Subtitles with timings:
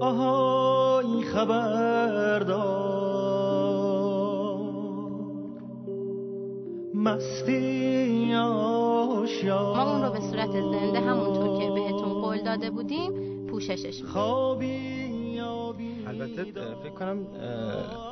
[0.00, 2.78] آهای خبردار.
[6.94, 9.76] مستی آشیار.
[9.76, 14.87] ما اون رو به صورت زنده همونطور که بهتون قول داده بودیم پوششش خوابی
[16.20, 16.44] البته
[16.82, 17.26] فکر کنم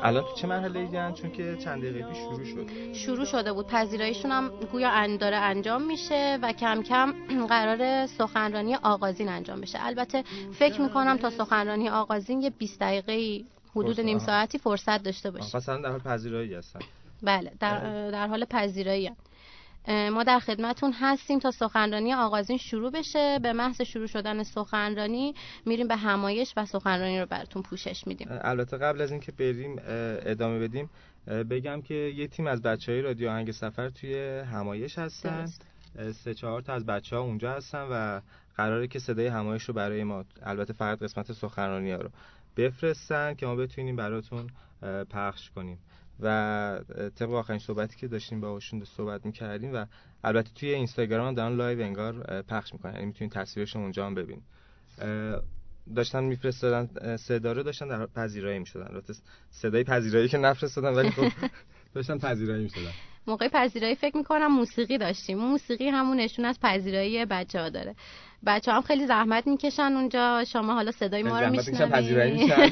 [0.03, 2.93] الان تو چه مرحله ایدن چون که چند دقیقه پیش شروع شد.
[2.93, 3.67] شروع شده بود.
[3.67, 7.15] پذیراییشون هم گویا ان داره انجام میشه و کم کم
[7.49, 9.79] قرار سخنرانی آغازین انجام بشه.
[9.83, 13.45] البته فکر می‌کنم تا سخنرانی آغازین یه 20 دقیقه
[13.77, 14.01] حدود.
[14.01, 15.57] نیم ساعتی فرصت داشته باشه.
[15.57, 16.81] مثلا در حال پذیرایی هستن.
[17.23, 19.17] بله در, در حال پذیرایی هم.
[19.89, 23.39] ما در خدمتون هستیم تا سخنرانی آغازین شروع بشه.
[23.43, 25.35] به محض شروع شدن سخنرانی
[25.67, 28.29] میریم به همایش و سخنرانی رو براتون پوشش میدیم.
[28.31, 29.77] البته قبل از اینکه بریم
[30.27, 30.91] ادامه بدیم
[31.27, 35.41] بگم که یه تیم از بچه های رادیو آهنگ سفر توی همایش هستن.
[35.41, 35.63] درست.
[36.13, 38.21] سه چهار تا از بچه ها اونجا هستن و
[38.57, 42.11] قراره که صدای همایش رو برای ما البته فقط قسمت سخنرانی ها رو
[42.57, 44.47] بفرستن که ما بتونیم براتون
[45.11, 45.79] پخش کنیم.
[46.21, 46.81] و
[47.17, 49.87] طبق آخرین صحبتی که داشتیم باهاشون صحبت می‌کردیم و
[50.25, 52.95] البته توی اینستاگرام دارن لایو انگار پخش می‌کنن.
[52.95, 54.45] یعنی می‌تونید تصویرشون اونجا هم ببینید.
[55.97, 58.87] داشتن میفرستادن صدا رو داشتن در پذیرایی می‌شدن.
[58.87, 59.15] البته
[59.51, 61.29] صدای پذیرایی که نفرستادن ولی خب
[61.95, 62.93] داشتن پذیرایی می‌شدن.
[63.27, 65.39] موقع پذیرایی فکر می‌کنم موسیقی داشتیم.
[65.39, 67.95] موسیقی همون نشون از پذیرایی بچه ها داره.
[68.47, 70.45] بچه هم خیلی زحمت می‌کشن اونجا.
[70.45, 72.71] شما حالا صدای ما رو میشنوید میشن.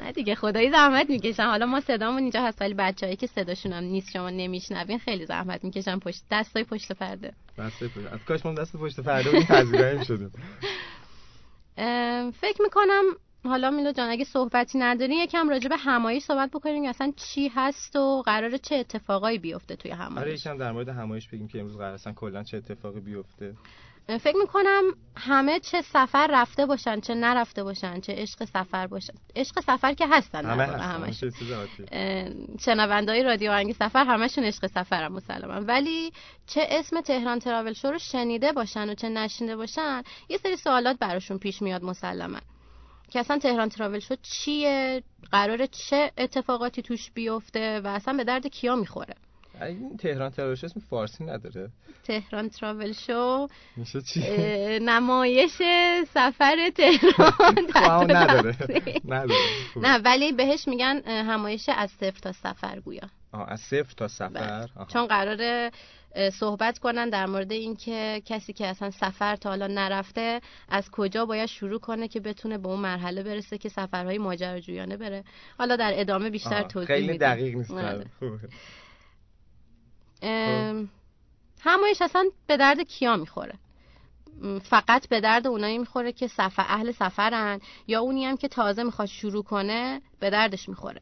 [0.00, 1.46] نه دیگه خدایی زحمت می‌کشن.
[1.46, 5.64] حالا ما صدامون اینجا هست ولی بچه‌ای که صداشون هم نیست شما نمیشنوین خیلی زحمت
[5.64, 5.98] می‌کشن.
[5.98, 7.32] پشت دستای پشت پرده.
[7.58, 10.32] دست پشت از کاش ما دست پشت پرده بودیم پذیرایی می‌شدیم.
[12.40, 13.04] فکر می‌کنم
[13.44, 16.84] حالا میلو جان اگه صحبتی نداری یکم راجع به همایش صحبت بکنیم.
[16.84, 21.28] اصلا چی هست و قراره چه اتفاقایی بیفته توی آره همایش یکم در مورد همایش
[21.28, 23.54] بگیم که امروز قرار اصلا کلا چه اتفاقی بیفته.
[24.16, 24.82] فکر می‌کنم
[25.16, 29.14] همه چه سفر رفته باشن چه نرفته باشن چه عشق سفر باشن.
[29.36, 32.34] عشق سفر که هستن همه همش چه.
[32.60, 35.60] شنوندهای رادیو آهنگ سفر همشون عشق سفرم مسلما.
[35.60, 36.12] ولی
[36.46, 40.98] چه اسم تهران تراول شو رو شنیده باشن و چه نشنیده باشن یه سری سوالات
[40.98, 42.38] براشون پیش میاد مسلما.
[43.10, 45.02] که اصلا تهران تراول شو چیه؟
[45.32, 49.14] قراره چه اتفاقاتی توش بیفته؟ و اصلا به درد کیا می‌خوره؟
[49.62, 51.70] این تهران تراوش اسم فارسی نداره
[52.04, 53.46] تهران تراول شو
[53.76, 54.20] میشه چی
[54.78, 55.52] نمایش
[56.14, 58.56] سفر تهران خب نداره.
[59.04, 59.34] نداره.
[59.84, 64.84] نه ولی بهش میگن همایش از صفر تا سفر گویا از صفر تا سفر آها.
[64.84, 65.70] چون قراره
[66.32, 71.46] صحبت کنن در مورد اینکه کسی که اصلا سفر تا حالا نرفته از کجا باید
[71.46, 75.24] شروع کنه که بتونه به اون مرحله برسه که سفرهای ماجراجویانه بره
[75.58, 76.62] حالا در ادامه بیشتر.
[76.62, 77.18] توضیح خیلی.
[77.18, 78.06] دقیق نیست آره.
[78.18, 78.40] خوبه ام،
[81.60, 83.54] همایش اصلا به درد کیا می‌خوره؟
[84.62, 89.08] فقط به درد اونایی می‌خوره که سفر اهل سفرن یا اونی هم که تازه می‌خواد
[89.08, 91.00] شروع کنه به دردش می‌خوره.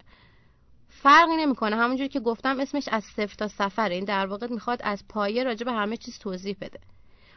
[0.89, 1.77] فرقی نمی‌کنه.
[1.77, 5.65] همونجوری که گفتم اسمش از صفر تا سفره این در واقع می‌خواد از پایه راجع
[5.65, 6.81] به همه چیز توضیح بده.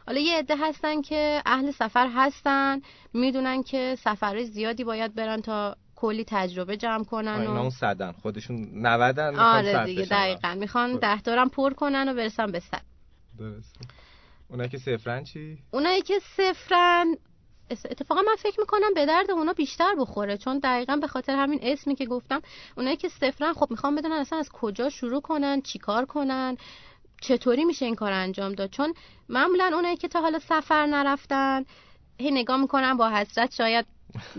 [0.06, 2.80] حالا یه عده هستن که اهل سفر هستن
[3.12, 8.12] می‌دونن که سفرهای زیادی باید برن تا کلی تجربه جمع کنن و اون صدن.
[8.12, 10.04] خودشون 90 می‌خوان آره دیگه.
[10.04, 10.54] دقیقا.
[10.54, 11.00] می‌خوان خب.
[11.00, 12.82] ده دارم پر کنن و برسن به صد.
[13.38, 13.80] درسته.
[14.48, 17.16] اونایی که صفرن چی؟ اونایی که صفرن.
[17.70, 21.94] اتفاقا من فکر می‌کنم به درد اونا بیشتر بخوره چون دقیقا به خاطر همین اسمی
[21.94, 22.40] که گفتم
[22.76, 23.52] اونایی که صفرن.
[23.52, 26.56] خب می‌خوام بدونن اصلا از کجا شروع کنن چیکار کنن
[27.20, 28.70] چطوری میشه این کار انجام داد.
[28.70, 28.94] چون
[29.28, 31.64] معمولا اونایی که تا حالا سفر نرفتن
[32.20, 33.86] هی نگاه می‌کنن با حسرت شاید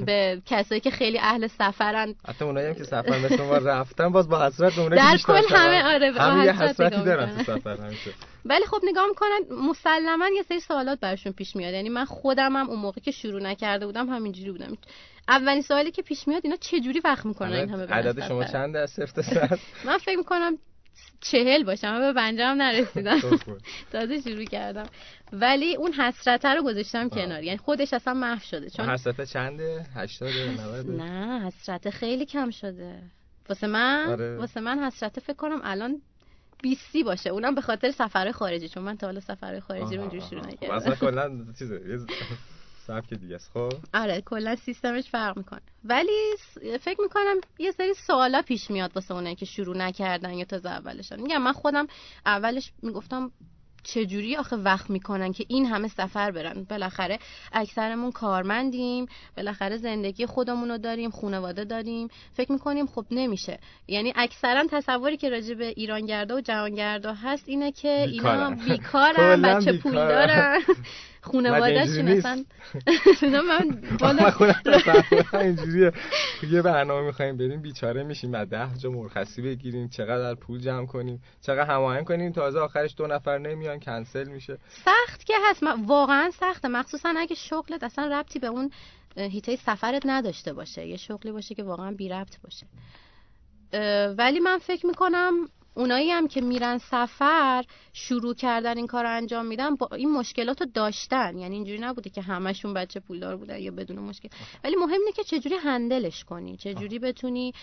[0.05, 2.15] به کسایی که خیلی اهل سفرن.
[2.27, 5.17] حتی اونایی هم که سفر مثل ما رفتن باز با حسرت به اونایی که در
[5.17, 7.43] کل همه آره با همه یه حسرت حسرتی دارن تو.
[7.43, 8.11] سفر همیشه
[8.45, 11.73] ولی خب نگاه می‌کنن مسلما یه سری سوالات براشون پیش میاد.
[11.73, 14.77] یعنی من خودم هم اون موقع که شروع نکرده بودم همینجوری بودم.
[15.27, 18.79] اولین سوالی که پیش میاد اینا چه جوری وقت می‌کنن این همه عدد شما؟ چنده
[18.79, 20.57] از صفر تا من فکر می‌کنم
[21.21, 21.99] چهل باشم.
[21.99, 23.19] به پنجاه هم نرسیدم.
[23.91, 24.85] تازه شروع کردم.
[25.33, 27.09] ولی اون حسرته رو گذاشتم.
[27.09, 27.43] کنار.
[27.43, 28.69] یعنی خودش اصلا محو شده.
[28.69, 30.29] چون حسرت چنده؟ 80
[30.59, 32.99] 90 نه حسرت خیلی کم شده.
[33.49, 34.37] واسه من آره.
[34.37, 36.01] واسه من حسرت فکر کنم الان
[36.63, 37.29] 20 باشه.
[37.29, 38.69] اونم به خاطر سفرهای خارجی.
[38.69, 40.75] چون من تا حالا سفرهای خارجی رو اینجوری شروع نکردم.
[40.75, 41.81] اصلا کلا چیزه.
[42.87, 45.61] سبک دیگه است خب؟ آره کلا سیستمش فرق می‌کنه.
[45.83, 46.35] ولی
[46.81, 51.21] فکر می‌کنم یه سری سوالا پیش میاد واسه اونایی که شروع نکردن یا تازه اولشن.
[51.21, 51.87] میگم من خودم
[52.25, 53.31] اولش می‌گفتم
[53.83, 57.19] چجوری آخه وقت می‌کنن که این همه سفر برن؟ بالاخره
[57.53, 59.05] اکثرمون کارمندیم
[59.37, 62.07] بالاخره زندگی خودمون رو داریم خانواده داریم.
[62.33, 63.59] فکر می‌کنیم خب نمیشه.
[63.87, 69.41] یعنی اکثرا تصوری که راجع به ایرانگردا و جهانگردا هست اینه که اینا بیکارن.
[69.45, 69.73] بچه.
[69.73, 70.59] پول دارن
[71.21, 72.45] خانواده‌شون مگه اصلا
[75.33, 75.91] من اینجوریه.
[76.51, 81.21] یه برنامه می‌خوایم بریم بیچاره میشیم بعد ده جا مرخصی بگیریم چقدر پول جمع کنیم
[81.41, 82.31] چقدر هماهنگ کنیم.
[82.31, 84.57] تازه آخرش دو نفر نمیان کنسل میشه.
[84.69, 85.63] سخت که هست.
[85.87, 86.67] واقعا سخته.
[86.67, 88.71] مخصوصا اگه شغلت اصلا ربطی به اون
[89.17, 90.87] هیته سفرت نداشته باشه.
[90.87, 92.67] یه شغلی باشه که واقعا بی ربط باشه.
[94.17, 95.33] ولی من فکر می‌کنم
[95.73, 97.63] اونایی هم که میرن سفر
[97.93, 101.37] شروع کردن این کار رو انجام میدن با این مشکلات رو داشتن.
[101.37, 104.29] یعنی اینجوری نبوده که همشون بچه پولدار بودن یا بدون مشکل.
[104.63, 107.53] ولی مهم اینه که چجوری handle ش کنی؟ چجوری بتونی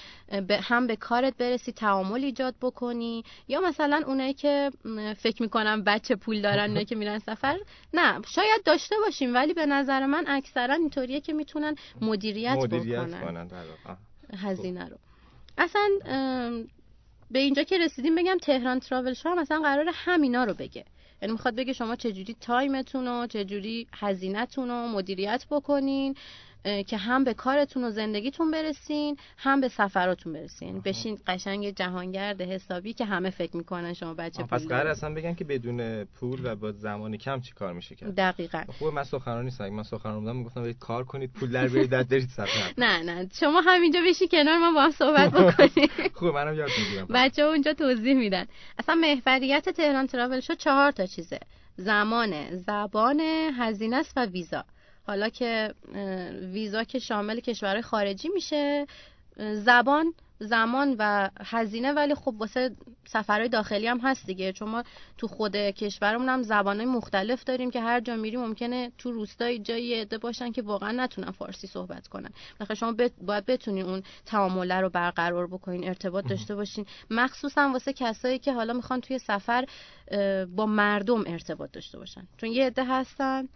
[0.62, 4.70] هم به کارت برسی تعامل ایجاد بکنی؟ یا مثلا اونایی که
[5.19, 7.58] فکر می‌کنم بچه پول دارن اونایی که میرن سفر
[7.94, 13.50] نه شاید داشته باشیم ولی به نظر من اکثرا اینطوریه که می‌تونن مدیریت, مدیریت بکنن.
[14.37, 14.96] هزینه رو.
[15.58, 15.88] اصلا
[17.31, 20.85] به اینجا که رسیدیم بگم تهران Travel Show مثلا قرار همینا رو بگه.
[21.23, 26.15] یعنی می‌خواد بگه شما چجوری time تون رو چجوری هزینهتون رو مدیریت بکنین.
[26.87, 30.81] که هم به کارتون و زندگیتون برسین هم به سفراتون برسین.
[30.81, 34.87] بشین قشنگ جهانگرد حسابی که همه فکر می‌کنن شما بچه آه، پس پول قرار.
[34.87, 38.62] اصلا بگن که بدون پول و با زمان کم چی کار میشه کرد؟ دقیقا.
[38.78, 39.64] خوبه من سخنرانی نیستم.
[39.64, 42.72] اگه من سخنرانی بودم می‌گفتم برید کار کنید پول در بیارید بعد برید سفر.
[42.78, 43.28] نه نه.
[43.40, 45.88] شما همینجا بشی کنار من با هم صحبت بکنیم.
[46.14, 47.06] خوبه منم یاد می‌گیرم.
[47.14, 48.46] بچه اونجا توضیح میدن.
[48.78, 51.38] اصلا محوریت تهران تراول شو چهار تا چیزه.
[51.76, 53.20] زمان زبان
[53.58, 54.64] هزینه است و ویزا.
[55.08, 55.75] حالا که
[56.52, 58.87] ویزا که شامل کشورهای خارجی میشه
[59.52, 62.70] زبان زمان و هزینه ولی خب واسه
[63.06, 64.52] سفرهای داخلی هم هست دیگه.
[64.52, 64.82] چون ما
[65.19, 69.94] تو خود کشورمون هم زبانهای مختلف داریم که هر جا میری ممکنه تو روستای جایی
[69.94, 72.31] عده باشن که واقعا نتونن فارسی صحبت کنن.
[72.60, 73.12] بخاطر شما بت...
[73.22, 76.87] باید بتونین اون تعامله رو برقرار بکنین ارتباط داشته باشین.
[77.10, 79.64] مخصوصا واسه کسایی که حالا می‌خوان توی سفر
[80.56, 82.26] با مردم ارتباط داشته باشن.
[82.37, 83.49] چون یه عده هستن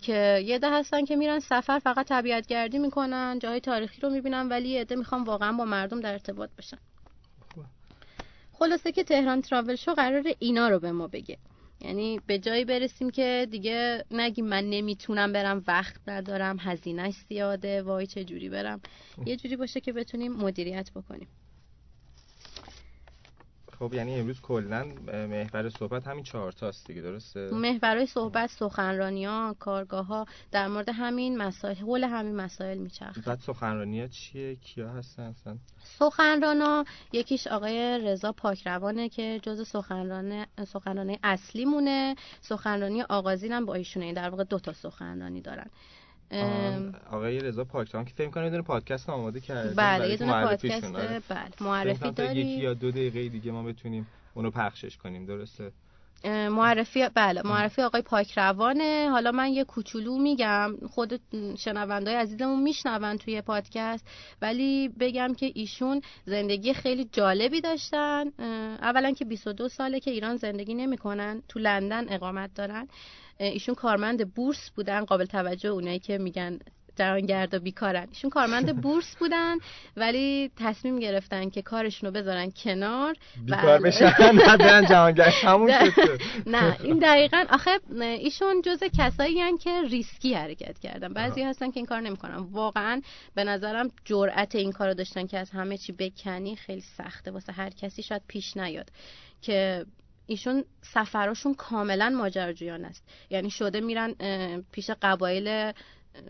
[0.00, 4.48] که یه عده هستن که میرن سفر فقط طبیعت گردی می‌کنن جاهای تاریخی رو می‌بینن
[4.48, 6.78] ولی یه عده می‌خوان واقعا با مردم در ارتباط باشن.
[8.52, 11.38] خلاصه که تهران تراول شو قرار اینا رو به ما بگه.
[11.80, 18.06] یعنی به جایی برسیم که دیگه نگیم من نمی‌تونم برم وقت ندارم هزینهش زیاده وای
[18.06, 18.80] چه جوری برم.
[19.26, 21.28] یه جوری باشه که بتونیم مدیریت بکنیم.
[23.78, 29.56] خب یعنی امروز کلا محور صحبت همین چهار تاست دیگه درسته؟ محورهای صحبت سخنرانی ها
[29.58, 34.88] کارگاه ها در مورد همین مسائل حول همین مسائل میچرخه بعد سخنرانی ها چیه؟ کیا
[34.88, 35.56] هستن اصلا؟
[35.98, 43.74] سخنرانا یکیش آقای رضا پاکروانه که جز سخنران سخنرانی اصلی مونه سخنرانی آغازین هم با
[43.74, 45.70] ایشونه در واقع دو تا سخنرانی دارن.
[47.10, 50.92] آقای رضا پاکتان که فکر کنم یه دونه پادکست آماده کرده بله یه دونه پادکست.
[50.92, 51.20] بله
[51.60, 55.72] معرفی کنم تا یکی داری یا دو دقیقه دیگه ما بتونیم اونو پخشش کنیم درسته؟
[56.24, 59.08] معرفی بله معرفی آقای پاکروانه.
[59.10, 61.20] حالا من یه کوچولو میگم خود
[61.58, 64.06] شنوندای عزیزمون میشنون توی پادکست
[64.42, 68.24] ولی بگم که ایشون زندگی خیلی جالبی داشتن.
[68.82, 72.88] اولا که 22 ساله که ایران زندگی نمی‌کنن تو لندن اقامت دارن.
[73.40, 76.58] ایشون کارمند بورس بودن قابل توجه اونایی که میگن
[76.98, 78.06] جهانگرد و بیکارن.
[78.08, 79.56] ایشون کارمند بورس بودن
[79.96, 83.14] ولی تصمیم گرفتن که کارشون رو بذارن کنار
[83.44, 83.80] بیکار.
[83.80, 84.12] بشن
[84.58, 85.32] برن جهانگرد.
[85.42, 85.92] همون نه.
[86.46, 91.12] نه این دقیقا آخه ایشون جز کسایی هن که ریسکی حرکت کردن.
[91.12, 92.36] بعضی هستن که این کار نمی‌کنن.
[92.36, 93.02] واقعا
[93.34, 97.30] به نظرم جرأت این کارو داشتن که از همه چی بکنی خیلی سخته.
[97.30, 98.90] واسه هر کسی شاید پیش نیاد
[99.42, 99.84] که
[100.28, 103.08] ایشون سفراشون کاملا ماجراجویانه است.
[103.30, 104.14] یعنی شده میرن
[104.72, 105.72] پیش قبایل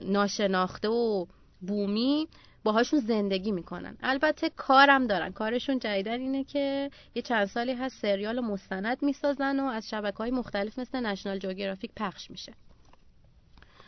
[0.05, 1.27] ناشناخته و
[1.61, 2.29] بومی
[2.65, 3.97] باهاشون زندگی می‌کنن.
[4.03, 5.33] البته کارم دارن.
[5.33, 10.31] کارشون جدیدن اینه که یه چند سالی هست سریال مستند می‌سازن و از شبکه های
[10.31, 12.53] مختلف مثل نشنال جوگرافیک پخش میشه.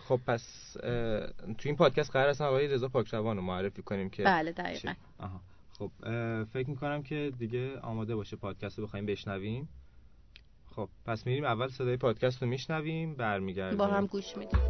[0.09, 0.73] خب پس
[1.59, 5.41] تو این پادکست قرار اصلا آقای رضا پاکروان رو معرفی کنیم که بله دقیقا؟ آها.
[5.79, 5.91] خب
[6.45, 9.69] فکر می‌کنم که دیگه آماده باشه پادکست رو بخوایم بشنویم.
[10.77, 13.79] خب پس میریم اول صدای پادکست رو میشنویم برمیگردیم.
[13.79, 14.61] با هم گوش میدیم.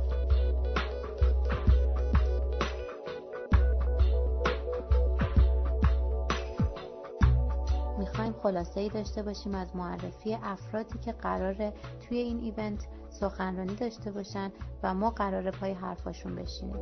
[7.99, 14.12] می‌خوایم خلاصه ای داشته باشیم از معرفی افرادی که قراره توی این ایونت سخنرانی داشته
[14.12, 14.52] باشن
[14.83, 16.76] و ما قراره پای حرفاشون بشینیم.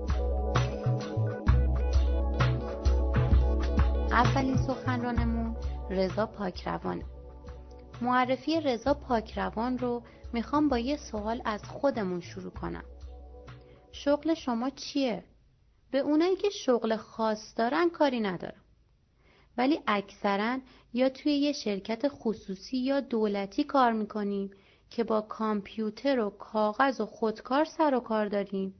[4.11, 5.57] اولین سخنرانمون
[5.91, 7.05] رضا پاکروانه
[8.01, 10.03] معرفی رضا پاکروان رو
[10.33, 12.85] می‌خوام با یه سوال از خودمون شروع کنم.
[13.93, 15.25] شغل شما چیه؟
[15.91, 18.63] به اونایی که شغل خاص دارن کاری ندارم.
[19.57, 20.59] ولی اکثرا
[20.93, 24.51] یا توی یه شرکت خصوصی یا دولتی کار می‌کنیم
[24.91, 28.75] که با کامپیوتر و کاغذ و خودکار سر و کار داریم.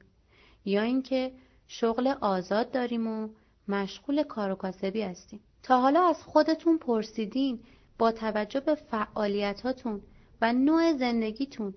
[0.65, 1.33] یا اینکه
[1.67, 3.29] شغل آزاد داریم و
[3.69, 5.41] مشغول کار و کاسبی هستیم.
[5.63, 7.61] تا حالا از خودتون پرسیدین
[7.99, 10.03] با توجه به فعالیتاتون
[10.41, 11.75] و نوع زندگیتون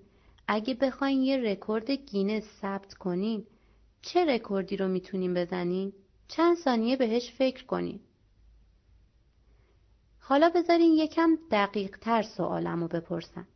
[0.48, 3.46] اگه بخواین یه رکورد گینس ثبت کنین
[4.02, 5.94] چه رکوردی رو می‌تونین بزنین؟
[6.28, 8.00] چند ثانیه بهش فکر کنین.
[10.20, 13.48] حالا بذارین یکم دقیق تر سوالم رو بپرسم.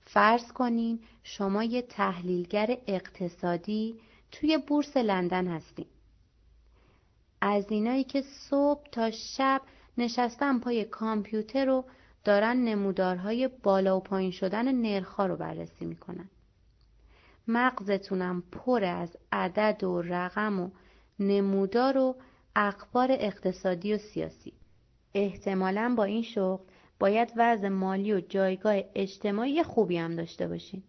[0.00, 4.00] فرض کنین شما یه تحلیلگر اقتصادی
[4.32, 5.86] توی بورس لندن هستین.
[7.40, 9.62] از اینایی که صبح تا شب
[9.98, 11.84] نشستن پای کامپیوتر رو
[12.24, 16.30] دارن نمودارهای بالا و پایین شدن نرخا رو بررسی می‌کنن.
[17.48, 20.70] مغزتونم پر از عدد و رقم و
[21.18, 22.16] نمودار و
[22.56, 24.52] اخبار اقتصادی و سیاسی.
[25.14, 26.64] احتمالا با این شغل
[26.98, 30.82] باید وضع مالی و جایگاه اجتماعی خوبی هم داشته باشین.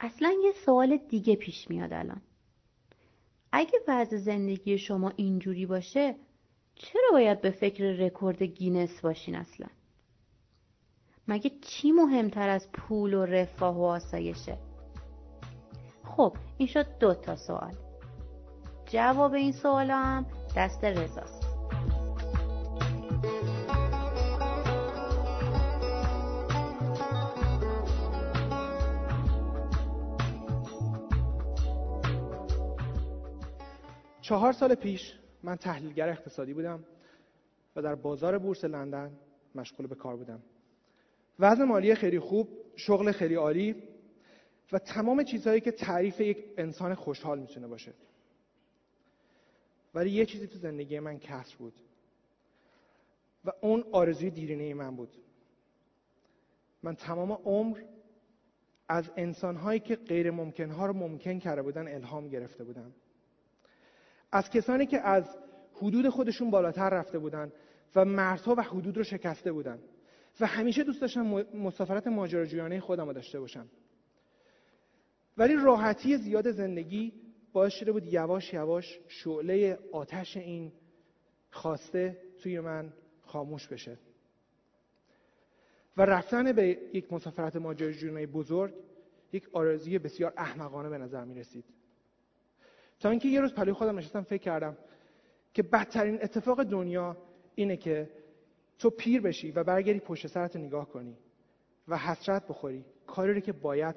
[0.00, 2.22] اصلا یه سوال دیگه پیش میاد الان.
[3.52, 6.14] اگه وضع زندگی شما اینجوری باشه
[6.74, 9.66] چرا باید به فکر رکورد گینس باشین اصلا؟
[11.28, 14.58] مگه چی مهمتر از پول و رفاه و آسایشه؟
[16.04, 17.74] خب این شد دو تا سوال
[18.86, 20.26] جواب این سوال هم
[20.56, 21.44] دست رضاست
[34.20, 35.12] چهار سال پیش
[35.44, 36.84] من تحلیلگر اقتصادی بودم
[37.76, 39.18] و در بازار بورس لندن
[39.54, 40.42] مشغول به کار بودم.
[41.38, 43.82] وضع مالی خیلی خوب شغل خیلی عالی
[44.72, 47.92] و تمام چیزهایی که تعریف یک انسان خوشحال می‌تونه باشه.
[49.94, 51.74] ولی یه چیزی تو زندگی من کسر بود
[53.44, 55.12] و اون آرزوی دیرینه من بود.
[56.82, 57.82] من تمام عمر
[58.88, 62.92] از انسانهایی که غیر ممکنها رو ممکن کرده بودن الهام گرفته بودم.
[64.34, 65.36] از کسانی که از
[65.74, 67.52] حدود خودشون بالاتر رفته بودن
[67.96, 69.78] و مرزها و حدود رو شکسته بودن.
[70.40, 71.26] و همیشه دوست داشتم
[71.56, 73.68] مسافرت ماجراجویانه خودم رو داشته باشم.
[75.38, 77.12] ولی راحتی زیاد زندگی
[77.52, 80.72] باعث شده بود یواش یواش شعله آتش این
[81.50, 83.98] خواسته توی من خاموش بشه.
[85.96, 88.74] و رفتن به یک مسافرت ماجراجویانه بزرگ
[89.32, 91.64] یک آرزوی بسیار احمقانه به نظر می رسید
[93.04, 94.76] تا اینکه یه روز پلوی خودم نشستم فکر کردم
[95.54, 97.16] که بدترین اتفاق دنیا
[97.54, 98.10] اینه که
[98.78, 101.16] تو پیر بشی و برگردی پشت سرت نگاه کنی
[101.88, 102.84] و حسرت بخوری.
[103.06, 103.94] کاری رو که باید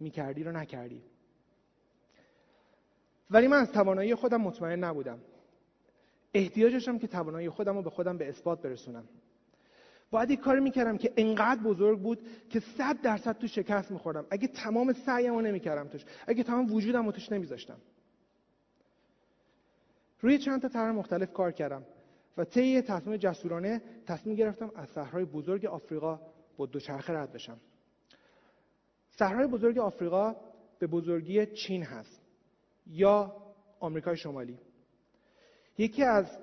[0.00, 1.02] می‌کردی رو نکردی.
[3.30, 5.18] ولی من از توانایی خودم مطمئن نبودم.
[6.34, 9.04] احتیاج داشتم که توانایی خودم رو به خودم به اثبات برسونم.
[10.10, 12.18] باید یک کاری می‌کردم که انقدر بزرگ بود
[12.50, 14.26] که صد درصد تو شکست میخوردم.
[14.30, 16.04] اگه تمام سعیم رو نمی‌کردم توش.
[16.26, 17.78] اگه تمام وجودم رو توش نمیذاشتم.
[20.22, 21.82] روی چند تا طرح مختلف کار کردم
[22.36, 26.20] و طی تصمیم جسورانه تصمیم گرفتم از صحرای بزرگ آفریقا
[26.56, 27.60] با دوچرخه رد بشم.
[29.08, 30.36] صحرای بزرگ آفریقا
[30.78, 32.22] به بزرگی چین هست
[32.86, 33.36] یا
[33.80, 34.58] آمریکای شمالی.
[35.78, 36.38] یکی از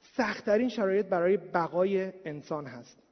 [0.00, 3.02] سختترین شرایط برای بقای انسان هست.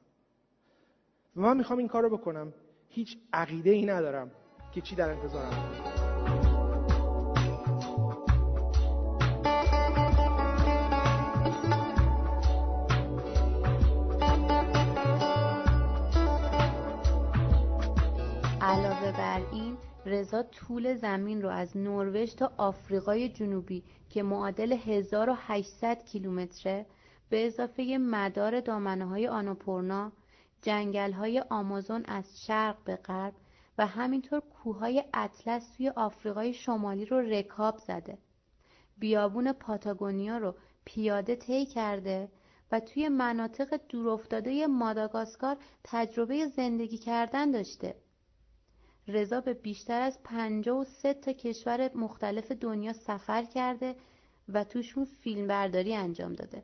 [1.35, 2.53] و من می‌خوام این کار رو بکنم.
[2.89, 4.31] هیچ عقیده ای ندارم
[4.73, 6.06] که چی در انتظارم.
[20.05, 26.85] رضا طول زمین رو از نروژ تا آفریقای جنوبی که معادل 1800 کیلومتره
[27.29, 30.11] به اضافه مدار دامنه های آنوپورنا
[30.61, 33.33] جنگل های آمازون از شرق به غرب
[33.77, 38.17] و همینطور کوههای اطلس توی آفریقای شمالی رو رکاب زده.
[38.97, 42.29] بیابون پاتاگونیا رو پیاده طی کرده
[42.71, 47.95] و توی مناطق دورافتاده ماداگاسکار تجربه زندگی کردن داشته.
[49.07, 53.95] رضا به بیشتر از 53 تا کشور مختلف دنیا سفر کرده
[54.49, 56.63] و توشون فیلم برداری انجام داده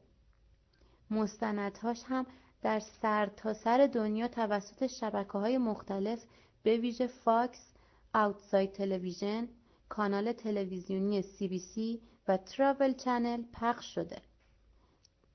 [1.11, 2.25] مستندهاش هم
[2.61, 6.23] در تا سر دنیا توسط شبکه های مختلف
[6.63, 7.73] به ویژه Fox،
[8.13, 9.49] Outside Television،
[9.89, 14.21] کانال تلویزیونی CBC و Travel Channel پخش شده.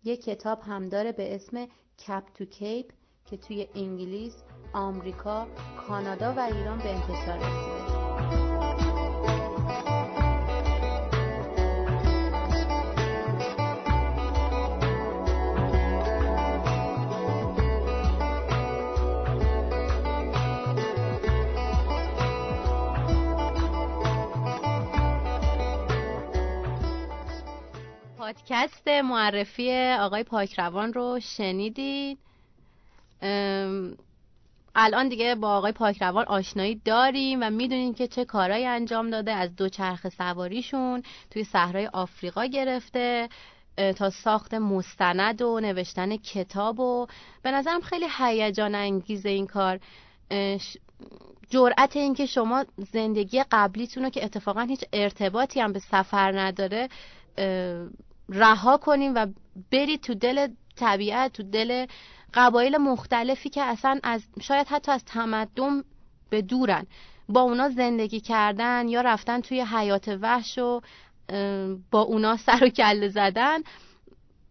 [0.04, 1.66] یک کتاب هم داره به اسم
[1.98, 2.92] کپ تو کیپ
[3.24, 5.46] که توی انگلیس، آمریکا،
[5.88, 7.78] کانادا و ایران به انتصار رسیده.
[28.18, 32.18] پادکست معرفی آقای پاکروان رو شنیدید
[34.74, 39.56] الان دیگه با آقای پاکروان آشنایی داریم و می‌دونیم که چه کارهایی انجام داده از
[39.56, 43.28] دو چرخ سواریشون توی صحرای آفریقا گرفته
[43.96, 47.06] تا ساخت مستند و نوشتن کتاب و
[47.42, 49.80] به نظرم خیلی هیجان انگیزه این کار.
[51.50, 56.88] جرأت این که شما زندگی قبلیتون رو که اتفاقا هیچ ارتباطی هم به سفر نداره
[58.28, 59.26] رها کنیم و
[59.72, 61.86] برید تو دل طبیعت تو دل
[62.34, 65.82] قبایل مختلفی که اصلا از شاید حتی از تمدن
[66.30, 66.86] به دورن.
[67.28, 70.80] با اونا زندگی کردن یا رفتن توی حیات وحش و
[71.90, 73.58] با اونا سر و کله زدن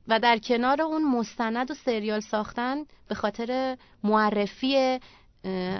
[0.07, 5.00] و در کنار اون مستند و سریال ساختن به خاطر معرفی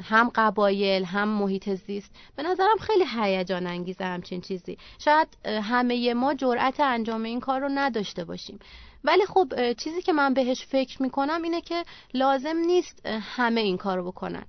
[0.04, 2.16] هم قبایل هم محیط زیست.
[2.36, 4.78] به نظرم خیلی هیجان انگیزه همچین چیزی.
[5.00, 8.60] شاید همه ما جرأت انجام این کار رو نداشته باشیم.
[9.04, 13.98] ولی خب چیزی که من بهش فکر می‌کنم اینه که لازم نیست همه این کار
[13.98, 14.46] رو بکنن.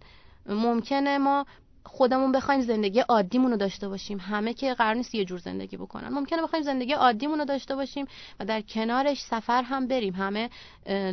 [0.46, 1.46] ممکنه ما
[1.84, 4.18] خودمون بخوایم زندگی عادیمون رو داشته باشیم.
[4.18, 6.08] همه که قرار نیست یه جور زندگی بکنن.
[6.08, 8.06] ممکنه بخوایم زندگی عادیمون رو داشته باشیم
[8.40, 10.14] و در کنارش سفر هم بریم.
[10.14, 10.50] همه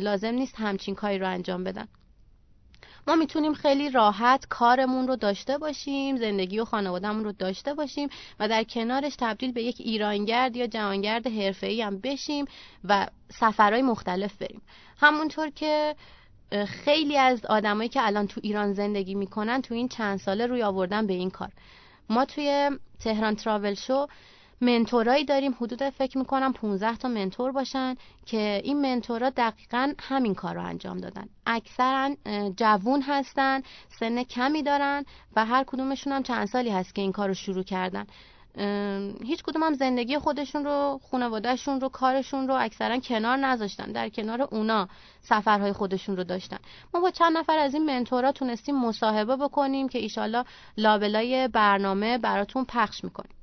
[0.00, 1.88] لازم نیست همچین کاری رو انجام بدن.
[3.08, 8.08] ما می‌تونیم خیلی راحت کارمون رو داشته باشیم زندگی و خانوادهمون رو داشته باشیم
[8.40, 12.44] و در کنارش تبدیل به یک ایرانگرد یا جهانگرد حرفه‌ای هم بشیم
[12.84, 14.62] و سفرهای مختلف بریم.
[15.00, 15.94] همونطور که
[16.66, 21.06] خیلی از آدمایی که الان تو ایران زندگی می‌کنن تو این چند ساله روی آوردن
[21.06, 21.50] به این کار.
[22.10, 22.70] ما توی
[23.00, 24.06] تهران تراول شو
[24.60, 25.54] منتورایی داریم.
[25.60, 27.94] حدود فکر می‌کنم 15 تا منتور باشن
[28.26, 31.28] که این منتورا دقیقا همین کار رو انجام دادن.
[31.46, 32.16] اکثرا
[32.56, 33.62] جوون هستن
[34.00, 35.04] سن کمی دارن
[35.36, 38.06] و هر کدومشون هم چند سالی هست که این کار رو شروع کردن.
[39.24, 43.92] هیچ کدوم هم زندگی خودشون رو خانوادهشون رو کارشون رو اکثرا کنار نذاشتن.
[43.92, 44.88] در کنار اونا
[45.20, 46.58] سفرهای خودشون رو داشتن.
[46.94, 50.44] ما با چند نفر از این منتورا تونستیم مصاحبه بکنیم که ایشالا
[50.76, 53.35] لابلای برنامه براتون پخش می‌کنیم.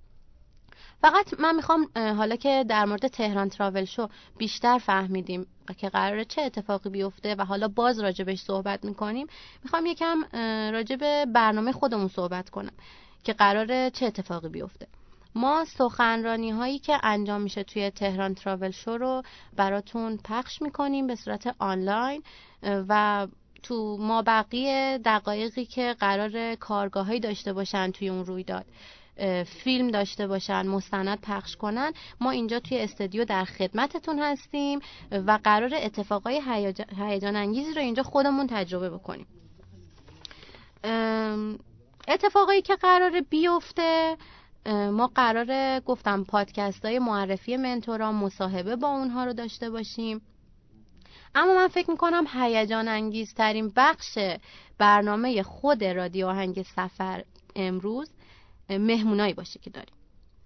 [1.03, 6.41] فقط من می‌خوام حالا که در مورد تهران تراول شو بیشتر فهمیدیم که قراره چه
[6.41, 9.27] اتفاقی بیفته و حالا باز راجبش صحبت می‌کنیم
[9.63, 10.23] می‌خوام یکم
[10.71, 12.71] راجب برنامه خودمون صحبت کنم
[13.23, 14.87] که قراره چه اتفاقی بیفته.
[15.35, 19.23] ما سخنرانی هایی که انجام میشه توی تهران تراول شو رو
[19.55, 22.23] براتون پخش می‌کنیم به صورت آنلاین
[22.63, 23.27] و
[23.63, 28.65] تو ما بقیه دقایقی که قرار کارگاهایی داشته باشن توی اون رویداد.
[29.45, 31.93] فیلم داشته باشن مستند پخش کنن.
[32.21, 34.79] ما اینجا توی استودیو در خدمتتون هستیم
[35.11, 36.41] و قرار اتفاقای
[36.97, 39.27] هیجان انگیزی رو اینجا خودمون تجربه بکنیم.
[42.07, 44.17] اتفاقایی که قرار بیفته
[44.65, 50.21] ما قرار گفتم پادکست های معرفی منتورا مصاحبه با اونها رو داشته باشیم.
[51.35, 54.17] اما من فکر می‌کنم هیجان انگیزترین بخش
[54.77, 57.23] برنامه خود رادیو آهنگ سفر
[57.55, 58.09] امروز
[58.69, 59.95] مهمونایی باشه که داریم.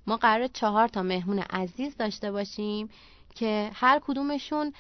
[0.07, 2.89] ما قرار چهار تا مهمون عزیز داشته باشیم
[3.35, 4.73] که هر کدومشون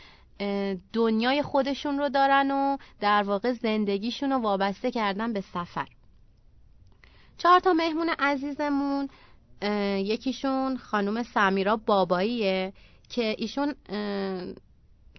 [0.93, 5.87] دنیای خودشون رو دارن و در واقع زندگیشون رو وابسته کردن به سفر.
[7.37, 9.09] چهار تا مهمون عزیزمون
[9.97, 12.73] یکیشون خانم سمیرا باباییه
[13.09, 13.75] که ایشون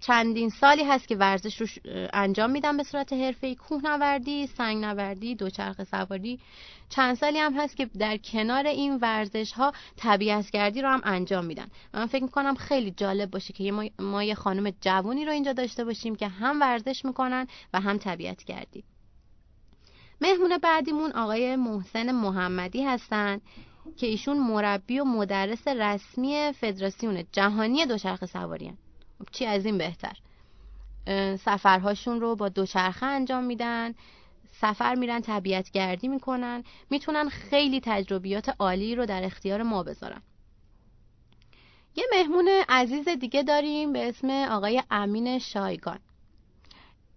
[0.01, 1.67] چندین سالی هست که ورزش رو
[2.13, 3.55] انجام میدن به صورت حرفه‌ای.
[3.55, 6.41] کوهنوردی، سنگ نوردی، دوچرخه سواری.
[6.89, 11.69] چند سالی هم هست که در کنار این ورزش ها طبیعتگردی رو هم انجام میدن.
[11.95, 15.85] من فکر می‌کنم خیلی جالب باشه که ما, ما یه خانم جوونی رو اینجا داشته
[15.85, 18.85] باشیم که هم ورزش می‌کنن و هم طبیعتگردی.
[20.21, 23.41] مهمون بعدیمون آقای محسن محمدی هستن
[23.97, 28.73] که ایشون مربی و مدرس رسمی فدراسیون جهانی دوچرخه سواری
[29.33, 30.17] چی از این بهتر؟
[31.37, 33.95] سفرهاشون رو با دوچرخه انجام میدن
[34.61, 40.23] سفر میرن طبیعت گردی می‌کنن می‌تونن خیلی تجربیات عالی رو در اختیار ما بذارن.
[41.97, 45.99] یه مهمون عزیز دیگه داریم به اسم آقای امین شایگان.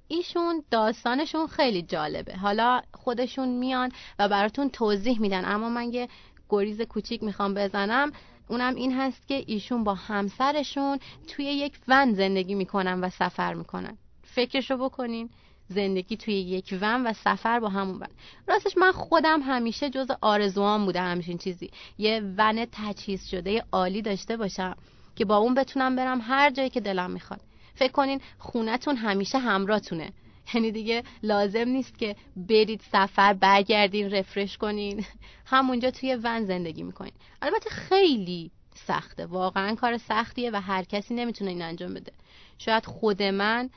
[0.08, 2.38] ایشون داستانشون خیلی جالبه.
[2.38, 5.46] حالا خودشون میان و براتون توضیح میدن.
[5.46, 6.08] اما من یه
[6.50, 8.12] گریز کوچیک می‌خوام بزنم.
[8.48, 13.98] اونم این هست که ایشون با همسرشون توی یک ون زندگی می‌کنن و سفر می‌کنن.
[14.24, 15.30] فکرشو بکنین
[15.68, 18.08] زندگی توی یک ون و سفر با همون ون.
[18.48, 21.72] راستش من خودم همیشه جز آرزوان بوده همچین چیزی.
[21.98, 24.76] یه ون تجهیز شده عالی داشته باشم
[25.16, 27.42] که با اون بتونم برم هر جایی که دلم می‌خواد.
[27.76, 30.12] فکر کنین خونتون همیشه همراهتونه.
[30.54, 35.06] یعنی دیگه لازم نیست که برید سفر برگردین رفرش کنین.
[35.46, 37.14] همونجا توی ون زندگی می‌کنین.
[37.42, 39.26] البته خیلی سخته.
[39.26, 42.12] واقعا کار سختیه و هر کسی نمی‌تونه این انجام بده.
[42.58, 43.70] شاید خود من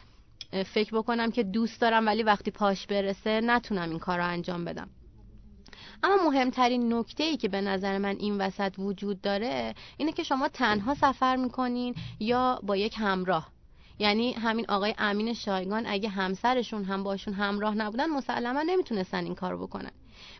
[0.66, 4.90] فکر بکنم که دوست دارم ولی وقتی پاش برسه نتونم این کار رو انجام بدم.
[6.03, 10.48] اما مهمترین نکته ای که به نظر من این وسط وجود داره اینه که شما
[10.48, 13.53] تنها سفر می‌کنین یا با یک همراه.
[13.98, 19.57] یعنی همین آقای امین شایگان اگه همسرشون هم باشون همراه نبودن مسلما نمی‌تونستن این کار
[19.57, 19.92] بکنن.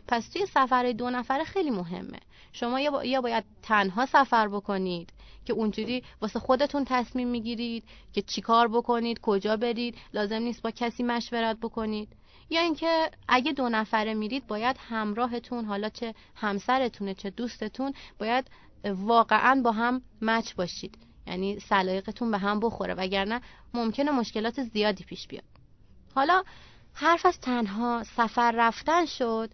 [0.07, 2.19] پس توی سفر دو نفره خیلی مهمه.
[2.53, 5.13] شما یا باید تنها سفر بکنید
[5.45, 11.03] که اونجوری واسه خودتون تصمیم می‌گیرید که چیکار بکنید کجا برید لازم نیست با کسی
[11.03, 12.09] مشورت بکنید.
[12.49, 18.51] یا اینکه اگه دو نفره میرید باید همراهتون حالا چه همسرتونه چه دوستتون باید
[18.85, 20.97] واقعا با هم مچ باشید.
[21.27, 23.41] یعنی سلایقتون به هم بخوره وگرنه
[23.73, 25.43] ممکنه مشکلات زیادی پیش بیاد.
[26.15, 26.43] حالا
[26.93, 29.49] حرف از تنها سفر رفتن شد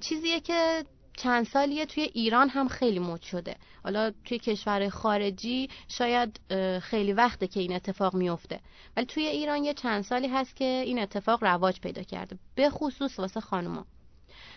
[0.00, 0.84] چیزیه که
[1.16, 3.56] چند سالیه توی ایران هم خیلی مد شده.
[3.84, 6.40] حالا توی کشور خارجی شاید
[6.82, 8.60] خیلی وقته که این اتفاق میفته.
[8.96, 13.18] ولی توی ایران یه چند سالی هست که این اتفاق رواج پیدا کرده به خصوص
[13.18, 13.86] واسه خانوما.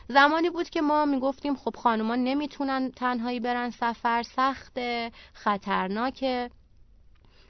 [0.08, 6.50] زمانی بود که ما می‌گفتیم خب خانوما نمی‌تونن تنهایی برن سفر سخته خطرناکه.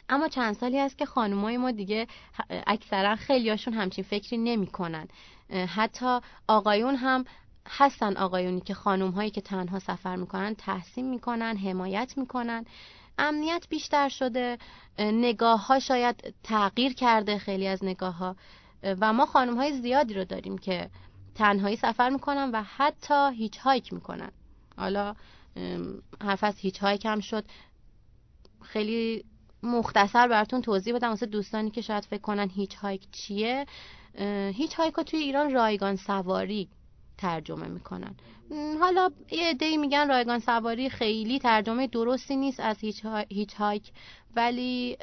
[0.10, 2.08] اما چند سالی هست که خانمای ما دیگه
[2.68, 5.08] اکثرا خیلیاشون همچین فکری نمی‌کنن.
[5.76, 7.26] حتی آقایون هم
[7.70, 12.66] هستن آقایونی که خانم هایی که تنها سفر می‌کنن تحسین می‌کنن حمایت می‌کنن.
[13.18, 14.58] امنیت بیشتر شده.
[15.00, 18.36] نگاه ها شاید تغییر کرده خیلی از نگاه ها
[18.84, 20.90] و ما خانم های زیادی رو داریم که
[21.36, 24.32] تنهایی سفر می‌کنن و حتی hitchhike می‌کنن
[24.78, 25.16] حالا
[26.22, 27.46] حرف از hitchhike هم شد.
[28.62, 29.26] خیلی
[29.64, 31.10] مختصر براتون توضیح بدم.
[31.10, 33.66] واسه دوستانی که شاید فکر کنن hitchhike چیه
[34.54, 36.68] hitchhike توی ایران رایگان سواری
[37.18, 38.16] ترجمه می‌کنن.
[38.80, 43.92] حالا یه عده‌ای میگن رایگان سواری خیلی ترجمه درستی نیست از hitch, hitchhike
[44.36, 44.98] ولی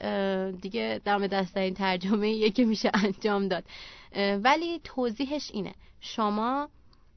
[0.62, 3.64] دیگه دم دست این ترجمه یکی میشه انجام داد.
[4.42, 5.74] ولی توضیحش اینه.
[6.04, 6.68] شما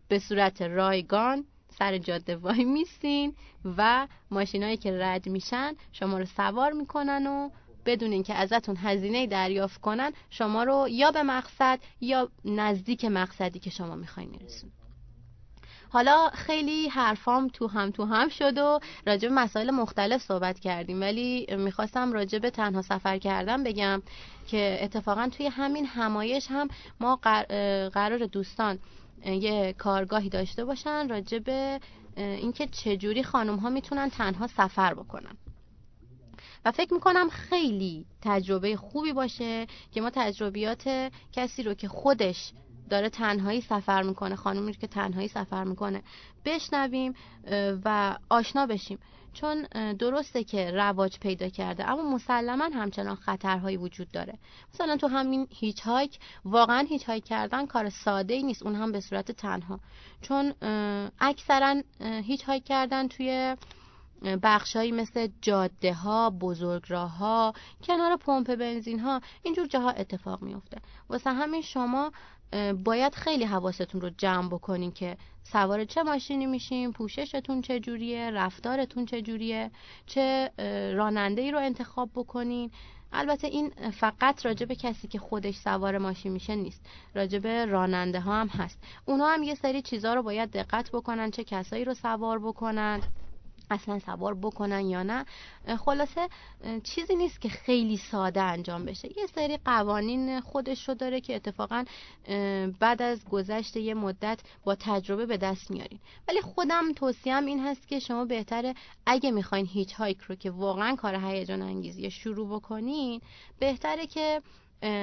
[0.07, 3.35] به صورت رایگان سر جاده وای میستین
[3.77, 7.49] و ماشینایی که رد میشن شما رو سوار می‌کنن و
[7.85, 13.69] بدون اینکه ازتون هزینه دریافت کنن شما رو یا به مقصد یا نزدیک مقصدی که
[13.69, 14.71] شما می‌خواین میرسون
[15.89, 21.01] حالا خیلی حرفام تو هم تو هم شد و راجب مسائل مختلف صحبت کردیم.
[21.01, 24.01] ولی می‌خواستم راجب تنها سفر کردم بگم
[24.47, 26.67] که اتفاقا توی همین همایش هم
[26.99, 27.15] ما
[27.93, 28.79] قرار دوستان
[29.25, 31.43] یه کارگاهی داشته باشن راجب
[32.17, 35.37] اینکه چجوری خانم ها می‌تونن تنها سفر بکنن.
[36.65, 42.51] و فکر می‌کنم خیلی تجربه خوبی باشه که ما تجربیات کسی رو که خودش
[42.89, 46.03] داره تنهایی سفر می‌کنه خانومی که تنهایی سفر می‌کنه
[46.45, 47.13] بشنویم
[47.85, 48.99] و آشنا بشیم.
[49.33, 49.61] چون
[49.99, 54.37] درسته که رواج پیدا کرده اما مسلما همچنان خطرهایی وجود داره.
[54.73, 59.31] مثلا تو همین hitchhike واقعا hitchhike کردن کار ساده ای نیست اون هم به صورت
[59.31, 59.79] تنها.
[60.21, 60.53] چون
[61.19, 63.55] اکثرا hitchhike کردن توی
[64.43, 70.77] بخشهایی مثل جاده ها بزرگراه ها کنار پمپ بنزین ها اینجور جاها اتفاق میفته
[71.09, 72.11] واسه همین شما
[72.83, 79.71] باید خیلی حواستون رو جمع بکنین که سوار چه ماشینی میشین پوششتون چجوریه رفتارتون چجوریه
[80.05, 80.51] چه
[80.95, 82.71] راننده ای رو انتخاب بکنین.
[83.13, 88.19] البته این فقط راجع به کسی که خودش سوار ماشین میشه نیست راجع به راننده
[88.19, 88.79] ها هم هست.
[89.05, 93.01] اونا هم یه سری چیزها رو باید دقت بکنن چه کسایی رو سوار بکنن.
[93.69, 95.25] اصلا سوار بکنن یا نه.
[95.77, 96.29] خلاصه
[96.83, 99.07] چیزی نیست که خیلی ساده انجام بشه.
[99.17, 101.85] یه سری قوانین خودش رو داره که اتفاقا
[102.79, 105.99] بعد از گذشت یه مدت با تجربه به دست میارین.
[106.27, 108.73] ولی خودم توصیم این هست که شما بهتره
[109.05, 113.21] اگه می‌خواین هیچ هایک رو که واقعا کار هیجان انگیزی شروع بکنین
[113.59, 114.41] بهتره که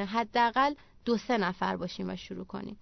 [0.07, 2.77] حداقل دو سه نفر باشین و شروع کنین.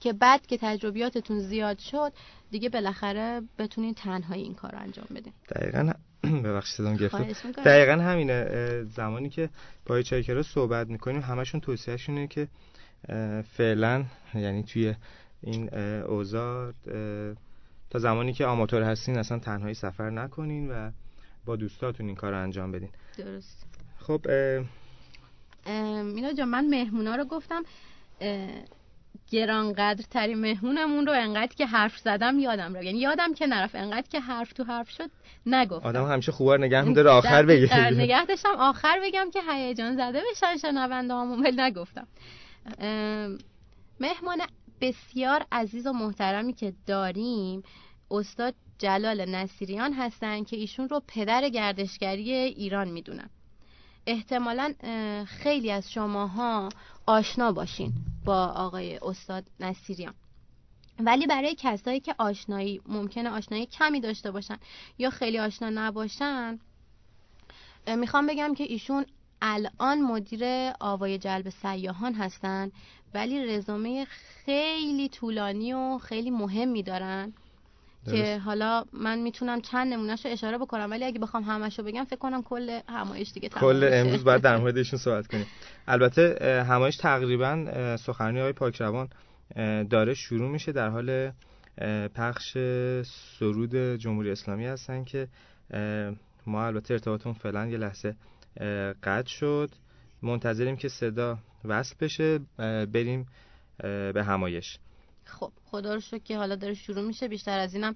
[0.00, 2.12] که بعد که تجربیاتتون زیاد شد
[2.50, 5.32] دیگه بالاخره بتونین تنهایی این کار رو انجام بدین.
[5.48, 5.92] دقیقا
[6.44, 7.16] ببخشید صدام گرفت
[7.64, 8.84] دقیقا همینه.
[8.84, 9.50] زمانی که
[9.86, 12.48] با چایکرا صحبت می‌کنیم همشون توصیهشونه که
[13.56, 14.04] فعلا
[14.34, 14.94] یعنی توی
[15.42, 16.72] این اوضاع
[17.90, 20.90] تا زمانی که آماتور هستین اصلا تنهایی سفر نکنین و
[21.44, 22.88] با دوستاتون این کار رو انجام بدین.
[23.18, 23.66] درست.
[23.98, 24.26] خب
[26.04, 27.62] مینا جان من مهمونا رو گفتم.
[29.30, 33.74] گرانقدر ترین مهمونمون رو انقدر که حرف زدم یادم رو یعنی یادم که نرفت.
[33.74, 35.10] انقدر که حرف تو حرف شد
[35.46, 35.88] نگفتم.
[35.88, 37.90] آدم همیشه خوبار نگه میداره آخر بگه.
[37.90, 38.54] نگه داشتم.
[38.58, 42.06] آخر بگم که هیجان زده بشن شنونده همون ولی نگفتم.
[44.00, 44.38] مهمان
[44.80, 47.62] بسیار عزیز و محترمی که داریم
[48.10, 53.30] استاد جلال نصیریان هستن که ایشون رو پدر گردشگری ایران می‌دونن
[54.06, 54.74] احتمالا
[55.26, 56.68] خیلی از شماها
[57.06, 57.92] آشنا باشین
[58.24, 60.14] با آقای استاد نصیریان.
[60.98, 64.56] ولی برای کسایی که آشنایی ممکنه آشنایی کمی داشته باشن
[64.98, 66.58] یا خیلی آشنا نباشن
[67.86, 69.06] می‌خوام بگم که ایشون
[69.42, 72.72] الان مدیر آوای جلب سیاهان هستن
[73.14, 77.32] ولی رزومه خیلی طولانی و خیلی مهمی دارن.
[78.10, 82.04] که حالا من می‌تونم چند نمونهش رو اشاره بکنم ولی اگه بخوام همش رو بگم
[82.04, 85.46] فکر کنم کل همایش دیگه کل امروز باید در موردشون صحبت کنیم.
[85.88, 89.08] البته همایش تقریبا سخنرانی های پاکروان
[89.90, 91.30] داره شروع میشه در حال
[92.14, 92.58] پخش
[93.38, 95.28] سرود جمهوری اسلامی هستن که
[96.46, 98.16] ما البته ارتباطمون فعلا یه لحظه
[99.02, 99.70] قطع شد.
[100.22, 102.38] منتظریم که صدا وصل بشه
[102.86, 103.26] بریم
[104.14, 104.78] به همایش.
[105.26, 107.28] خب خدا رو شکر که حالا داره شروع میشه.
[107.28, 107.94] بیشتر از اینم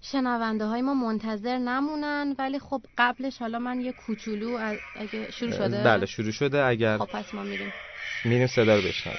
[0.00, 2.34] شنونده های ما منتظر نمونن.
[2.38, 6.64] ولی خب قبلش حالا من یه کوچولو اگه شروع شده؟ بله شروع شده.
[6.64, 7.72] اگر خب پس ما میریم.
[8.24, 9.18] میریم صدا رو بشنویم.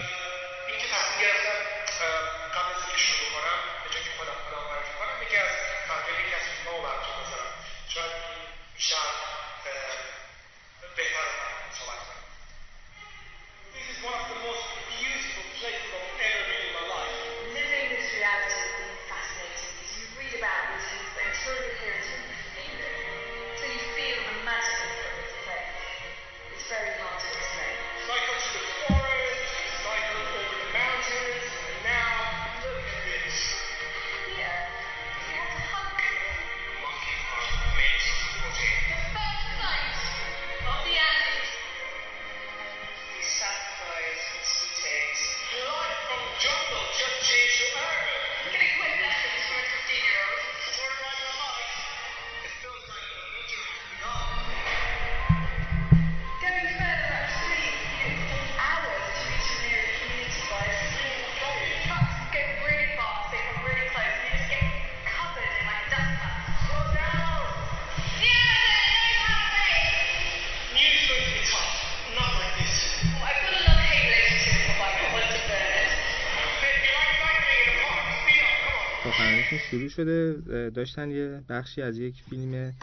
[79.96, 80.34] شده
[80.70, 82.74] داشتن یه بخشی از یک فیلم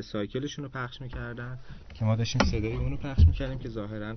[0.00, 1.58] سایکلشون رو پخش می‌کردن
[1.94, 4.16] که ما داشتیم صدای اونو پخش می‌کردیم که ظاهرا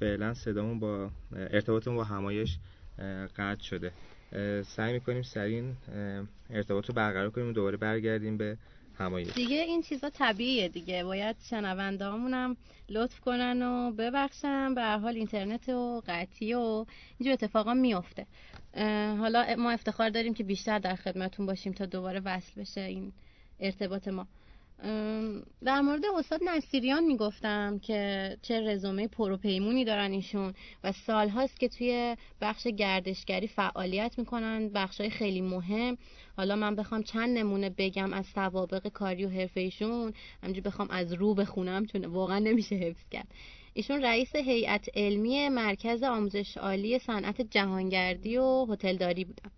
[0.00, 2.58] فعلا صدامون با ارتباطمون با همایش
[3.36, 3.92] قطع شده.
[4.62, 5.76] سعی می‌کنیم سرین
[6.50, 8.58] ارتباط رو برقرار کنیم و دوباره برگردیم به
[9.00, 11.04] همایش دیگه این چیزا طبیعیه دیگه.
[11.04, 12.56] باید شنونده هم
[12.88, 14.74] لطف کنن و ببخشن.
[14.74, 16.84] به حال اینترنت و قطعی و
[17.18, 18.26] اینجور اتفاقا میفته.
[19.18, 23.12] حالا ما افتخار داریم که بیشتر در خدمتون باشیم تا دوباره وصل بشه این
[23.60, 24.26] ارتباط ما.
[25.64, 32.16] در مورد استاد نصیریان می‌گفتم که چه رزومه پروپیمونی دارن ایشون و سالهاست که توی
[32.40, 35.98] بخش گردشگری فعالیت می‌کنن بخشای خیلی مهم.
[36.36, 40.12] حالا من بخوام چند نمونه بگم از سوابق کاری و حرفه ایشون.
[40.42, 43.28] همجوری بخوام از رو بخونم چون واقعا نمیشه حفظ کرد.
[43.74, 49.50] ایشون رئیس هیئت علمی مرکز آموزش عالی صنعت جهانگردی و هتلداری بودن.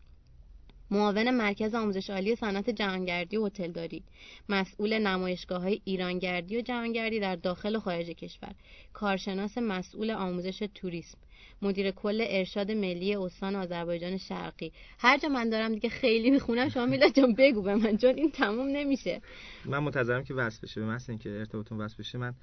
[0.92, 4.02] معاون مرکز آموزش عالی صنعت جهانگردی و هتلداری.
[4.48, 8.54] مسئول نمایشگاه های ایرانگردی و جهانگردی در داخل و خارج کشور.
[8.92, 11.18] کارشناس مسئول آموزش توریسم.
[11.62, 14.72] مدیر کل ارشاد ملی استان آذربایجان شرقی.
[14.98, 18.30] هر جا من دارم دیگه خیلی می‌خونم شما میلاد جان بگو به من چون این
[18.30, 19.20] تموم نمیشه.
[19.64, 20.80] من منتظرم که وصل بشه.
[20.80, 22.34] به مثل اینکه ارتباطتون وصل بشه من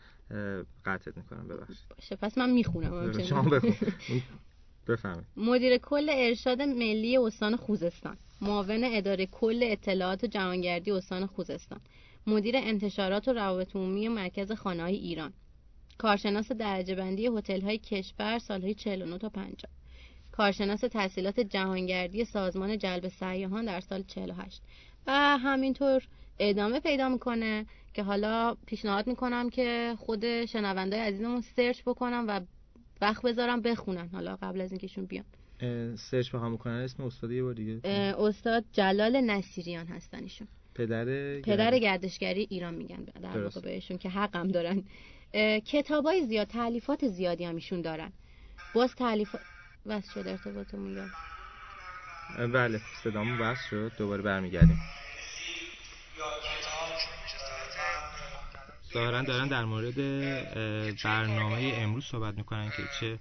[0.86, 1.48] قطعت می‌کنم.
[1.48, 1.88] ببخشید.
[1.98, 3.22] باشه پس من می‌خونم.
[3.22, 3.60] شما
[4.90, 8.18] بفهمید مدیر کل ارشاد ملی استان خوزستان.
[8.42, 11.80] معاون اداره کل اطلاعات جهانگردی استان خوزستان.
[12.28, 15.34] مدیر انتشارات و روابط عمومی مرکز خانه های ایران.
[15.98, 19.56] کارشناس درجه بندی هتل های کشور سالهای 49 تا 50
[20.32, 24.62] کارشناس تحصیلات جهانگردی سازمان جلب سیاحان در سال 48
[25.08, 26.04] و همینطور
[26.40, 32.42] ادامه پیدا می‌کنه که حالا پیشنهاد می‌کنم که خود شنونده عزیزمون سرچ بکنم و
[33.02, 34.10] وقت بذارم بخونن.
[34.14, 35.26] حالا قبل از اینکه شون بیان.
[35.96, 37.88] سرچ بخوام بکنن اسم استاد یه بار دیگه.
[38.20, 40.48] استاد جلال نصیریان هستن ایشون.
[40.76, 41.06] پدر
[41.42, 44.84] پدر گردشگری ایران میگن در واقع بهشون که حقم دارن.
[45.66, 48.12] کتابای زیاد تعلیفات زیادی هم ایشون دارن.
[48.74, 49.36] باز تعلیف
[49.86, 51.10] واسه شد ارتباطمون
[52.54, 53.92] بله صدامون وصل شد.
[53.98, 54.80] دوباره برمیگردیم.
[58.94, 59.96] ظاهرا دارن در مورد
[61.04, 63.20] برنامه امروز صحبت می‌کنن که چه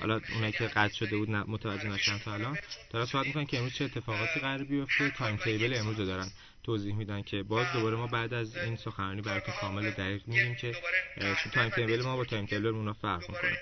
[0.00, 2.58] حالا اونایی که قطع شده بود متوجه نشدن تا الان
[2.90, 5.10] دارن صحبت می‌کنن که امروز چه اتفاقاتی قرار بیفته.
[5.10, 6.30] time table امروز دارن
[6.64, 10.72] توضیح میدن که باز دوباره ما بعد از این سخنرانی براتون کامل دقیق میگیم که
[11.16, 13.58] چون time table ما با time table اونا فرق می‌کنه.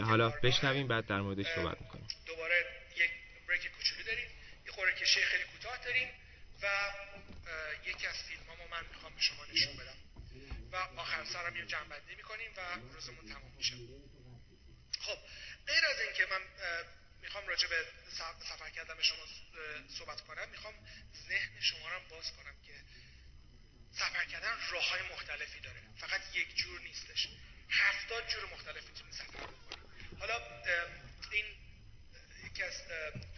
[0.00, 2.06] حالا بشنویم بعد در موردش صحبت می‌کنیم.
[2.26, 2.54] دوباره
[2.96, 3.10] یک
[3.48, 4.26] بریک کوچولو داریم.
[4.66, 6.08] یه خورده خیلی کوتاه داریم
[6.62, 6.66] و
[7.88, 10.13] یکی از فیلمامو من می‌خوام به شما نشون بدم.
[10.72, 12.60] و آخر سرم یه جنبندی می‌کنیم و
[12.92, 13.74] روزمون تموم میشه.
[15.00, 15.18] خب
[15.66, 16.40] غیر از اینکه من
[17.22, 17.86] می‌خوام راجع به
[18.40, 19.26] سفر کردن شما
[19.98, 20.74] صحبت کنم می‌خوام
[21.28, 22.72] ذهن شما رو باز کنم که
[23.92, 25.80] سفر کردن راه های مختلفی داره.
[25.96, 27.28] فقط یک جور نیستش.
[27.70, 29.82] هفتاد جور مختلف می‌تونی سفر بکنی.
[30.18, 30.40] حالا
[31.32, 31.44] این
[32.44, 32.82] یکی از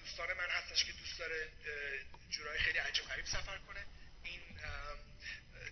[0.01, 1.53] دوستان من هستش که دوست داره
[2.31, 3.87] جورای خیلی عجیب غریب سفر کنه.
[4.23, 4.41] این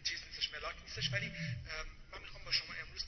[0.04, 1.32] چیز نیستش ملاک نیستش ولی
[2.12, 3.04] من می‌خوام با شما امروز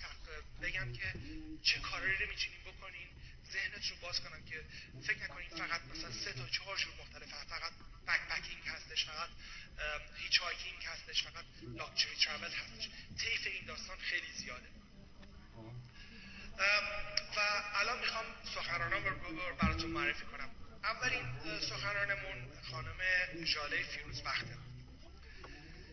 [0.63, 1.15] بگم که
[1.63, 3.09] چه کارایی رو می‌تونین بکنین
[3.53, 4.65] ذهنت رو باز کنم که
[5.07, 7.73] فکر نکنین فقط مثلا سه تا چهار جور مختلف فقط
[8.07, 9.29] backpacking هستش فقط
[10.17, 12.89] هیچ hiking هستش فقط luxury travel هستش.
[13.19, 14.69] طیف این داستان خیلی زیاده.
[17.37, 17.41] و
[17.75, 20.51] الان می‌خوام سخنرانم رو براتون معرفی کنم.
[20.85, 21.25] اولین
[21.61, 22.97] سخنرانمون خانم
[23.45, 24.59] ژاله فیروزبخته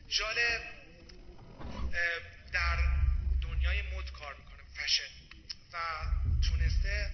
[0.10, 0.83] ژاله
[2.54, 2.78] در
[3.42, 5.10] دنیای مد کار می‌کنه فشن.
[5.74, 6.06] و
[6.50, 7.12] تونسته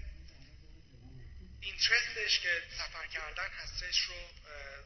[1.62, 4.16] اینترستش که سفر کردن هستش رو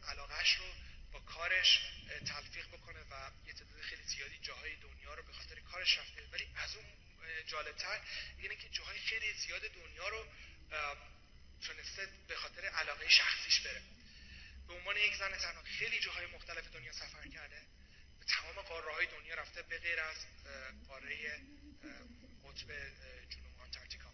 [0.07, 0.65] علاقهش رو
[1.11, 1.79] با کارش
[2.25, 6.47] تلفیق بکنه و یه تعداد خیلی زیادی جاهای دنیا رو به خاطر کارش رفته ولی
[6.55, 6.85] از اون
[7.47, 7.99] جالبتر
[8.37, 10.25] اینه که جاهای خیلی زیاد دنیا رو
[11.61, 13.81] تونسته به خاطر علاقه شخصیش بره.
[14.67, 17.61] به عنوان یک زن تنها خیلی جاهای مختلف دنیا سفر کرده.
[18.27, 20.17] تمام قاره های دنیا رفته به غیر از
[20.87, 21.39] قاره
[22.43, 22.67] قطب
[23.29, 24.09] جنوب آنتارکتیکا.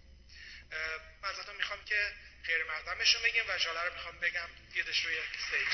[1.22, 4.50] من ازتون می‌خوام که خیر مقدمشون بگیم و جاله رو می‌خوام بگم.
[4.74, 5.69] بیادش روی استیج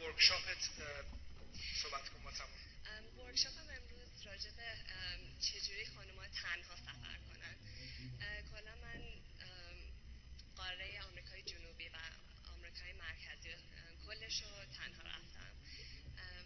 [0.00, 0.70] ورکشاپت
[1.82, 2.22] صحبت کن
[3.16, 4.68] با ورکشاپم امروز راجع به
[5.40, 7.56] چجوری خانوما تنها سفر کنن
[8.50, 9.00] کلا من
[10.56, 11.96] قاره آمریکای جنوبی و
[12.52, 13.48] آمریکای مرکزی
[14.06, 15.52] کلش رو تنها رفتم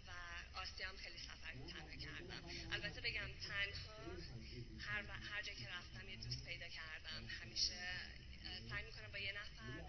[0.07, 0.11] و
[0.59, 3.99] آسیا هم خیلی سفر تنها کردم البته بگم تنها
[4.79, 7.79] هر, هر جا که رفتم یه دوست پیدا کردم همیشه
[8.69, 9.83] سعی می‌کنم با یه نفر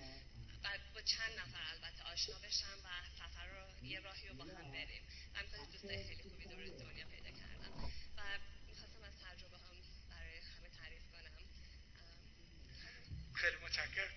[0.65, 2.89] و با چند نفر البته آشنا بشم و
[3.19, 5.03] سفر رو یه راهی رو با هم بریم
[5.35, 7.73] من می‌خواستم دوستای خیلی خوبی دور دنیا پیدا کردم
[8.17, 8.23] و
[8.69, 9.77] می‌خواستم از تجربه هم
[10.11, 11.35] برای همه تعریف کنم.
[13.35, 14.09] خیلی متشکر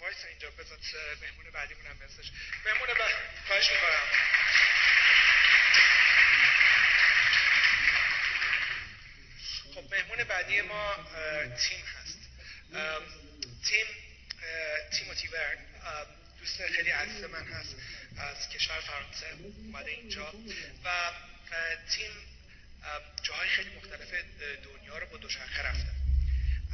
[0.00, 0.78] وایس اینجا بذار
[1.22, 2.30] مهمون بعدیمون هم بسش
[2.64, 3.14] مهمون بعد
[3.46, 4.06] خواهش می‌کنم.
[9.74, 10.94] خب مهمون بعدی ما
[11.68, 12.18] تیم هست.
[13.64, 13.86] تیم
[14.92, 15.58] تیموتی ورن.
[16.38, 17.76] دوست خیلی عزیز من هست.
[18.18, 19.26] از کشور فرانسه
[19.64, 20.32] اومده اینجا
[20.84, 21.12] و
[21.90, 22.10] تیم
[23.22, 24.08] جاهای خیلی مختلف
[24.64, 25.92] دنیا رو با دوچرخه رفته.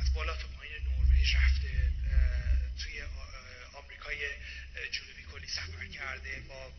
[0.01, 1.93] از بالا تا پایین نروژ رفته
[2.83, 3.03] توی
[3.73, 4.19] آمریکای
[4.91, 6.73] جنوبی کلی سفر کرده با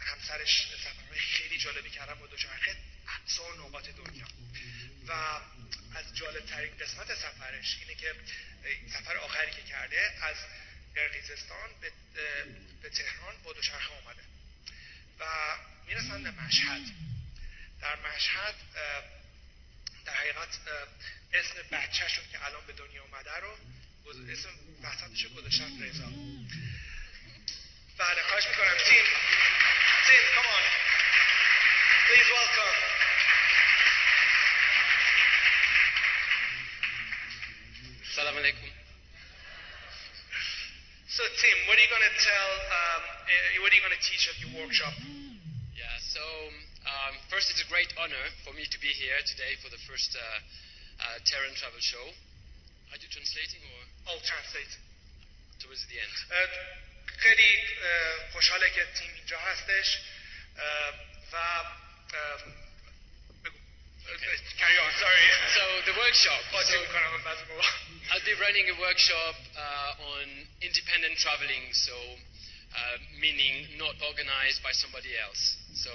[0.00, 2.76] همسرش سفرهای خیلی جالبی کردن با دوچرخه
[3.08, 4.26] اقصا نقاط دنیا.
[5.08, 5.12] و
[5.94, 8.14] از جالب ترین قسمت سفرش اینه که
[8.92, 10.36] سفر آخری که کرده از
[10.98, 11.92] قرقیزستان به,
[12.82, 14.22] به تهران با دوچرخه اومده
[15.20, 15.24] و
[15.86, 16.82] می‌رسن به مشهد.
[17.80, 18.54] در مشهد
[20.04, 20.48] در حقیقت
[21.32, 23.58] اسم بچهشون که الان به دنیا اومده رو
[24.32, 24.48] اسم
[24.82, 26.06] وسطش گذاشتن رضا.
[27.98, 28.74] بله خواهش می‌کنم.
[28.88, 29.04] تیم
[30.06, 30.64] تیم on.
[32.06, 32.78] Please welcome.
[38.16, 38.77] سلام علیکم.
[41.07, 43.01] So Tim, what are you going to tell, um,
[43.61, 44.93] what are you going to teach at your workshop?
[45.77, 46.23] Yeah, so
[46.89, 50.15] um, first it's a great honor for me to be here today for the first
[50.15, 52.05] uh, uh, Terran Travel Show.
[52.93, 53.81] Are you translating or?
[54.09, 54.73] I'll translate.
[55.61, 56.15] Towards the end.
[57.17, 57.51] خیلی
[58.33, 59.97] خوشحاله که تیم اینجا هستش
[61.31, 61.35] و
[62.13, 62.66] Okay.
[64.08, 65.24] Carry on, sorry.
[65.52, 66.40] So the workshop.
[66.56, 66.76] Oh, so
[68.12, 70.24] I'll be running a workshop uh, on
[70.64, 71.92] independent traveling, so
[72.72, 75.60] uh, meaning not organized by somebody else.
[75.76, 75.92] So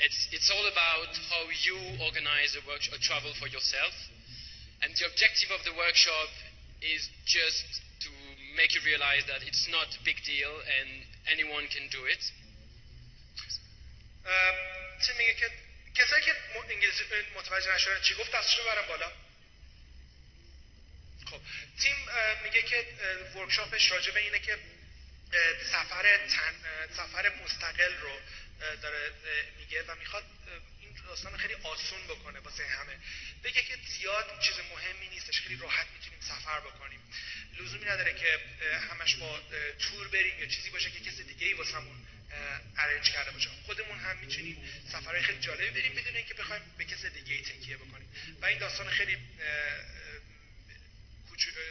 [0.00, 3.92] it's, it's all about how you organize a, work a travel for yourself.
[4.80, 6.32] And the objective of the workshop
[6.80, 8.10] is just to
[8.56, 12.22] make you realize that it's not a big deal and anyone can do it.
[14.24, 14.56] Um,
[15.04, 15.16] Tim,
[15.94, 16.34] کسایی که
[16.70, 19.12] انگلیسی متوجه نشدن چی گفت دستشون رو برن بالا.
[21.30, 21.40] خب
[21.80, 21.96] تیم
[22.44, 22.86] میگه که
[23.34, 24.58] ورکشاپش راجع به اینه که
[25.72, 26.54] سفر تن
[26.96, 28.18] سفر مستقل رو
[28.82, 29.12] داره
[29.58, 30.24] میگه و می‌خواد
[30.80, 32.98] این داستان خیلی آسون بکنه واسه همه.
[33.44, 37.00] بگه که زیاد چیز مهمی نیستش خیلی راحت می‌تونیم سفر بکنیم.
[37.60, 38.40] لزومی نداره که
[38.90, 39.40] همش با
[39.78, 42.06] تور بریم یا چیزی باشه که کسی دیگه ای واسمون
[42.78, 44.56] ارنج کرده باشه خودمون هم می‌تونیم
[44.92, 48.08] سفرهای خیلی جالبی بریم بدون اینکه بخوایم به کسی دیگه ای تکیه بکنیم
[48.40, 49.18] و این داستان خیلی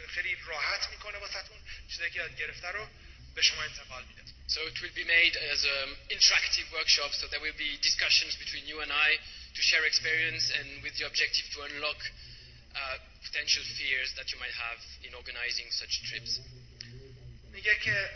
[0.08, 1.56] خیلی راحت می‌کنه واسهتون
[1.88, 2.88] چیزایی که یاد گرفته رو
[3.34, 7.40] به شما انتقال میده So it will be made as an interactive workshop, so there
[7.40, 9.16] will be discussions between you and I
[9.56, 11.96] to share experience and with the objective to unlock
[12.76, 16.40] uh, potential fears that you might have in organizing such trips.
[17.52, 18.10] میگه که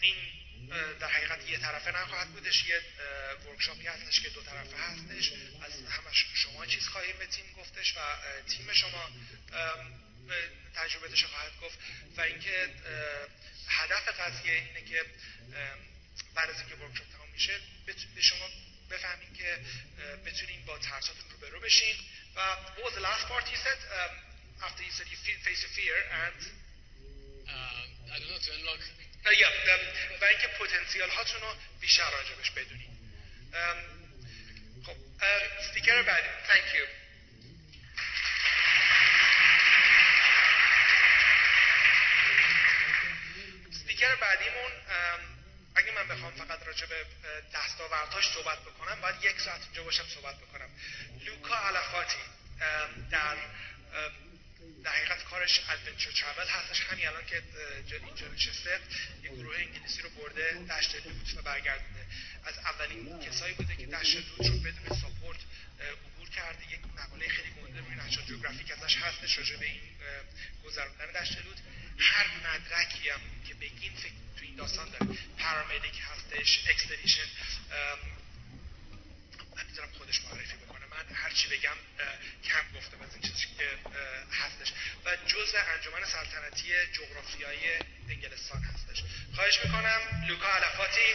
[0.00, 0.16] این
[1.00, 2.80] در حقیقت یه طرفه نخواهد بودش یه
[3.46, 5.32] ورکشاپی هستش که دو طرفه هستش.
[5.62, 8.00] از همش شما چیز خواهیم به تیم گفتش و
[8.48, 9.10] تیم شما
[10.74, 11.78] تجربتش رو خواهد گفت.
[12.16, 12.68] و اینکه
[13.68, 15.04] هدف قضیه اینه که
[16.34, 17.60] بعد از اینکه ورکشاپ تمام میشه
[18.14, 18.48] به شما
[18.90, 19.58] بفهمین که
[20.26, 21.96] بتونین با ترساتون روبرو بشین
[22.36, 23.78] و what was the last part you said?
[23.98, 24.12] um,
[24.66, 26.38] after you said you face your fear and
[27.52, 28.80] Uh, I don't know, to unlock.
[29.24, 29.28] Um,
[30.20, 32.90] و اینکه پتانسیال هاتون رو بیشتر راجبش بدونید.
[33.54, 33.76] ام،
[34.86, 34.96] خب
[35.58, 36.28] استیکر بعدی.
[36.48, 36.86] Thank you.
[43.70, 44.72] استیکر بعدیمون
[45.74, 47.06] اگه من بخوام فقط راجع به
[47.54, 50.70] دستاوردهاش صحبت بکنم باید یک ساعت اینجا باشم صحبت بکنم.
[51.20, 52.18] لوکا علفاتی
[53.10, 53.36] در
[54.84, 56.80] در حقیقت کارش adventure travel هستش.
[56.80, 57.42] همین الان که
[58.06, 58.80] اینجا نشسته
[59.22, 62.06] یه گروه انگلیسی رو برده دشت لوت و برگردونده.
[62.44, 65.38] از اولین کسایی بوده که دشت لوت رو بدون support
[65.80, 66.72] عبور کرده.
[66.72, 69.80] یک مقاله خیلی گنده روی National Geographic ازش هستش راجع به این
[70.64, 71.58] گذروندن دشت لوت.
[71.98, 75.06] هر مدرکی هم که بگین فکر تو این داستان داره.
[75.38, 77.26] paramedic هستش expedition
[79.56, 81.76] من می‌ذارم خودش معرفی بکنه من هر چی بگم
[82.44, 83.78] کم گفتم از این چیزی که
[84.32, 84.72] هستش.
[85.04, 87.78] و جزء انجمن سلطنتی جغرافیای
[88.08, 89.02] انگلستان هستش.
[89.34, 91.14] خواهش می‌کنم لوکا علفاتی.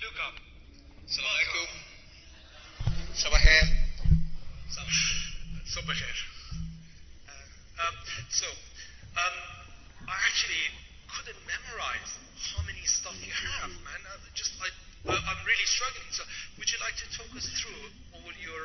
[0.00, 0.32] لوکا.
[1.06, 1.68] صباح الخير
[3.14, 3.72] صبح
[8.30, 9.36] so um,
[10.08, 10.64] I actually
[11.12, 12.10] couldn't memorize
[12.56, 14.00] how many stuff you have, man.
[14.08, 14.68] I just I,
[15.12, 16.08] I- I'm really struggling.
[16.10, 16.22] So
[16.58, 17.82] would you like to talk us through
[18.16, 18.62] all your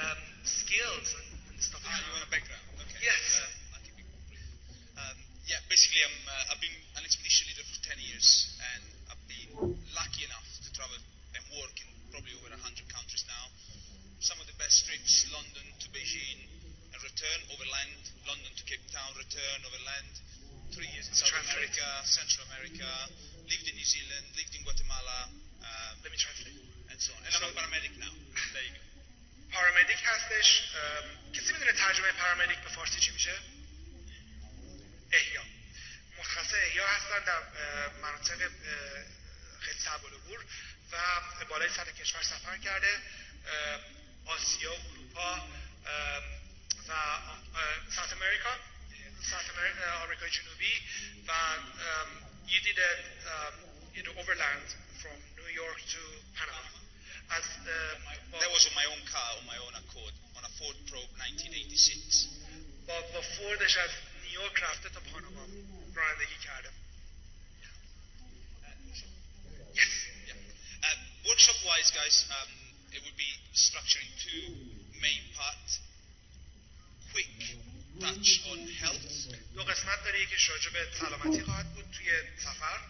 [0.00, 1.82] um, skills and, and stuff?
[1.84, 2.64] Ah, you want a background?
[2.80, 3.00] Okay.
[3.04, 3.22] Yes.
[3.38, 4.44] Um, I'll keep it brief.
[4.96, 8.26] Um, yeah, basically, I'm, uh, I've been an expedition leader for 10 years,
[8.74, 9.50] and I've been
[9.92, 13.44] lucky enough to travel and work in probably over 100 countries now.
[14.22, 16.38] Some of the best trips, London to Beijing,
[16.92, 20.12] and return overland, London to Cape Town, return overland.
[20.70, 21.66] Three years in South Translate.
[21.66, 22.88] America, Central America,
[23.50, 25.18] lived in New Zealand, lived in Guatemala,
[25.66, 26.54] um, Let me translate.
[26.90, 27.20] and so on.
[27.26, 28.12] And I'm a paramedic now.
[28.54, 28.82] There you go.
[29.52, 30.62] پارامدیک هستش
[31.34, 33.34] کسی می‌دونه ترجمه پارامدیک به فارسی چی میشه؟
[35.12, 35.42] احیا
[36.18, 37.42] متخصص احیا هستن در
[38.02, 38.38] مناطق
[39.60, 40.44] خیلی صعب العبور
[40.92, 42.98] و بالای سطح کشور سفر کرده
[44.26, 45.48] آسیا اروپا
[46.88, 46.92] و
[47.96, 48.56] ساوت امریکا
[49.31, 49.49] ساوت
[50.03, 50.73] آمریکا جنوبی
[51.27, 52.07] و ام،
[52.47, 52.91] you did a
[53.33, 53.55] um,
[53.95, 54.67] you know overland
[55.01, 56.01] from New York to
[56.37, 56.79] Panama
[57.29, 60.51] از اه، با- That was on my own car, on my own accord, on a
[60.57, 62.25] Ford Probe 1986.
[62.87, 63.89] با, با فوردش از
[64.23, 65.47] نیویورک رفته تا پاناما
[65.95, 66.69] رانندگی کرده
[69.75, 69.89] yes.
[70.27, 70.87] Yeah.
[70.87, 70.95] Uh,
[71.27, 72.49] workshop-wise, guys, um,
[72.95, 74.43] it will be structured in two
[75.05, 75.71] main parts.
[78.00, 82.10] Touch on health, دو قسمت داره یکیش راجع به سلامتی خواهد بود توی
[82.44, 82.80] سفر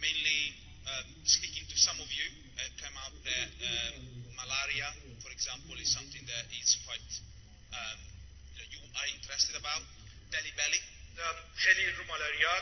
[0.00, 0.40] mainly
[0.86, 2.28] um, speaking to some of you.
[2.56, 3.94] Uh, came out that um,
[4.36, 4.88] malaria,
[5.22, 7.10] for example, is something that is quite
[7.76, 7.98] um,
[8.56, 9.82] know, you are interested about.
[10.32, 10.80] Belly belly,
[11.56, 12.54] خیلی رو مالاریا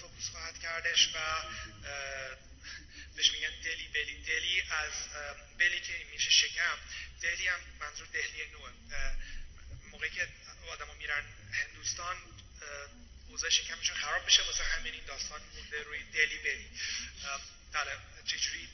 [0.00, 1.18] فوکوس خواهد کردش و
[3.16, 4.92] بهش میگن دلی بلی دلی از
[5.58, 6.78] بلی که میشه شکم
[7.22, 8.70] دلی هم منظور دهلی نوه
[9.98, 10.28] موقعی که
[10.72, 12.16] آدما میرن هندوستان
[13.28, 16.38] اوضاع شکمشون خراب بشه واسه همین این داستان مونده روی دلی
[17.24, 17.40] اه،
[17.72, 17.90] بله
[18.26, 18.68] چجوری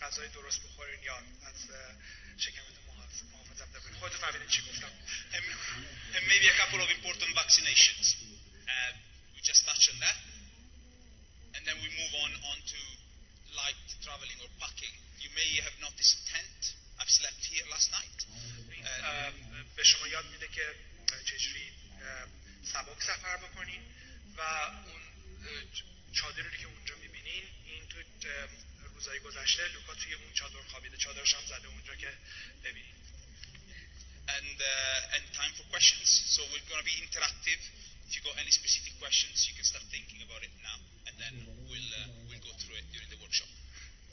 [0.00, 1.68] غذای درست بخورین یا از
[2.38, 4.90] شکمتون محافظ- محافظت بکنین خودتون فهمیدین چی گفتم
[6.14, 8.06] And, maybe a couple of important vaccinations.
[8.72, 8.92] Uh,
[9.34, 10.16] we just touched on that.
[11.54, 12.80] And then we move on on to
[13.60, 14.94] light traveling or packing.
[15.24, 16.60] You may have noticed a tent.
[17.00, 18.18] I've slept here last night.
[19.76, 20.74] به شما یاد میده که
[21.24, 21.72] چجوری
[22.72, 23.80] سبک سفر بکنین
[24.36, 25.02] و اون
[26.12, 28.48] چادری که اونجا می‌بینین این تو اه،
[28.94, 32.12] روزهای گذشته لوکا توی اون چادر خوابیده چادرش هم زده اونجا که
[32.64, 32.94] ببینین
[34.28, 36.06] and uh, and time for questions.
[36.34, 37.60] So we're going to be interactive.
[38.06, 40.78] If you got any specific questions, you can start thinking about it now,
[41.10, 41.34] and then
[41.66, 43.50] we'll uh, we'll go through it during the workshop.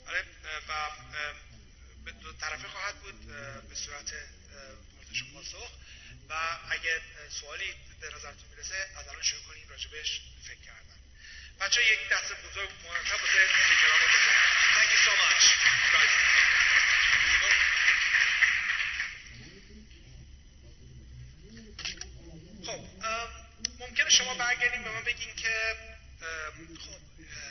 [0.08, 0.24] آره
[0.68, 3.26] و دو طرفه خواهد بود
[3.68, 4.12] به صورت
[4.98, 5.70] پرسش و پاسخ
[6.28, 6.32] و
[6.70, 7.00] اگه
[7.40, 10.98] سوالی به نظرتون می‌رسه از الان شروع کنین راجبش فکر کردن.
[11.60, 15.44] بچه یک دست بزرگ مرتب واسه بزنید Thank you so much.
[15.92, 16.14] guys.
[22.66, 22.80] خب
[23.78, 25.76] ممکنه شما برگردین به من بگین که
[26.80, 27.00] خب اه،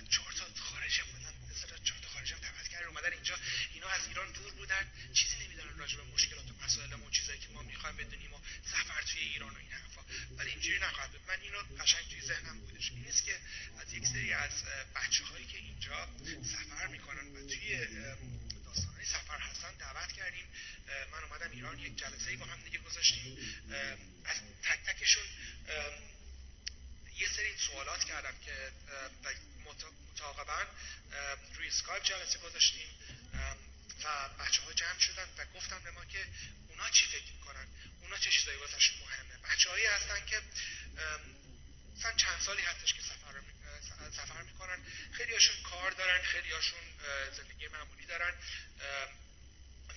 [0.10, 3.36] چهار تا خارجی اومدن مثلا چهار تا خارجی هم دعوت کردن اومدن اینجا
[3.74, 4.92] اینا از ایران دور بودن.
[5.14, 9.22] چیزی نمی‌دونن راجع به مشکلات و مسائلمون چیزایی که ما می‌خوایم بدونیم و سفر توی
[9.22, 10.02] ایران و این حرفا.
[10.38, 11.22] ولی اینجوری نخواهد بود.
[11.28, 12.92] من اینو قشنگ توی ذهنم بودش.
[12.92, 13.40] این نیست که
[13.82, 14.64] از یک سری از
[14.96, 16.10] بچه هایی که اینجا
[16.44, 17.88] سفر می‌کنن و توی
[18.66, 20.46] داستانهای سفر هستن دعوت کردیم.
[21.12, 23.38] من اومدم ایران یک جلسه ای با هم دیگه گذاشتیم.
[24.26, 25.24] از تک تکشون
[27.20, 29.34] یه سری سوالات کردم که اه، و
[29.66, 32.90] مت- متعاقبا اه، روی اسکایپ جلسه گذاشتیم
[34.04, 36.26] و بچه ها جمع شدن و گفتن به ما که
[36.70, 37.68] اونا چی فکر می‌کنن
[38.02, 39.38] اونا چه چیزایی واسهشون مهمه.
[39.38, 40.42] بچه هایی هستن که
[41.98, 43.42] مثلا چند سالی هستش که سفر
[44.12, 44.84] سفر می‌کنن.
[45.12, 46.82] خیلی هاشون کار دارن خیلی هاشون
[47.38, 48.34] زندگی معمولی دارن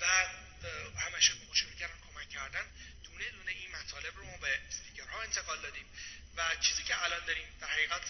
[0.01, 0.27] و
[1.01, 2.67] همشون به کردن کمک کردن.
[3.05, 5.87] دونه دونه این مطالب رو ما به اسپیکرها انتقال دادیم.
[6.37, 8.03] و چیزی که الان داریم در حقیقت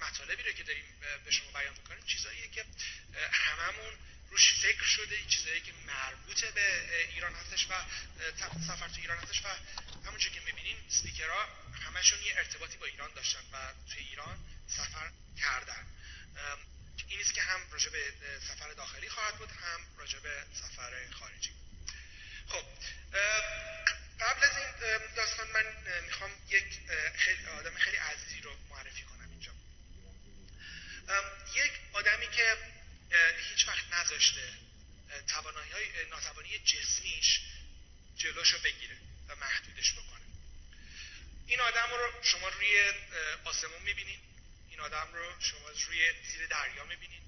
[0.00, 0.84] مطالبی رو که داریم
[1.24, 2.64] به شما بیان می‌کنیم چیزاییه که
[3.32, 3.94] هممون
[4.30, 7.84] روش فکر شده چیزایی که مربوط به ایران هستش و
[8.66, 9.44] سفر تو ایران هستش.
[9.44, 9.48] و
[10.06, 11.48] همونجور که می‌بینین اسپیکرها
[11.86, 15.10] همشون یه ارتباطی با ایران داشتن و توی ایران سفر
[15.40, 15.86] کردن.
[17.06, 18.12] این نیست که هم راجع به
[18.48, 21.52] سفر داخلی خواهد بود هم راجع به سفر خارجی.
[22.48, 22.64] خب
[24.20, 26.64] قبل از این داستان من می‌خوام یک
[27.16, 29.52] خیلی آدم خیلی عزیزی رو معرفی کنم اینجا.
[31.54, 32.56] یک آدمی که
[33.48, 34.52] هیچ وقت نذاشته
[35.28, 37.40] توانایی های ناتوانی جسمیش
[38.16, 38.96] جلوشو بگیره
[39.28, 40.24] و محدودش بکنه.
[41.46, 42.92] این آدم رو شما روی
[43.44, 44.20] آسمون می‌بینید
[44.78, 47.22] این آدم رو شما روی زیر دریا می‌بینید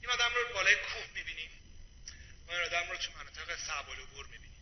[0.00, 1.50] این آدم رو بالای کوه می‌بینید
[2.46, 4.60] و این آدم رو تو مناطق صعب العبور می‌بینید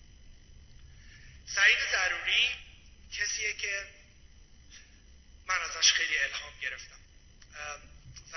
[1.55, 2.49] سعید ضروری
[3.13, 3.87] کسیه که
[5.47, 7.01] من ازش خیلی الهام گرفتم.
[8.33, 8.37] و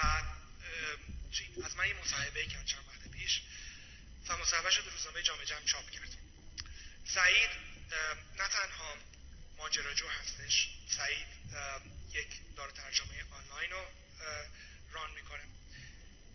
[1.66, 3.42] از من یه مصاحبه کرد چند وقت پیش.
[4.28, 6.18] و مصاحبه شد روزنامه جامعه جمع چاپ کرد.
[7.06, 7.50] سعید
[8.38, 8.98] نه تنها
[9.64, 10.70] ماجراجو هستش.
[10.98, 11.28] سعید
[12.14, 13.86] یک دار ترجمه آنلاین رو
[14.92, 15.44] ران می‌کنه.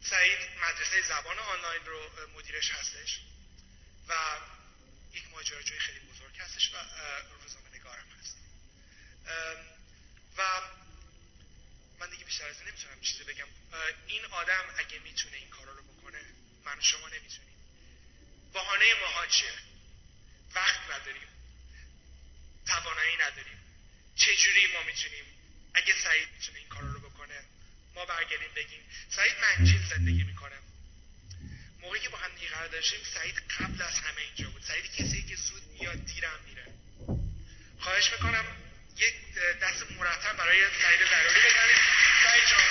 [0.02, 3.20] سعید مدرسه زبان آنلاین رو مدیرش هستش
[4.08, 4.14] و
[5.12, 6.76] یک ماجراجوی خیلی بزرگ هستش و
[7.42, 8.36] روزنامه نگارم هست.
[10.36, 10.60] و
[12.00, 13.48] من دیگه بیشتر از نمی‌تونم چیزی بگم.
[14.06, 16.20] این آدم اگه می‌تونه این کارا رو بکنه
[16.64, 17.54] من شما نمی‌تونیم.
[18.52, 19.52] بهانه ماها چیه؟
[20.54, 21.28] وقت نداریم.
[22.68, 23.58] توانایی نداریم.
[24.16, 25.24] چجوری ما می‌تونیم
[25.74, 27.38] اگه سعید می‌تونه این کارا رو بکنه
[27.94, 30.56] ما برگردیم بگیم سعید منجیل زندگی می‌کنه.
[31.80, 34.62] موقعی که با هم دیگه قرار داشتیم سعید قبل از همه اینجا بود.
[34.62, 36.66] سعید کسی که زود میاد دیرم میره.
[37.80, 38.44] خواهش می‌کنم
[38.96, 39.14] یک
[39.62, 41.78] دست مرتب برای سعید ضروری بزنید.
[42.24, 42.62] سعید جان.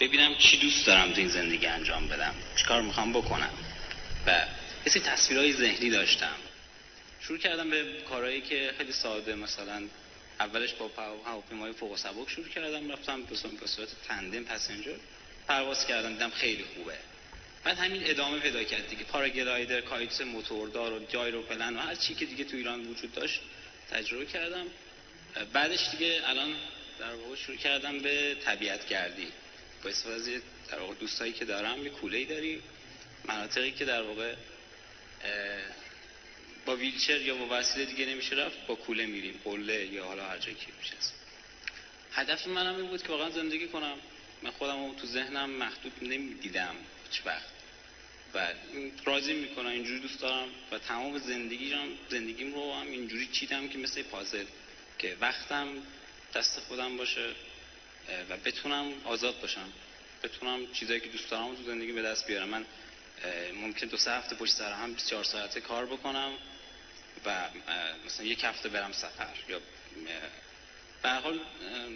[0.00, 2.34] ببینم چی دوست دارم تو این زندگی انجام بدم.
[2.56, 3.50] چیکار می‌خوام بکنم؟
[4.26, 4.46] و
[4.88, 6.36] سری تصویرهای ذهنی داشتم.
[7.20, 9.82] شروع کردم به کارهایی که خیلی ساده مثلا
[10.40, 10.90] اولش با
[11.26, 14.96] هواپیمای فوق سبک شروع کردم رفتم به صورت- تندم پسنجر
[15.48, 16.94] پرواز کردم دیدم خیلی خوبه.
[17.64, 19.04] بعد همین ادامه پیدا کرد دیگه.
[19.04, 23.40] پاراگلایدر کایت موتوردار و جایرو پلن و هر چی که دیگه تو ایران وجود داشت
[23.90, 24.66] تجربه کردم.
[25.52, 26.54] بعدش دیگه الان
[26.98, 29.26] در واقع شروع کردم به طبیعت گردی
[29.84, 32.62] با استفاده در واقع دوستایی که دارم یه کوله داریم
[33.24, 34.34] مناطقی که در واقع
[36.66, 39.40] با ویلچر یا با وسیله دیگه نمیشه رفت با کوله میریم.
[39.44, 40.94] قله یا حالا هر جایی که میشه.
[42.12, 43.96] هدف منم این بود که واقعا زندگی کنم.
[44.42, 46.74] من خودم تو ذهنم محدود نمی‌دیدم
[47.10, 47.50] هیچ وقت.
[48.34, 48.54] و
[49.04, 50.48] راضی می‌کنم اینجوری دوست دارم.
[50.72, 54.44] و تمام زندگیم زندگیم رو هم اینجوری چیدم که مثل پازل.
[54.98, 55.68] که وقتم
[56.34, 57.34] دست خودم باشه.
[58.30, 59.72] و بتونم آزاد باشم.
[60.22, 62.48] بتونم چیزایی که دوست دارم تو زندگی به دست بیارم.
[62.48, 62.64] من
[63.54, 66.32] ممکن دو سه هفته پشت سر هم 24 ساعته کار بکنم
[67.24, 67.48] و
[68.06, 69.60] مثلا یک هفته برم سفر یا
[71.02, 71.40] به حال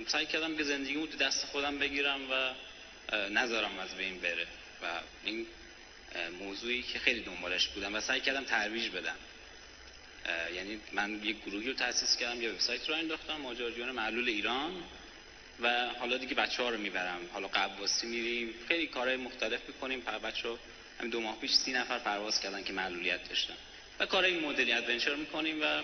[0.07, 2.55] سعی کردم که زندگیمو تو دست خودم بگیرم و
[3.31, 4.47] نذارم از بین بره.
[4.83, 5.47] و این
[6.39, 9.17] موضوعی که خیلی دنبالش بودم و سعی کردم ترویج بدم.
[10.55, 14.83] یعنی من یک گروهی رو تأسیس کردم یه وبسایت رو انداختم ماجراجویان معلول ایران.
[15.61, 17.21] و حالا دیگه بچه ها رو می‌برم.
[17.33, 18.55] حالا قبواسی میریم.
[18.69, 20.01] خیلی کارهای مختلف می‌کنیم.
[20.01, 20.59] پر بچه ها
[20.99, 23.55] همین دو ماه پیش سی نفر پرواز کردن که معلولیت داشتن.
[24.01, 25.83] و کارهای مدلی ادونچر می‌کنیم و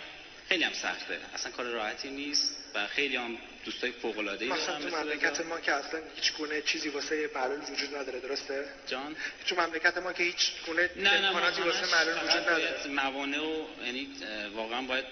[0.49, 1.19] خیلی هم سخته.
[1.35, 5.61] اصلا کار راحتی نیست و خیلی هم دوستای فوق العاده ای مثلا تو مملکت ما
[5.61, 9.17] که اصلا هیچ گونه چیزی واسه معلول وجود نداره درسته؟ جان؟
[9.47, 12.87] تو مملکت ما که هیچ گونه نه نه امکاناتی واسه معلول وجود نداره.
[12.87, 14.09] موانع و یعنی
[14.55, 15.05] واقعا باید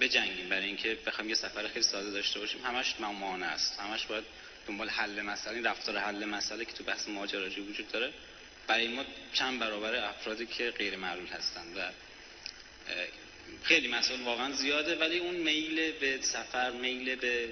[0.00, 0.48] بجنگیم.
[0.48, 3.80] برای اینکه بخوایم یه سفر خیلی ساده داشته باشیم همش موانع است.
[3.80, 4.24] همش باید
[4.66, 8.12] دنبال حل مسئله این رفتار حل مسئله که تو بحث ماجراجویی وجود داره
[8.66, 11.80] برای ما چند برابر افرادی که غیر معلول هستند و
[13.62, 17.48] خیلی مسائل واقعا زیاده ولی اون میل به سفر میل به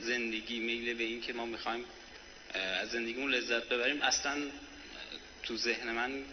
[0.00, 1.84] زندگی میل به این که ما می‌خوایم
[2.54, 4.42] از زندگیمون لذت ببریم اصلا
[5.42, 6.24] تو ذهن من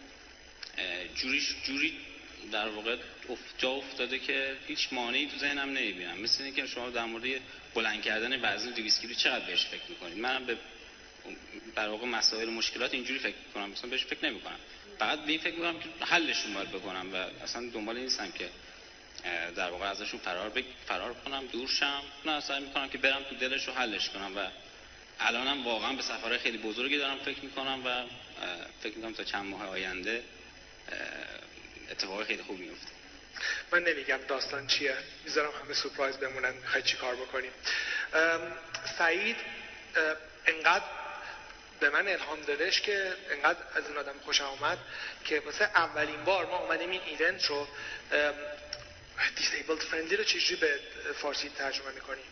[1.15, 1.97] جوریش جوری
[2.51, 2.97] در واقع
[3.57, 6.19] جا افتاده که هیچ مانعی تو ذهنم نمی‌بینم.
[6.19, 7.41] مثل اینکه شما در مورد
[7.73, 10.57] بلند کردن وزن 200 کیلو چقدر بهش فکر می‌کنید؟ منم به
[11.75, 13.69] در واقع مسائل و مشکلات اینجوری فکر می‌کنم.
[13.69, 14.59] مثلا بهش فکر نمی‌کنم.
[14.99, 18.49] فقط به این فکر می‌کنم که حلشون باید بکنم و اصلا دنبال نیستم که
[19.55, 20.65] در واقع ازشون فرار بگ...
[20.87, 22.01] فرار کنم دور شم.
[22.25, 24.47] نه سعی می‌کنم که برم تو دلش رو حلش کنم و
[25.19, 28.03] الانم واقعا به سفرهای خیلی بزرگی دارم فکر می‌کنم و
[28.81, 30.23] فکر می‌کنم تا چند ماه آینده
[31.91, 32.87] اتفاق خیلی خوب میفته
[33.71, 34.97] من نمیگم داستان چیه.
[35.23, 36.53] می‌ذارم همه سورپرایز بمونن.
[36.53, 37.51] می‌خوای چی کار بکنیم.
[38.97, 39.35] سعید
[40.45, 40.85] انقدر
[41.79, 44.77] به من الهام دادش که انقدر از این آدم خوشم اومد
[45.25, 47.67] که واسه اولین بار ما اومدیم این ایونت رو
[49.35, 50.79] دیسیبلد فرندلی رو چجوری به
[51.13, 52.25] فارسی ترجمه می‌کنیم؟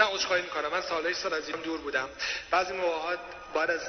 [0.00, 0.68] نه عذرخواهی می‌کنم.
[0.68, 2.10] من سالهای سال از این دور بودم.
[2.50, 3.18] بعضی موقعات
[3.54, 3.80] باید از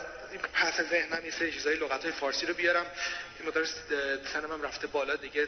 [0.53, 2.85] پس ذهنم یه سری چیزای لغت های فارسی رو بیارم.
[3.41, 3.65] مقدار
[4.33, 5.47] سنم هم رفته بالا دیگه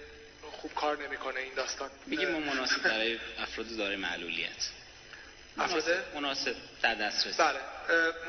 [0.52, 1.89] خوب کار نمی‌کنه این داستان.
[2.06, 4.70] میگیم ما مناسب برای افراد دارای معلولیت.
[5.58, 7.60] افراد؟ مناسب در دسترس بله.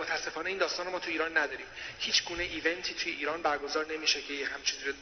[0.00, 1.66] متاسفانه این داستان رو ما تو ایران نداریم.
[1.98, 4.92] هیچ گونه ایونتی توی ایران برگزار نمیشه که یه همچین رو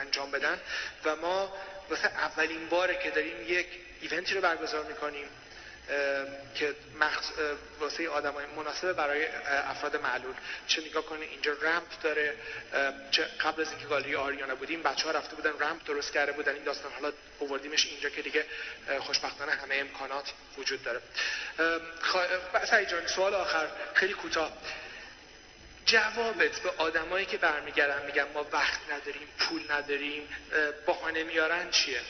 [0.00, 0.60] انجام بدن.
[1.04, 1.52] و ما
[1.90, 3.66] واسه اولین باره که داریم یک
[4.00, 5.26] ایونتی رو برگزار می‌کنیم.
[6.54, 7.30] که مخص...
[7.80, 10.34] واسه آدم مناسب برای افراد معلول.
[10.66, 12.34] چه نگاه کنید اینجا رمپ داره.
[13.10, 16.54] چه قبل از اینکه گالری آریانا بودیم بچه ها رفته بودن رمپ درست کرده بودن.
[16.54, 18.46] این داستان حالا آوردیمش اینجا که دیگه
[19.00, 21.00] خوشبختانه همه امکانات وجود داره.
[22.02, 24.52] خوا- سعید جان سوال آخر خیلی کوتاه.
[25.86, 30.28] جوابت به آدمایی که برمیگردن میگن ما وقت نداریم پول نداریم
[30.86, 32.00] بهانه میارن چیه؟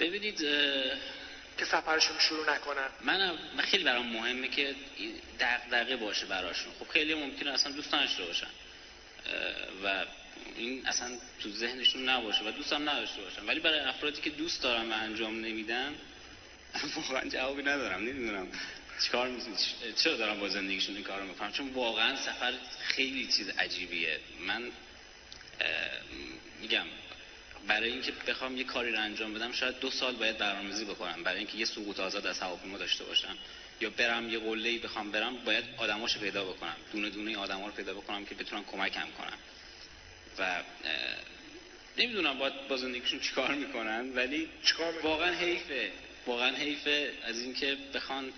[0.00, 0.40] ببینید
[1.62, 2.88] که سفرشون شروع نکنن.
[3.04, 4.74] من خیلی برام مهمه که
[5.40, 6.72] دغدغه باشه براشون.
[6.78, 8.46] خب خیلی ممکنه اصلا دوست نداشته باشن.
[9.84, 10.04] و
[10.56, 14.92] این اصلا تو ذهنشون نباشه و دوستم نداشته باشم ولی برای افرادی که دوست دارم
[14.92, 15.94] و انجام نمیدن
[16.96, 18.48] واقعا جوابی ندارم نمی‌دونم.
[19.04, 19.30] چیکار
[20.04, 24.20] چرا دارم با زندگیشون این کارو می‌کنم؟ چون واقعا سفر خیلی چیز عجیبیه.
[24.40, 24.72] من
[26.60, 26.86] میگم
[27.68, 31.22] برای اینکه بخوام یه کاری رو انجام بدم شاید دو سال باید برنامه‌ریزی بکنم.
[31.22, 33.36] برای اینکه یه سقوط آزاد از هواپیما داشته باشم.
[33.80, 36.76] یا برم یه قله بخوام برم باید آدماشو پیدا بکنم.
[36.92, 39.38] دونه دونه آدما رو پیدا بکنم که بتونن کمکم کنن
[40.38, 40.62] و
[41.98, 44.48] نمی‌دونم باید با زندگیشون چیکار می‌کنن ولی
[45.02, 45.92] واقعا حیفه.
[46.26, 48.32] واقعا حیفه از اینکه بخوان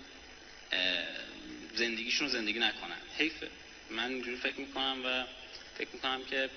[1.75, 2.97] زندگیشون زندگی نکنن.
[3.17, 3.47] حیفه.
[3.89, 5.23] من اینجوری فکر می‌کنم و
[5.77, 6.49] فکر می‌کنم که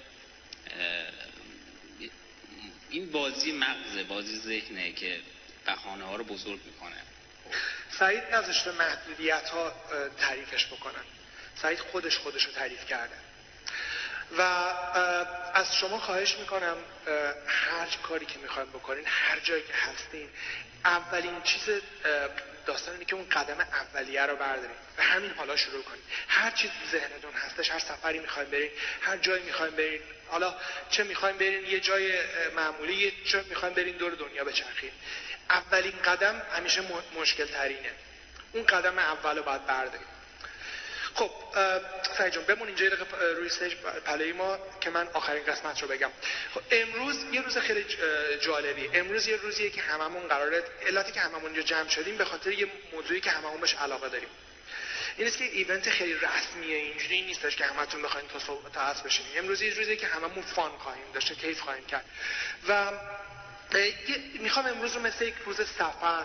[2.91, 5.21] این بازی مغزه بازی ذهنه که
[5.67, 6.97] بحانه ها رو بزرگ می‌کنه.
[7.91, 9.73] سعید نذاشته محدودیت ها
[10.19, 11.05] تعریفش بکنن.
[11.63, 13.15] سعید خودش خودش رو تعریف کرده.
[14.39, 14.43] و
[15.55, 16.77] از شما خواهش می‌کنم
[17.47, 20.29] هر کاری که می‌خوایم بکنین هر جایی که هستین
[20.85, 21.71] اولین چیز
[22.67, 24.77] داستان اینه که اون قدم اولیه رو بردارین.
[24.99, 28.71] و همین حالا شروع کنید هر چیز ذهنتون هستش هر سفری می‌خوایم برین
[29.01, 30.55] هر جایی می‌خوایم برین حالا
[30.91, 32.13] چه می‌خوایم برین یه جای
[32.57, 34.93] معمولی چه می‌خوایم برین دور دنیا بچرخید
[35.51, 36.83] اولین قدم همیشه
[37.21, 37.91] مشکل ترینه
[38.53, 40.07] اون قدم اول رو باید برداریم.
[41.15, 41.31] خب
[42.19, 42.87] سعی جون بمون اینجا
[43.37, 43.75] روی سج
[44.07, 46.11] پلوی ما که من آخرین قسمت رو بگم.
[46.55, 47.87] خب امروز یه روز خیلی
[48.41, 52.53] جالبی امروز یه روزیه که هممون قراره علتی که هممون اینجا جمع شدیم به خاطر
[52.53, 54.29] یه موضوعی که هممون بهش علاقه داریم.
[55.19, 59.33] این که ایونت خیلی رسمیه اینجوری نیستش که همتون بخواین تا صبح تا عصر بشینیم
[59.37, 62.05] امروز یه روزیه که هممون فان خواهیم داشته کیف خواهیم کرد.
[62.69, 62.93] و
[64.41, 66.25] می‌خوام امروز رو مثل یک روز سفر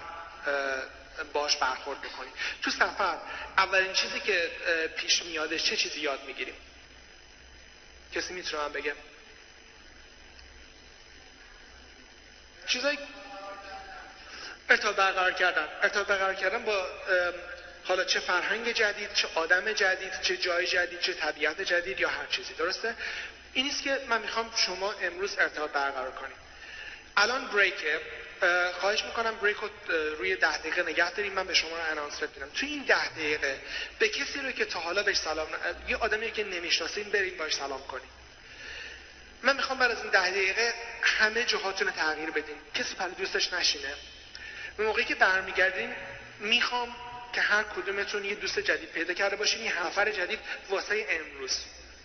[1.34, 2.34] باش برخورد بکنیم.
[2.62, 3.18] تو سفر
[3.58, 4.52] اولین چیزی که
[4.98, 6.56] پیش میادش چه چیزی یاد می‌گیریم؟
[8.16, 8.96] کسی می‌تونه من بگه؟
[12.68, 12.98] چیزایی؟
[14.70, 15.68] ارتباط برقرار کردن.
[15.82, 16.88] ارتباط برقرار کردن با
[17.84, 22.26] حالا چه فرهنگ جدید چه آدم جدید چه جای جدید چه طبیعت جدید یا هر
[22.26, 22.96] چیزی درسته؟
[23.54, 26.36] این است که من می‌خوام شما امروز ارتباط برقرار کنیم.
[27.18, 28.02] الان بریکه
[28.80, 29.70] خواهش می‌کنم بریک رو
[30.18, 31.34] روی ده دقیقه نگه داریم.
[31.34, 32.50] من به شما رو انانس میدم.
[32.50, 33.60] توی این ده دقیقه
[34.00, 35.90] به کسی رو که تا حالا بهش سلام ن...
[35.90, 38.10] یه آدمی که نمی‌شناسین بریم باش سلام کنیم
[39.44, 40.74] من می‌خوام بعد از این ده دقیقه
[41.04, 42.56] همه جهاتون تغییر بدین.
[42.74, 43.94] کسی پر دوستش نشینه.
[44.78, 45.96] به موقعی که برمیگردین
[46.40, 46.96] می‌خوام
[47.34, 51.60] که هر کدومتون یه دوست جدید پیدا کرده باشین یه نفر جدید واسه امروز.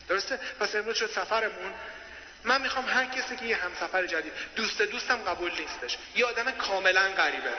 [0.09, 1.75] درسته؟ پس امروز شد سفرمون.
[2.45, 5.99] من می‌خوام هر کسی که یه همسفر جدید دوست دوستم قبول نیستش.
[6.17, 7.51] یه آدم کاملا غریبه.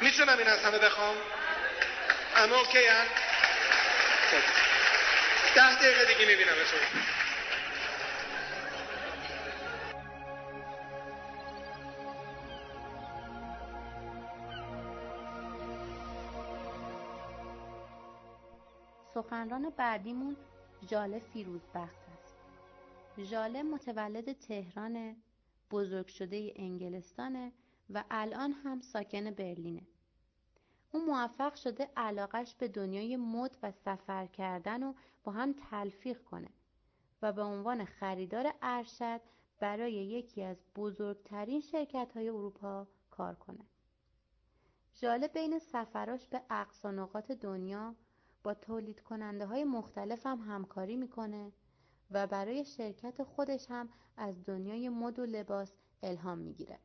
[0.00, 1.16] می‌تونم این از همه بخوام؟
[2.36, 3.06] اما اوکی هم.
[5.54, 6.54] ده دقیقه دیگه می‌بینم
[19.24, 20.36] سخنران بعدیمون
[20.86, 22.04] جاله فیروزبخت
[23.18, 25.16] ژاله متولد تهران
[25.70, 27.52] بزرگ شده انگلستانه
[27.90, 29.82] و الان هم ساکن برلینه.
[30.92, 34.94] او موفق شده علاقش به دنیای مد و سفر کردن و
[35.24, 36.50] با هم تلفیق کنه
[37.22, 39.20] و به عنوان خریدار ارشد
[39.60, 43.64] برای یکی از بزرگترین شرکت های اروپا کار کنه.
[45.00, 47.94] ژاله بین سفراش به اقصا نقاط دنیا
[48.44, 51.52] با تولید کننده های مختلف هم همکاری می‌کنه
[52.10, 55.72] و برای شرکت خودش هم از دنیای مد و لباس
[56.02, 56.78] الهام می‌گیره.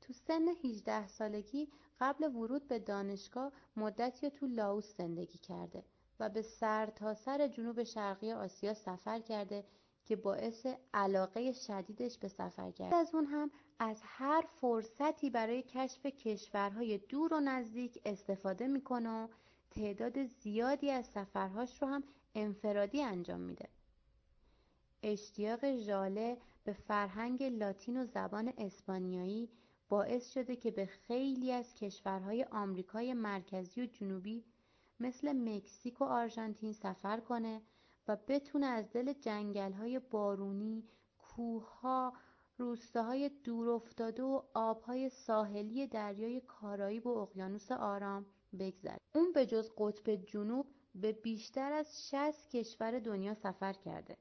[0.00, 1.68] تو سن 18 سالگی
[2.00, 5.84] قبل ورود به دانشگاه مدتی تو لاوس زندگی کرده
[6.20, 9.64] و به سر تا سر جنوب شرقی آسیا سفر کرده
[10.04, 12.94] که باعث علاقه شدیدش به سفر کرد.
[12.94, 19.28] از اون هم از هر فرصتی برای کشف کشورهای دور و نزدیک استفاده می‌کنه و
[19.74, 22.04] تعداد زیادی از سفرهاش رو هم
[22.34, 23.68] انفرادی انجام میده.
[25.02, 29.48] اشتیاق ژاله به فرهنگ لاتین و زبان اسپانیایی
[29.88, 34.44] باعث شده که به خیلی از کشورهای آمریکای مرکزی و جنوبی
[35.00, 37.62] مثل مکزیک و آرژانتین سفر کنه
[38.08, 40.84] و بتونه از دل جنگل‌های بارونی،
[41.18, 42.12] کوه‌ها،
[42.58, 48.26] روستاهای دورافتاده و آبهای ساحلی دریای کارائیب و اقیانوس آرام
[48.58, 48.98] بگذره.
[49.14, 54.16] اون به جز قطب جنوب به بیشتر از 60 کشور دنیا سفر کرده.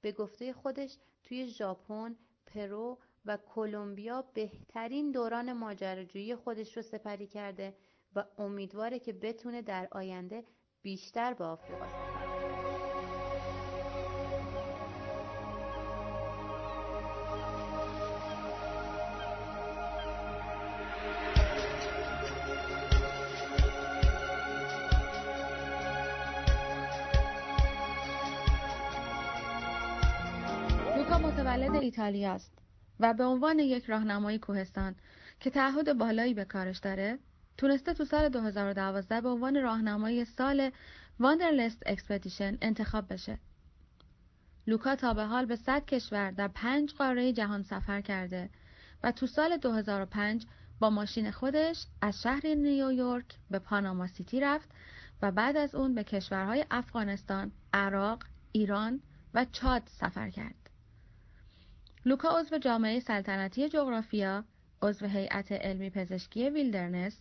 [0.00, 7.76] به گفته خودش توی ژاپن، پرو و کلمبیا بهترین دوران ماجراجویی خودش رو سپری کرده
[8.14, 10.44] و امیدواره که بتونه در آینده
[10.82, 12.17] بیشتر به آفریقا سفر
[31.48, 32.52] متولد ایتالیا است
[33.00, 34.94] و به عنوان یک راهنمای کوهستان
[35.40, 37.18] که تعهد بالایی به کارش داره
[37.58, 40.70] تونسته تو سال 2012 به عنوان راهنمای سال
[41.20, 43.38] Wanderlust expedition انتخاب بشه.
[44.66, 48.50] لوکا تا به حال به 100 کشور در پنج قاره جهان سفر کرده
[49.02, 50.46] و تو سال 2005
[50.80, 54.68] با ماشین خودش از شهر نیویورک به پاناما سیتی رفت
[55.22, 59.00] و بعد از اون به کشورهای افغانستان، عراق، ایران
[59.34, 60.67] و چاد سفر کرد.
[62.08, 64.44] لوکا عضو جامعه سلطنتی جغرافیا،
[64.82, 67.20] عضو هیئت علمی پزشکی wilderness،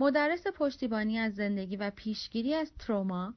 [0.00, 3.34] مدرس پشتیبانی از زندگی و پیشگیری از تروما،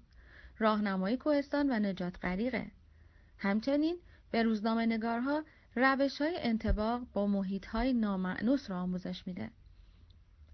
[0.60, 2.72] راهنمای کوهستان و نجات غریقه.
[3.38, 3.98] همچنین
[4.32, 5.44] به روزنامه نگارها
[5.76, 9.50] روش های انطباق با محیط های نامأنوس را آموزش میده.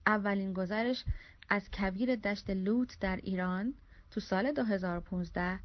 [0.07, 1.05] اولین گزارش
[1.49, 3.73] از کویر دشت لوت در ایران
[4.11, 5.59] تو سال 2015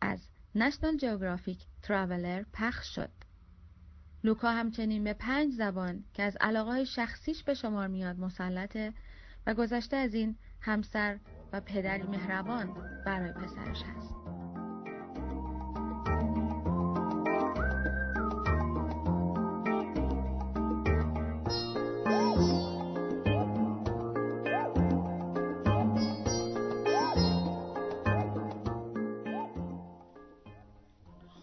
[0.00, 0.20] از
[0.54, 3.10] نشنال جیوگرافیک تراولر پخش شد.
[4.26, 8.92] لوکا همچنین به پنج زبان که از علاقه شخصیش به شمار میاد مسلطه
[9.46, 11.18] و گذشته از این همسر
[11.52, 12.74] و پدری مهربان
[13.06, 14.14] برای پسرش هست.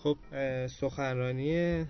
[0.03, 0.17] خب
[0.67, 1.85] سخنرانی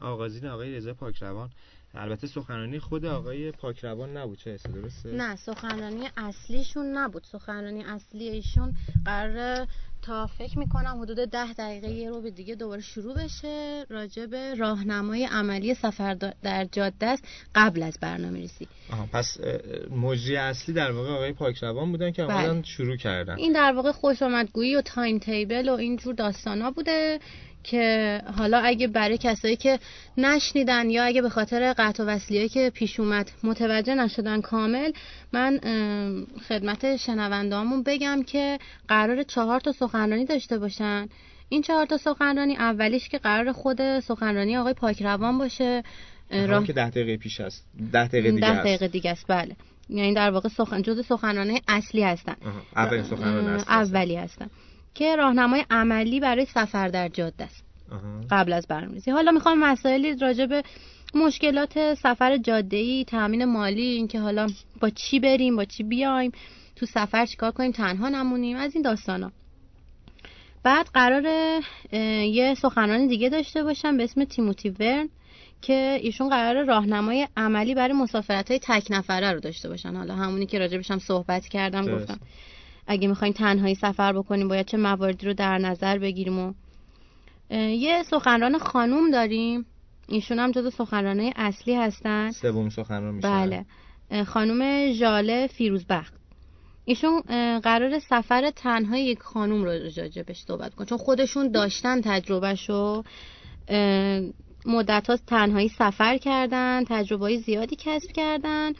[0.00, 1.50] آغازین آقای رضا پاکروان.
[1.94, 7.24] البته سخنرانی خود آقای پاکروان نبود چه حسه درسته؟ نه سخنرانی اصلیشون نبود.
[7.32, 9.66] سخنرانی اصلی ایشون قرار
[10.02, 13.84] تا فکر می‌کنم حدود ده دقیقه یه رو به دیگه دوباره شروع بشه.
[13.88, 17.24] راجع به راهنمای عملی سفر در جاده است.
[17.54, 18.68] قبل از برنامه ریزی.
[19.12, 19.40] پس
[19.90, 22.62] مجری اصلی در واقع آقای پاکروان بودن که بله.
[22.62, 23.36] شروع کردن.
[23.36, 27.18] این در واقع خوش آمدگویی و تایم تیبل و اینجور داستانا بوده.
[27.62, 29.78] که حالا اگه برای کسایی که
[30.18, 34.92] نشنیدن یا اگه به خاطر قطع و وصلیه که پیش اومد متوجه نشدن کامل
[35.32, 35.60] من
[36.48, 41.08] خدمت شنوندهامون بگم که قرار چهار تا سخنرانی داشته باشن.
[41.48, 45.82] این چهار تا سخنرانی اولیش که قرار خود سخنرانی آقای پاکروان باشه
[46.30, 47.66] راه که ده دقیقه پیش است.
[47.92, 49.24] ده دقیقه دیگه ده دقیقه دیگه است.
[49.28, 49.56] بله.
[49.88, 52.36] یعنی در واقع سخن جز سخنرانی اصلی هستن.
[52.76, 54.50] اولین سخنرانی اصلی اولی هستن.
[54.98, 57.64] که راهنمای عملی برای سفر در جاده است.
[58.30, 59.10] قبل از برنامه‌ریزی.
[59.10, 60.62] حالا می‌خوام مسائلی راجع به
[61.14, 64.46] مشکلات سفر جاده‌ای تامین مالی اینکه حالا
[64.80, 66.32] با چی بریم با چی بیایم
[66.76, 69.32] تو سفر چیکار کنیم تنها نمونیم از این داستانا.
[70.62, 71.24] بعد قرار
[72.22, 75.08] یه سخنرانی دیگه داشته باشم به اسم تیموتی ورن
[75.62, 79.96] که ایشون قرار راهنمای عملی برای مسافرت های تک نفره رو داشته باشن.
[79.96, 82.18] حالا همونی که راجبش هم صحبت کردم گفتم.
[82.88, 86.52] اگه می‌خواین تنهایی سفر بکنیم باید چه مواردی رو در نظر بگیریم و
[87.50, 89.66] یه سخنران خانوم داریم.
[90.08, 92.30] ایشون هم جز سخنرانه اصلی هستن.
[92.30, 93.64] سوم سخنران میشه بله.
[94.24, 96.14] خانوم ژاله فیروزبخت.
[96.84, 97.20] ایشون
[97.60, 99.70] قرار سفر تنها یک خانوم رو
[100.26, 103.02] بهش صحبت کن چون خودشون داشتن تجربهشو
[104.66, 108.72] مدت ها تنهایی سفر کردن تجربه زیادی کسب کردن.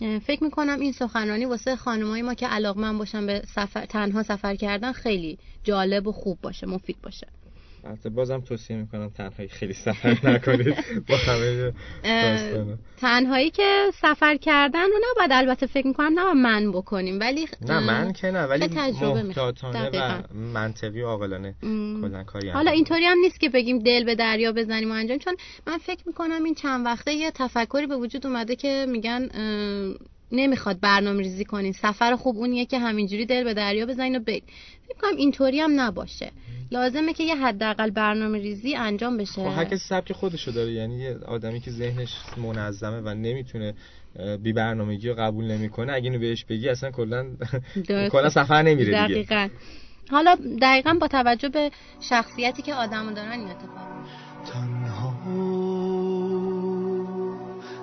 [0.00, 4.92] فکر می‌کنم این سخنرانی واسه خانمای ما که علاقمند باشن به سفر تنها سفر کردن
[4.92, 7.26] خیلی جالب و خوب باشه مفید باشه.
[7.84, 10.74] البته بازم توصیه می‌کنم تنهایی خیلی سفر نکنید.
[11.08, 11.72] با همه
[13.00, 18.12] تنهایی که سفر کردن رو نباید البته فکر می‌کنم نباید من بکنیم ولی نه من
[18.12, 21.54] که نه ولی محتاطانه و منطقی و عاقلانه
[22.00, 25.36] کلا کاری حالا اینطوری هم نیست که بگیم دل به دریا بزنیم و انجام چون
[25.66, 29.28] من فکر می‌کنم این چند وقته یه تفکری به وجود اومده که میگن
[30.32, 34.44] نمی‌خواد برنامه ریزی کنین سفر خوب اونیه که همینجوری دل به دریا بزنین و برید
[34.88, 36.32] فکر کنم اینطوری هم نباشه.
[36.70, 39.32] لازمه که یه حداقل برنامه ریزی انجام بشه.
[39.32, 40.72] خب هر کسی سبک خودشو داره.
[40.72, 43.74] یعنی یه آدمی که ذهنش منظمه و نمی‌تونه
[44.42, 47.26] بی برنامگی رو قبول نمی‌کنه اگه اینو بهش بگی اصلا کلا
[48.12, 49.14] کلا سفر نمیره دیگه.
[49.14, 49.48] دقیقاً.
[50.10, 51.70] حالا دقیقا با توجه به
[52.00, 53.88] شخصیتی که آدمو دارن این اتفاق.
[54.52, 55.14] تنها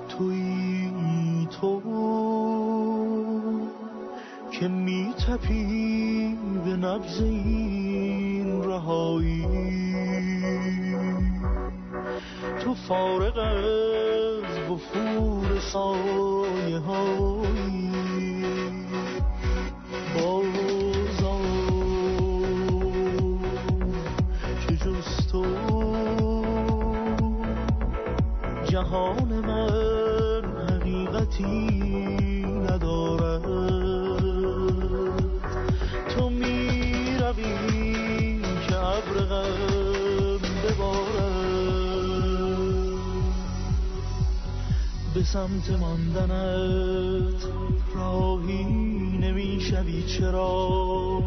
[0.09, 1.81] توی تو
[4.61, 9.45] که میتپی به نبز این رهایی.
[12.63, 17.91] تو فارغ از وفور سایه هایی
[20.15, 21.41] بازا
[24.67, 24.75] که
[25.31, 25.45] تو
[28.69, 31.70] جهان من حقیقتی
[45.33, 47.43] سمت ماندنت
[47.95, 48.63] راهی
[49.21, 50.03] نمی‌شوی.
[50.03, 51.23] چرا؟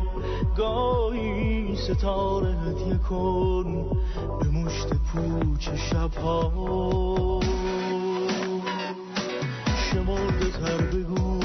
[0.57, 3.87] گاهی ستاره هدیه کن
[4.41, 7.41] به مشت پوچ شبها.
[9.91, 11.41] شمرده تر بگو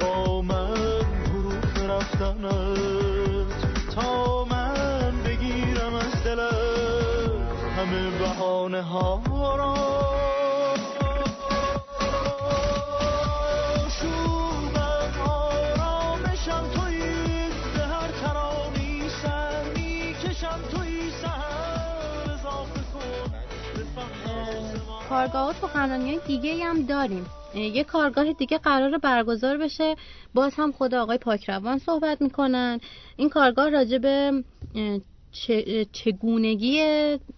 [0.00, 3.48] با من حروف رفتنت.
[3.94, 9.27] تا من بگیرم از دلت همه بهانه ها
[25.08, 27.26] کارگاه و سخنرانی دیگه هم داریم.
[27.54, 29.96] یه کارگاه دیگه قرار برگزار بشه.
[30.34, 32.80] باز هم خود آقای پاکروان صحبت می‌کنن.
[33.16, 34.44] این کارگاه راجع به
[35.92, 36.78] چگونگی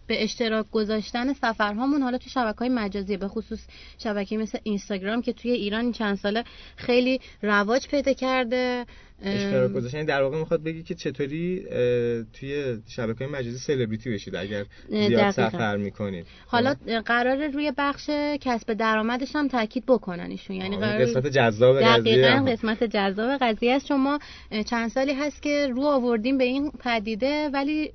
[0.07, 3.61] به اشتراک گذاشتن سفرهامون حالا تو شبکه های مجازی به خصوص
[3.99, 6.45] شبکه مثل اینستاگرام که توی ایران چند ساله
[6.77, 8.87] خیلی رواج پیدا کرده.
[9.23, 11.65] اشتراک گذاشتن یعنی در واقع می‌خواد بگی که چطوری
[12.33, 15.51] توی شبکه مجازی سلبریتی بشید اگر زیاد دقیقاً.
[15.51, 16.27] سفر می‌کنید.
[16.47, 16.75] حالا
[17.07, 18.11] قرار روی بخش
[18.41, 20.57] کسب درآمدش هم تاکید بکنن ایشون.
[20.57, 22.43] یعنی قرار قسمت جذاب قضیه.
[22.49, 23.87] قسمت جذاب قضیه است.
[23.87, 24.19] شما
[24.67, 27.93] چند سالی هست که رو آوردیم به این پدیده ولی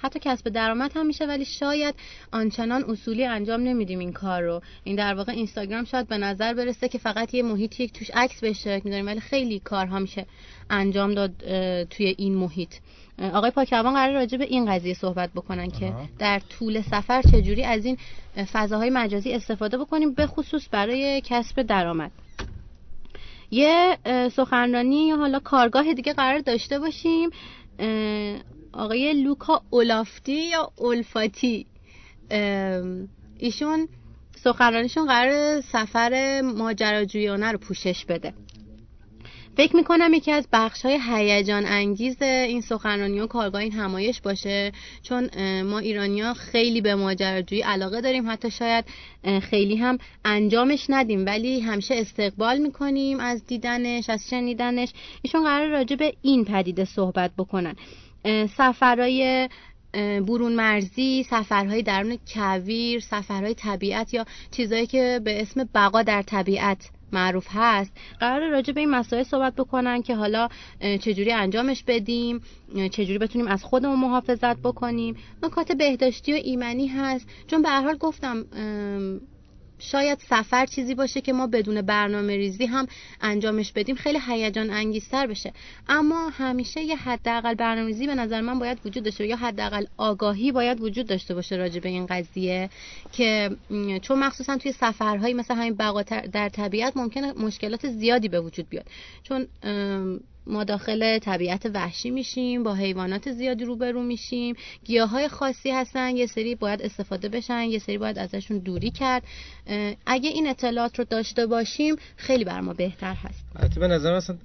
[0.00, 1.94] حتی کسب درآمد هم میشه ولی شاید
[2.32, 4.60] آنچنان اصولی انجام نمیدیم این کار رو.
[4.84, 8.40] این در واقع اینستاگرام شاید به نظر برسه که فقط یه محیطی که توش عکس
[8.40, 10.26] به اشتراک می‌ذاریم ولی خیلی کارها میشه.
[10.70, 11.32] انجام داد
[11.84, 12.74] توی این محیط.
[13.32, 16.08] آقای پاکروان قرار راجع به این قضیه صحبت بکنن که آها.
[16.18, 17.96] در طول سفر چجوری از این
[18.36, 22.10] اه، فضاهای مجازی استفاده بکنیم به خصوص برای کسب درآمد.
[23.50, 23.98] یه
[24.32, 27.30] سخنرانی یا حالا کارگاه دیگه قرار داشته باشیم.
[28.72, 31.66] آقای لوکا اولافتی یا اولفاتی.
[33.38, 33.88] ایشون
[34.44, 38.34] سخنرانیشون قرار سفر ماجراجویانه رو پوشش بده.
[39.56, 44.72] فکر می‌کنم یکی از بخش های هیجان انگیز این سخنرانی و کارگاه این همایش باشه
[45.02, 45.30] چون
[45.62, 48.30] ما ایرانیا خیلی به ماجراجویی علاقه داریم.
[48.30, 48.84] حتی شاید
[49.42, 54.92] خیلی هم انجامش ندیم ولی همیشه استقبال می‌کنیم از دیدنش از شنیدنش.
[55.22, 57.76] ایشون قرار راجع به این پدیده صحبت بکنن.
[58.56, 59.48] سفرهای
[60.26, 66.90] برون مرزی سفرهای درون کویر سفرهای طبیعت یا چیزهایی که به اسم بقا در طبیعت
[67.12, 67.92] معروف هست.
[68.20, 70.48] قرار راجع به این مسائل صحبت بکنن که حالا
[70.80, 72.40] چجوری انجامش بدیم
[72.90, 75.16] چجوری بتونیم از خودمون محافظت بکنیم.
[75.42, 77.26] نکات بهداشتی و ایمنی هست.
[77.46, 78.44] چون به هر حال گفتم
[79.82, 82.86] شاید سفر چیزی باشه که ما بدون برنامه ریزی هم
[83.20, 85.52] انجامش بدیم خیلی هیجان انگیزتر بشه.
[85.88, 90.52] اما همیشه یه حداقل برنامه ریزی به نظر من باید وجود داشته یا حداقل آگاهی
[90.52, 92.70] باید وجود داشته باشه راجع به این قضیه
[93.12, 93.50] که
[94.02, 96.02] چون مخصوصا توی سفرهایی مثل همین بقا
[96.32, 98.86] در طبیعت ممکنه مشکلات زیادی به وجود بیاد.
[99.22, 99.46] چون
[100.46, 104.56] ما داخل طبیعت وحشی میشیم با حیوانات زیادی روبرو میشیم.
[104.84, 109.22] گیاه های خاصی هستن یه سری باید استفاده بشن یه سری باید ازشون دوری کرد.
[110.06, 113.44] اگه این اطلاعات رو داشته باشیم خیلی بر ما بهتر هست.
[113.56, 114.36] البته به نظر مثلا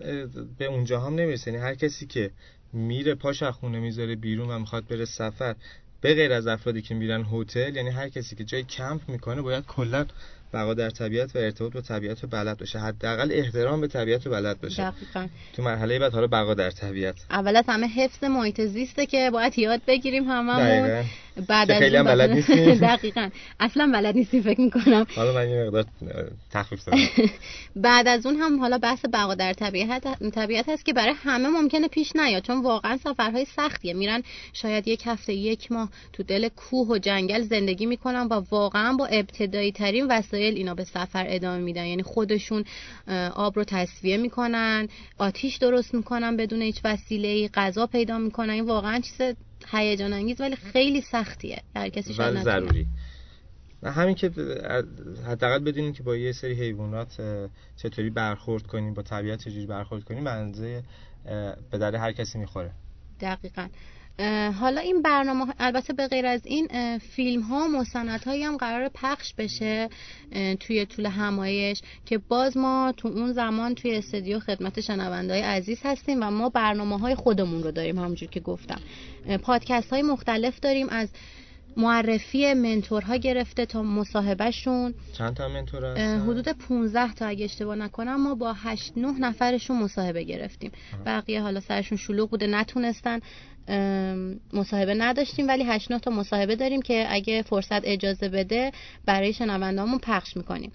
[0.58, 1.52] به اونجا هم نمی‌رسه.
[1.52, 2.32] یعنی هر کسی که
[2.74, 5.56] میره پاش خونه می‌ذاره بیرون و می‌خواد بره سفر
[6.02, 9.66] به غیر از افرادی که میرن هتل یعنی هر کسی که جای کمپ می‌کنه باید
[9.66, 10.06] کلا
[10.54, 12.80] بقا در طبیعت و ارتباط با طبیعت رو بلد باشه.
[12.80, 14.92] حداقل احترام به طبیعت رو بلد باشه.
[14.92, 15.28] دقیقا.
[15.54, 17.16] تو مرحله بعد حالا بقا در طبیعت.
[17.32, 21.04] اول از همه حفظ محیط زیسته که باید یاد بگیریم هممون.
[21.48, 22.76] بعد از خیلی هم بلد نیستیم.
[22.88, 23.30] دقیقا.
[23.60, 25.08] اصلا بلد نیستیم فکر می‌کنم.
[25.16, 25.86] حالا من یه مقدار
[26.52, 27.00] تخفیف دادم
[27.76, 31.88] بعد از اون هم حالا بحث بقا در طبیعت طبیعت هست که برای همه ممکنه
[31.88, 33.94] پیش نیاد چون واقعا سفرهای سختیه.
[33.94, 34.24] میرن
[34.54, 39.06] شاید یک هفته یک ماه تو دل کوه و جنگل زندگی می‌کنن و واقعا با
[39.06, 41.86] ابتدایی ترین وسایل اینا به سفر ادامه میدن.
[41.86, 42.64] یعنی خودشون
[43.36, 48.50] آب رو تصفیه می‌کنن آتیش درست می‌کنن بدون هیچ وسیله غذا پیدا می‌کنن.
[48.50, 49.36] این واقعا چیز
[49.72, 51.62] هیجان انگیز ولی خیلی سختیه.
[51.76, 52.44] هر کسی شاید.
[52.44, 52.88] ضروری.
[53.84, 54.28] و همین که
[55.28, 57.22] حداقل بدونیم که با یه سری حیوانات
[57.76, 62.72] چطوری برخورد کنیم با طبیعت چجوری برخورد کنیم اه، به در هر کسی می‌خوره.
[63.20, 63.68] دقیقا.
[64.60, 69.34] حالا این برنامه البته به غیر از این فیلم ها مستند هایی هم قرار پخش
[69.34, 69.90] بشه
[70.60, 75.80] توی طول همایش که باز ما تو اون زمان توی استودیو خدمت شنونده های عزیز
[75.84, 78.80] هستیم و ما برنامه های خودمون رو داریم همونجور که گفتم.
[79.44, 81.10] پادکست های مختلف داریم از
[81.78, 84.94] معرفی منتورها گرفته تا مصاحبهشون.
[85.14, 88.24] چند تا منتور هستن؟ حدود 15 تا اگه اشتباه نکنم.
[88.24, 90.72] ما با 8 9 نفرشون مصاحبه گرفتیم.
[91.06, 93.20] بقیه حالا سرشون شلوغ بوده نتونستن
[94.54, 98.72] مصاحبه نداشتیم ولی 8 9 تا مصاحبه داریم که اگه فرصت اجازه بده
[99.06, 100.72] برای شنوندهامون پخش می‌کنیم.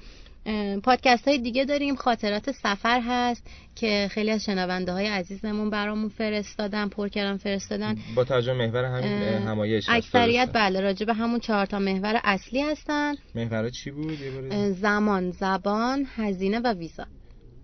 [0.82, 1.94] پادکست های دیگه داریم.
[1.94, 7.98] خاطرات سفر هست که خیلی از شنونده های عزیزمون برامون فرستادن پر کردن فرستادن.
[8.14, 9.86] با توجه محور همین همایش.
[9.88, 13.14] اکثریت؟ بله راجع به همون چهار تا محور اصلی هستن.
[13.34, 17.06] محورها چی بود؟ یه بار اه، زمان زبان هزینه و ویزا.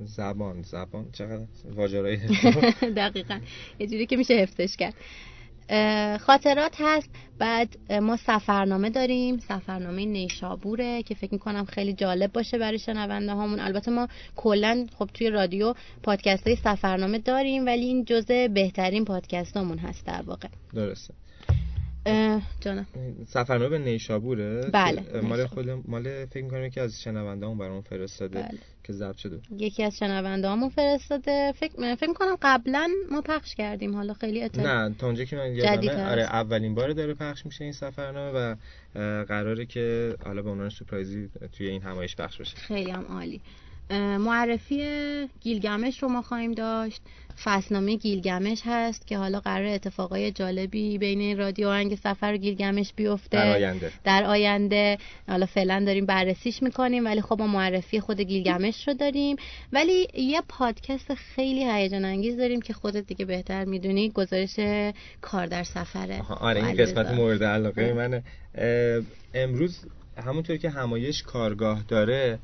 [0.05, 2.17] زبان زبان چقدر واژه‌های
[2.97, 3.41] دقیقا.
[3.79, 4.95] یه جوری که میشه حفظش کرد.
[6.21, 7.11] خاطرات هست.
[7.39, 9.39] بعد ما سفرنامه داریم.
[9.39, 13.61] سفرنامه نیشابوره که فکر می‌کنم خیلی جالب باشه برای شنونده هامون.
[13.61, 19.57] البته ما کلا خب توی رادیو پادکست های سفرنامه داریم ولی این جزء بهترین پادکست
[19.57, 20.49] همون هست در واقع.
[20.75, 21.15] درسته.
[22.61, 22.87] جانم.
[23.27, 25.47] سفرنامه به نیشابوره بله، مال.
[25.47, 28.59] خود مال فکر می‌کنم یکی از شنوندهامون برامون فرستاده بله.
[28.85, 29.41] که ضبط شده.
[29.57, 31.53] یکی از شنونده هامون فرستاده.
[31.53, 33.95] فکر فکر می‌کنم قبلا ما پخش کردیم.
[33.95, 36.11] حالا خیلی اطلاع نه تا اونجا که من یادمه.
[36.11, 38.55] آره اولین بار داره پخش میشه این سفرنامه و
[39.25, 42.57] قراره که حالا به عنوان سورپرایزی توی این همایش پخش بشه.
[42.57, 43.41] خیلی هم عالی.
[44.19, 44.85] معرفی
[45.41, 47.03] گیلگمش رو ما خواهیم داشت.
[47.45, 52.93] فصلنامه گیلگمش هست که حالا قرار اتفاقای جالبی بین این رادیو آهنگ سفر و گیلگمش
[52.97, 53.37] بیفته.
[53.37, 53.93] در آینده.
[54.05, 54.99] در آینده.
[55.29, 59.37] حالا فعلا داریم بررسیش می‌کنیم ولی خب ما معرفی خود گیلگمش رو داریم.
[59.73, 64.61] ولی یه پادکست خیلی هیجان انگیز داریم که خودت دیگه بهتر می‌دونی گزارش
[65.21, 66.23] کار در سفره.
[66.41, 66.77] آره این.
[66.77, 68.23] قسمت مورد علاقه منه.
[68.55, 69.03] اه،
[69.35, 69.79] امروز
[70.27, 72.39] همونطور که همایش کارگاه داره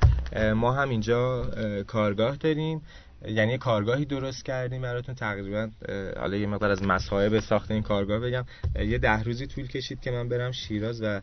[0.55, 2.83] ما هم اینجا اه، کارگاه داریم.
[3.29, 5.71] یعنی کارگاهی درست کردیم براتون تقریبا
[6.17, 8.45] حالا یه مقدار از مصاحب ساخت این کارگاه بگم.
[8.79, 11.21] یه ده روزی طول کشید که من برم شیراز و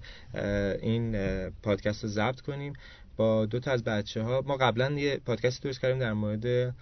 [0.81, 1.15] این
[1.49, 2.73] پادکست رو ضبط کنیم.
[3.17, 6.75] با دو تا از بچه ها ما قبلا یه پادکست درست کردیم در مورد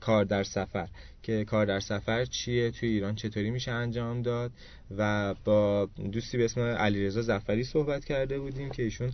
[0.00, 0.88] کار در سفر.
[1.22, 4.52] که کار در سفر چیه توی ایران چطوری میشه انجام داد؟
[4.98, 9.12] و با دوستی به اسم علیرضا زفری صحبت کرده بودیم که ایشون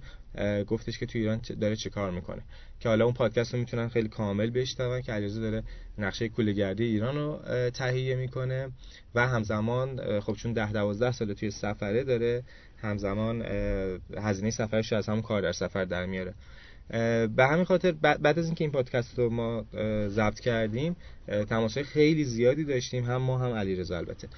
[0.67, 2.43] گفتش که توی ایران داره چه کار می‌کنه.
[2.81, 5.63] که حالا اون پادکست رو می‌تونن خیلی کامل بشنون که علیرضا داره
[5.99, 7.41] نقشه کوله‌گردی ایران رو
[7.71, 8.69] تهیه می‌کنه.
[9.15, 12.43] و همزمان خب چون ده دوازده ساله توی سفره داره
[12.77, 13.43] همزمان
[14.17, 16.35] هزینه سفرش رو از همون کار در سفر در میاره.
[17.37, 19.65] به همین خاطر بعد از اینکه این پادکست رو ما
[20.09, 20.97] ضبط کردیم
[21.29, 24.29] اه، تماسهای خیلی زیادی داشتیم هم ما هم علیرضا البته.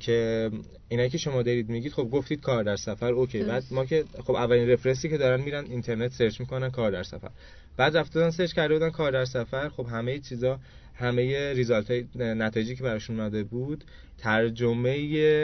[0.00, 0.50] که
[0.88, 3.42] اینایی که شما دارید میگید خب گفتید کار در سفر okay.
[3.42, 7.02] بعد ما که خب اولین reference ی که دارن میرن اینترنت search می‌کنن کار در
[7.02, 7.30] سفر.
[7.76, 10.58] بعد رفتن search کرده بودن کار در سفر خب همه چیزا
[10.98, 13.84] همه result های نتایجی که براشون اومده بود
[14.18, 14.96] ترجمه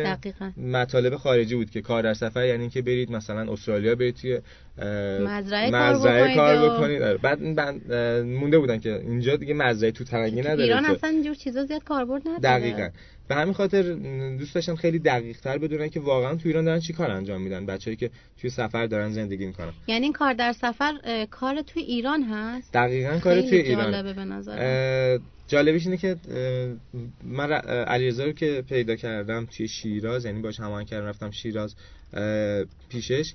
[0.05, 0.53] دقیقاً.
[0.57, 4.39] مطالب خارجی بود که کار در سفر یعنی اینکه برید مثلا استرالیا برید توی
[5.73, 7.17] مزرعه کار بکنید و- آره.
[7.19, 7.43] بعد
[8.23, 11.85] مونده بودن که اینجا دیگه مزرعه تو ترنگی نداره ایران که- اصلا اینجور چیزا زیاد
[11.85, 12.89] کاربرد نداره دقیقا
[13.29, 13.83] به همین خاطر
[14.39, 17.67] دوست داشتم خیلی دقیق تر بدونن که واقعا تو ایران دارن چی کار انجام میدن.
[17.67, 18.11] بچه‌ای که
[18.41, 19.73] توی سفر دارن زندگی می‌کنن.
[19.87, 23.93] یعنی این کار در سفر کار توی ایران هست؟ دقیقا کار توی ایران.
[23.93, 25.19] جالبه به نظر
[25.49, 26.17] جالبش اینه که
[27.25, 31.75] من علیرضا رو که پیدا کردم توی شیراز یعنی باش هماهنگ کردم رفتم شیراز
[32.89, 33.33] پیشش.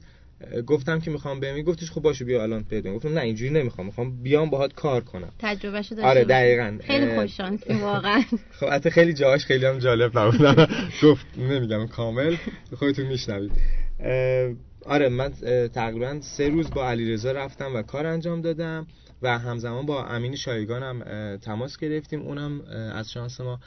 [0.68, 4.24] گفتم که می‌خوام بمی گفتش خب باشه بیا الان پیدا گفتم نه اینجوری نمی‌خوام می‌خوام
[4.24, 5.32] بیام باهات کار کنم.
[5.40, 6.24] تجربهشو داشته آره.
[6.24, 6.78] دقیقاً.
[6.84, 8.22] خیلی خوش شانسی واقعا.
[8.60, 10.70] خب حتی خیلی جاهاش خیلی هم جالب نبود.
[11.04, 12.36] گفت نمیگم کامل.
[12.76, 13.52] خودتون میشنوید.
[14.86, 15.32] آره من
[15.74, 18.88] تقریبا سه روز با علیرضا رفتم و کار انجام دادم
[19.22, 22.22] و همزمان با امین شایگان هم اه، تماس گرفتیم.
[22.22, 22.62] اونم
[22.96, 23.60] از شانس ما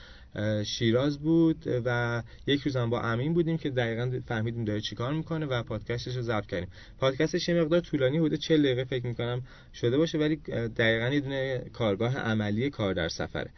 [0.64, 5.46] شیراز بود و یک روز هم با امین بودیم که دقیقا فهمیدیم داره چیکار می‌کنه
[5.46, 6.68] و پادکستش رو ضبط کردیم
[6.98, 9.42] پادکستش یه مقدار طولانی بوده 40 دقیقه فکر می‌کنم
[9.74, 10.36] شده باشه ولی
[10.76, 13.50] دقیقا یه دونه کارگاه عملی کار در سفره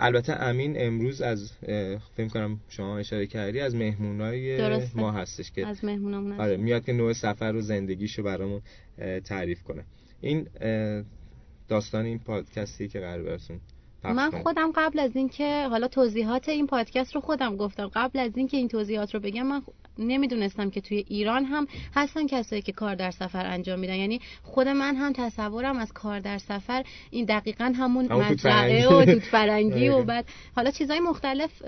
[0.00, 1.52] البته امین امروز از
[2.16, 4.98] فکر کنم شما اشاره کردی از مهمونای درسته.
[4.98, 6.40] ما هستش که از مهمونامون.
[6.40, 8.62] آره میاد که نوع سفر و زندگیشو برامون
[9.24, 9.84] تعریف کنه
[10.20, 10.46] این
[11.68, 13.60] داستان این پادکستی که قرار براتون
[14.04, 14.30] من.
[14.30, 18.68] خودم قبل از اینکه حالا توضیحات این پادکست رو خودم گفتم قبل از اینکه این
[18.68, 19.62] توضیحات رو بگم من
[19.98, 24.68] نمی‌دونستم که توی ایران هم هستن کسایی که کار در سفر انجام میدن یعنی خود
[24.68, 28.84] من هم تصورم از کار در سفر این دقیقا همون فرنگی.
[28.84, 30.02] و توت فرنگی و.
[30.02, 30.24] بعد
[30.56, 31.62] حالا چیزای مختلف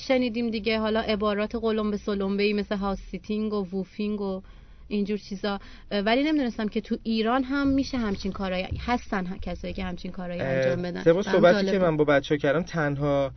[0.00, 4.42] شنیدیم دیگه حالا عبارات قلمبه سلمبه ای مثل house sitting و WWOOFing و
[4.88, 5.60] اینجور چیزا.
[5.90, 10.40] ولی نمی‌دونستم که تو ایران هم میشه همچین کارایی هستن ها کسایی که همچین کارایی
[10.40, 11.02] انجام بدن.
[11.02, 13.32] طبق صحبتی که من با بچه کردم تنها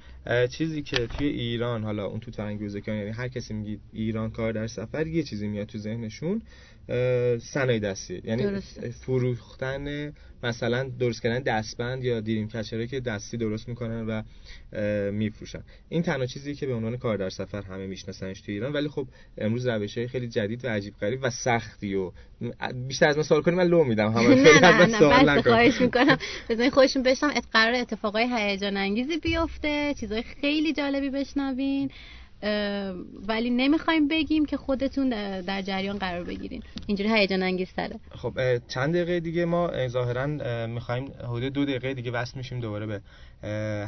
[0.51, 4.67] چیزی که توی ایران حالا اون تو فرنگی یعنی هر کسی میگی ایران کار در
[4.67, 6.41] سفر یه چیزی میاد تو ذهنشون.
[7.39, 8.89] صنایع دستی یعنی درسته.
[8.89, 10.13] فروختن
[10.43, 14.21] مثلا درست کردن دستبند یا دیریم کچره که دستی درست می‌کنن و
[15.11, 15.63] میفروشن.
[15.89, 19.07] این تنها چیزی که به عنوان کار در سفر همه میشناسنش تو ایران ولی خب
[19.37, 22.11] امروز روش های خیلی جدید و عجیب غریب و سختی و
[22.87, 24.11] بیشتر از من سوال کنی من لو میدم.
[24.11, 26.17] همه نه نه نه خواهش می‌کنم.
[26.49, 29.93] بزنین خودشون بشم قرار اتفاقای هیجان انگیزی بیفته.
[29.99, 31.91] چیزای خیلی جالبی بشنوین.
[33.27, 35.09] ولی نمی‌خوایم بگیم که خودتون
[35.41, 36.63] در جریان قرار بگیرین.
[36.87, 37.99] اینجوری هیجان انگیز تره.
[38.11, 38.33] خب
[38.67, 40.27] چند دقیقه دیگه ما ظاهرا
[40.67, 43.01] می‌خوایم حدود دو دقیقه دیگه وصل میشیم دوباره به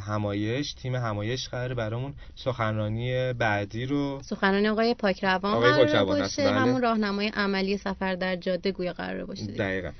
[0.06, 0.72] همایش.
[0.72, 6.44] تیم همایش قراره برامون سخنرانی بعدی رو سخنرانی آقای پاکروان آقای قراره باشه.
[6.44, 6.52] بله.
[6.52, 9.90] همون راهنمای عملی سفر در جاده گویا قراره باشه دقیقا.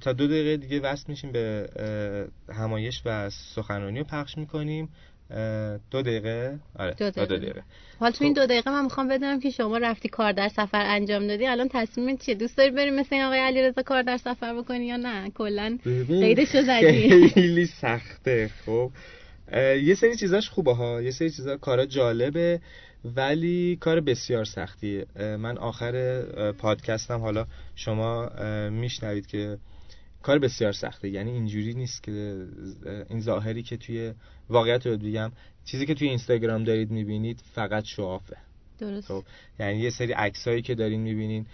[0.00, 1.68] تا دو دقیقه دیگه وصل میشیم به
[2.52, 4.88] همایش و سخنرانی رو پخش می‌کنیم.
[5.90, 7.62] دو دقیقه؟ آره دو دقیقه, دو دقیقه.
[8.00, 11.26] حالا تو این دو دقیقه من می‌خوام بدونم که شما رفتی کار در سفر انجام
[11.26, 11.46] دادی.
[11.46, 14.96] الان تصمیم چیه؟ دوست داری بریم مثل این آقای علیرضا کار در سفر بکنی یا
[14.96, 15.78] نه؟ کلا
[16.08, 17.28] قیدشو زدی.
[17.28, 18.90] خیلی سخته خب.
[19.82, 21.02] یه سری چیزاش خوبه ها.
[21.02, 22.60] یه سری چیزا کارا جالبه
[23.04, 25.06] ولی کار بسیار سختیه.
[25.16, 26.22] من آخر
[26.52, 28.30] پادکستم حالا شما
[28.70, 29.58] میشنوید که
[30.22, 31.08] کار بسیار سخته.
[31.08, 32.46] یعنی اینجوری نیست که
[33.10, 34.12] این ظاهری که توی
[34.52, 35.32] واقعیت رو بگم.
[35.64, 38.36] چیزی که توی اینستاگرام دارید می‌بینید فقط شوافه.
[38.78, 39.08] درست.
[39.08, 39.24] خب
[39.60, 41.46] یعنی یه سری عکسایی که دارین می‌بینین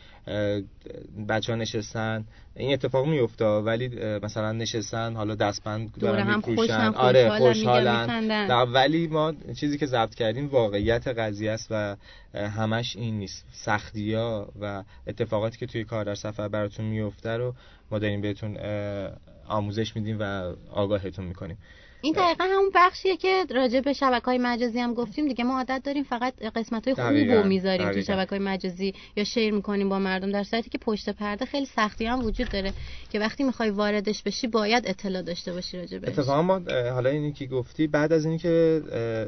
[1.28, 2.24] بچه ها نشستن
[2.56, 3.88] این اتفاق میفته ولی
[4.22, 8.30] مثلا نشستن حالا دستبند دارن میپوشن آره خوشحالن.
[8.72, 11.96] ولی ما چیزی که ضبط کردیم واقعیت قضیه است و
[12.34, 13.46] همش این نیست.
[13.52, 17.54] سختی ها و اتفاقاتی که توی کار در سفر براتون میفته رو
[17.90, 18.56] ما داریم بهتون
[19.46, 21.58] آموزش میدیم و آگاهتون می‌کنیم.
[22.02, 25.28] این دقیقا همون بخشیه که راجع به شبکه های مجازی هم گفتیم.
[25.28, 29.24] دیگه ما عادت داریم فقط قسمت های خوب رو می‌ذاریم تو شبکه های مجازی یا
[29.24, 32.72] شیر می‌کنیم با مردم در صورتی که پشت پرده خیلی سختی هم وجود داره
[33.10, 36.08] که وقتی می‌خوای واردش بشی باید اطلاع داشته باشی راجع بهش.
[36.08, 36.60] اتفاقا ما
[36.92, 38.82] حالا اینی که گفتی بعد از اینی که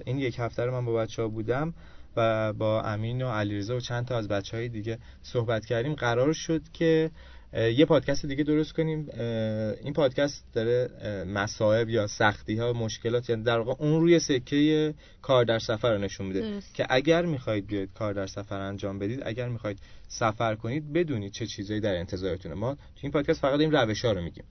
[0.06, 1.74] این یک هفته رو من با بچه ها بودم
[2.16, 6.32] و با امین و علیرضا و چند تا از بچه های دیگه صحبت کردیم قرار
[6.32, 7.10] شد که
[7.52, 9.08] یه پادکست دیگه درست کنیم.
[9.82, 10.90] این پادکست داره
[11.24, 15.98] مصائب یا سختی ها مشکلات یعنی در واقع اون روی سکه کار در سفر رو
[15.98, 16.62] نشون میده.
[16.74, 19.78] که اگر می‌خواید بیاید کار در سفر انجام بدید اگر می‌خواید
[20.08, 22.54] سفر کنید بدونید چه چیزایی در انتظارتونه.
[22.54, 24.44] ما تو این پادکست فقط این روش ها رو میگیم.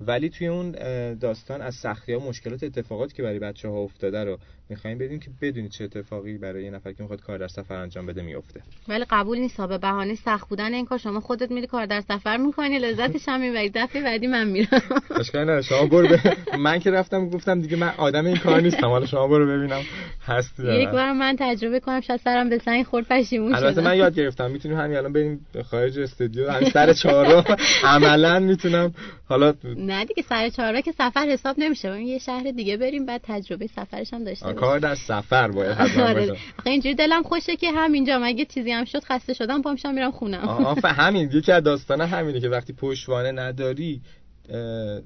[0.00, 0.70] ولی توی اون
[1.14, 4.38] داستان از سختی ها مشکلات اتفاقاتی که برای بچه ها افتاده رو
[4.68, 8.06] می‌خوایم بدیم که بدونید چه اتفاقی برای یه نفر که می‌خواد کار در سفر انجام
[8.06, 10.98] بده میفته ولی قبول نیست به بهانه سخت بودن این کار.
[10.98, 14.80] شما خودت میری کار در سفر می‌کنی لذتش هم می‌بری دفعه بعدی من میرم.
[15.20, 15.62] اشکال نداره.
[15.62, 16.16] شما برو
[16.58, 18.86] من که رفتم گفتم دیگه من آدم این کار نیستم.
[18.86, 19.82] حالا شما برو ببینم.
[20.26, 23.66] هست یک بار من تجربه کنم شاید سرم به سنگ خورد پشیمون شدم.
[23.66, 24.50] البته من یاد گرفتم.
[24.50, 26.50] می‌تونیم همین الان بریم خارج استودیو.
[26.50, 27.44] همین سر چهارم
[27.84, 28.94] عملا می‌تونم
[29.28, 29.54] حالا
[29.94, 32.02] نه دیگه سر چهارم که سفر حساب نمیشه.
[32.02, 34.60] یه شهر دیگه بریم بعد تجربه سفرش هم داشته باشیم.
[34.60, 36.36] کار در سفر باید حتما آره.
[36.66, 40.48] اینجوری دلم خوشه که همینجا مگه چیزی هم شد خسته شدم پامشم میرم خونم.
[40.48, 41.30] آفه همین.
[41.32, 44.00] یکی از داستان همینه که وقتی پشتوانه نداری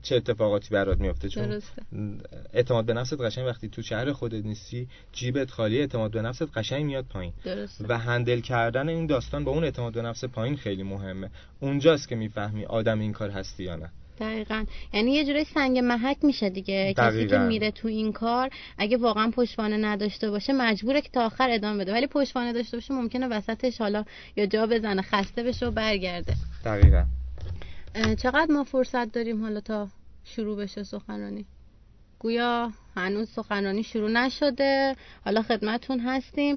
[0.03, 1.63] چه اتفاقاتی برات میفته چون
[2.53, 6.85] اعتماد به نفست قشنگ وقتی تو شهر خودت نیستی جیبت خالی اعتماد به نفست قشنگ
[6.85, 7.33] میاد پایین.
[7.89, 11.31] و هندل کردن این داستان با اون اعتماد به نفس پایین خیلی مهمه.
[11.61, 13.91] اونجاست که می‌فهمی آدم این کار هستی یا نه.
[14.21, 14.65] دقیقا.
[14.93, 16.95] یعنی یه جوری سنگ محک میشه دیگه.
[16.97, 21.51] کسی که میره تو این کار اگه واقعا پشتوانه نداشته باشه مجبوره که تا آخر
[21.51, 21.93] ادامه بده.
[21.93, 24.05] ولی پشتوانه داشته باشه ممکنه وسطش حالا
[24.37, 26.35] یا جا بزنه خسته بشه و برگرده.
[26.65, 27.05] دقیقا.
[28.19, 29.89] چقدر ما فرصت داریم حالا تا
[30.25, 31.45] شروع بشه سخنرانی؟
[32.19, 34.97] گویا هنوز سخنرانی شروع نشده.
[35.25, 36.57] حالا خدمتون هستیم.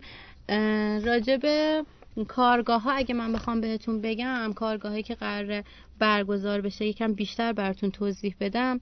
[1.06, 1.84] راجبه
[2.28, 5.64] کارگاه ها اگه من بخوام بهتون بگم کارگاهی که قرار
[6.00, 8.82] برگزار بشه یکم بیشتر براتون توضیح بدم.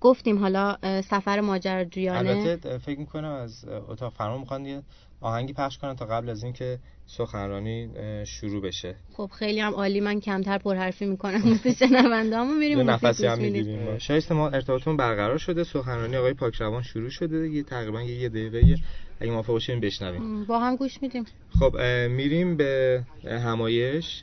[0.00, 2.30] گفتیم حالا سفر ماجراجویانه.
[2.30, 4.82] البته فکر می‌کنم از اتاق فرمان می‌خوان
[5.20, 6.78] آهنگی پخش کنن تا قبل از اینکه
[7.16, 7.90] سخنرانی
[8.26, 8.94] شروع بشه.
[9.12, 10.00] خب خیلی هم عالی.
[10.00, 15.64] من کمتر پرحرفی می‌کنم مثل شنوندهامون میریم نفسی هم می‌گیریم شایسته ما ارتباطمون برقرار شده.
[15.64, 18.76] سخنرانی آقای پاکروان شروع شده یه تقریبا یه دقیقه
[19.20, 20.44] اگه موافق باشیم بشنویم.
[20.44, 21.24] با هم گوش میدیم.
[21.60, 21.76] خب
[22.10, 24.22] میریم به همایش.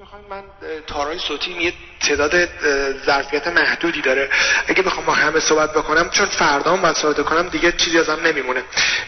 [0.00, 0.42] بخوایم من
[0.86, 2.30] تارای صوتی یه تعداد
[3.06, 4.28] ظرفیت محدودی داره.
[4.68, 8.18] اگه بخوام با همه صحبت بکنم چون فردا هم باید صحبت کنم دیگه چیزی ازم
[8.26, 8.62] نمیمونه.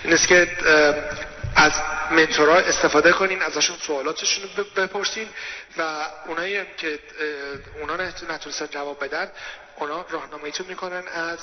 [0.04, 0.46] این است که
[1.56, 1.72] از
[2.10, 5.28] منتورا استفاده کنین ازشون سوالاتشون رو بپرسین
[5.78, 6.98] و اونایی هم که
[7.81, 9.31] اونا نت- نتونستن جواب بدن
[9.76, 11.39] اونا راهنماییتون می‌کنن از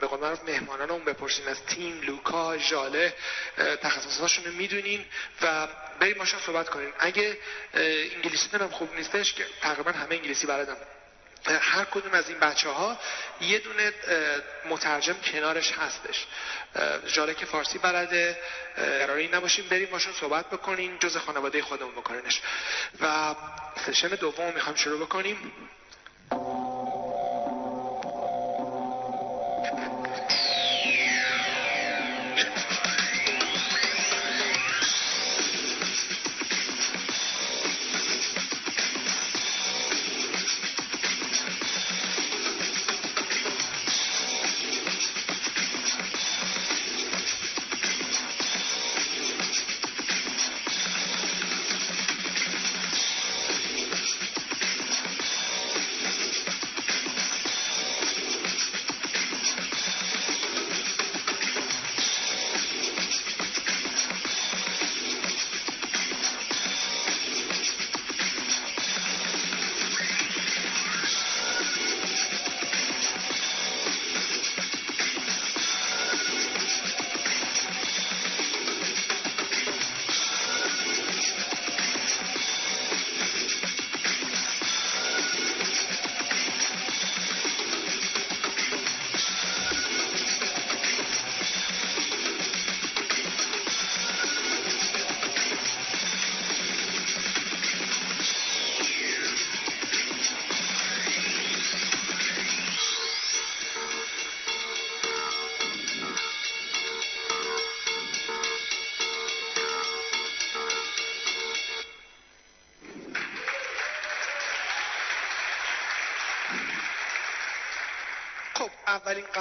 [0.00, 3.14] به قول معروف مهمانان اون بپرسین از تیم لوکا ژاله
[3.58, 5.04] اه، تخصصاتشون رو می‌دونین
[5.42, 5.68] و
[6.00, 6.92] بریم باشون صحبت کنین.
[6.98, 7.38] اگه
[7.74, 7.82] اه،
[8.16, 10.76] انگلیسیتون هم خوب نیستش که تقریبا همه انگلیسی بلدن.
[11.46, 12.98] هر کدوم از این بچه ها
[13.40, 13.92] یه دونه
[14.68, 16.26] مترجم کنارش هستش.
[16.74, 18.38] اه، ژاله که فارسی بلده
[18.76, 22.40] قراره این نباشیم بریم باشون صحبت بکنیم جز خانواده خودمون بکنینش.
[23.00, 23.34] و
[23.86, 25.52] سشن دوم می‌خوایم شروع بکنیم.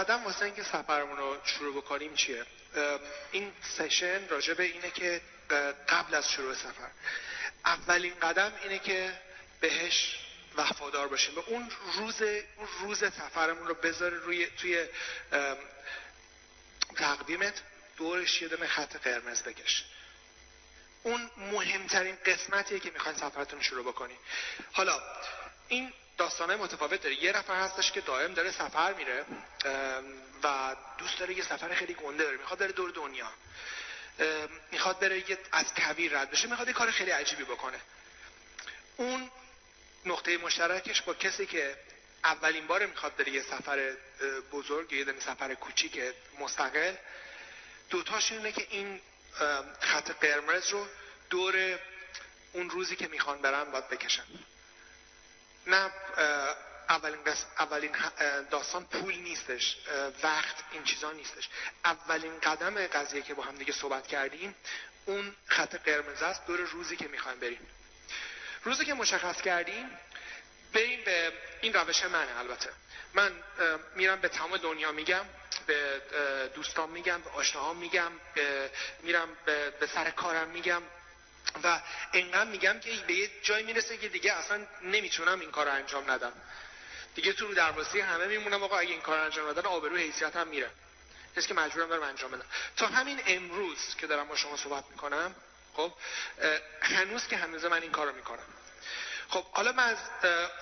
[0.09, 2.45] اولین قدم واسه اینکه سفرمون رو شروع بکنیم چیه؟
[3.31, 5.21] این سشن راجع به اینه که
[5.89, 6.89] قبل از شروع سفر
[7.65, 9.19] اولین قدم اینه که
[9.59, 10.19] بهش
[10.55, 11.35] وفادار باشیم.
[11.35, 14.87] و اون روز اون روز سفرمون رو بذاره روی توی
[15.31, 15.57] ام،
[16.95, 17.61] تقویمت
[17.97, 19.85] دورش یه دونه خط قرمز بکش.
[21.03, 24.17] اون مهمترین قسمتیه که می‌خواین سفرتون رو شروع بکنین
[24.71, 25.01] حالا
[25.67, 27.23] این داستانه متفاوت داره.
[27.23, 29.25] یه نفر هستش که دائم داره سفر میره
[30.43, 32.37] و دوست داره یه سفر خیلی گنده داره.
[32.37, 33.31] می‌خواد بره دور دنیا.
[34.71, 36.47] می‌خواد بره یه از کویر رد بشه.
[36.47, 37.79] می‌خواد یه کار خیلی عجیبی بکنه.
[38.97, 39.31] اون
[40.05, 41.77] نقطه مشترکش با کسی که
[42.23, 43.93] اولین بار می‌خواد بره یه سفر
[44.51, 46.01] بزرگ یه دونه سفر کوچیک
[46.39, 46.95] مستقل
[47.89, 49.01] دوتاش اینه که این
[49.79, 50.87] خط قرمز رو
[51.29, 51.79] دور
[52.53, 54.25] اون روزی که می‌خوان برن باید بکشن.
[55.69, 55.91] نه
[56.89, 57.19] اولین,
[57.59, 57.91] اولین
[58.51, 59.77] داستان پول نیستش
[60.23, 61.49] وقت این چیزا نیستش.
[61.85, 64.55] اولین قدم قضیه که با هم دیگه صحبت کردیم
[65.05, 67.67] اون خط قرمز است دور روزی که می‌خوایم بریم.
[68.63, 69.89] روزی که مشخص کردیم
[70.73, 72.69] بریم به این روش منه البته.
[73.13, 73.31] من
[73.95, 75.25] میرم به تمام دنیا میگم
[75.67, 76.01] به
[76.55, 78.71] دوستان میگم به آشناهام میگم به-
[79.03, 80.81] میرم به, به سر کارم میگم.
[81.63, 81.81] و
[82.13, 86.11] انقدر میگم که به یه جایی می‌رسه که دیگه اصلا نمی‌تونم این کار رو انجام
[86.11, 86.33] ندم.
[87.15, 90.47] دیگه تو رو دروازه همه میمونم آقا اگه این کار انجام ندن آبرو حیثیت هم
[90.47, 90.69] میره.
[91.35, 92.45] کسی که مجبورم دارم انجام بدم.
[92.77, 95.35] تا همین امروز که دارم با شما صحبت می‌کنم
[95.73, 95.93] خب
[96.81, 98.45] هنوز که هنوز من این کار رو می‌کنم.
[99.29, 99.97] خب حالا من از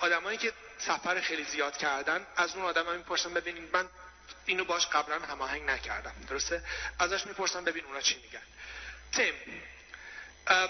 [0.00, 3.88] آدمایی که سفر خیلی زیاد کردن از اون آدم می‌پرسم ببینید من
[4.46, 6.62] اینو باش قبلا هماهنگ نکردم درسته؟
[6.98, 8.42] ازش می‌پرسم ببین اونا چی میگن.
[9.12, 9.34] تیم
[10.48, 10.68] Um,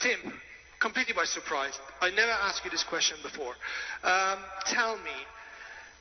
[0.00, 0.32] Tim,
[0.80, 1.78] completely by surprise.
[2.00, 3.54] I never asked you this question before.
[4.02, 5.16] Um, tell me,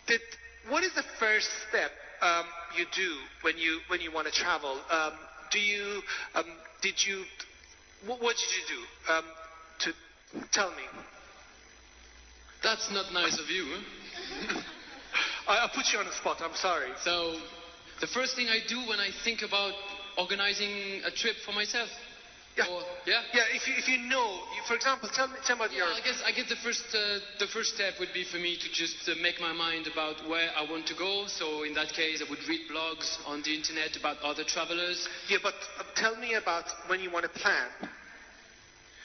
[0.07, 0.21] did,
[0.69, 1.91] what is the first step
[2.21, 2.45] um,
[2.77, 4.79] you do when you when you want to travel?
[4.89, 5.13] Um,
[5.51, 6.01] do you
[6.35, 6.45] um,
[6.81, 7.23] did you
[8.05, 9.25] what, what did you do um,
[9.79, 9.93] to
[10.51, 10.83] tell me?
[12.63, 13.77] That's not nice of you.
[15.47, 16.37] I, I put you on the spot.
[16.41, 16.89] I'm sorry.
[17.03, 17.37] So,
[18.01, 19.73] the first thing I do when I think about
[20.17, 21.89] organizing a trip for myself.
[22.57, 22.71] Yeah.
[22.71, 23.21] Or, yeah.
[23.33, 25.91] Yeah, if you, if you know, you, for example, tell me, tell me about Yeah,
[25.91, 25.93] your.
[25.93, 28.67] I guess I guess the first uh, the first step would be for me to
[28.71, 31.27] just uh, make my mind about where I want to go.
[31.27, 35.07] So in that case, I would read blogs on the internet about other travelers.
[35.27, 37.67] Yeah, but uh, tell me about when you want to plan.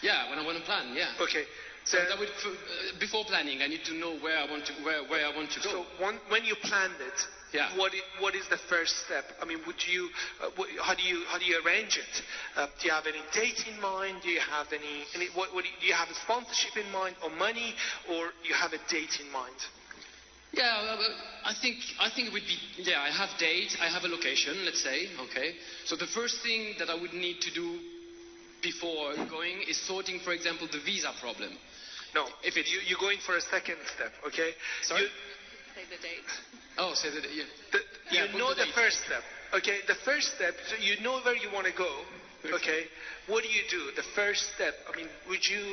[0.03, 0.95] Yeah, when I want to plan.
[0.95, 1.11] Yeah.
[1.21, 1.45] Okay.
[1.85, 5.03] So that would uh, before planning, I need to know where I want to where
[5.11, 5.71] where I want to go.
[5.71, 7.19] So when, when you planned it,
[7.53, 7.77] Yeah.
[7.77, 9.25] What is, what is the first step?
[9.43, 10.09] I mean, would you,
[10.43, 12.23] uh, what, how do you, how do you arrange it?
[12.57, 14.23] Uh, do you have any date in mind?
[14.23, 16.91] Do you have any, any what, what do, you, do you have a sponsorship in
[16.93, 17.75] mind or money
[18.09, 19.57] or you have a date in mind?
[20.53, 21.15] Yeah, well, well,
[21.45, 22.99] I think I think it would be yeah.
[22.99, 24.65] I have date, I have a location.
[24.65, 25.55] Let's say okay.
[25.87, 27.79] So the first thing that I would need to do
[28.61, 31.51] before going is sorting, for example, the visa problem.
[32.15, 34.51] No, if it, you, you're going for a second step, okay?
[34.83, 35.03] Sorry?
[35.03, 35.09] You,
[35.75, 36.27] Say the date.
[36.80, 37.44] Oh, say that yeah.
[37.72, 37.80] the,
[38.12, 38.76] Yeah, you book know the the date.
[38.76, 39.24] first step,
[39.54, 39.80] okay?
[39.88, 41.92] The first step, so you know where you want to go,
[42.58, 42.86] okay?
[43.28, 43.92] What do you do?
[43.96, 45.64] The first step, I mean, would you,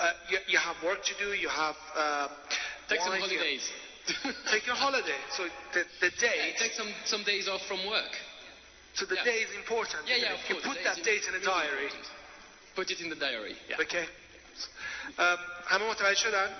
[0.00, 2.28] uh, you, you have work to do, you have, uh,
[2.88, 3.68] Take some wife, you- holidays.
[4.50, 5.20] Take your holiday.
[5.36, 8.08] So the, the Yeah, date, take some some days off from work.
[8.94, 9.24] so the yeah.
[9.24, 10.08] day is important.
[10.08, 10.40] Yeah, isn't yeah, it?
[10.40, 10.66] of You course.
[10.68, 12.08] put the that days date in a really diary, important.
[12.74, 13.54] Put it in the diary.
[13.68, 13.76] Yeah.
[13.84, 14.06] okay?
[15.18, 15.38] ام،
[15.68, 16.50] همه متوجه شدن؟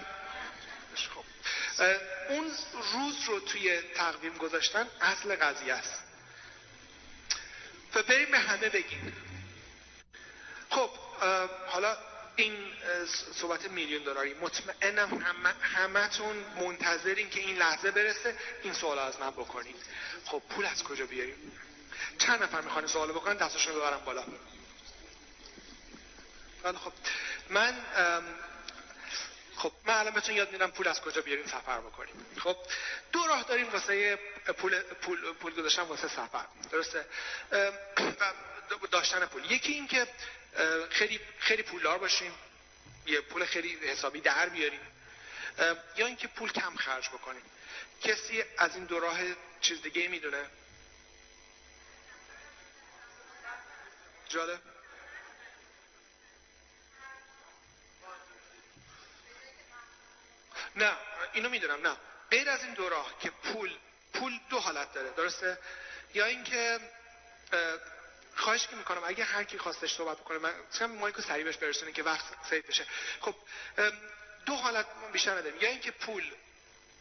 [1.15, 1.25] خب.
[2.30, 2.52] اون
[2.94, 6.04] روز رو توی تقویم گذاشتن اصل قضیه است.
[7.96, 9.14] و بریم به همه بگیم
[10.70, 10.90] خب
[11.68, 11.98] حالا
[12.36, 12.72] این
[13.34, 14.34] صحبت میلیون دلاری.
[14.34, 19.76] مطمئنم همه همتون منتظرین که این لحظه برسه این سوال از من بکنید.
[20.26, 21.60] خب پول از کجا بیاریم؟
[22.18, 24.24] چند نفر می‌خوان سوال بکنن؟ دستشون ببرم بالا.
[26.64, 26.92] خیلی خب.
[27.50, 27.74] من
[29.64, 32.26] خب من الان بهتون یاد میدم پول از کجا بیاریم سفر بکنیم.
[32.40, 32.58] خب
[33.12, 34.16] دو راه داریم واسه
[34.58, 36.46] پول پول پول گذاشتن واسه سفر.
[36.72, 37.06] درسته؟
[38.72, 39.52] و داشتن پول.
[39.52, 40.08] یکی این که
[40.90, 42.32] خیلی خیلی پولدار باشیم
[43.06, 44.82] یه پول خیلی حسابی در بیاریم
[45.98, 47.44] یا اینکه پول کم خرج بکنیم.
[48.02, 49.20] کسی از این دو راه
[49.62, 50.46] چیز دیگه می‌دونه؟
[54.30, 54.73] جالب؟
[60.76, 60.98] نه
[61.34, 61.98] اینو می‌دونم نه.
[62.32, 63.78] غیر از این دو راه که پول
[64.14, 65.58] پول دو حالت داره درسته؟
[66.14, 66.80] یا اینکه
[67.54, 67.60] اه،
[68.36, 71.92] خواهش که می‌کنم اگه هر کی خواستش صحبت بکنه من چون مایکو سریع بهش برسونه
[71.92, 72.86] که وقت سیو بشه.
[73.22, 73.36] خب
[74.46, 75.62] دو حالت بیشتر نداریم.
[75.62, 76.32] یا اینکه پول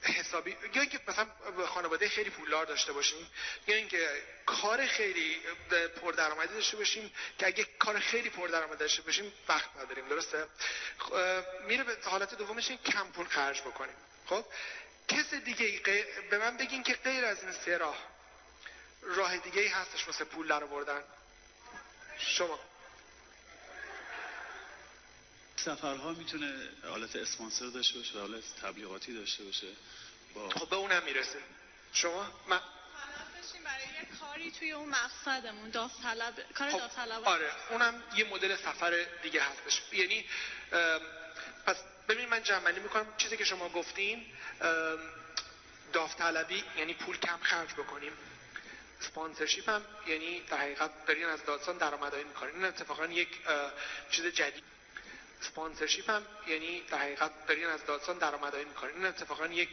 [0.03, 1.27] حسابی یا اینکه مثلا
[1.67, 3.31] خانواده خیلی پولدار داشته باشیم
[3.67, 5.41] یا اینکه کار خیلی
[6.03, 10.47] پردرآمدی داشته باشیم که اگه کار خیلی پردرآمدی داشته باشیم وقت نداریم درسته؟
[11.01, 13.95] خ- اه، میره به حالت دومش این کم پول خرج بکنیم.
[14.27, 14.45] خب
[15.09, 15.81] کس دیگه
[16.31, 17.99] به من بگین که غیر از این سه راه
[19.03, 21.03] راه دیگه ای هستش واسه پول در آوردن
[22.19, 22.61] شما.
[25.65, 29.67] سفرها می‌تونه حالت اسپانسر داشته باشه و حالت تبلیغاتی داشته باشه.
[30.35, 31.43] با خب به اونم می‌رسیم
[31.93, 32.61] شما؟ من
[33.65, 37.27] برای یه کاری توی اون مقصدمون داوطلب کار خب داوطلبانه.
[37.27, 39.83] آره اونم یه مدل سفر دیگه هستش.
[39.93, 40.25] یعنی
[41.67, 41.77] پس
[42.09, 43.07] ببین من جمعنی می‌کنم.
[43.17, 44.27] چیزی که شما گفتین
[45.93, 48.13] داوطلبی یعنی پول کم خرج بکنیم.
[49.01, 52.55] sponsorship هم یعنی در حقیقت دارین از داستان درآمدزایی می‌کنین.
[52.55, 53.29] این اتفاقا یک
[54.11, 54.72] چیز جدید.
[55.43, 58.97] sponsorship هم یعنی در حقیقت دارین از داستان درآمدزایی می‌کنین.
[58.97, 59.69] این اتفاقا یک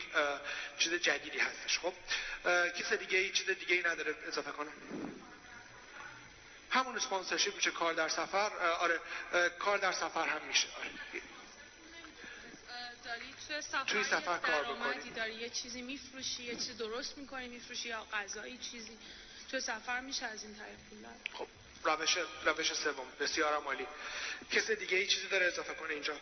[0.79, 1.79] چیز جدیدی هستش.
[1.79, 1.93] خب
[2.71, 4.69] کس دیگه ای چیز دیگه ای نداره اضافه کنه
[6.69, 8.51] همون sponsorship میشه کار در سفر.
[8.57, 8.99] آره
[9.59, 10.67] کار در سفر هم میشه.
[10.77, 10.89] آره.
[13.05, 15.09] داری توی سفر, توی سفر کار بکنی.
[15.09, 18.97] داری؟ یه چیزی میفروشی یه چیزی درست می‌کنی میفروشی یا غذایی چیزی؟
[19.51, 21.47] توی سفر میشه از این طریق پول خب.
[21.83, 23.11] روش روش سوم.
[23.19, 23.87] بسیار عالی.
[24.51, 26.13] کس دیگه ای چیزی داره اضافه کنه اینجا؟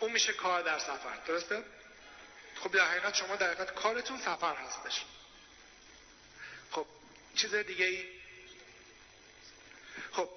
[0.00, 1.16] اون میشه کار در سفر.
[1.26, 1.64] درسته؟
[2.56, 5.04] خب در حقیقت شما در حقیقت کارتون سفر هستش.
[6.70, 6.86] خب
[7.34, 8.04] چیز دیگه ای؟
[10.12, 10.28] خب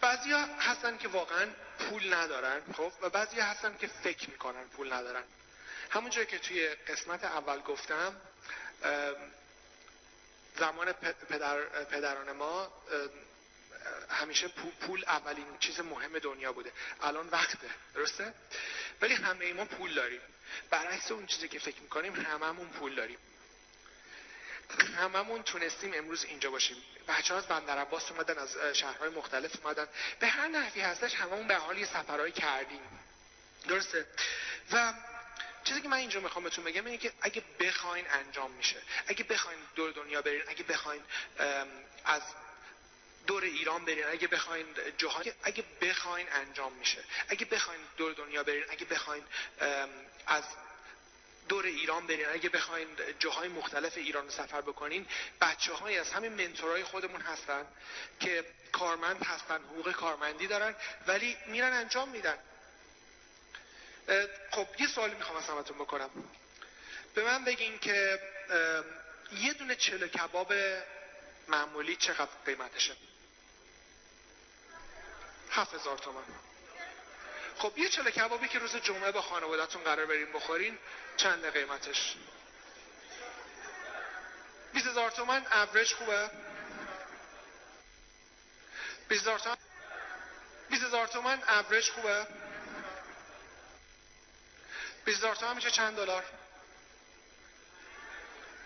[0.00, 1.46] بعضیا هستن که واقعا
[1.78, 5.24] پول ندارن خب و بعضیا هستن که فکر می‌کنن پول ندارن.
[5.92, 8.16] همونجور که توی قسمت اول گفتم
[10.56, 10.92] زمان
[11.28, 12.72] پدر پدران ما
[14.10, 16.72] همیشه پو- پول اولین چیز مهم دنیا بوده.
[17.02, 18.34] الان وقته درسته؟
[19.00, 20.20] ولی همه ما پول داریم.
[20.70, 23.18] برعکس اون چیزی که فکر می‌کنیم هممون پول داریم.
[24.98, 26.76] هممون تونستیم امروز اینجا باشیم.
[27.08, 29.88] بچه ها از بندر عباس اومدن از شهرهای مختلف اومدن.
[30.20, 32.80] به هر نحوی هستش هممون به حال یه سفرهایی کردیم.
[33.68, 34.06] درسته؟
[34.72, 34.94] و
[35.64, 39.58] چیزی که من اینجا می‌خوام بهتون بگم اینه که اگه بخواین انجام میشه اگه بخواین
[39.74, 41.02] دور دنیا برین اگه بخواین
[42.04, 42.22] از
[43.26, 44.66] دور ایران برین اگه بخواین
[44.98, 49.22] جاهای اگه بخواین انجام میشه اگه بخواین دور دنیا برین اگه بخواین
[50.26, 50.44] از
[51.48, 55.06] دور ایران برین اگه بخواین جاهای مختلف ایران رو سفر بکنین
[55.40, 57.66] بچه های از همین منتورای خودمون هستن
[58.20, 60.74] که کارمند هستن حقوق کارمندی دارن
[61.06, 62.38] ولی میرن انجام میدن.
[64.50, 66.10] خب یه سوالی می‌خوام از همتون بکنم.
[67.14, 68.20] به من بگین که
[69.32, 70.52] یه دونه چلو کباب
[71.48, 72.96] معمولی چقدر قیمتشه؟
[75.50, 76.22] هفت هزار تومن
[77.58, 80.78] خب یه چلو کبابی که روز جمعه با خانوادهتون قرار بریم بخورین
[81.16, 82.16] چند قیمتش؟
[84.72, 86.30] 20 هزار تومن اوریج خوبه؟
[89.08, 89.56] 20 هزار تومن
[90.70, 92.26] 20 هزار تومن اوریج خوبه؟
[95.04, 96.24] 20 هزار تومن میشه چند دلار؟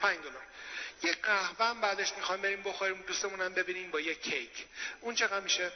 [0.00, 0.42] 5 دلار.
[1.02, 4.66] یه قهوه هم بعدش می‌خوایم بریم بخوریم دوستمون هم ببینیم با یه کیک.
[5.00, 5.72] اون چقدر میشه؟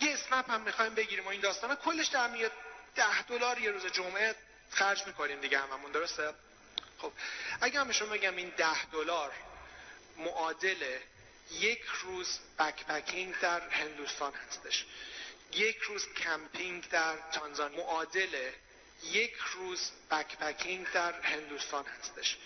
[0.00, 2.52] یه اسنپ هم می‌خوایم بگیریم و این داستانا کلش در میاد
[2.94, 4.34] ده دلار یه روز جمعه.
[4.70, 6.34] خرج می‌کنیم دیگه هممون درسته؟
[6.98, 7.12] خب
[7.60, 9.32] اگه هم بهشون بگم این ده دلار
[10.16, 10.98] معادل
[11.50, 14.86] یک روز backpacking در هندوستان هستش.
[15.52, 17.78] یک روز کمپینگ در تانزانیا.
[17.78, 18.50] معادل.
[19.02, 22.36] یک روز backpacking در هندوستان هستش.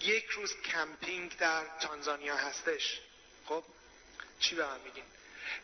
[0.00, 3.00] یک روز کمپینگ در تانزانیا هستش.
[3.46, 3.64] خب
[4.40, 5.04] چی به من میگین؟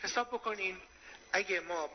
[0.03, 0.81] حساب بکنین
[1.33, 1.91] اگه ما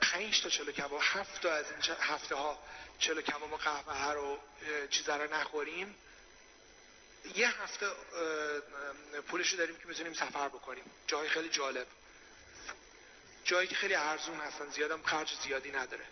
[0.00, 2.62] پنج تا چلو کباب هفت تا از این هفته ها
[2.98, 4.38] چلو کباب و قهوه رو
[4.90, 5.94] چیزا رو نخوریم
[7.34, 10.84] یه هفته اه، پولشو داریم که بتونیم سفر بکنیم.
[11.06, 11.86] جای خیلی جالب.
[13.44, 16.04] جایی که خیلی ارزون هستن زیادم خرج زیادی نداره.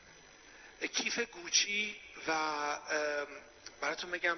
[0.94, 1.96] کیف گوچی
[2.28, 2.32] و
[3.80, 4.36] براتون بگم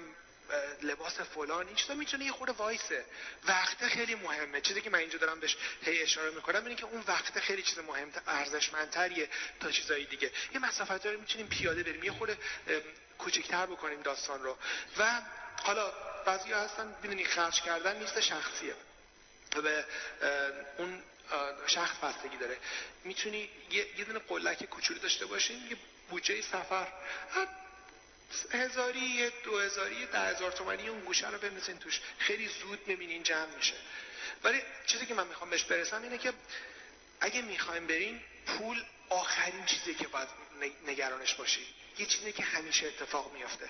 [0.81, 3.05] لباس فلان این می‌تونه یه خورده وایسه.
[3.47, 4.61] وقت خیلی مهمه.
[4.61, 7.79] چیزی که من اینجا دارم بهش هی اشاره می‌کنم اینه که اون وقت خیلی چیز
[7.79, 9.29] مهم ارزشمندتریه
[9.59, 10.31] تا چیزایی دیگه.
[10.53, 12.03] یه مسافت رو می‌تونیم پیاده بریم.
[12.03, 12.37] یه خورده
[13.17, 14.57] کوچکتر بکنیم داستان رو.
[14.97, 15.21] و
[15.63, 15.91] حالا
[16.25, 18.75] بعضی هستن می‌دونی خرج کردن نیست شخصیه.
[19.51, 19.85] به
[20.77, 21.03] اون
[21.67, 22.57] شخص بستگی داره.
[23.03, 25.77] می‌تونی یه, یه دونه قلک کوچولو داشته باشین یه
[26.09, 26.87] بودجه سفر.
[28.51, 32.01] هزاری یه دو هزاری یه ده هزار تومنی اون گوشه رو بندازین توش.
[32.17, 33.75] خیلی زود می‌بینین جمع میشه.
[34.43, 36.33] ولی چیزی که من می‌خوام بهش برسم اینه که
[37.19, 40.27] اگه می‌خوایم برین پول آخرین چیزی که باید
[40.61, 41.67] نگ- نگرانش باشی.
[41.97, 43.69] یه چیزی که همیشه اتفاق میافته.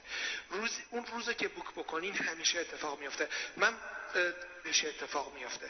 [0.50, 3.30] روز اون روزی که بوک بکنین همیشه اتفاق میافته.
[3.58, 3.74] من
[4.66, 5.70] همیشه اتفاق میافته.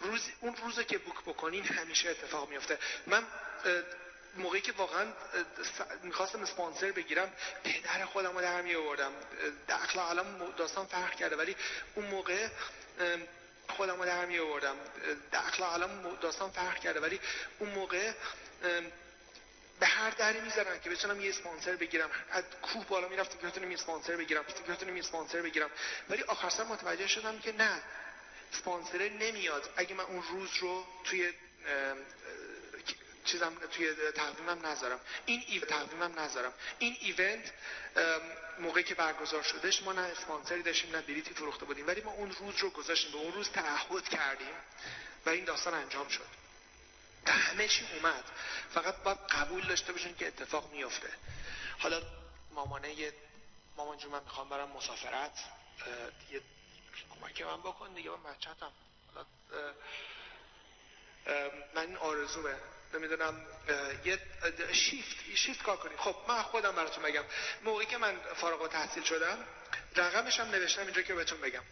[0.00, 2.78] روز اون روزی که بوک بکنین همیشه اتفاق میافته.
[3.06, 3.26] من
[4.36, 5.12] موقعی که واقعا
[6.02, 7.32] می‌خواستم اسپانسر بگیرم
[7.64, 9.12] پدر خودم رو در می آوردم.
[9.68, 11.56] اه، اخلاق الان داستان فرق کرده ولی
[11.94, 12.48] اون موقع
[13.68, 14.76] خودم رو در می آوردم.
[15.32, 17.20] اه، اخلاق الان داستان فرق کرده ولی
[17.58, 18.12] اون موقع
[19.82, 22.10] به هر دری می‌زنن که بتونم یه اسپانسر بگیرم.
[22.30, 24.44] از کوه بالا می‌رفتم که بتونم یه اسپانسر بگیرم.
[24.44, 25.70] که بتونم یه اسپانسر بگیرم.
[26.08, 27.82] ولی آخر سر متوجه شدم که نه
[28.52, 29.70] اسپانسر نمیاد.
[29.76, 31.32] اگه من اون روز رو توی
[33.24, 35.00] چیزم توی تقویمم نذارم.
[35.26, 36.52] این ایو تقویمم نذارم.
[36.78, 37.52] این ایونت
[38.58, 41.86] موقعی که برگزار شدش ما نه اسپانسری داشتیم نه بلیتی فروخته بودیم.
[41.86, 43.12] ولی ما اون روز رو گذاشتیم.
[43.12, 44.54] به اون روز تعهد کردیم
[45.26, 46.41] و این داستان انجام شد.
[47.26, 48.24] همه چی اومد.
[48.74, 51.08] فقط باید قبول داشته باشین که اتفاق میفته
[51.78, 52.02] حالا
[52.50, 53.12] مامانه یه
[53.76, 55.38] مامان جون من می‌خوام برم مسافرت.
[56.30, 56.40] یه
[57.20, 58.72] کمک من بکن دیگه من بچه‌تم.
[59.14, 59.26] حالا
[61.74, 62.54] من این آرزومه.
[62.94, 63.46] نمی‌دونم
[64.04, 64.18] یه
[64.72, 67.24] شیفت شیفت کار کنیم خب من خودم براتون بگم.
[67.62, 69.44] موقعی که من فارغ التحصیل شدم
[69.96, 71.62] رقمش هم نوشتم اینجا که بهتون بگم.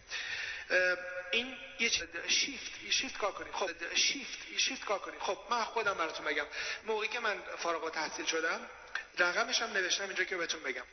[1.31, 1.89] این یه
[2.27, 3.53] شیفت شیفت کار کنیم.
[3.53, 5.19] خب شیفت شیفت کار کنیم.
[5.19, 6.45] خب من خودم براتون بگم.
[6.85, 8.69] موقعی که من فارغ التحصیل شدم
[9.17, 10.85] رقمش هم نوشتم اینجا که بهتون بگم.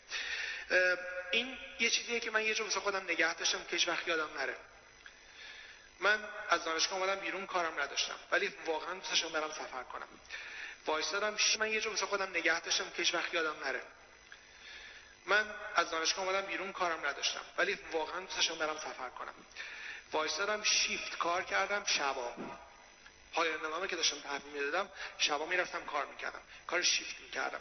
[1.30, 4.56] این یه چیزیه که من یه جا خودم نگه داشتم که هیچ یادم نره.
[6.00, 8.16] من از دانشگاه اومدم بیرون کارم نداشتم.
[8.32, 10.08] ولی واقعا دوست داشتم برم سفر کنم.
[10.86, 13.82] وایسادم من یه جا خودم نگه داشتم که هیچ یادم نره.
[15.28, 17.40] من از دانشگاه اومدم بیرون کارم نداشتم.
[17.58, 19.34] ولی واقعا دوست برم سفر کنم.
[20.12, 22.34] وایسادم شیفت کار کردم شبا.
[23.32, 26.40] پایان نامه که داشتم تحویل می‌دادم شبا می‌رفتم کار می‌کردم.
[26.66, 27.60] کار شیفت می‌کردم.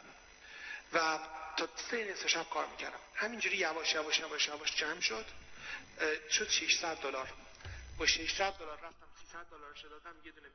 [0.93, 1.19] و
[1.57, 2.99] تا سه نصف شب کار می‌کردم.
[3.15, 5.25] همینجوری یواش یواش یواش یواش جمع شد.
[6.31, 7.33] شد 600 دلار.
[7.97, 10.47] با 600 دلار رفتم 300 دلار دادم یه دونه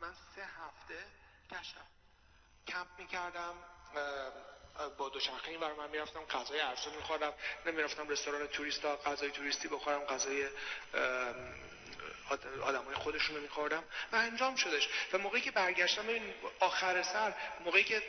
[0.00, 1.04] من سه هفته
[1.62, 1.86] گشتم
[2.68, 3.54] کمپ می‌کردم
[4.98, 7.32] با دوچرخه این من می‌رفتم غذای ارزون میخوردم.
[7.66, 10.46] نمی‌رفتم رستوران توریستا غذای توریستی بخورم غذای
[10.94, 11.54] ام،
[12.62, 13.84] آدمای خودشون رو میخوردم.
[14.12, 14.88] و انجام شدش.
[15.12, 17.34] و موقعی که برگشتم ببین آخر سر
[17.64, 18.02] موقعی که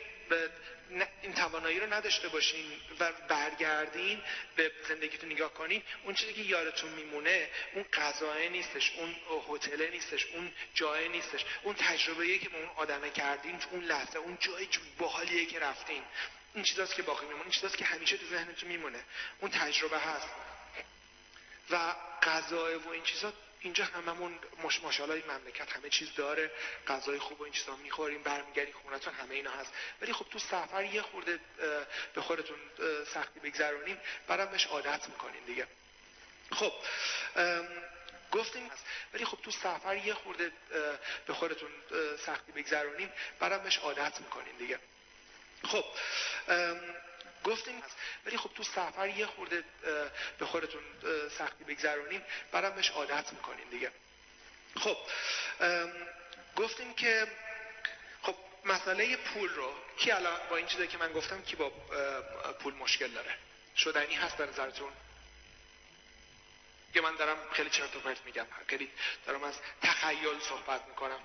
[1.24, 4.22] این توانایی رو نداشته باشین و برگردین
[4.56, 5.82] به زندگیتون نگاه کنین.
[6.04, 9.16] اون چیزی که یادتون میمونه اون غذای نیستش اون
[9.48, 11.44] هتل نیستش اون جای نیستش.
[11.62, 14.68] اون تجربه که با اون آدمه کردین اون لحظه اون جای
[14.98, 16.02] باحالیه که رفتین.
[16.54, 19.04] این چیزاست که باقی میمونه این چیزاست که همیشه تو ذهنتون میمونه.
[19.40, 20.28] اون تجربه هست.
[21.70, 23.32] و غذای و این چیزا
[23.64, 26.50] اینجا هممون مش ماشاءالله مملکت همه چیز داره
[26.88, 29.72] غذای خوب و این چیزا می‌خوریم برمیگردیم خونتون همه اینا هست.
[30.00, 31.40] ولی خب تو سفر یه خورده
[32.14, 32.58] به خودتون
[33.14, 35.66] سختی بگذرونیم بعدم بهش عادت می‌کنین دیگه.
[36.52, 36.72] خب
[38.32, 38.70] گفتیم
[39.14, 40.52] ولی خب تو سفر یه خورده
[41.26, 41.70] به خودتون
[42.26, 44.78] سختی بگذرونیم بعدم بهش عادت می‌کنین دیگه.
[45.64, 45.84] خب
[47.44, 47.82] گفتیم
[48.26, 49.64] ولی خب تو سفر یه خورده
[50.38, 50.82] به خودتون
[51.38, 52.22] سختی بگذرونیم
[52.52, 53.92] بعدم بهش عادت می‌کنین دیگه.
[54.76, 54.96] خب
[56.56, 57.26] گفتیم که
[58.22, 58.34] خب
[58.64, 61.72] مسئله پول رو کی الان با این چیزی که من گفتم کی با
[62.60, 63.34] پول مشکل داره؟
[63.76, 64.92] شدنی هست به نظرتون؟
[66.94, 68.90] یه من دارم خیلی چرت و پرت میگم خیلی
[69.26, 71.20] دارم از تخیل صحبت می‌کنم.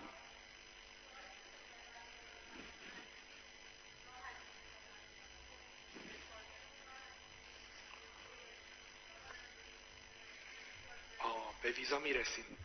[11.62, 12.58] به ویزا می‌رسیم.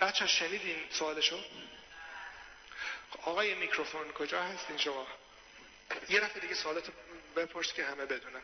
[0.00, 1.40] بچه شنیدین سوالشو؟
[3.22, 5.06] آقای میکروفون کجا هستین شما؟
[6.08, 6.92] یه رفت دیگه سوالتو
[7.36, 8.42] بپرس که همه بدونن.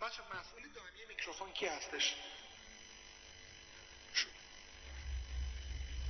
[0.00, 2.14] بچه مسئول دائمی میکروفون کی هستش؟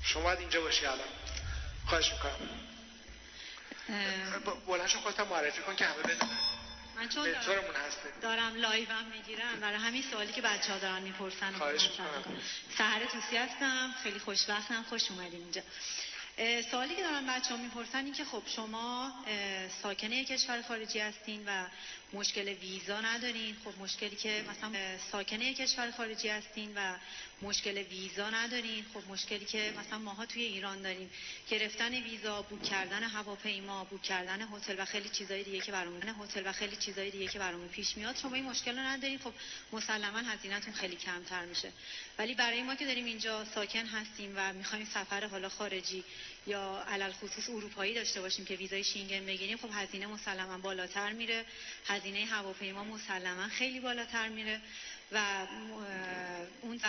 [0.07, 1.09] شما باید اینجا باشی الان.
[1.87, 2.51] خواهش می‌کنم.
[4.67, 6.39] بلند شو خودت معرفی کن که همه بدونن.
[6.97, 7.65] من چون دارم,
[8.23, 9.61] دارم live هم می‌گیرم.
[9.61, 12.41] برای همین سوالی که بچه ها دارن می‌پرسن خواهش می‌کنم.
[12.79, 13.95] سهر توسی هستم.
[14.03, 14.83] خیلی خوشبختم.
[14.83, 15.63] خوش اومدین اینجا.
[16.71, 19.13] سوالی که دارن بچه ها می‌پرسن این که خب شما
[19.83, 21.67] ساکن کشور خارجی هستین و
[22.13, 26.97] مشکل ویزا ندارین؟ خب مشکلی که مثلا ساکن کشور خارجی هستین و
[27.43, 28.85] مشکل ویزا ندارین.
[28.95, 31.11] خب مشکلی که مثلا ماها توی ایران داریم.
[31.51, 36.43] گرفتن ویزا book کردن هواپیما book کردن هتل و خیلی چیزای دیگه که برامون هتل
[36.47, 39.19] و خیلی چیزای دیگه که برامون پیش میاد شما این مشکل رو ندارین.
[39.19, 39.33] خب
[39.73, 41.73] مسلما هزینهتون خیلی کمتر میشه.
[42.19, 46.05] ولی برای ما که داریم اینجا ساکن هستیم و می‌خوایم سفر حالا خارجی
[46.47, 51.45] یا علل خصوص اروپایی داشته باشیم که ویزای شینگن بگیریم خب هزینه مسلما بالاتر میره.
[51.87, 54.61] هزینه هواپیما مسلما خیلی بالاتر میره.
[55.13, 55.47] و
[56.63, 56.81] اون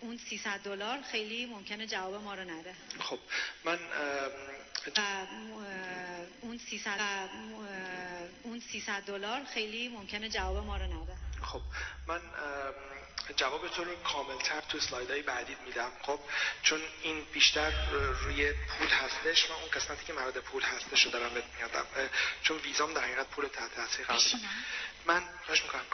[0.00, 2.74] اون 300 دلار خیلی ممکنه جواب ما رو نده.
[3.00, 3.18] خب
[3.64, 3.78] من
[6.40, 7.28] اون 300
[8.42, 11.27] اون 300 دلار خیلی ممکنه جواب ما رو نده.
[11.42, 11.60] خب
[12.06, 12.20] من
[13.36, 14.78] جواب تو رو کاملتر تو
[15.08, 15.90] های بعدی میدم.
[16.02, 16.20] خب
[16.62, 21.34] چون این بیشتر روی پول هستش و اون قسمتی که مرد پول هستش رو دارم
[21.34, 21.86] بهت میادم
[22.42, 24.20] چون ویزام در حقیقت پول تحت تاثیر قرار
[25.06, 25.84] من خوش می‌کنم.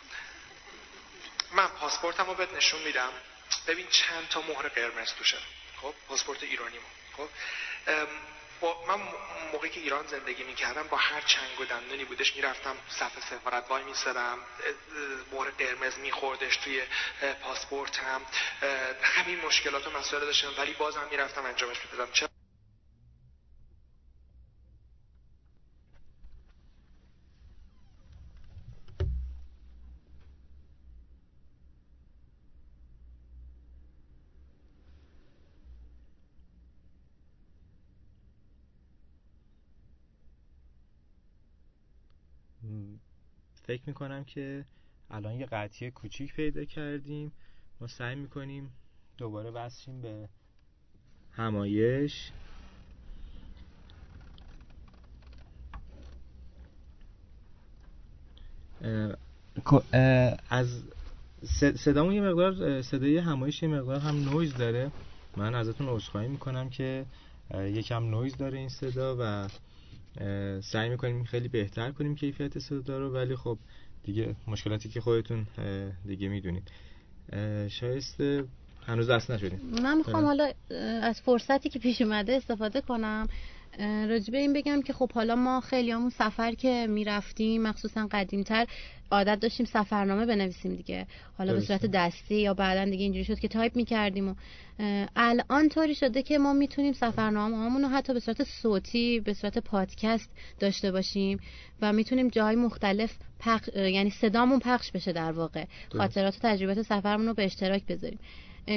[1.52, 3.12] من پاسپورتم رو بهت نشون میدم.
[3.66, 5.38] ببین چند تا مهر قرمز توشه.
[5.82, 6.78] خب پاسپورت ایرانی
[7.16, 7.28] خب
[8.64, 9.00] با من
[9.52, 13.84] موقعی که ایران زندگی می‌کردم با هر چنگ و دندونی بودش می‌رفتم صفحه سفارت وای
[13.84, 14.38] میسرم
[15.32, 16.82] مهر قرمز میخوردش توی
[17.42, 18.22] پاسپورتم
[19.02, 22.28] همین مشکلات و مسائل داشتم ولی بازم می‌رفتم انجامش می‌دادم چرا
[43.66, 44.64] فکر می‌کنم که
[45.10, 47.32] الان یه قطعی کوچیک پیدا کردیم.
[47.80, 48.70] ما سعی می‌کنیم
[49.16, 50.28] دوباره وصلیم به
[51.32, 52.30] همایش.
[60.50, 60.82] از
[61.76, 64.90] صدامون یه مقدار صدای همایش یه مقدار هم نویز داره.
[65.36, 67.06] من ازتون عذرخواهی می‌کنم که
[67.54, 69.48] یکم نویز داره این صدا و
[70.60, 73.58] سعی می‌کنیم خیلی بهتر کنیم کیفیت صدا رو ولی خب
[74.04, 75.46] دیگه مشکلاتی که خودتون
[76.06, 76.70] دیگه می‌دونید.
[77.68, 78.44] شایسته
[78.86, 79.60] هنوز دست نشدیم.
[79.82, 80.52] من می‌خوام حالا
[81.02, 83.28] از فرصتی که پیش اومده استفاده کنم.
[84.08, 88.66] راجبه این بگم که خب حالا ما خیلیامون سفر که می‌رفتیم مخصوصا قدیمتر
[89.10, 91.06] عادت داشتیم سفرنامه بنویسیم دیگه.
[91.38, 91.60] حالا به.
[91.60, 94.34] صورت دستی یا بعدا دیگه اینجوری شد که تایپ می‌کردیم و
[95.16, 100.30] الان طوری شده که ما می‌تونیم سفرنامه رو حتی به صورت صوتی به صورت پادکست
[100.60, 101.40] داشته باشیم
[101.82, 103.68] و می‌تونیم جاهای مختلف پخ...
[103.76, 105.64] یعنی صدامون پخش بشه در واقع.
[105.96, 108.18] خاطرات و تجربیات سفرمون رو به اشتراک بذاریم.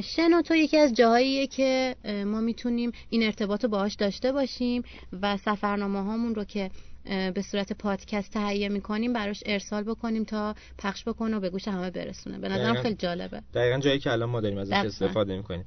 [0.03, 1.95] شنوتو یکی از جاهاییه که
[2.25, 4.83] ما می‌تونیم این ارتباط رو باهاش داشته باشیم
[5.21, 6.71] و سفرنامه هامون رو که
[7.05, 11.91] به صورت پادکست تهیه می‌کنیم براش ارسال بکنیم تا پخش بکنه و به گوش همه
[11.91, 12.75] برسونه به نظرم.
[12.75, 14.73] خیلی جالبه دقیقا جایی که الان ما داریم ازش.
[14.73, 15.65] استفاده می‌کنیم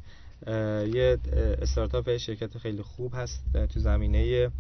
[0.94, 1.18] یه
[1.62, 3.44] استارتاپ شرکت خیلی خوب هست
[3.74, 4.51] تو زمینه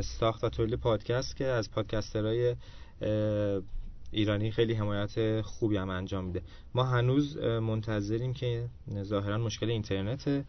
[0.00, 2.56] ساخت و تولید پادکست که از پادکسترهای
[3.02, 3.62] اه،
[4.14, 6.42] ایرانی خیلی حمایت خوبی هم انجام میده.
[6.74, 8.64] ما هنوز منتظریم که
[9.02, 10.44] ظاهرا مشکل اینترنت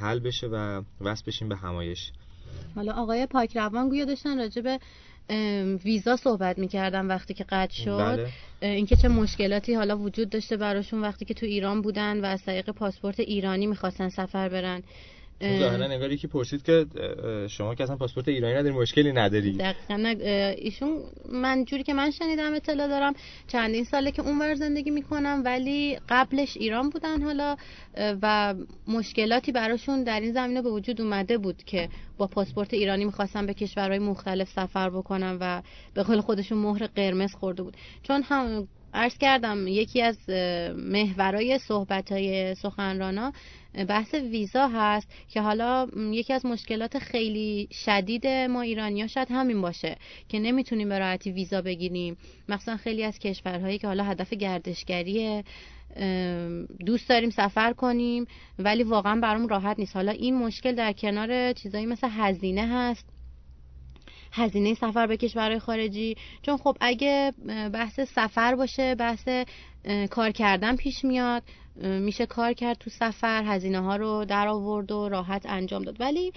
[0.00, 2.12] حل بشه و وصل بشیم به همایش.
[2.74, 4.78] حالا آقای پاکروان گویا داشتن راجع به
[5.84, 7.98] ویزا صحبت می‌کردن وقتی که قطع شد.
[7.98, 8.28] بله.
[8.60, 12.70] اینکه چه مشکلاتی حالا وجود داشته براشون وقتی که تو ایران بودن و از طریق
[12.70, 14.82] پاسپورت ایرانی می‌خواستن سفر برن.
[15.42, 16.86] ظاهرا انگار یکی پرسید که
[17.48, 19.52] شما که اصلا پاسپورت ایرانی نداری مشکلی نداری.
[19.52, 20.14] دقیقا
[20.58, 20.98] ایشون
[21.32, 23.14] من جوری که من شنیدم اطلاع دارم
[23.46, 27.56] چندین ساله که اونور زندگی می‌کنم ولی قبلش ایران بودن حالا
[28.22, 28.54] و
[28.88, 31.88] مشکلاتی براشون در این زمینه به وجود اومده بود که
[32.18, 35.62] با پاسپورت ایرانی می‌خواستن به کشورهای مختلف سفر بکنن و
[35.94, 37.76] به قول خودشون مهر قرمز خورده بود.
[38.02, 40.16] چون هم عرض کردم یکی از
[40.76, 43.32] محورای صحبت های سخنرانا
[43.84, 49.60] بحث ویزا هست که حالا یکی از مشکلات خیلی شدید ما ایرانی ها شاید همین
[49.60, 49.96] باشه
[50.28, 52.16] که نمی‌تونیم به راحتی ویزا بگیریم.
[52.48, 55.44] مخصوصا خیلی از کشورهایی که حالا هدف گردشگریه
[56.86, 58.26] دوست داریم سفر کنیم
[58.58, 59.96] ولی واقعا برامون راحت نیست.
[59.96, 63.17] حالا این مشکل در کنار چیزایی مثل هزینه هست.
[64.32, 66.16] هزینه سفر به کشورهای خارجی.
[66.42, 67.32] چون خب اگه
[67.72, 69.28] بحث سفر باشه بحث
[70.10, 71.42] کار کردن پیش میاد.
[71.82, 76.00] میشه کار کرد تو سفر هزینه ها رو در آورد و راحت انجام داد.
[76.00, 76.32] ولی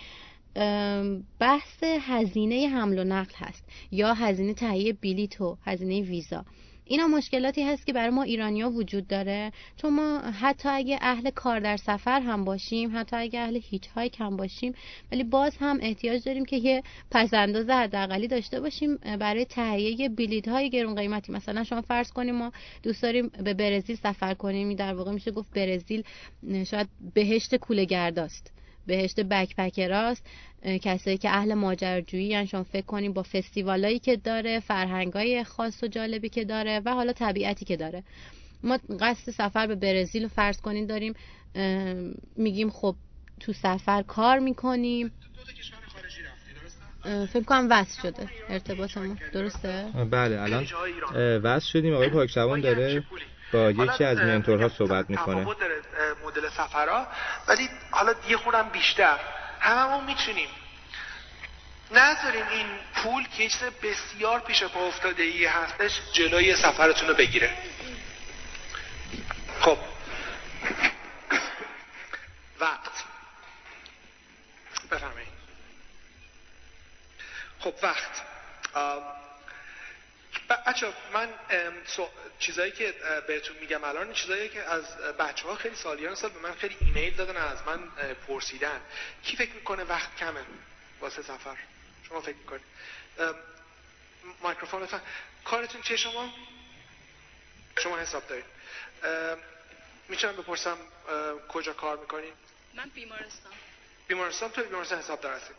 [1.39, 3.63] بحث هزینه حمل و نقل هست.
[3.91, 6.45] یا هزینه تهیه بلیط و هزینه ویزا.
[6.85, 9.51] اینا مشکلاتی هست که برای ما ایرانیا وجود داره.
[9.77, 14.15] چون ما حتی اگه اهل کار در سفر هم باشیم حتی اگه اهل هیچ هایک
[14.19, 14.73] هم باشیم
[15.11, 20.69] ولی باز هم احتیاج داریم که یه پسنداز حداقلی داشته باشیم برای تهیه بلیط های
[20.69, 21.31] گرون قیمتی.
[21.31, 22.51] مثلا شما فرض کنیم ما
[22.83, 26.03] دوست داریم به برزیل سفر کنیم در واقع میشه گفت برزیل
[26.65, 28.51] شاید بهشت کوله گرداست
[28.87, 30.25] بهشت بکپکراست
[30.81, 35.87] کسایی که اهل ماجراجویی هن، شما فکر کنیم با فستیوالایی که داره فرهنگای خاص و
[35.87, 38.03] جالبی که داره و حالا طبیعتی که داره.
[38.63, 41.13] ما قصد سفر به برزیل رو فرض کنیم داریم
[42.35, 42.95] میگیم خب
[43.39, 45.11] تو سفر کار می‌کنیم.
[47.03, 48.29] فکر کنم وصل شده.
[48.49, 50.67] ارتباطمون درسته؟ بله الان
[51.37, 51.93] وصل شدیم.
[51.93, 53.03] آقای پاکشوان داره
[53.51, 55.47] با یکی از منتورها صحبت می‌کنه.
[56.25, 57.07] مدل سفرها.
[57.47, 59.19] ولی حالا یه خورم بیشتر.
[59.59, 60.49] هممون می‌تونیم.
[61.91, 67.57] نذاریم این پول که چیز بسیار پیش پا افتاده ای هستش جلوی سفرتون رو بگیره.
[69.61, 69.77] خب.
[72.59, 72.91] وقت.
[74.91, 75.27] بفرمایید.
[77.59, 78.21] خب وقت.
[80.55, 81.29] بچه من
[82.39, 82.95] چیزایی که
[83.27, 87.15] بهتون میگم الان چیزایی که از بچه ها خیلی سالیان سال به من خیلی ایمیل
[87.15, 87.87] دادن از من
[88.27, 88.81] پرسیدن.
[89.23, 90.45] کی فکر می‌کنه وقت کمه
[90.99, 91.57] واسه سفر؟
[92.07, 92.65] شما فکر می‌کنید
[94.43, 95.01] میکروفون لطفا
[95.45, 96.33] کارتون چیه شما؟
[97.79, 98.45] شما حساب دارید.
[100.07, 100.77] می‌تونم بپرسم
[101.49, 102.33] کجا کار می‌کنین
[102.73, 103.51] من بیمارستان.
[104.07, 105.55] بیمارستان تو بیمارستان حساب دار هستید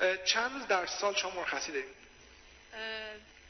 [0.00, 1.96] اه، چند روز در سال شما مرخصی دارید؟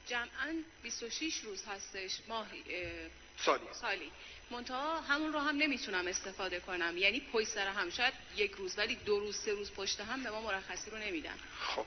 [0.06, 3.10] جمعا 26 روز هستش ماهی اه،
[3.44, 3.64] سالی.
[3.72, 4.12] سالی.
[4.50, 6.98] منتها همون رو هم نمی‌تونم استفاده کنم.
[6.98, 10.30] یعنی پشت سر هم شاید یک روز ولی دو روز سه روز پشت هم به
[10.30, 11.38] ما مرخصی رو نمیدن.
[11.60, 11.86] خب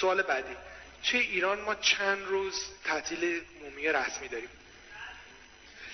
[0.00, 0.56] سوال بعدی.
[1.02, 2.54] توی ایران ما چند روز
[2.84, 4.48] تعطیل عمومی رسمی داریم؟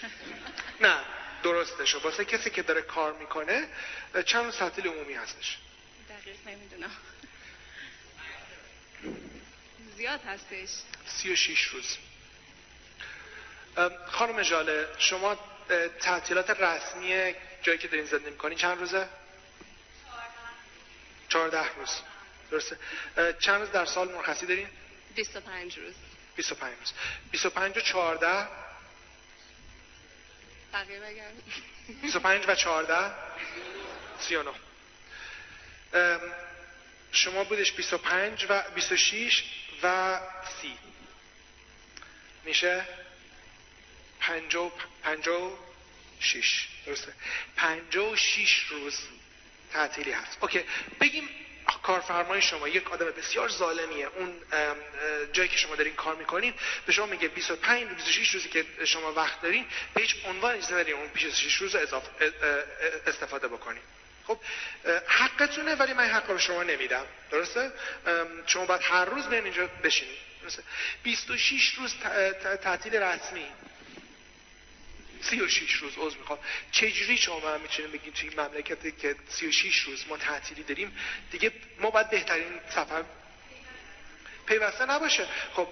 [0.80, 1.00] نه
[1.42, 3.68] درستشه واسه کسی که داره کار می‌کنه
[4.26, 5.58] چند روز تعطیل عمومی هستش؟
[6.08, 6.90] دقیق نمی‌دونم.
[9.96, 10.68] زیاد هستش.
[11.06, 11.96] سی و شیش روز.
[13.76, 15.38] ام، خانم جاله شما
[16.00, 19.08] تعطیلات رسمی جایی که دارین زندگی می‌کنین چند روزه؟
[21.28, 21.74] چهارده.
[21.74, 21.90] روز.
[22.50, 22.78] درسته.
[23.40, 24.68] چند روز در سال مرخصی دارین؟
[25.14, 25.94] 25 روز.
[26.36, 26.92] 25 روز.
[27.30, 28.48] 25 و 14
[30.72, 31.32] بقیه بگم.
[32.02, 33.14] 25 و 14
[34.20, 34.50] 39
[35.92, 36.20] ام،
[37.12, 39.44] شما بودش 25 و 26
[39.82, 40.18] و
[40.62, 40.78] 30
[42.44, 42.84] میشه
[44.20, 44.72] 50
[45.02, 47.12] 56 درسته.
[47.56, 48.98] 56 روز
[49.72, 50.38] تعطیلی هست.
[50.40, 50.64] اوکی.
[51.00, 51.28] بگیم
[51.82, 54.06] کارفرمای شما یک آدم بسیار ظالمیه.
[54.06, 54.34] اون
[55.32, 56.54] جایی که شما دارین کار می‌کنین
[56.86, 60.72] به شما میگه 25 تا 26 روزی که شما وقت دارین به هیچ عنوان اجازه
[60.74, 62.32] ندارین اون 26 روز رو اضافه
[63.06, 63.82] استفاده بکنین
[64.26, 64.38] خب
[65.06, 67.06] حقتونه ولی من حق رو شما نمیدم.
[67.30, 67.72] درسته؟
[68.46, 70.18] شما باید هر روز بیاین اینجا بشینید.
[70.42, 70.62] درسته؟
[71.02, 71.94] 26 روز
[72.62, 73.46] تعطیل رسمی.
[75.22, 76.38] 36 روز عذر می‌خوام.
[76.72, 80.98] چجوری شما هم می‌تونید بگید توی مملکتی که 36 روز ما تعطیلی داریم؟
[81.30, 83.04] دیگه ما باید بهترین سفر
[84.46, 85.26] پیوسته نباشه.
[85.54, 85.68] خب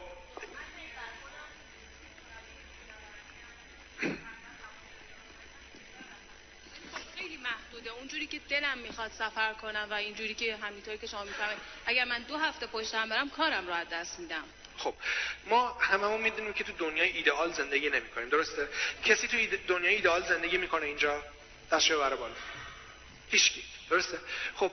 [7.16, 7.36] خیلی
[8.11, 12.23] اونجوری که دلم می‌خواد سفر کنم و اینجوری که همینطوری که شما می‌فهمید اگر من
[12.23, 14.45] دو هفته پشت هم برم کارم رو از دست میدم.
[14.77, 14.95] خب
[15.47, 18.69] ما هممون می‌دونیم که تو دنیای ایدئال زندگی نمی کنیم درسته؟
[19.05, 21.23] کسی تو دنیای ایدئال زندگی می‌کنه اینجا؟
[21.73, 22.35] دستشو ببره بالا.
[23.31, 24.19] هیچکی درسته؟
[24.55, 24.70] خب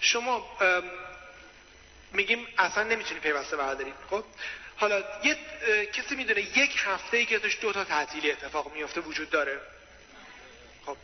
[0.00, 0.58] شما
[2.12, 4.24] میگیم اصلا نمی‌تونی پیوسته برداریم خب؟
[4.76, 5.36] حالا یه
[5.92, 9.60] کسی می‌دونه یک هفته ای که توش دو تا تعطیلی اتفاق میفته وجود داره؟
[10.86, 10.96] خب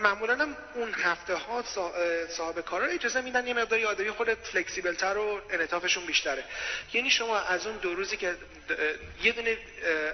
[0.00, 1.64] معمولا هم اون هفته ها
[2.28, 6.44] صاحب کارا اجازه میدن یه مقداری آدمی خود فلکسیبل تر و انعطافشون بیشتره.
[6.92, 8.36] یعنی شما از اون دو روزی که
[9.22, 9.58] یه دونه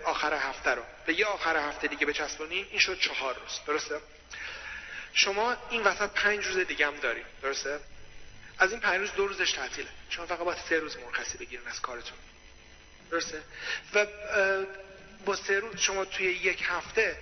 [0.04, 3.60] آخر هفته رو به یه آخر هفته دیگه بچسبونین این شد چهار روز.
[3.66, 4.00] درسته؟
[5.12, 7.80] شما این وسط پنج روز دیگه هم داریم درسته؟
[8.58, 9.88] از این پنج روز دو روزش تعطیله.
[10.10, 12.18] شما فقط باید سه روز مرخصی بگیرین از کارتون.
[13.10, 13.42] درسته؟
[13.94, 14.06] و
[15.24, 17.16] با سه روز شما توی یک هفته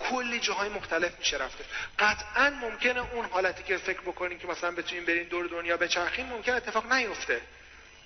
[0.00, 1.64] کلی جاهای مختلف میشه رفته.
[1.98, 6.52] قطعا ممکنه اون حالتی که فکر بکنین که مثلا بتونین برین دور دنیا بچرخین ممکن
[6.52, 7.40] اتفاق نیفته.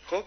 [0.07, 0.25] خب؟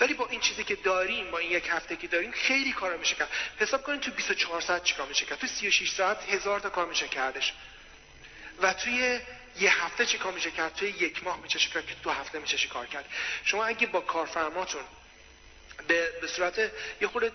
[0.00, 3.14] ولی با این چیزی که داریم با این یک هفته که داریم خیلی کار میشه
[3.14, 3.28] کرد.
[3.58, 7.08] حساب کنین تو 24 ساعت چیکار میشه کرد؟ تو 36 ساعت هزار تا کار میشه
[7.08, 7.52] کردش.
[8.62, 9.20] و توی
[9.60, 12.56] یه هفته چی کار میشه کرد؟ توی یک ماه میشه کرد؟ که دو هفته میشه
[12.56, 13.04] چی کار کرد؟
[13.44, 14.82] شما اگه با کارفرماتون
[15.88, 16.58] به, صورت
[17.00, 17.32] یه خورده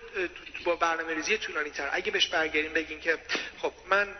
[0.65, 3.17] با برنامه ریزی طولانی تر اگه بهش برگردیم بگین که
[3.61, 4.15] خب من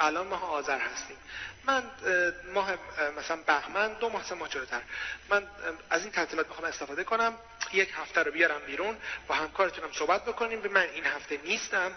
[0.00, 1.16] الان ماه آذر هستیم.
[1.64, 4.80] من اه، ماه اه، مثلا بهمن دو ماه سه ماه جلوتر.
[5.28, 5.46] من
[5.90, 7.38] از این تعطیلات می‌خوام استفاده کنم.
[7.72, 8.96] یک هفته رو بیارم بیرون.
[9.28, 10.60] با همکارتونم صحبت بکنیم.
[10.60, 11.92] به من این هفته نیستم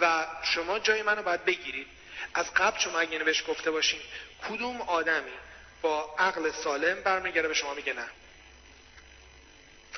[0.00, 1.86] و شما جای منو باید بگیرید.
[2.34, 4.00] از قبل شما اگه بهش گفته باشین
[4.48, 5.32] کدوم آدمی
[5.82, 8.06] با عقل سالم برمیگرده به شما میگه نه؟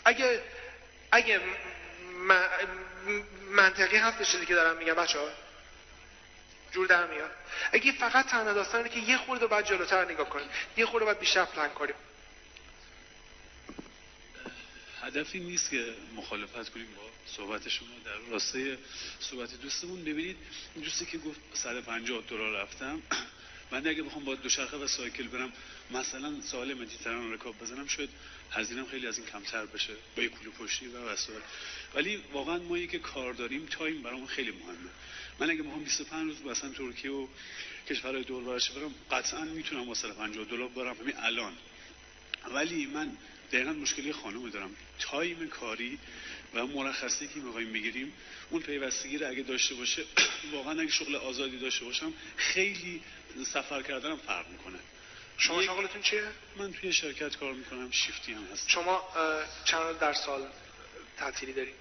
[0.04, 0.42] اگه
[1.10, 1.40] اگه
[3.50, 5.28] منطقی هست چیزی که دارم میگم بچه ها
[6.72, 7.30] جور در میاد.
[7.72, 10.48] اگه فقط تنها داستانه که یه خورده باید جلوتر نگاه کنیم.
[10.76, 11.94] یه خورده باید بیشتر پلان کنیم.
[15.02, 17.88] هدفی نیست که مخالفت کنیم با صحبت شما.
[18.04, 18.78] در راسته
[19.20, 20.36] صحبت دوستمون ببینید
[20.74, 23.02] دوستی که گفت 150 دلار رفتم
[23.72, 25.52] من اگه بخوام با دوچرخه و سایکل برم
[25.90, 28.10] مثلا ساحل مدیترانه رکاب بزنم شاید
[28.50, 31.40] هزینه‌ام خیلی از این کمتر بشه با یه کوله پشتی و وسایل
[31.94, 34.90] ولی واقعا ما که کار داریم time برامون خیلی مهمه.
[35.38, 37.26] من اگه بخوام 25 روز مثلا ترکیه و
[37.88, 41.52] کشورهای دور برش برم قطعا می‌تونم با 150 دلار برم همین الان.
[42.54, 43.16] ولی من
[43.52, 44.70] دقیقا مشکلی خانم دارم.
[44.98, 45.98] time کاری
[46.54, 48.12] و مرخصی که می‌خوایم بگیریم
[48.50, 50.04] اون پیوستگی رو اگه داشته باشه
[50.52, 53.00] واقعا اگه شغل آزادی داشته باشم خیلی
[53.44, 54.78] سفر کردنم فرق می‌کنه.
[55.36, 56.24] شما شغلتون چیه؟
[56.56, 59.02] من توی شرکت کار می‌کنم شیفتی هم هست شما
[59.64, 60.48] چند در سال
[61.16, 61.74] تعطیلی دارید؟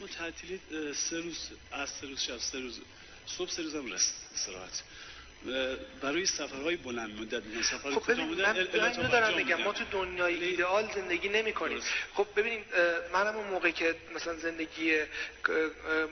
[0.00, 0.60] ما تعطیلی
[0.94, 2.80] سه روز از سه روز شب سه روز
[3.26, 4.70] صبح سه روزم رست استراحت.
[4.70, 4.80] اه،
[6.02, 7.62] برای سفرهای بلند مدت میگن.
[7.62, 9.62] سفر خب مدت من, اینو دارم میگم.
[9.62, 11.80] ما تو دنیای ایدئال زندگی نمی کنیم
[12.14, 12.64] خب ببینید
[13.12, 14.98] منم اون موقعی که مثلا زندگی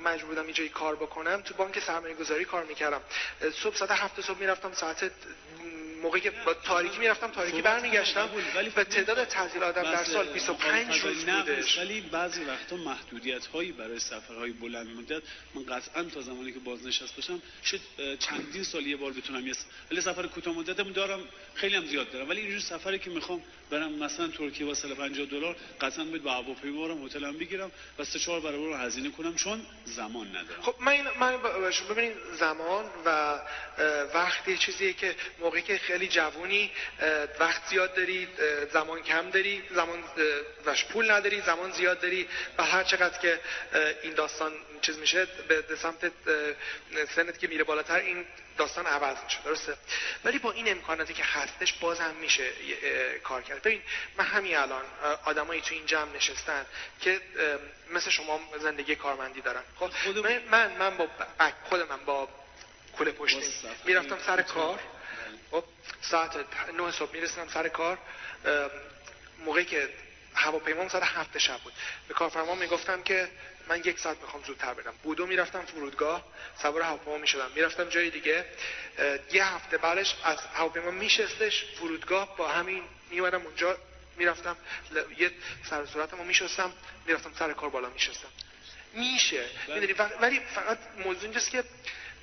[0.04, 3.00] مجبور بودم یه جایی کار بکنم تو بانک سرمایه گذاری کار می‌کردم.
[3.62, 5.10] صبح ساعت هفت صبح می‌رفتم ساعت
[6.02, 8.28] موقعی که با تاریکی می‌رفتم تاریکی برمیگشتم
[8.76, 12.76] و تعداد تعطیل آدم در بحث سال 25 مخالفت روز نه بودش ولی بعضی وقتا
[12.76, 15.22] محدودیت هایی برای سفرهای بلند مدت
[15.54, 17.80] من قطعا تا زمانی که بازنشست باشم شد
[18.18, 19.54] چندین سال یه بار بتونم یه
[19.90, 21.20] ولی سفر کوتاه مدتم دارم
[21.54, 22.28] خیلی هم زیاد دارم.
[22.28, 26.88] ولی اینجور سفری که می‌خوام برم مثلا ترکیه با 50 دلار قطعا باید با هواپیما
[26.88, 30.62] برم هتلم بگیرم و سه چهار برابر هزینه کنم چون زمان ندارم.
[30.62, 31.38] خب من من
[31.90, 33.38] ببینید زمان و
[34.14, 36.70] وقت یه چیزیه که موقعی که خیلی جوونی
[37.40, 38.28] وقت زیاد داری
[38.72, 40.04] زمان کم داری زمان
[40.66, 43.40] وش پول نداری زمان زیاد داری و هر چقدر که
[44.02, 44.52] این داستان
[44.82, 45.26] چیز میشه
[45.68, 46.12] به سمت
[47.16, 48.26] سنت که میره بالاتر این
[48.58, 49.76] داستان عوض میشه درسته؟
[50.24, 52.52] ولی با این امکاناتی که هستش بازم میشه
[53.22, 53.62] کار کرد.
[53.62, 53.82] ببین
[54.16, 54.84] من همین الان
[55.24, 56.66] آدمایی تو این جمع نشستن
[57.00, 57.20] که
[57.90, 59.62] مثل شما زندگی کارمندی دارن.
[59.76, 59.90] خب
[60.50, 61.06] من من, با
[61.40, 62.28] بک خود من با
[62.96, 63.42] کوله پشتی
[63.84, 64.80] می‌رفتم سر کار.
[65.50, 65.64] خب
[66.00, 66.36] ساعت
[66.78, 67.98] نه صبح می‌رسیدم سر کار
[69.44, 69.88] موقعی که
[70.34, 71.72] هواپیمام ساعت هفت شب بود.
[72.08, 73.28] به کارفرما می‌گفتم که
[73.68, 74.94] من یک ساعت می‌خوام زودتر برم.
[75.02, 76.24] بودو می‌رفتم فرودگاه
[76.62, 77.50] سوار هواپیما می‌شدم.
[77.54, 78.44] می‌رفتم جای دیگه.
[79.32, 83.76] یه هفته بعدش از هواپیما میشستش فرودگاه با همین میومدم اونجا
[84.16, 84.56] می‌رفتم
[85.18, 85.30] یه
[85.70, 86.72] سر صورتمو میشستم
[87.06, 88.28] می‌رفتم سر کار بالا میشستم.
[88.92, 89.44] میشه.
[89.68, 91.64] می‌دونی ولی فقط موضوع اینجاست که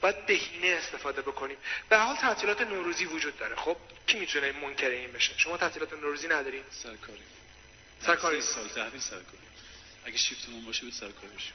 [0.02, 1.58] باید بهینه استفاده بکنیم.
[1.90, 3.56] به حال تعطیلات نوروزی وجود داره.
[3.56, 7.22] خب کی می‌تونه منکر این بشه؟ شما تعطیلات نوروزی ندارین؟ سرکاری.
[8.02, 8.42] سرکاری.
[8.42, 9.48] سال تحویل سرکاری.
[10.06, 11.54] اگه شیفتمون باشه به سرکاری بشیم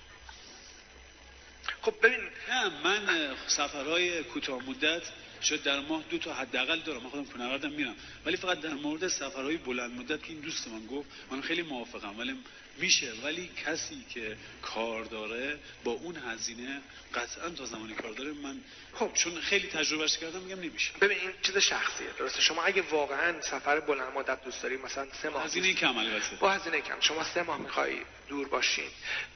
[1.83, 2.21] خب ببین.
[2.49, 5.03] نه من سفرهای کوتاه مدت
[5.41, 7.03] شاید در ماه دو تا حداقل دارم.
[7.03, 7.97] من خودم کوهنوردم میرم.
[8.25, 12.19] ولی فقط در مورد سفرهای بلند مدت که این دوست من گفت من خیلی موافقم.
[12.19, 12.39] ولی
[12.83, 13.13] میشه.
[13.25, 16.81] ولی کسی که کار داره با اون هزینه
[17.15, 18.57] قطعا تا زمانی کار داره من
[18.95, 19.11] خب.
[19.15, 20.93] چون خیلی تجربهش کردم میگم نمیشه.
[21.01, 25.29] ببین این چیز شخصیه درسته؟ شما اگه واقعا سفر بلند مدت دوست داری مثلا سه
[25.29, 27.01] ماه هزینه کم البته با هزینه کم.
[27.01, 27.97] شما سه ماه می‌خوای
[28.29, 28.91] دور باشین.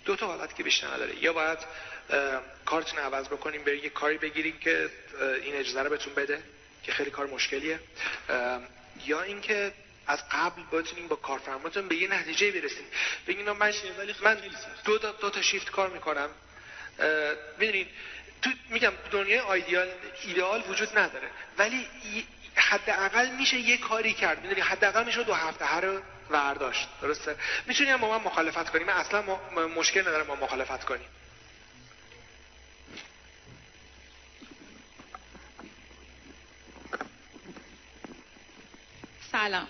[0.05, 1.23] دو تا حالت که بیشتر نداره.
[1.25, 1.59] یا باید
[2.65, 4.91] کارتون عوض بکنیم برید یه کاری بگیریم که
[5.43, 6.43] این اجازه رو بهتون بده
[6.83, 7.81] که خیلی کار مشکلیه.
[9.07, 9.73] یا اینکه
[10.07, 12.87] از قبل بتونیم با کارفرماتون به یه نتیجه برسیم.
[13.27, 13.73] بگین من
[14.23, 14.39] من
[14.85, 16.29] دو تا دو تا شیفت کار می‌کنم.
[17.59, 17.89] می‌دونید
[18.43, 19.89] تو میگم دنیای آیدیال
[20.25, 21.31] ایدئال وجود نداره.
[21.59, 21.89] ولی
[22.57, 24.43] حداقل میشه یه کاری کرد.
[24.43, 28.85] می‌دونی حداقل میشه دو هفته هر رو برداشت درسته؟ می‌تونی هم با من مخالفت کنی
[28.85, 29.23] من اصلا
[29.69, 31.05] مشکل ندارم با مخالفت کنی
[39.33, 39.69] سلام.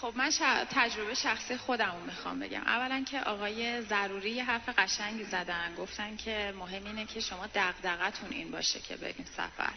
[0.00, 0.30] خب من
[0.70, 2.62] تجربه شخصی خودم رو می‌خوام بگم.
[2.62, 5.74] اولا که آقای ضروری یه حرف قشنگی زدن.
[5.74, 9.72] گفتن که مهم اینه که شما دغدغتون این باشه که بریم سفر.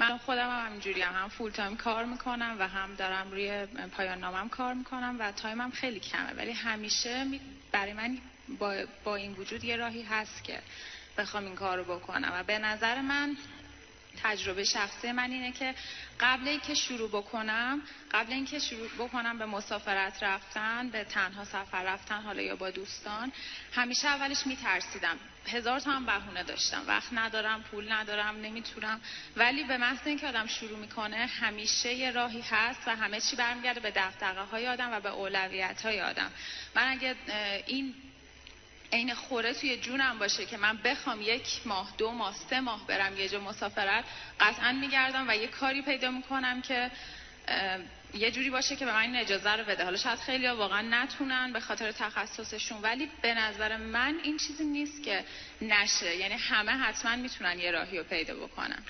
[0.00, 4.18] من خودم هم همینجوری هم, هم full time کار می‌کنم و هم دارم روی پایان
[4.18, 6.32] نامم کار می‌کنم و time م خیلی کمه.
[6.32, 7.40] ولی همیشه می-
[7.72, 8.18] برای من
[8.58, 10.58] با, با این وجود یه راهی هست که
[11.18, 12.32] بخوام این کار رو بکنم.
[12.34, 13.36] و به نظر من
[14.22, 15.74] تجربه شخصی من اینه که
[16.20, 17.82] قبل اینکه شروع بکنم
[18.12, 23.32] قبل اینکه شروع بکنم به مسافرت رفتن به تنها سفر رفتن حالا یا با دوستان
[23.72, 25.18] همیشه اولش میترسیدم.
[25.46, 26.82] هزار تا هم بهونه داشتم.
[26.86, 29.00] وقت ندارم پول ندارم نمی‌تونم.
[29.36, 33.80] ولی به محض اینکه آدم شروع می‌کنه همیشه یه راهی هست و همه چی برمیگرده
[33.80, 36.30] به دغدغه های آدم و به اولویت های آدم.
[36.74, 37.16] من اگه
[37.66, 37.94] این
[38.92, 43.16] عین خوره توی جونم باشه که من بخوام یک ماه دو ماه سه ماه برم
[43.16, 44.04] یه جا مسافرت
[44.40, 46.90] قطعا میگردم و یه کاری پیدا می‌کنم که
[48.14, 49.84] یه جوری باشه که به من این اجازه رو بده.
[49.84, 55.02] حالا شاید خیلی واقعا نتونن به خاطر تخصصشون ولی به نظر من این چیزی نیست
[55.02, 55.24] که
[55.62, 56.16] نشه.
[56.16, 58.82] یعنی همه حتما می‌تونن یه راهی رو پیدا بکنن.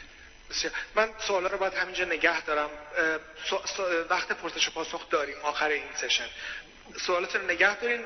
[0.95, 2.71] من سوالا رو باید همینجا نگه دارم.
[2.99, 6.27] اه، سو- سو- وقت پرسش و پاسخ داریم آخر این سشن.
[7.07, 8.05] سوالات رو نگه دارین.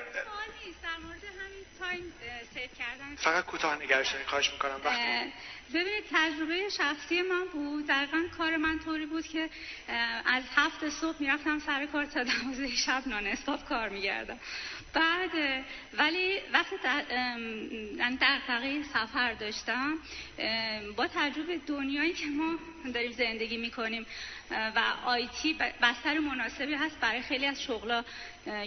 [2.79, 4.81] کردن فقط کوتاه نگرش دارین خواهش می‌کنم.
[4.85, 5.27] وقت اه،
[5.75, 7.87] ببینید تجربه شخصی من بود.
[7.87, 9.51] دقیقا کار من طوری بود که
[10.25, 14.39] از هفت صبح می‌رفتم سر کار تا دوازده شب نان استاپ کار میگردم
[14.97, 15.65] بعد
[15.99, 17.05] ولی وقتی در-
[18.21, 19.99] دغدغه سفر داشتم
[20.97, 22.59] با تجربه دنیایی که ما
[22.95, 24.07] داریم زندگی می‌کنیم
[24.51, 28.05] و آیتی بستر مناسبی هست برای خیلی از شغلا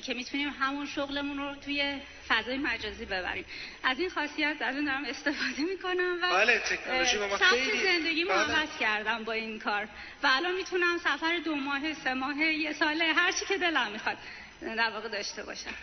[0.06, 1.98] که می‌تونیم همون شغلمون رو توی
[2.28, 3.46] فضای مجازی ببریم.
[3.84, 8.34] از این خاصیت از اون دارم استفاده می‌کنم و بله، تکنولوژی ما خیلی- زندگی بله.
[8.34, 9.84] عوض کردم با این کار.
[10.24, 14.18] و الان می‌تونم سفر دو ماه سه ماه یه ساله هر چی که دلم می‌خواد
[14.62, 15.74] در واقع داشته باشم.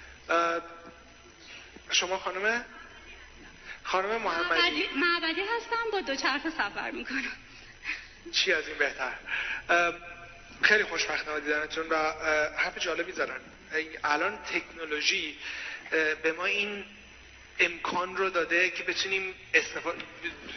[1.90, 2.65] شما خانم؟
[3.82, 4.89] خانم محمدی.
[4.97, 7.32] معبدی, هستم با دوچرخه سفر می‌کنم.
[8.32, 9.12] چی از این بهتر؟
[10.62, 11.97] خیلی خوشبختم دیدنتون و
[12.57, 13.40] حرف جالبی زدن.
[14.05, 15.39] الان تکنولوژی
[16.23, 16.85] به ما این
[17.59, 19.99] امکان رو داده که بتونیم استفاده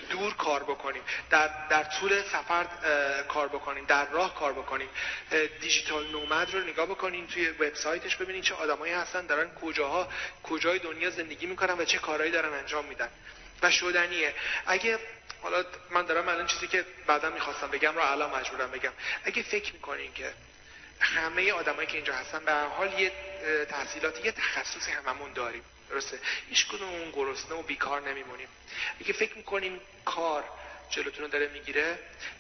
[0.09, 1.01] دور کار بکنیم.
[1.29, 2.65] در, در طول سفر
[3.27, 3.85] کار بکنیم.
[3.85, 4.89] در راه کار بکنیم.
[5.61, 10.07] دیجیتال نومد رو نگاه بکنیم توی وبسایتش ببینید چه آدمایی هستن دارن کجاها
[10.43, 13.09] کجای دنیا زندگی می‌کنن و چه کارهایی دارن انجام میدن.
[13.61, 14.33] و شدنیه.
[14.65, 14.99] اگه
[15.41, 18.91] حالا من دارم الان چیزی که بعدا می‌خواستم بگم رو الان مجبورم بگم.
[19.23, 20.33] اگه فکر می‌کنین که
[20.99, 23.11] همه آدمایی که اینجا هستن به حال یه
[23.69, 25.63] تحصیلات یه تخصصی هممون داریم.
[25.89, 28.47] درسته؟ هیچ کدوم گرسنه و بیکار نمیمونیم.
[28.99, 30.43] اگه فکر می‌کنیم کار
[30.89, 31.99] جلوتون رو داره می‌گیره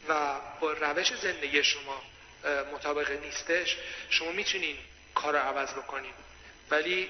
[0.09, 2.01] و با روش زندگی شما
[2.73, 3.77] مطابق نیستش
[4.09, 4.77] شما می‌تونین
[5.15, 6.13] کار رو عوض بکنین.
[6.69, 7.09] ولی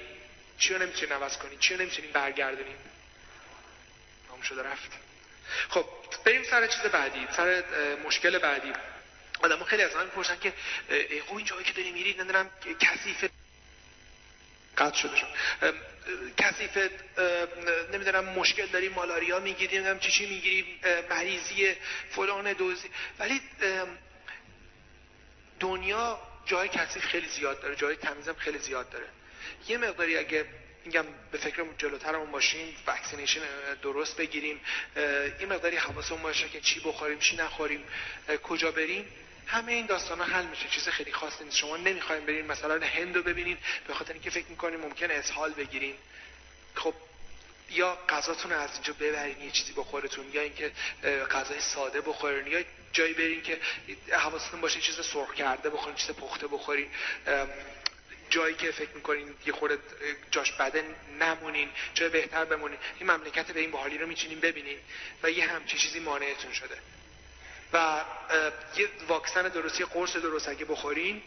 [0.58, 2.78] چی رو نمی‌تونین عوض کنین؟ چی رو نمی‌تونین برگردونین؟
[4.28, 4.92] تموم شده رفت.
[5.70, 5.86] خب
[6.26, 7.64] بریم سر چیز بعدی سر
[8.06, 8.74] مشکل بعدی.
[9.42, 10.54] آدم خیلی از من می‌پرسن که
[11.28, 12.50] خب این جایی که داری میری نمی‌دونم
[12.80, 13.26] کثیف
[14.80, 15.28] قطع شده شد.
[16.38, 16.78] کثیف
[17.94, 20.80] نمی‌دونم مشکل داری مالاریا می‌گیری نمی‌دونم چی چی می‌گیری
[21.10, 21.76] مریضی
[22.10, 22.90] فلان دوزی.
[23.20, 23.42] ولی
[25.60, 29.06] دنیا جای کثیف خیلی زیاد داره جای تمیزم خیلی زیاد داره.
[29.68, 30.46] یه مقداری اگه
[30.86, 33.42] میگم به فکر جلوترمون باشیم وکسینیشن
[33.82, 34.62] درست بگیریم
[34.96, 35.04] اه،
[35.42, 37.84] یه مقداری حواسمون باشه که چی بخوریم چی نخوریم
[38.44, 39.06] کجا بریم.
[39.50, 40.70] همه این داستان حل میشه.
[40.70, 41.58] چیز خیلی خاصی نیست.
[41.58, 43.58] شما نمی‌خوایم برین مثلا هند رو ببینین.
[43.88, 45.96] به خاطر اینکه فکر می‌کنین ممکن اسهال بگیرین.
[46.76, 46.94] خب
[47.70, 50.72] یا غذاتون از اینجا ببرین یه چیزی بخورتون یا اینکه
[51.32, 52.64] غذای ساده بخورین یا
[52.94, 53.60] جایی برین که
[54.12, 56.88] حواستون باشه چیز سرخ کرده بخورین چیز پخته بخورین.
[58.30, 59.78] جایی که فکر می‌کنین یه خورده
[60.32, 62.78] جاش بده نمونین جای بهتر بمونین.
[63.00, 64.78] این مملکت به این بحالی رو میچینین ببینین.
[65.24, 66.78] و یه همچی چیزی مانعتون شده.
[67.74, 68.02] و
[68.78, 71.24] یه واکسن درست یه قرص درست اگه بخورین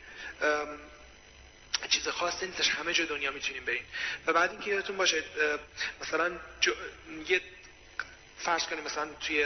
[1.88, 3.84] چیز خاصی نیستش همه جا دنیا می‌تونیم برین.
[4.26, 5.24] و بعد اینکه یادتون باشه
[6.00, 6.32] مثلا
[7.28, 7.40] یه
[8.38, 9.44] فرض کنیم مثلا توی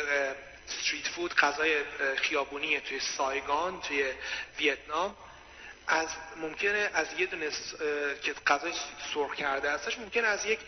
[0.68, 1.84] استریت فود غذای
[2.16, 4.12] خیابونی توی سایگان توی
[4.58, 5.16] ویتنام.
[5.88, 7.50] از ممکنه از یه دونه
[8.22, 8.72] که غذای
[9.14, 10.58] سرخ کرده هستش ممکنه از یک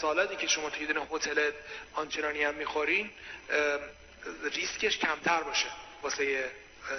[0.00, 1.50] سالادی که شما توی دونه هتل
[1.92, 3.10] آنچرانی هم می‌خورین
[4.54, 5.68] ریسکش کمتر باشه
[6.02, 6.50] واسه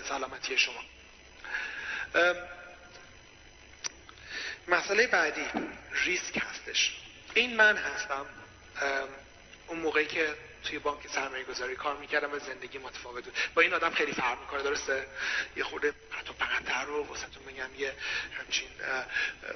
[0.10, 0.84] سلامتی شما.
[4.68, 5.46] مسئله بعدی
[5.92, 6.98] ریسک هستش.
[7.34, 8.26] این من هستم.
[9.68, 13.34] اون موقعی که توی بانک سرمایه گذاری کار می‌کردم و زندگی متفاوت بود.
[13.56, 15.08] با این آدم خیلی فرق می‌کنه درسته؟
[15.56, 17.94] یه خورده حتی پهنتر رو واسهتون بگم یه
[18.40, 18.68] همچین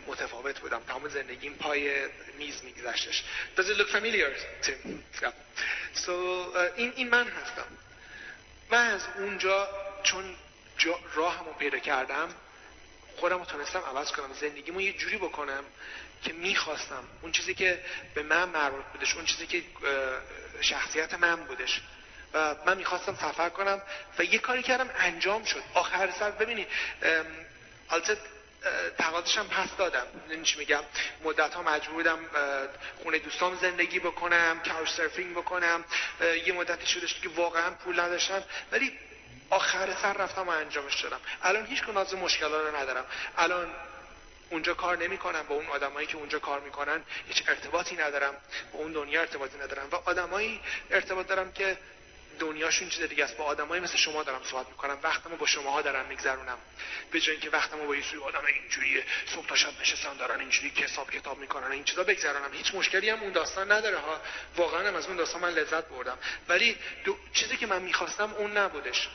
[0.08, 0.82] متفاوت بودم.
[0.88, 2.08] تمام زندگیم پای
[2.38, 3.24] میز میگذشتش.
[3.58, 4.30] Does it look familiar
[4.66, 5.04] Tim?
[5.22, 5.32] Yeah.
[6.06, 6.10] So,
[6.76, 7.68] این, این من هستم.
[8.72, 9.70] من از اونجا
[10.04, 10.36] چون
[11.14, 12.30] راهمو پیدا کردم
[13.18, 15.64] خودم رو تونستم عوض کنم زندگیمو یه جوری بکنم
[16.24, 17.04] که می‌خواستم.
[17.22, 17.84] اون چیزی که
[18.14, 19.64] به من مربوط بودش اون چیزی که
[20.62, 21.82] شخصیت من بودش.
[22.34, 23.82] و من می‌خواستم سفر کنم
[24.20, 25.64] و یه کاری کردم انجام شد.
[25.74, 26.68] آخر سر ببینید
[27.02, 27.26] ام،
[27.90, 28.18] البته
[29.38, 30.08] هم پس دادم.
[30.30, 30.84] یعنی چی میگم؟
[31.24, 32.20] مدت ها مجبور بودم
[33.04, 35.86] خونه دوستام زندگی بکنم کاوچ سرفینگ بکنم.
[36.46, 39.00] یه مدتی شدش که واقعا پول نداشتم ولی
[39.50, 41.20] آخر سر رفتم و انجامش دادم.
[41.42, 43.06] الان هیچ از مشکلات رو ندارم.
[43.38, 43.74] الان
[44.50, 45.44] اونجا کار نمی‌کنم.
[45.48, 48.38] با اون آدمایی که اونجا کار می‌کنن هیچ ارتباطی ندارم.
[48.74, 49.88] با اون دنیا ارتباطی ندارم.
[49.92, 50.62] و آدمایی
[50.92, 51.78] ارتباط دارم که
[52.40, 53.38] دنیاشون چیز دیگه است.
[53.38, 54.98] با آدمایی مثل شما دارم صحبت می‌کنم.
[55.04, 56.58] وقتمو با شماها دارم میگذرونم.
[57.12, 60.72] به جای اینکه وقتمو با یه سری آدم اینجوری صبح تا شب نشستن دارن اینجوری
[60.72, 62.54] که حساب کتاب می‌کنن این چیزا بگذرونم.
[62.54, 64.22] هیچ مشکلی هم اون داستان نداره ها.
[64.56, 66.18] واقعا هم از اون داستان من لذت بردم.
[66.50, 67.18] ولی دو...
[67.34, 69.10] چیزی که من می‌خواستم اون نبودش.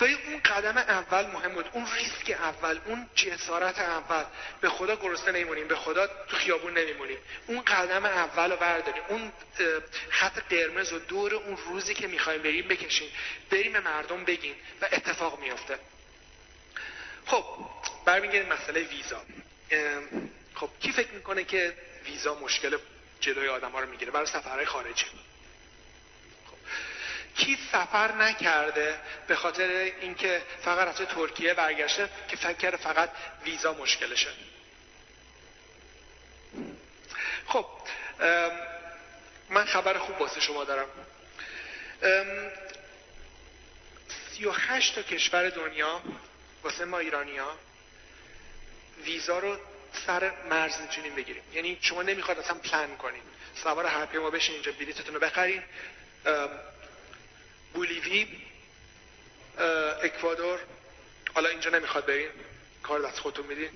[0.00, 1.68] ولی اون قدم اول مهم بود.
[1.72, 4.24] اون ریسک اول اون جسارت اول.
[4.60, 5.68] به خدا گرسنه نمیمونیم.
[5.68, 7.18] به خدا تو خیابون نمیمونیم.
[7.46, 9.02] اون قدم اول رو برداریم.
[9.08, 9.32] اون
[10.10, 13.10] خط قرمز و دور اون روزی که می‌خوایم بریم بکشیم.
[13.50, 15.78] بریم به مردم بگیم و اتفاق میافته.
[17.26, 17.44] خب
[18.04, 19.22] برمیگردیم مسئله ویزا.
[20.54, 22.78] خب کی فکر می‌کنه که ویزا مشکل
[23.20, 25.06] جلوی آدم ها رو می‌گیره؟ برای سفرهای خارجی.
[27.36, 29.68] کی سفر نکرده به خاطر
[30.00, 33.10] اینکه فقط رفته ترکیه برگشته که فکر کرده فقط
[33.44, 34.30] ویزا مشکلشه.
[37.46, 37.66] خب
[39.50, 40.88] من خبر خوب واسه شما دارم.
[42.02, 42.50] ام،
[44.30, 46.00] 38 تا کشور دنیا
[46.62, 47.40] واسه ما ایرانی
[49.04, 49.56] ویزا رو
[50.06, 51.42] سر مرز می‌تونیم بگیریم.
[51.52, 53.22] یعنی شما نمی‌خواد اصلا پلان کنین.
[53.62, 55.62] سوار هواپیما بشین اینجا بلیتتون رو بخرین
[57.76, 58.26] بولیوی
[60.02, 60.60] اکوادور.
[61.34, 62.30] حالا اینجا نمی‌خواد برین
[62.82, 63.70] کار دست خودتون میدین.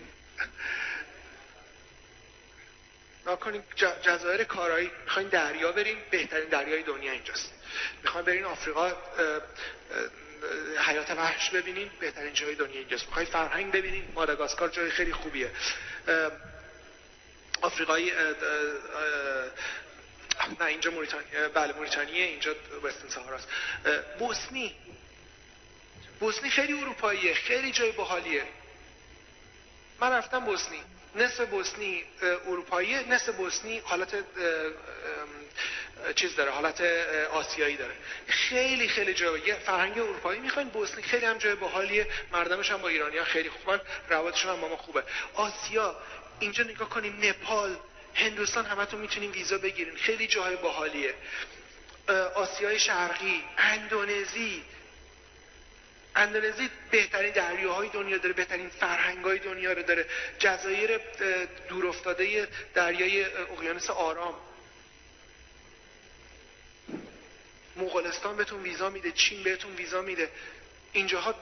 [3.26, 4.90] نکنین ج- جزایر کارایی.
[5.04, 7.52] می‌خواین دریا برین بهترین دریای دنیا اینجاست.
[8.02, 8.92] می‌خواین برین آفریقا
[10.86, 11.90] حیات وحش ببینین.
[12.00, 13.06] بهترین جای دنیا اینجاست.
[13.06, 14.12] می‌خواین فرهنگ ببینین.
[14.14, 15.50] ماداگاسکار جای خیلی خوبیه.
[16.08, 16.32] اه،
[17.62, 18.34] آفریقای اه، اه،
[18.96, 19.50] اه،
[20.60, 23.48] نه اینجا موریتانیه بله موریتانیه اینجا وستن سهاراست
[24.18, 24.74] بوسنی.
[26.20, 28.44] بوسنی خیلی اروپاییه خیلی جای باحالیه.
[30.00, 30.82] من رفتم بوسنی.
[31.14, 34.14] نصف بوسنی اروپایی نصف بوسنی حالت
[36.14, 36.80] چیز داره حالت
[37.32, 37.94] آسیایی داره.
[38.28, 42.06] خیلی خیلی جای فرهنگ اروپایی می‌خواین بوسنی خیلی هم جای باحالیه.
[42.32, 45.02] مردمش هم با ایرانی ها خیلی خوبن روابطشون هم با ما خوبه.
[45.34, 45.96] آسیا
[46.40, 47.76] اینجا نگاه کنیم نپال.
[48.14, 49.96] هندوستان همتون می‌تونین ویزا بگیرین.
[49.96, 51.14] خیلی جای باحالیه.
[52.34, 54.64] آسیای شرقی اندونزی.
[56.16, 60.06] اندونزی بهترین دریاهای دنیا داره بهترین فرهنگای دنیا رو داره.
[60.38, 61.00] جزایر
[61.68, 64.34] دور افتاده دریای اقیانوس آرام.
[67.76, 70.30] مغولستان بهتون ویزا میده چین بهتون ویزا میده.
[70.92, 71.34] اینجاها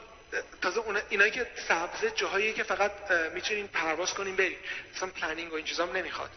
[0.63, 4.59] تازه اینایی که سبزه جاهایی که فقط می‌تونین پرواز کنین برین.
[4.97, 6.31] مثلا planning و این چیزام نمی‌خواد.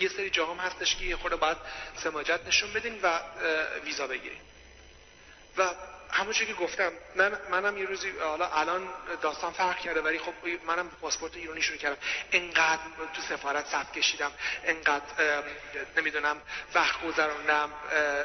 [0.00, 1.56] یه سری جاهام هستش که یه خورده باید
[1.96, 3.20] سماجت نشون بدین و
[3.84, 4.40] ویزا بگیرین
[5.56, 5.74] و
[6.12, 8.88] همون که گفتم من منم یه روزی حالا الان
[9.22, 10.32] داستان فرق کرده ولی خب
[10.66, 11.96] منم پاسپورت ایرانی شروع کردم.
[12.32, 12.82] انقدر
[13.14, 14.32] تو سفارت صف کشیدم
[14.64, 15.04] انقدر
[15.96, 16.40] نمی‌دونم
[16.74, 17.72] وقت گذروندم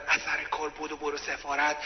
[0.07, 1.77] اثر کار بود و برو سفارت.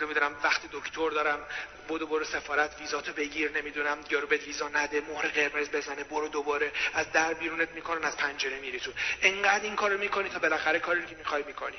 [0.00, 1.46] نمی‌دونم وقت دکتر دارم
[1.88, 6.28] بود و برو سفارت ویزاتو بگیر نمی‌دونم یارو بهت ویزا نده مهر قرمز بزنه برو
[6.28, 6.72] دوباره.
[6.94, 8.90] از در بیرونت می‌کنن از پنجره میری تو.
[9.22, 11.76] انقدر این کارو می‌کنی تا بالاخره کاری که می‌خوای می‌کنی.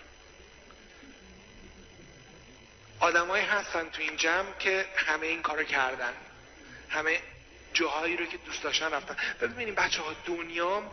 [3.00, 6.14] آدمایی هستن تو این جمع که همه این کارو کردن.
[6.90, 7.22] همه
[7.74, 9.18] جاهایی رو که دوست داشتن رفتن.
[9.42, 10.92] و ببینیم بچه ها دنیا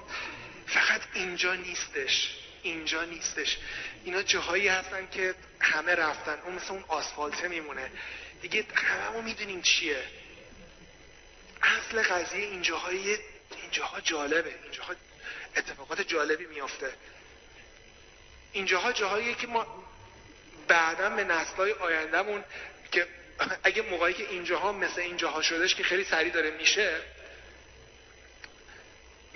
[0.66, 2.36] فقط اینجا نیستش.
[2.62, 3.58] اینجا نیستش.
[4.04, 6.38] اینا جاهایی هستن که همه رفتن.
[6.44, 7.90] اون مثل اون آسفالته میمونه.
[8.42, 10.02] دیگه همه می‌دونیم چیه.
[11.62, 13.18] اصل قضیه اینجاهای
[13.62, 14.54] اینجاها جالبه.
[14.62, 14.94] اینجاها
[15.56, 16.94] اتفاقات جالبی میافته.
[18.52, 19.85] اینجاها جاهایی که ما
[20.68, 22.44] بعدا به نسلهای آیندهمون
[22.92, 23.06] که
[23.64, 27.00] اگه موقعی که اینجاها مثل اینجاها شدش که خیلی سریع داره میشه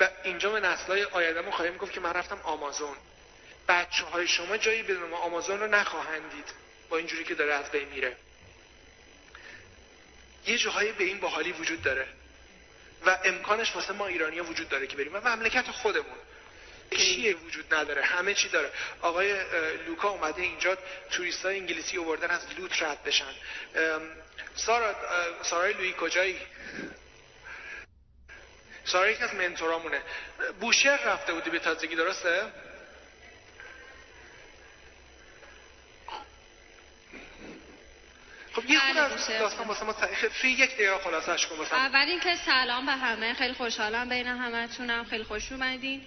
[0.01, 2.97] و اینجا به نسلهای آیندهمون خواهیم گفت که من رفتم آمازون.
[3.69, 6.55] بچه های شما جایی بدون ما آمازون رو نخواهند دید
[6.89, 8.17] با اینجوری که داره از بین میره.
[10.47, 12.07] یه جاهایی به این باحالی وجود داره
[13.07, 15.15] و امکانش واسه ما ایرانی وجود داره که بریم.
[15.15, 16.19] و مملکت خودمون.
[16.97, 18.03] چیه وجود نداره.
[18.03, 18.73] همه چی داره.
[19.03, 19.35] آقای
[19.87, 20.79] لوکا اومده اینجا
[21.11, 23.35] توریست های انگلیسی اووردن از لوت رد بشن.
[24.55, 24.95] سارا
[25.43, 26.39] سارای لوی کجایی؟
[28.85, 30.03] سارا یکی از منتورامونه.
[30.61, 32.43] بوشهر رفته بودی به تازگی درسته؟
[38.53, 39.29] خب یه خود بله، از.
[39.29, 39.95] داستان واسه ما
[40.43, 41.75] یک دقیقه خلاصش کن واسه.
[41.75, 43.35] اول اینکه سلام به همه.
[43.35, 45.05] خیلی خوشحالم بین همتونم.
[45.05, 46.07] خیلی خوش اومدین.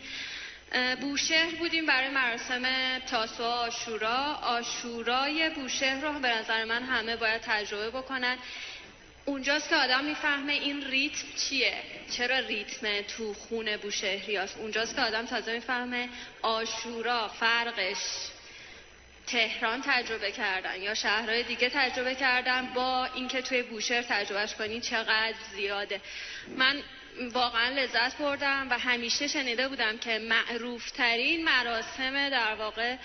[1.01, 2.63] بوشهر بودیم برای مراسم
[2.99, 4.39] تاسوعا آشورا.
[4.43, 8.37] آشورای بوشهر رو به نظر من همه باید تجربه بکنن.
[9.25, 11.73] اونجاست که آدم می‌فهمه این ریتم چیه.
[12.11, 16.09] چرا ریتم تو خون بوشهری هست اونجاست که آدم تازه می‌فهمه
[16.41, 17.97] آشورا فرقش
[19.27, 25.35] تهران تجربه کردن یا شهرهای دیگه تجربه کردن با اینکه توی بوشهر تجربهش کنین چقدر
[25.55, 26.01] زیاده.
[26.57, 26.83] من
[27.33, 32.95] واقعا لذت بردم و همیشه شنیده بودم که معروفترین مراسم در واقع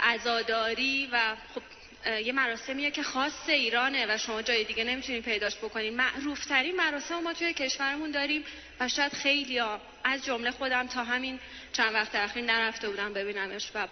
[0.00, 1.62] عزاداری و خب
[2.10, 7.32] یه مراسمیه که خاص ایرانه و شما جای دیگه نمی‌تونید پیداش بکنین معروفترین مراسم ما
[7.32, 8.44] توی کشورمون داریم
[8.80, 11.40] و شاید خیلی ها از جمله خودم تا همین
[11.72, 13.88] چند وقت اخیر نرفته بودم ببینمش و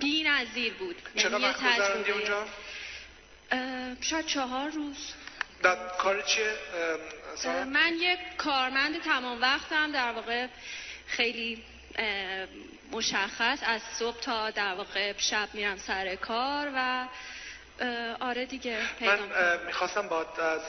[0.00, 0.96] بی نظیر بود.
[1.16, 2.46] چقدر یعنی وقت اونجا؟
[4.00, 5.12] شاید چهار روز.
[5.62, 6.52] در کار چیه؟
[7.64, 10.46] من یک کارمند تمام وقتم در واقع
[11.06, 11.64] خیلی
[12.92, 17.06] مشخص از صبح تا در واقع شب میرم سر کار و
[18.20, 20.62] آره دیگه پیدا من می‌خواستم با از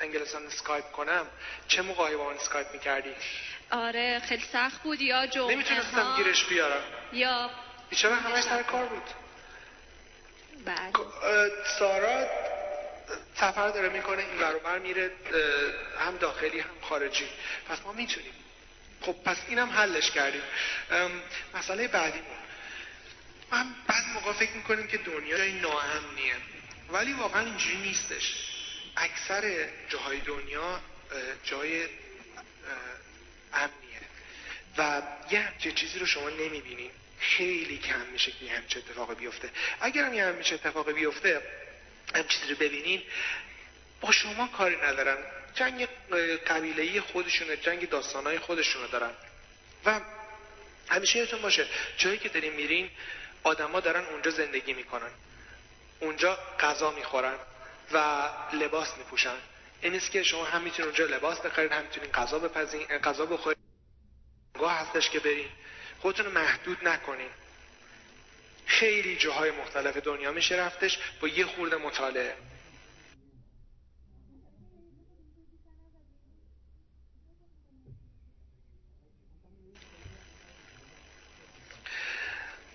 [0.00, 1.26] انگلستان اسکایپ کنم.
[1.68, 3.14] چه موقعی با من اسکایپ می‌کردی؟
[3.70, 6.82] آره خیلی سخت بود یا جمعه نمی‌تونستم گیرش بیارم.
[7.12, 7.50] یا
[7.90, 9.02] بیچاره همش سر کار بود.
[10.64, 10.92] بله
[11.78, 12.26] سارا
[13.34, 15.10] سفر داره می‌کنه این برابر میره
[15.98, 17.28] هم داخلی هم خارجی.
[17.68, 18.32] پس ما می‌تونیم.
[19.00, 20.42] خب پس اینم حلش کردیم.
[21.54, 22.36] مسئله بعدیمون
[23.52, 26.34] من بعضی موقع فکر می‌کنیم که دنیا جای ناامنیه.
[26.90, 28.34] ولی واقعا اینجوری نیستش.
[28.96, 30.80] اکثر جاهای دنیا
[31.44, 31.88] جای
[33.52, 34.00] امنیه.
[34.78, 39.50] و یه همچه چیزی رو شما نمی‌بینین خیلی کم میشه که یه همچه اتفاقی بیفته.
[39.80, 41.42] اگر هم یه همچه اتفاقی بیفته
[42.14, 43.02] هم چیزی رو ببینین
[44.00, 45.18] با شما کاری ندارن.
[45.54, 45.88] جنگ
[46.46, 49.10] قبیلهی خودشونه جنگ داستانهای خودشونو دارن.
[49.84, 50.00] و
[50.88, 51.66] همیشه یادتون باشه
[51.96, 52.90] جایی که دارین میرین
[53.42, 55.10] آدما دارن اونجا زندگی می‌کنن.
[56.00, 57.34] اونجا غذا می‌خورن
[57.92, 59.36] و لباس میپوشن.
[59.82, 63.58] این نیست که شما هم می‌تونید اونجا لباس بخرید هم می‌تونید غذا بپزین غذا بخورید
[64.58, 65.48] گاه هستش که برین.
[66.00, 67.30] خودتون محدود نکنین.
[68.66, 72.34] خیلی جاهای مختلف دنیا میشه رفتش با یه خورده مطالعه.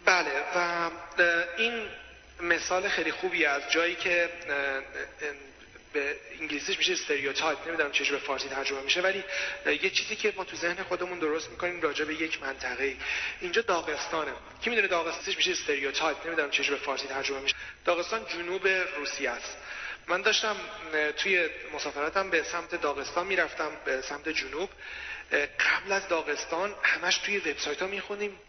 [0.06, 0.90] بله و
[1.58, 1.88] این
[2.42, 4.30] مثال خیلی خوبی از جایی که
[5.94, 9.24] به انگلیسیش میشه stereotype نمی‌دونم چه به فارسی ترجمه میشه ولی
[9.66, 12.96] یه چیزی که ما تو ذهن خودمون درست می‌کنیم راجع به یک منطقه.
[13.42, 14.32] اینجا داغستانه.
[14.62, 17.56] کی می‌دونه داغستانش میشه stereotype نمی‌دونم چه به فارسی ترجمه میشه.
[17.86, 18.68] داغستان جنوب
[18.98, 19.58] روسیه است.
[20.08, 20.56] من داشتم
[21.18, 24.70] توی مسافرتم به سمت داغستان می‌رفتم به سمت جنوب.
[25.60, 28.40] قبل از داغستان همش توی وبسایت ها می‌خونیم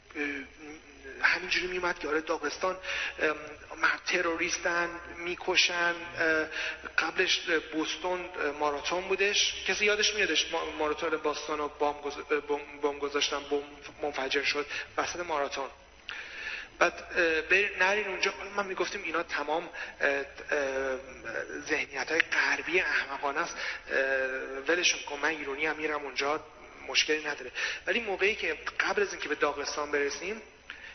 [1.23, 2.77] همینجوری میومد که آره داغستان
[4.07, 5.95] تروریستن می‌کشن
[6.99, 7.41] قبلش
[7.73, 8.29] بوستون
[8.59, 9.65] ماراتون بودش.
[9.67, 10.47] کسی یادش میادش
[10.79, 11.69] ماراتون باستان و
[12.83, 13.63] بام گذاشتن بم
[14.03, 14.67] منفجر شد
[14.97, 15.69] وسط ماراتون.
[16.79, 16.93] بعد
[17.81, 19.69] نرین اونجا من می‌گفتیم اینا تمام
[21.69, 23.57] ذهنیت های غربی احمقانه است.
[24.69, 26.45] ولشون کن من ایرونی هم میرم اونجا
[26.89, 27.53] مشکلی نداره.
[27.87, 30.43] ولی موقعی که قبل از اینکه به داغستان برسیم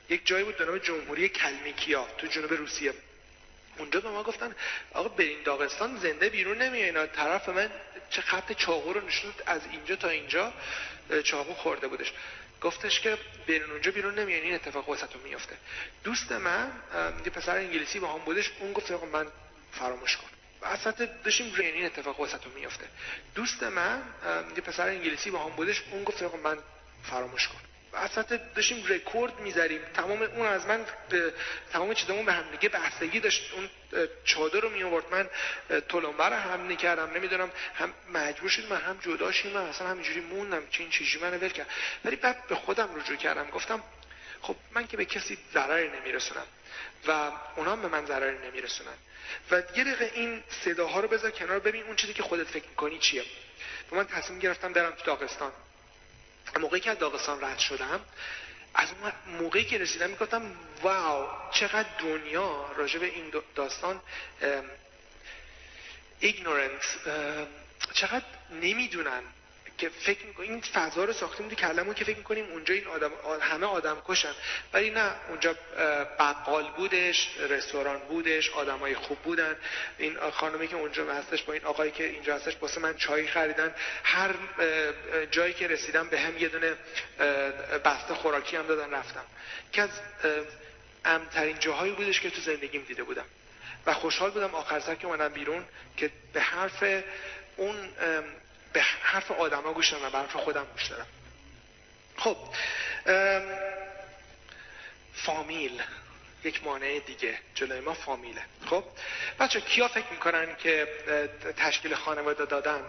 [0.10, 2.94] یک جایی بود به نام جمهوری کلمیکیا تو جنوب روسیه.
[3.78, 4.56] اونجا به ما گفتن
[4.94, 7.08] آقا برین داغستان زنده بیرون نمیای اینا.
[7.08, 7.72] طرف من
[8.10, 10.54] چه خط چاقو رو نشون از اینجا تا اینجا
[11.24, 12.14] چاقو خورده بودش.
[12.62, 13.18] گفتش که
[13.48, 15.58] برین اونجا بیرون نمیای این اتفاق واسهتون میفته
[16.04, 16.72] دوست من
[17.26, 19.28] یه پسر انگلیسی با هم بودش اون گفت آقا من
[19.72, 20.28] فراموش کن.
[20.62, 22.86] وسط داشتیم این اتفاق واسهتون میفته
[23.36, 24.04] دوست من
[24.56, 26.58] یه پسر انگلیسی با هم بودش اون گفت آقا من
[27.04, 27.60] فراموش کن.
[27.96, 30.86] وسط داشتیم رکورد می‌ذاریم تمام اون از من
[31.74, 33.54] تمام چیزمون به هم دیگه بحثگی داشت.
[33.54, 33.70] اون
[34.26, 35.30] چادر رو می من
[35.90, 40.20] تلمبه رو هم نکردم نمی‌دونم هم مجبور شد من هم جدا شیم من اصلا همینجوری
[40.20, 41.68] موندم چه این چیزی منو ول کرد.
[42.06, 43.50] ولی بعد به خودم رجوع کردم.
[43.50, 43.84] گفتم
[44.42, 46.46] خب من که به کسی ضرری نمیرسونم
[47.08, 48.98] و اونا به من ضرری نمیرسونن.
[49.52, 51.60] و یه این صداها رو بذار کنار.
[51.60, 53.24] ببین اون چیزی که خودت فکر می‌کنی چیه.
[53.92, 55.52] و من تصمیم گرفتم برم تو داغستان.
[56.60, 58.06] موقعی که داغستان رد شدم
[58.76, 60.52] از اون موقعی که رسیدم می‌گفتم
[60.82, 64.02] واو چقدر دنیا راجع به این داستان
[66.20, 66.96] ایگنورنس
[67.94, 69.24] چقدر نمی‌دونن.
[69.78, 73.12] که فکر می‌کنیم این فضا رو ساختیم تو کلمون که فکر می‌کنیم اونجا این آدم
[73.42, 74.34] همه آدم کشن.
[74.74, 75.56] ولی نه اونجا
[76.20, 79.56] بقال بودش رستوران بودش آدمای خوب بودن.
[79.98, 83.76] این خانمی که اونجا هستش با این آقایی که اینجا هستش واسه من چای خریدن.
[84.04, 84.36] هر
[85.32, 86.74] جایی که رسیدم به هم یه دونه
[87.86, 89.26] بسته خوراکی هم دادن رفتم.
[89.72, 89.90] که از
[91.06, 93.26] امترین جاهایی بودش که تو زندگیم دیده بودم.
[93.86, 95.66] و خوشحال بودم آخر سر که اومدم بیرون
[95.98, 96.84] که به حرف
[97.58, 97.76] اون
[98.76, 101.08] به حرف آدما گوش دارم به حرف خودم گوش دارم
[102.18, 102.38] خب
[105.14, 105.82] فامیل.
[106.44, 107.40] یک مانع دیگه.
[107.56, 108.42] جلوی ما فامیله.
[108.66, 108.84] خب
[109.40, 110.88] بچه کیا فکر می‌کنن که
[111.58, 112.84] تشکیل خانواده دادن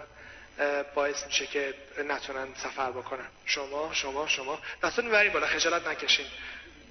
[0.94, 1.74] باعث میشه که
[2.08, 4.58] نتونن سفر بکنن؟ شما شما شما.
[4.82, 6.26] دستون می‌برین بالا خجالت نکشین.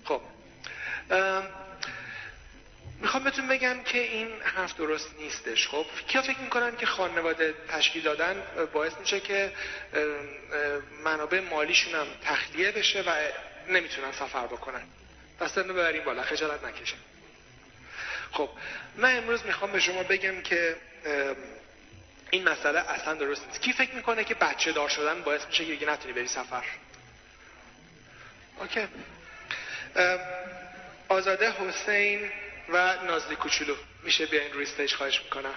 [0.05, 0.21] خب
[3.05, 5.67] می‌خوام بهتون بگم که این حرف درست نیستش.
[5.67, 9.51] خب کیا فکر می‌کنن که خانواده تشکیل دادن باعث میشه که
[11.03, 13.11] منابع مالیشون هم تخلیه بشه و
[13.67, 14.81] نمی‌تونن سفر بکنن.
[15.41, 16.97] دست رو ببریم بالا خجالت نکشن
[18.31, 18.49] خب
[18.95, 20.75] من امروز می‌خوام به شما بگم که
[22.31, 23.61] این مسئله اصلا درست نیست.
[23.61, 26.63] کی فکر می‌کنه که بچه دار شدن باعث میشه که نتونی بری سفر؟
[28.59, 28.87] اوکی.
[31.09, 32.31] آزاده حسین
[32.69, 33.75] و نازلی کوچولو.
[34.03, 35.55] میشه بیاین روی استیج خواهش می‌کنم.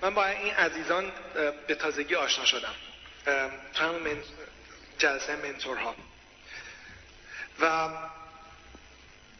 [0.00, 1.12] من با این عزیزان
[1.66, 2.74] به تازگی آشنا شدم.
[3.74, 4.22] تو همون.
[4.98, 5.94] جلسه منتورها.
[7.60, 7.88] و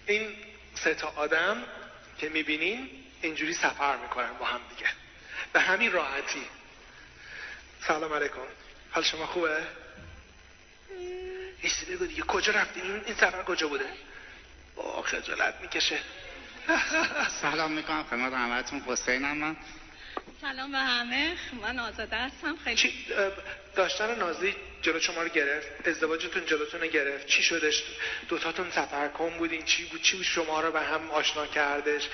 [0.07, 0.37] این
[0.75, 1.65] سه تا آدم
[2.19, 2.91] که می‌بینین
[3.23, 4.91] اینجوری سفر می‌کنن با هم دیگه.
[5.57, 6.47] به همین راحتی.
[7.87, 8.41] سلام علیکم.
[8.91, 9.67] حال شما خوبه؟
[11.63, 12.23] ایستی بگو دیگه.
[12.23, 13.85] کجا رفتی؟ این, این سفر کجا بوده؟
[14.77, 16.01] با خجالت می‌کشه.
[17.41, 18.05] سلام می‌کنم.
[18.05, 18.81] خدمت همتون.
[18.81, 19.57] حسینم من.
[20.41, 21.37] سلام به همه.
[21.63, 22.57] من آزاده هستم.
[22.57, 23.07] خیلی چی
[23.75, 27.83] داشتن نازی جلو شما رو گرفت؟ ازدواجتون جلوتون رو گرفت؟ چی شدش؟
[28.29, 32.09] دوتاتون سفر کن بودین؟ چی بود؟ چی بود؟ شما رو به هم آشنا کردش؟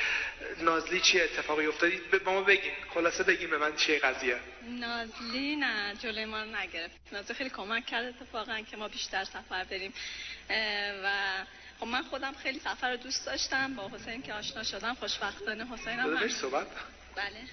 [0.60, 2.72] نازلی چی اتفاقی افتادی به ما بگین.
[2.94, 4.36] خلاصه بگین به من چیه قضیه.
[4.62, 6.94] نازلی نه جلوی ما رو نگرفت.
[7.12, 9.94] نازلی خیلی کمک کرد اتفاقا که ما بیشتر سفر بریم.
[11.04, 11.10] و
[11.80, 13.74] خب من خودم خیلی سفر رو دوست داشتم.
[13.74, 15.66] با حسین که آشنا شدم خوشبختانه.
[15.66, 16.28] حسین هم.
[16.28, 16.66] صحبت
[17.16, 17.48] بله.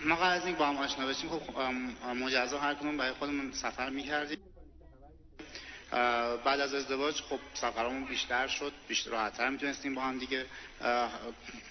[0.00, 1.30] ما قبل از اینکه با هم آشنا بشیم.
[1.30, 1.60] خب
[2.06, 4.53] مجزا هر کنون برای خودمون سفر می‌کردیم.
[6.44, 10.46] بعد از ازدواج خب سفرمون بیشتر شد بیشتر راحتتر می‌تونستیم با هم دیگه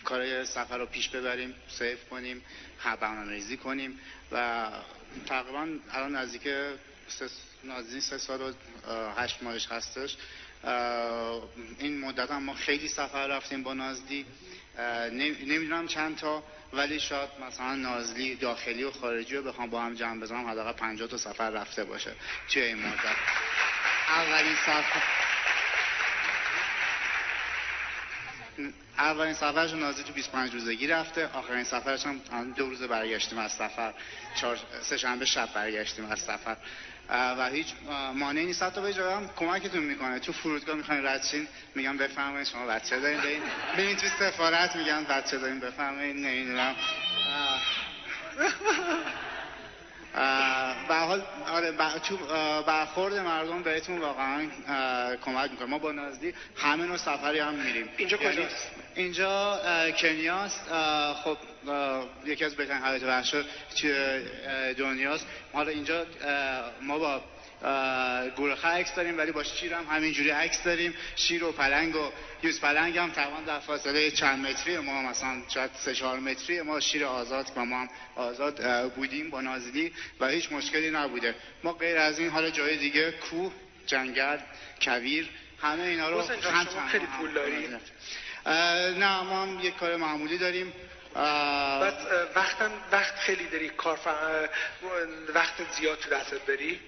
[0.03, 2.41] کارای سفر رو پیش ببریم سیف کنیم
[3.01, 3.99] برنامه ریزی کنیم
[4.31, 4.67] و
[5.25, 6.43] تقریبا الان نزدیک
[7.07, 7.29] سه
[7.63, 8.53] نازنین سه سال و
[9.17, 10.17] هشت ماهش هستش.
[11.79, 14.25] این مدت هم ما خیلی سفر رفتیم با نازلی
[14.79, 16.43] نمی‌دونم چند تا
[16.73, 21.07] ولی شاید مثلا نازلی داخلی و خارجی رو بخوام با هم جمع بزنم حداقل 50
[21.07, 22.15] تا سفر رفته باشه.
[22.49, 23.15] توی این مدت
[24.07, 25.03] اولین سفر
[28.97, 33.93] اولین سفرش نازی تو 25 روزگی رفته آخرین سفرش هم دو روز برگشتیم از سفر
[34.41, 36.57] چهار سه شنبه شب برگشتیم از سفر.
[37.09, 37.67] و هیچ
[38.15, 38.63] مانعی نیست.
[38.63, 40.19] حتی به هم کمکتون می‌کنه.
[40.19, 43.41] تو فرودگاه می‌خواین رد شین میگم بفرمایید شما بچه دارین.
[43.77, 46.15] برین تو سفارت میگن بچه دارین بفرمایید.
[46.15, 46.75] نمی‌دونم.
[50.89, 51.71] حال آره
[52.67, 54.47] برخورد مردم بهتون واقعا
[55.25, 55.67] کمک می‌کنه.
[55.67, 57.89] ما با نازدی همه نوع سفری هم میریم.
[57.97, 59.59] اینجا کجاست؟ اینجا
[59.97, 60.71] کنیاست.
[61.23, 61.37] خب
[62.25, 63.35] یکی از بهترین حالت وحش
[64.77, 65.27] دنیاست.
[65.53, 66.05] حالا اینجا
[66.81, 67.21] ما با
[68.35, 70.93] گورخه عکس داریم ولی با شیر هم همینجوری عکس داریم.
[71.15, 72.11] شیر و پلنگ و
[72.43, 76.79] یوز پلنگ هم تقریبا در فاصله چند متری ما مثلا شاید سه چهار متری ما
[76.79, 81.35] شیر آزاد و ما هم آزاد بودیم با نازلی و هیچ مشکلی نبوده.
[81.63, 83.51] ما غیر از این حالا جای دیگه کوه
[83.85, 84.37] جنگل
[84.81, 85.29] کویر
[85.61, 87.79] همه اینا رو شما خیلی پول داریم
[88.99, 90.73] نه ما هم یک کار معمولی داریم.
[91.15, 91.93] بعد
[92.35, 93.99] وقتم وقت خیلی داری کار
[95.33, 96.79] وقت زیاد تو دستت داری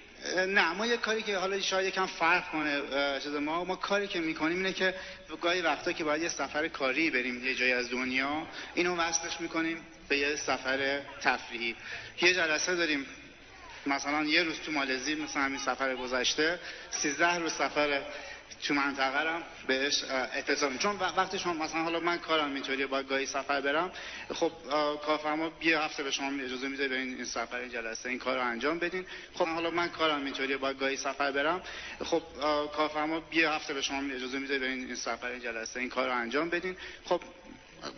[0.48, 2.82] نه ما یه کاری که حالا شاید یکم فرق کنه
[3.20, 4.94] چیز ما ما کاری که می‌کنیم اینه که
[5.40, 9.86] گاهی وقتا که باید یه سفر کاری بریم یه جایی از دنیا اینو وصلش می‌کنیم
[10.08, 11.76] به یه سفر تفریحی.
[12.22, 13.06] یه جلسه داریم
[13.86, 16.58] مثلا یه روز تو مالزی مثلا همین سفر گذشته
[16.90, 18.02] 13 روز سفر
[18.62, 20.04] تو منطقه بهش
[20.34, 23.92] اتصال چون وقتی شما مثلا حالا من کارم اینطوریه با گاهی سفر برم
[24.34, 24.52] خب
[25.06, 28.78] کارفرما یه هفته به شما اجازه میده برین این سفر این جلسه این کار انجام
[28.78, 29.06] بدین.
[29.34, 31.62] خب حالا من کارم اینطوریه با گاهی سفر برم.
[32.04, 32.22] خب
[32.76, 36.50] کارفرما یه هفته به شما اجازه میده برین این سفر این جلسه این کار انجام
[36.50, 36.76] بدین.
[37.04, 37.20] خب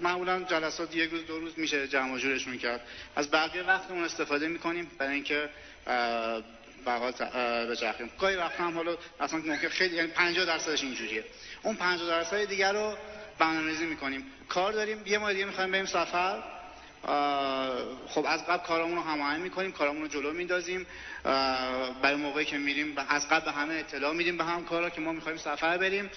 [0.00, 2.80] معمولا جلسات یک روز دو روز میشه جمع جورشون کرد.
[3.16, 5.48] از بقیه وقتمون استفاده می‌کنیم برای اینکه
[6.88, 7.12] بقال
[7.66, 11.24] بچرخیم گاهی وقت هم حالا اصلا ممکن خیلی یعنی 50 درصدش اینجوریه.
[11.62, 12.96] اون 50 درصد دیگر رو
[13.38, 14.24] برنامه‌ریزی می‌کنیم.
[14.48, 15.02] کار داریم.
[15.06, 16.42] یه ماه دیگه می‌خوایم بریم سفر.
[18.08, 19.72] خب از قبل کارامون رو هماهنگ می‌کنیم.
[19.72, 20.86] کارامون رو جلو میندازیم.
[22.02, 25.12] برای موقعی که میریم از قبل به همه اطلاع میدیم به هم کارا که ما
[25.12, 26.10] می‌خوایم سفر بریم.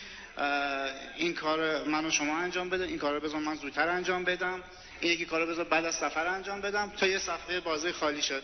[1.18, 4.64] این کار منو شما انجام بده این کار رو بذار من زودتر انجام بدم.
[5.00, 6.92] این یکی کارو بذار بعد از سفر انجام بدم.
[6.98, 8.44] تا یه صفحه بازی خالی شد.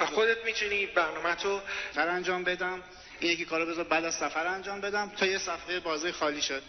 [0.00, 1.60] و خودت می‌تونی برنامه تو
[1.94, 2.82] سر انجام بدم.
[3.20, 5.12] این یکی کارو بذار بعد از سفر انجام بدم.
[5.16, 6.62] تا یه صفحه بازی خالی شد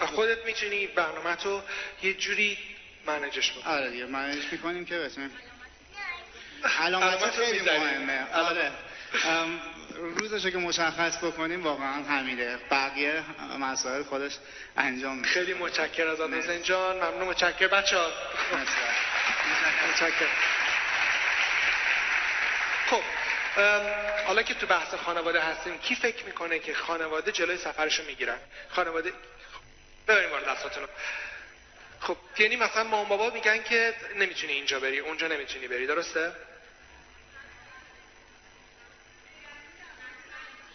[0.00, 1.62] و خودت می‌تونی برنامه تو
[2.02, 2.58] یه جوری
[3.06, 3.74] منیجش بکنی.
[3.74, 5.30] آره دیگه منیج می‌کنیم که بتونیم.
[6.78, 8.32] علامت خیلی مهمه.
[8.34, 8.70] آره.
[10.16, 12.56] روزش که مشخص بکنیم واقعا همینه.
[12.70, 13.24] بقیه
[13.60, 14.32] مسائل خودش
[14.76, 15.28] انجام میده.
[15.28, 16.96] خیلی متشکر از حسین جان.
[16.96, 17.28] ممنون.
[17.28, 18.10] متشکر بچه‌ها.
[19.88, 20.26] متشکر
[22.86, 23.02] خب
[24.26, 28.38] حالا که تو بحث خانواده هستیم کی فکر می‌کنه که خانواده جلوی سفرشو می‌گیرن؟
[28.68, 29.12] خانواده
[30.08, 30.88] ببریم وارد دستاتون
[32.00, 36.32] خب یعنی مثلا مامان بابا میگن که نمی‌تونی اینجا بری اونجا نمی‌تونی بری درسته؟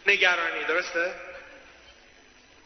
[0.08, 1.16] نگرانی درسته؟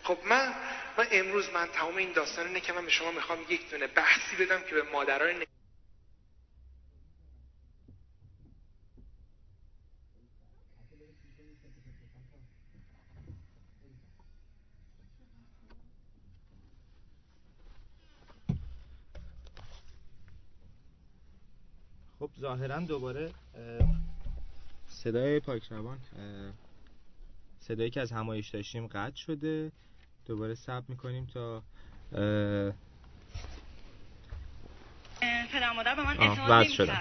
[0.04, 0.54] خب من
[0.98, 4.36] من امروز من تمام این داستان اینه که من به شما می‌خوام یک دونه بحثی
[4.36, 5.46] بدم که به مادران
[22.20, 23.32] خب ظاهرا دوباره
[24.88, 25.98] صدای پاکروان
[27.60, 29.72] صدایی که از همایش داشتیم قطع شده.
[30.26, 31.64] دوباره ثبت می‌کنیم تا
[35.52, 36.52] پدر مادر به من اعتماد.
[36.52, 37.00] نمی‌کردن.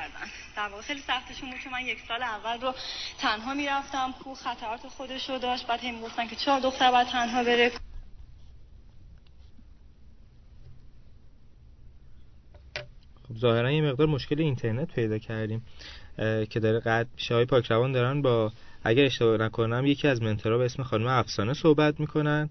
[0.56, 2.74] در واقع خیلی سختشون بود که من یک سال اول رو
[3.18, 4.12] تنها می‌رفتم.
[4.24, 5.66] کو خطرات خودش رو داشت.
[5.66, 7.72] بعد هم گفتن که چهار دختر باید تنها بره؟
[13.28, 15.62] خب ظاهرا یه مقدار مشکل اینترنت پیدا کردیم
[16.50, 17.34] که داره قطع میشه.
[17.34, 18.52] های پاکروان دارن با
[18.84, 22.50] اگر اشتباه نکنم یکی از منتورا به اسم خانم افسانه صحبت می‌کنن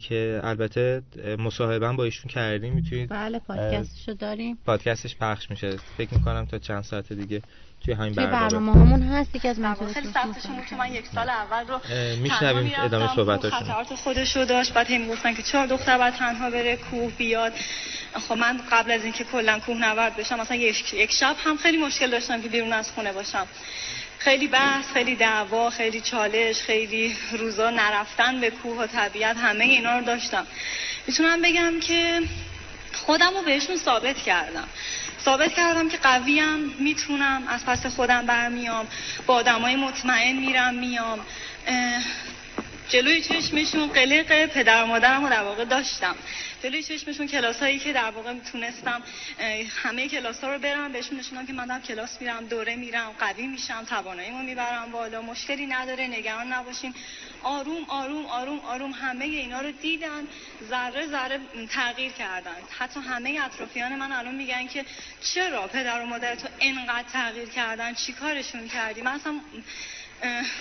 [0.00, 1.02] که البته
[1.38, 2.74] مصاحبه با ایشون کردیم.
[2.74, 4.58] می‌تونید بله پادکستشو داریم.
[4.66, 5.76] پادکستش پخش میشه.
[5.96, 7.42] فکر می‌کنم تا چند ساعت دیگه.
[7.84, 8.72] توی همین توی برنامه.
[8.72, 11.28] برنامه همون هست یکی از در واقع منتورا خیلی سختشون بود که من یک سال
[11.28, 11.80] اول رو
[12.16, 13.60] میشنویم ادامه صحبتاشون.
[13.60, 14.72] خطرات خودش رو داشت.
[14.72, 17.52] بعد هم گفتن که چهار دختر باید تنها بره کوه بیاد.
[18.28, 21.76] خب من قبل از اینکه کلا کوه نورد بشم مثلا یک, یک شب هم خیلی
[21.76, 23.46] مشکل داشتم که بیرون از خونه باشم.
[24.18, 29.98] خیلی بحث خیلی دعوا خیلی چالش خیلی روزا نرفتن به کوه و طبیعت همه اینا
[29.98, 30.46] رو داشتم.
[31.06, 32.20] می‌تونم بگم که
[32.92, 34.68] خودم رو بهشون ثابت کردم.
[35.24, 38.88] ثابت کردم که قویم می‌تونم از پس خودم برمیام.
[39.26, 41.20] با آدمای مطمئن میرم میام.
[42.92, 46.16] جلوی چشمشون قلق پدر و مادرم رو در واقع داشتم.
[46.62, 49.02] جلوی چشمشون کلاس هایی که در واقع می‌تونستم
[49.82, 53.84] همه کلاس ها رو برم بهشون نشونم که من کلاس میرم دوره میرم قوی میشم
[53.84, 56.94] تواناییمو می‌برم بالا مشکلی نداره نگران نباشین
[57.42, 60.26] آروم آروم آروم آروم همه اینا رو دیدن
[60.68, 61.40] ذره ذره
[61.70, 62.56] تغییر کردن.
[62.78, 64.84] حتی همه اطرافیان من الان میگن که
[65.34, 69.40] چرا پدر و مادر تو انقدر تغییر کردن؟ چی کارشون کردی؟ من اصلا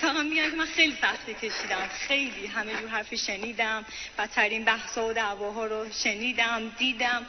[0.01, 3.85] فقط میگن که من خیلی سختی کشیدم خیلی همه جور حرفی شنیدم.
[4.17, 7.25] بدترین بحثا و دعواها رو شنیدم دیدم.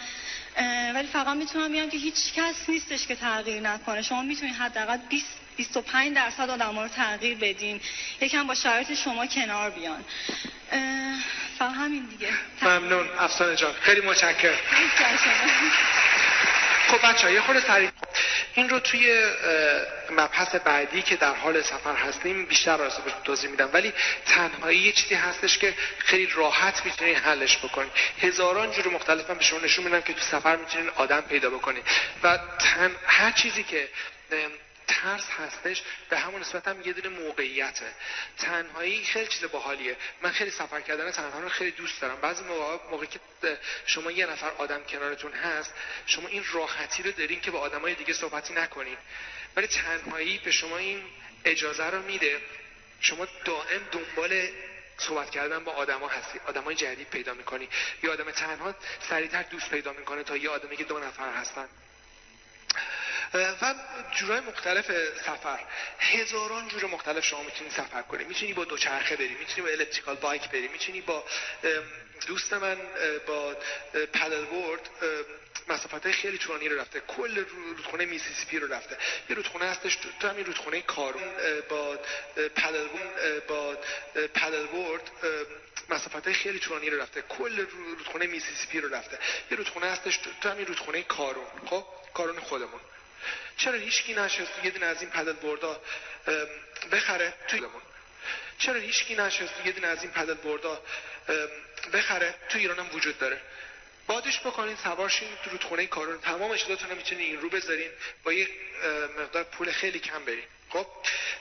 [0.94, 4.02] ولی فقط می‌تونم بگم که هیچ کس نیستش که تغییر نکنه.
[4.02, 5.26] شما می‌تونید حداقل 20
[5.56, 7.80] 25 درصد آدم رو تغییر بدین.
[8.20, 10.04] یکم با شرایط شما کنار بیان.
[11.58, 12.28] فقط همین دیگه.
[12.62, 13.08] ممنون.
[13.18, 13.72] افسانه جان.
[13.80, 14.58] خیلی متشکرم.
[16.88, 17.90] خب بچه یه خورده سریع.
[18.54, 19.32] این رو توی
[20.10, 23.70] مبحث بعدی که در حال سفر هستیم بیشتر راستش توضیح میدم.
[23.72, 23.92] ولی
[24.26, 27.92] تنهایی یه چیزی هستش که خیلی راحت می‌تونید حلش بکنید
[28.22, 31.84] هزاران جور مختلف من به شما نشون میدم که تو سفر می‌تونید آدم پیدا بکنید
[32.22, 32.96] و تن...
[33.06, 33.88] هر چیزی که
[34.92, 37.94] ترس هستش به همون نسبت هم یه دونه موقعیته.
[38.38, 39.96] تنهایی خیلی چیز باحالیه.
[40.22, 42.20] من خیلی سفر کردن تنها رو خیلی دوست دارم.
[42.20, 43.20] بعضی موقع موقعی که
[43.86, 45.74] شما یه نفر آدم کنارتون هست
[46.06, 48.96] شما این راحتی رو دارین که با آدمای دیگه صحبتی نکنین.
[49.56, 51.04] ولی تنهایی به شما این
[51.44, 52.40] اجازه رو میده.
[53.00, 54.48] شما دائم دنبال
[54.98, 56.40] صحبت کردن با آدما هستی.
[56.46, 57.68] آدمای جدید پیدا می‌کنی.
[58.02, 58.74] یه آدم تنها
[59.08, 61.68] سریعتر دوست پیدا می‌کنه تا یه آدمی که دو نفر هستن.
[63.34, 63.74] و
[64.16, 64.86] جورای مختلف
[65.26, 65.58] سفر.
[65.98, 68.24] هزاران جور مختلف شما می‌تونی سفر کنی.
[68.24, 71.24] می‌تونی با دوچرخه بری می‌تونی با الکتریکال بایک بری می‌تونی با
[72.26, 72.76] دوست من
[73.26, 73.56] با
[74.12, 74.90] پدل بورد
[75.68, 77.00] مسافت خیلی طولانی رو رفته.
[77.00, 78.96] کل رو- رودخونه میسیسیپی رو رفته.
[79.30, 81.22] یه رودخونه هستش تو- همین رودخونه کارون
[81.68, 81.98] با
[82.54, 82.86] paddle
[83.48, 83.76] با
[84.34, 85.10] paddle board
[85.88, 87.22] مسافت خیلی طولانی رو رفته.
[87.22, 89.18] کل رو- رودخونه میسیسیپی رو رفته.
[89.50, 91.46] یه رودخونه هستش تو همین رودخونه کارون.
[91.66, 91.84] خب؟
[92.14, 92.80] کارون خودمون.
[93.56, 95.82] چرا هیچکی نشست؟ یه دونه از این paddle board ا
[96.26, 96.46] ام،
[96.92, 97.60] بخره توی
[98.58, 100.82] چرا هیچکی نشست؟ یه دونه از این paddle board ا
[101.28, 101.48] ام،
[101.92, 103.40] بخره تو ایران هم وجود داره.
[104.06, 106.20] بادش بکنین سوارشین تو رودخونه کارون.
[106.20, 107.90] تمام اشتاتون رو می‌تونین این رو بذارین
[108.24, 108.48] با یه
[109.18, 110.44] مقدار پول خیلی کم برین.
[110.72, 110.86] خب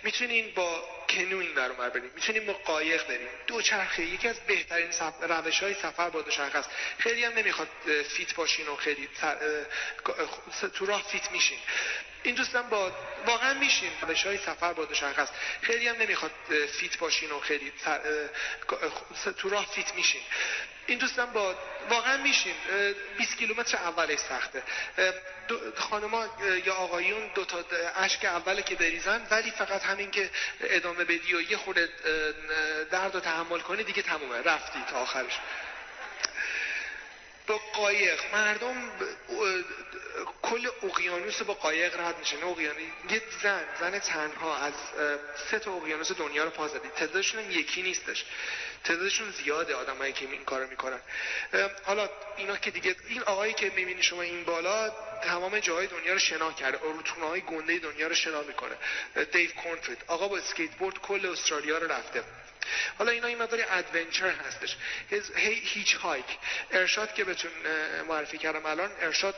[0.03, 4.91] می‌تونین با کنوین در اونور برین می‌تونین با قایق برین دوچرخه یکی از بهترین
[5.21, 6.69] روش های سفر با دوچرخه است.
[6.97, 7.69] خیلی هم نمی‌خواد
[8.15, 11.57] فیت باشین و خیلی اه، تو راه فیت میشین.
[12.23, 12.91] این دوستان با
[13.25, 13.91] واقعا میشین.
[14.01, 16.31] روش های سفر دوچرخه است خیلی هم نمی‌خواد
[16.79, 17.73] فیت باشین و خیلی
[19.37, 20.21] تو راه فیت میشین.
[20.85, 21.55] این دوستان با
[21.89, 22.55] واقعا میشین.
[22.69, 24.63] اه، 20 کیلومتر اولش سخته.
[25.77, 26.25] خانما
[26.65, 27.65] یا آقایون دو تا
[27.95, 30.29] اشک اوله که بریزن ولی فقط همین که
[30.61, 31.89] ادامه بدی و یه خورده
[32.91, 34.41] درد رو تحمل کنی دیگه تمومه.
[34.41, 35.39] رفتی تا آخرش.
[37.47, 38.19] با قایق.
[38.33, 38.91] مردم
[40.41, 44.73] کل اقیانوس با قایق رد میشن اقیانوس یه زن زن تنها از
[45.51, 48.25] سه تا اقیانوس دنیا رو پا زدی تعدادشون یکی نیستش.
[48.83, 50.99] تعدادشون زیاده آدمایی که این کارو می‌کنن.
[51.85, 54.89] حالا اینا که دیگه این آقایی که می‌بینی شما این بالا
[55.23, 56.77] تمام جاهای دنیا رو شنا کرده.
[56.77, 58.75] رودخونه های گنده دنیا رو شنا می‌کنه.
[59.31, 62.23] دیو کونترید آقا با اسکیت بورد کل استرالیا رو رفته.
[62.97, 64.75] حالا اینا این مقداری ادونچر هستش.
[65.63, 66.25] هیچ هایک
[66.71, 67.51] ارشاد که بهتون
[68.07, 69.35] معرفی کردم الان ارشاد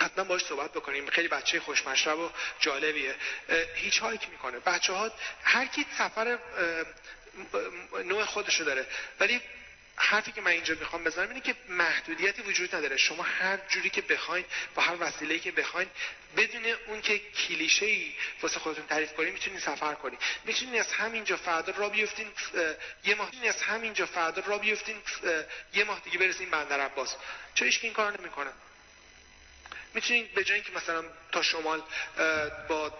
[0.00, 1.10] حتما باش صحبت بکنیم.
[1.10, 2.30] خیلی بچه خوشمشرب و
[2.60, 3.14] جالبیه.
[3.74, 4.58] هیچ هایک می‌کنه.
[4.58, 5.10] بچه ها
[5.42, 6.38] هر کی سفر
[8.04, 8.86] نوع خودشو داره
[9.20, 9.40] ولی
[9.98, 12.96] حرفی که من اینجا می‌خوام بزنم اینه که محدودیتی وجود نداره.
[12.96, 15.88] شما هر جوری که بخواید با هر وسیله که بخواید
[16.36, 21.36] بدون اون که کلیشه ای واسه خودتون تعریف کنید می‌تونید سفر کنید می‌تونید از همینجا
[21.36, 22.26] فردا را بیفتین
[23.04, 23.30] یه ماه.
[23.48, 24.96] از همینجا فردا را بیفتین
[25.74, 27.16] یه ماه دیگه برسین بندر عباس.
[27.54, 28.50] چه این کار نمی‌کنه؟
[29.94, 31.82] می‌تونید به جای اینکه مثلا تا شمال
[32.68, 32.98] با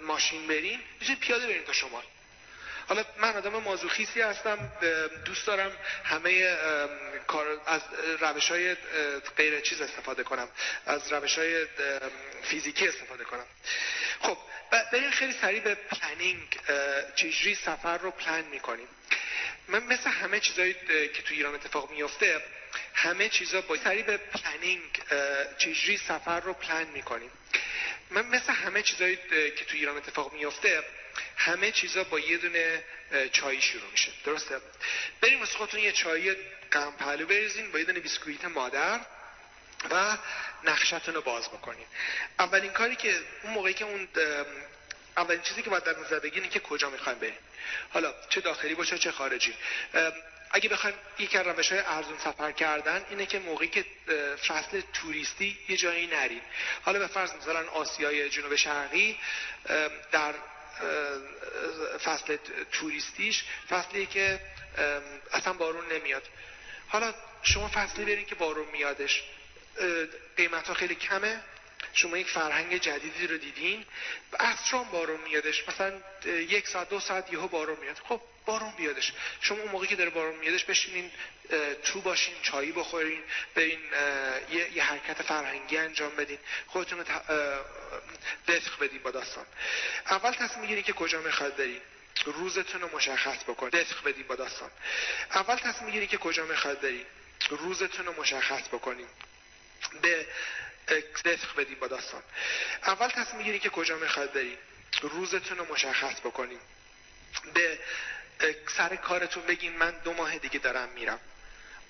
[0.00, 2.02] ماشین برین می‌تونید پیاده برین تا شمال.
[2.88, 4.72] حالا من آدم مازوخیسی هستم
[5.24, 5.72] دوست دارم
[6.04, 6.56] همه
[7.26, 7.82] کار از
[8.20, 8.76] روش های
[9.36, 10.48] غیر چیز استفاده کنم
[10.86, 11.66] از روش های
[12.42, 13.44] فیزیکی استفاده کنم.
[14.20, 14.38] خب
[14.92, 16.58] بریم خیلی سریع به پلنینگ
[17.16, 18.88] چجوری سفر رو پلن می‌کنیم.
[19.68, 20.74] من مثل همه چیزایی
[21.14, 22.42] که تو ایران اتفاق میفته
[22.94, 25.02] همه چیزا با سریع به planning
[25.58, 27.30] چجوری سفر رو پلن می‌کنیم.
[28.10, 30.82] من مثل همه چیزایی که تو ایران اتفاق میفته
[31.36, 32.84] همه چیزا با یه دونه
[33.32, 34.12] چای شروع میشه.
[34.24, 34.60] درسته؟
[35.20, 36.36] بریم واسه خودتون یه چای
[36.70, 39.00] قند پهلو بریزین با یه دونه بیسکویت مادر
[39.90, 40.16] و
[40.64, 41.86] نقشتون رو باز بکنین.
[42.38, 44.08] اولین کاری که اون موقعی که اون
[45.16, 47.38] اولین چیزی که باید در نظر بگیرین که کجا می‌خوایم بریم.
[47.92, 49.54] حالا چه داخلی باشه چه خارجی.
[50.50, 53.84] اگه بخوایم یک از روش های ارزون سفر کردن اینه که موقعی که
[54.46, 56.42] فصل توریستی یه جایی نرید
[56.82, 59.18] حالا به فرض مثلا آسیای جنوب شرقی
[60.12, 60.34] در
[62.04, 62.36] فصل
[62.72, 64.40] توریستیش فصلی که
[65.32, 66.22] اصلا بارون نمیاد.
[66.88, 69.22] حالا شما فصلی برین که بارون میادش.
[70.36, 71.40] قیمت ها خیلی کمه.
[71.92, 73.84] شما یک فرهنگ جدیدی رو دیدین.
[74.40, 75.68] اصران بارون میادش.
[75.68, 78.00] مثلا یک ساعت دو ساعت یهو بارون میاد.
[78.08, 81.10] خب بارون بیادش شما اون موقعی که داره بارون میادش بشینین
[81.84, 83.22] تو باشین چایی بخورین
[83.54, 83.80] به این
[84.50, 86.38] یه،, یه حرکت فرهنگی انجام بدین.
[86.66, 87.04] خودتون رو
[88.48, 89.46] دفق بدین با داستان.
[90.06, 91.80] اول تصمیم می‌گیرین که کجا می‌خواد برین.
[92.24, 94.70] روزتون رو مشخص بکن دفق بدین با داستان.
[95.30, 97.06] اول تصمیم می‌گیرین که کجا می‌خواد برین.
[97.50, 99.06] روزتون رو مشخص بکنین.
[100.02, 100.26] به
[101.24, 102.22] دفق بدین با داستان.
[102.82, 104.58] اول تصمیم می‌گیرین که کجا می‌خواد برین.
[105.02, 106.58] روزتون رو مشخص بکنین.
[107.54, 107.78] به
[108.76, 111.20] سر کارتون بگین من دو ماه دیگه دارم میرم.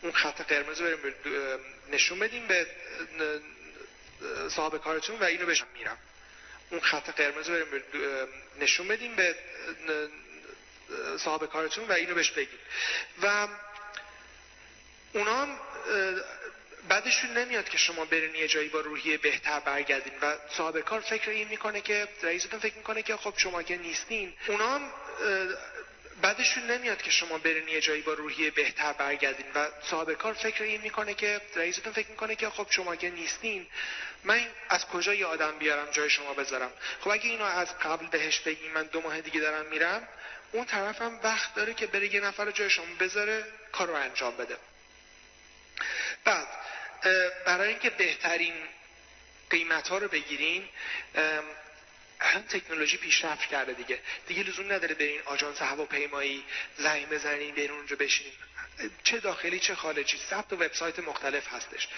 [0.03, 0.97] اون خط قرمز رو
[1.91, 2.67] نشون بدین به
[4.51, 5.99] صاحب کارتون و اینو بهش میرم.
[6.71, 7.67] اون خط قرمز رو
[8.61, 9.37] نشون بدین به
[11.19, 12.59] صاحب کارتون و اینو بهش بگین
[13.23, 13.49] و
[15.13, 15.59] اونا هم
[16.89, 20.13] بعدشون نمیاد که شما برین یه جایی با روحیه بهتر برگردین.
[20.23, 24.35] و صاحب کار فکر این می‌کنه که رئیستون فکر می‌کنه که خب شما که نیستین.
[24.47, 24.93] اونا هم
[26.23, 30.65] بعدشون نمیاد که شما برین یه جایی با روحیه بهتر برگردین و صاحب کار فکر
[30.65, 33.67] این می‌کنه که رئیستون فکر می‌کنه که خب شما که نیستین
[34.25, 38.41] من از کجا یه آدم بیارم جای شما بذارم؟ خب اگه اینو از قبل بهش
[38.41, 40.09] بگیم من دو ماه دیگه دارم میرم
[40.53, 44.57] اون طرفم وقت داره که بره یه نفر جای شما بذاره کار رو انجام بده.
[46.25, 46.49] بعد
[47.47, 48.55] برای اینکه بهترین
[49.51, 50.69] قیمت ها رو بگیرین
[52.21, 54.01] الان تکنولوژی پیشرفت کرده دیگه.
[54.29, 56.45] دیگه لزوم نداره برین آژانس هواپیمایی
[56.79, 58.33] زنگ بزنین برین اونجا بشینین
[59.05, 61.89] چه داخلی چه خارجی ثبت و وبسایت مختلف هستش.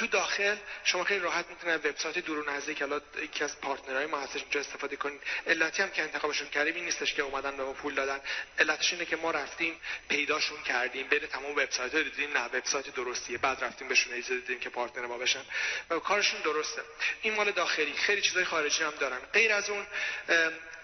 [0.00, 4.20] تو داخل شما خیلی راحت می‌تونید وبسایت دور و نزدیک الان یکی از پارتنرهای ما
[4.20, 5.20] هستش اینجا استفاده کنید.
[5.46, 8.20] علتی هم که انتخابشون کردیم این نیستش که اومدن به ما پول دادن.
[8.58, 11.08] علتش اینه که ما رفتیم پیداشون کردیم.
[11.08, 13.38] بین تمام وبسایت ها دیدیم نه وبسایت درستیه.
[13.38, 15.42] بعد رفتیم بهشون اجازه دیدیم که پارتنر ما بشن.
[15.90, 16.82] و کارشون درسته.
[17.22, 17.92] این مال داخلی.
[17.92, 19.18] خیلی چیزای خارجی هم دارن.
[19.32, 19.86] غیر از اون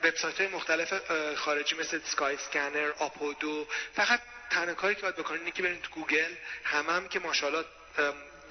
[0.02, 4.20] وبسایت های مختلف خارجی مثل سکای اسکنر آپودو فقط
[4.50, 6.32] تنها کاری که باید بکنید اینه که برید تو گوگل.
[6.64, 7.64] همه هم که ماشاءالله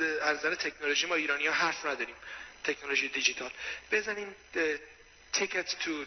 [0.01, 2.15] از نظر تکنولوژی ما ایرانی ها حرف نداریم.
[2.63, 3.51] تکنولوژی دیجیتال.
[3.91, 4.35] بزنیم
[5.33, 6.05] ticket to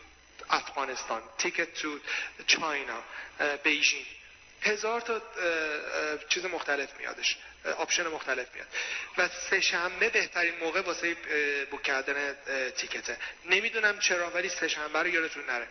[0.50, 2.00] افغانستان ticket to
[2.46, 3.02] China
[3.62, 4.06] Beijing
[4.62, 5.22] هزار تا
[6.28, 7.36] چیز مختلف میادش
[7.76, 8.66] option مختلف میاد.
[9.18, 11.14] و سه شنبه بهترین موقع واسه
[11.70, 12.34] book کردن
[12.70, 15.68] ticket ه نمی‌دونم چرا ولی سه شنبه رو یادتون نره.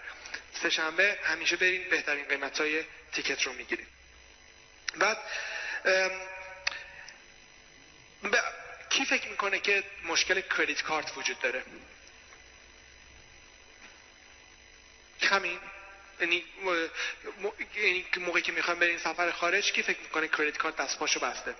[0.61, 3.87] سه شنبه همیشه برین بهترین قیمت های تیکت رو می‌گیریم
[4.95, 5.17] بعد
[8.89, 11.63] کی فکر می‌کنه که مشکل کردیت کارت وجود داره؟
[15.21, 15.59] همین.
[16.19, 16.45] یعنی,
[17.75, 21.55] یعنی موقعی که می‌خوایم برین سفر خارج کی فکر می‌کنه کردیت کارت دست پاشو بسته؟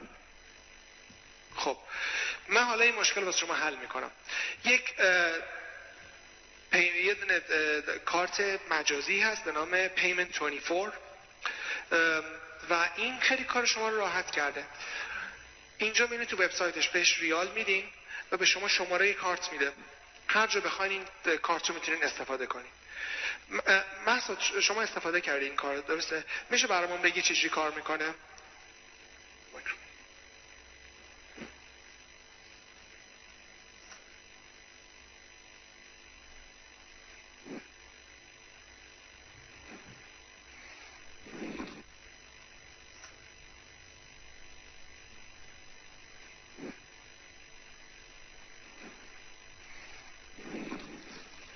[1.55, 1.77] خب.
[2.47, 4.11] من حالا این مشکل واسه شما حل می‌کنم.
[4.65, 4.93] یک
[6.73, 7.39] یه دونه
[8.05, 10.93] کارت مجازی هست به نام Payment 24
[12.69, 14.65] و این خیلی کار شما رو راحت کرده.
[15.77, 17.83] اینجا میرین تو وبسایتش بهش ریال میدین
[18.31, 19.73] و به شما شماره کارت میده.
[20.27, 22.72] هر جا بخواین این کارت رو می‌تونین استفاده کنین.
[24.07, 28.14] محسود شما استفاده کردی این کار درسته؟ میشه برامون بگی چجوری کار می‌کنه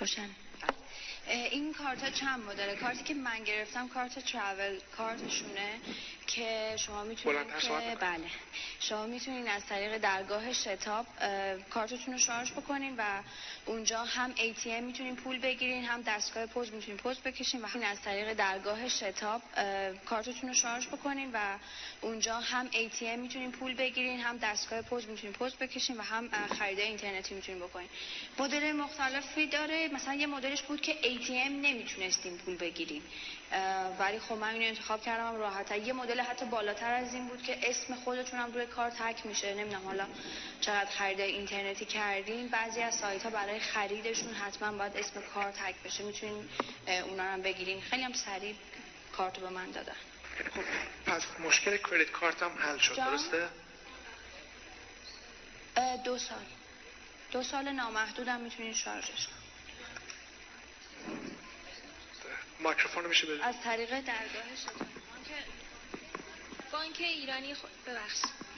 [0.01, 0.29] روشن
[1.27, 5.79] این کارت ها چند مدله کارتی که من گرفتم کارت ترافل کارتشونه
[6.27, 7.95] که شما می‌تونید که.
[8.01, 8.27] بله.
[8.79, 11.05] شما می‌تونین از طریق درگاه شتاب
[11.69, 13.21] کارتتون رو شارژ بکنین و
[13.65, 18.01] اونجا هم ATM می‌تونین پول بگیرین هم دستگاه پوز می‌تونین پوز بکشین و هم از
[18.01, 19.41] طریق درگاه شتاب
[20.05, 21.57] کارتتون رو شارژ بکنین و
[22.01, 26.79] اونجا هم ATM می‌تونین پول بگیرین هم دستگاه پوز می‌تونین پوز بکشین و هم خرید
[26.79, 27.89] اینترنتی می‌تونین بکنین.
[28.39, 29.87] مدل مختلفی داره.
[29.87, 31.51] مثلا یه مدلش بود که ATM
[32.01, 33.03] نمی‌تونستیم پول بگیریم.
[33.99, 37.69] ولی خب من اینو انتخاب کردم راحت یه مدل حتی بالاتر از این بود که
[37.69, 39.53] اسم خودتون هم روی کارت تک میشه.
[39.53, 40.07] نمی‌دونم حالا
[40.61, 42.47] چقدر خرید اینترنتی کردین.
[42.47, 46.03] بعضی از سایت ها برای خریدشون حتما باید اسم کارت تک بشه.
[46.03, 46.49] می‌تونین
[46.87, 47.81] اونا رو هم بگیرین.
[47.81, 48.55] خیلی هم سریع
[49.17, 49.95] کارت رو به من دادن.
[51.05, 53.49] پس مشکل کردیت کارت هم حل شد؟ درسته؟
[56.03, 56.45] دو سال.
[57.31, 59.40] دو سال نامحدود هم می‌تونین شارژش کنین.
[62.61, 63.41] مایکروفون رو میشه بدید.
[63.41, 65.27] از طریق درگاه شتاب بانک
[66.71, 68.51] بانک ایرانی خود ببخشید.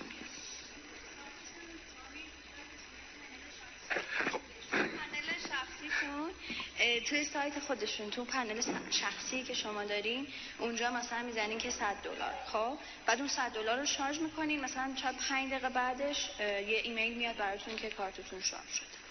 [4.72, 6.32] پنل شخصیتون
[6.80, 10.28] اه، توی سایت خودشون تو پنل شخصی که شما دارین
[10.60, 14.96] اونجا مثلا می‌زنین که 100 دلار خب؟ بعد اون 100 دلار رو شارژ می‌کنین مثلا
[15.02, 19.03] شاید 5 دقیقه بعدش یه ایمیل میاد براتون که کارتتون شارژ شد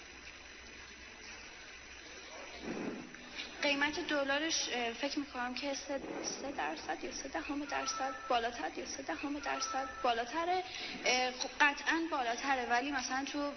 [3.63, 4.69] قیمت دلارش
[5.01, 6.01] فکر می‌کنم که سه,
[6.41, 10.63] سه درصد یا سه دهم درصد بالاتر یا سه دهم درصد بالاتره.
[11.39, 13.53] خب قطعا بالاتره ولی مثلا تو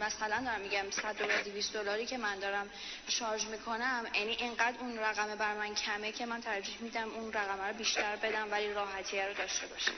[0.00, 2.70] مثلا دارم میگم 100 دلار 200 دلاری که من دارم
[3.08, 7.60] شارژ می‌کنم یعنی اینقدر اون رقم بر من کمه که من ترجیح میدم اون رقم
[7.60, 9.92] رو بیشتر بدم ولی راحتی رو داشته باشم.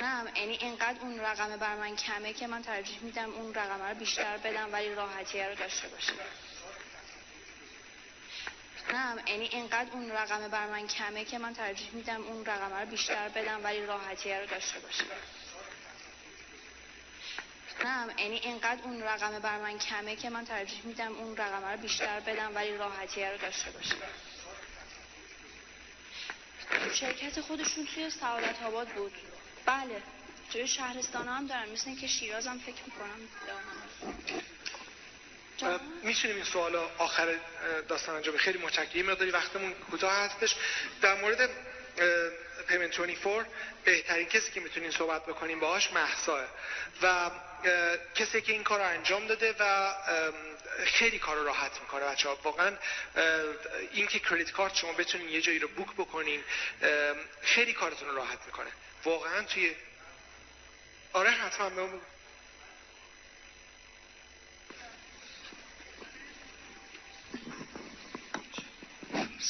[0.00, 3.94] نه یعنی اینقدر اون رقم بر من کمه که من ترجیح میدم اون رقم رو
[3.94, 6.14] بیشتر بدم ولی راحتی رو داشته باشم.
[8.92, 12.86] نه یعنی اینقدر اون رقم بر من کمه که من ترجیح میدم اون رقم رو
[12.86, 15.04] بیشتر بدم ولی راحتی رو داشته باشم.
[17.84, 21.76] نه یعنی اینقدر اون رقم بر من کمه که من ترجیح میدم اون رقم رو
[21.76, 23.96] بیشتر بدم ولی راحتی رو داشته باشم.
[26.94, 29.12] شرکت خودشون توی سعادت آباد بود.
[29.70, 30.02] بله.
[30.52, 33.28] توی شهرستان هم دارن مثل اینکه شیراز هم فکر می‌کنم
[36.02, 37.38] می‌تونیم این سوال آخر
[37.88, 39.06] داستان انجام؟ خیلی متشکرم.
[39.06, 40.56] مقداری وقتمون کوتاه هستش.
[41.02, 41.50] در مورد
[42.68, 43.46] پیمنت 24
[43.84, 46.44] بهترین کسی که می‌تونین صحبت بکنیم باهاش محساه
[47.02, 47.30] و
[48.14, 49.94] کسی که این کار انجام داده و
[50.84, 52.04] خیلی کار رو راحت می‌کنه.
[52.04, 52.76] بچه ها واقعا
[53.92, 56.44] این که کردیت کارت شما بتونین یه جایی رو بوک بکنین
[57.42, 58.70] خیلی کارتون رو راحت می‌کنه.
[59.04, 59.76] واقعا توی
[61.12, 62.00] آره حتما بگو.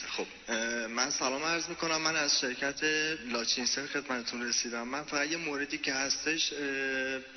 [0.08, 0.39] خب اه،
[0.88, 2.00] من سلام عرض می‌کنم.
[2.00, 2.84] من از شرکت
[3.26, 4.88] لاچینسر خدمتتون رسیدم.
[4.88, 6.52] من فقط یه موردی که هستش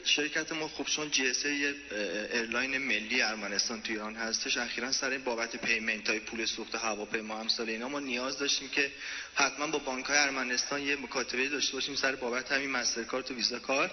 [0.03, 5.56] شرکت ما خب چون اس ایرلاین ملی ارمنستان تو ایران هستش اخیرا سر این بابت
[5.56, 8.92] پیمنت های پول سوخت هواپیما امثال اینا ما نیاز داشتیم که
[9.35, 13.59] حتما با بانک های ارمنستان یه مکاتبه داشته باشیم سر بابت همین مسترکارت و ویزا
[13.59, 13.92] کارت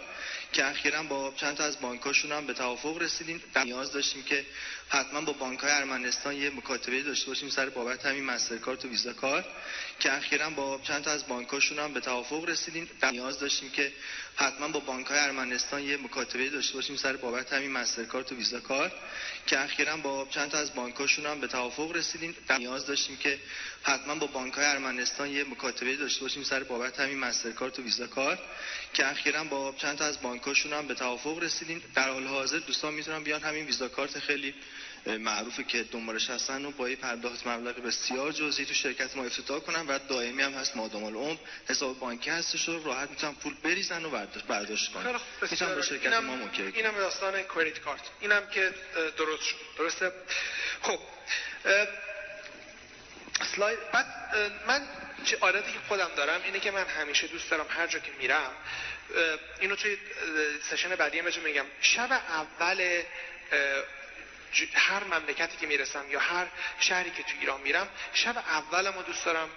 [0.52, 3.42] که اخیرا با چند تا از بانکاشون هم به توافق رسیدیم.
[3.64, 4.44] نیاز داشتیم که
[4.88, 9.09] حتما با بانک های ارمنستان یه مکاتبه داشته باشیم سر بابت همین مسترکارت و ویزا
[9.12, 9.44] کارت
[10.00, 12.88] که اخیرا با چند تا از بانکاشون هم به توافق رسیدیم.
[13.10, 13.92] نیاز داشتیم که
[14.36, 18.60] حتما با بانک های ارمنستان یه مکاتبه داشته باشیم سر بابت همین مسترکارت و ویزا
[18.60, 18.92] کارت
[19.46, 22.36] که اخیرا با چند تا از بانکاشون هم به توافق رسیدیم.
[22.58, 23.38] نیاز داشتیم که
[23.82, 28.06] حتما با بانک های ارمنستان یه مکاتبه داشته باشیم سر بابت همین مسترکارت و ویزا
[28.06, 28.38] کارت
[28.94, 31.82] که اخیرا با چند تا از بانکاشون هم به توافق رسیدیم.
[31.94, 34.54] در حال حاضر دوستان می‌تونن بیان همین ویزا کارت خیلی
[35.06, 39.58] معروفه که دنبالش هستن و با یه پرداخت مبلغ بسیار جزئی تو شرکت ما افتتاح
[39.60, 41.36] کنن و دائمی هم هست مادام العمر.
[41.68, 45.20] حساب بانکی هستش و راحت می‌تونن پول بریزن و برداشت برداشت کنن.
[45.42, 45.82] می‌تونن با.
[45.82, 48.00] شرکت اینم- ما موکل اینم داستان کردیت کارت.
[48.20, 48.74] اینم که
[49.16, 49.56] درست شد.
[49.78, 50.12] درسته؟
[50.82, 50.98] خب.
[53.56, 54.06] سلاید بعد
[54.66, 54.88] من
[55.24, 58.50] چه عادتی که خودم دارم اینه که من همیشه دوست دارم هر جا که میرم
[59.60, 59.96] اینو توی
[60.70, 61.64] سشن بعدی هم میگم.
[61.80, 63.02] شب اول
[64.74, 66.46] هر مملکتی که می‌رسم یا هر
[66.80, 69.48] شهری که تو ایران میرم شب اول ما دوست دارم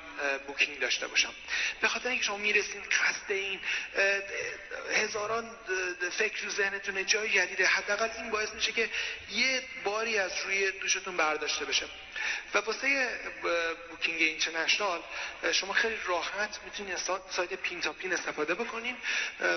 [0.48, 1.34] بوکینگ داشته باشم.
[1.82, 3.60] به خاطر اینکه شما می‌رسین خسته این
[4.92, 5.52] هزاران
[6.18, 8.90] فکر رو ذهنتونه جای جدیده حداقل این باعث میشه که
[9.32, 11.86] یه باری از روی دوشتون برداشته بشه.
[12.54, 13.20] و واسه
[13.90, 15.02] booking international
[15.52, 16.98] شما خیلی راحت می‌تونید
[17.30, 18.98] سایت پین تا پین استفاده بکنین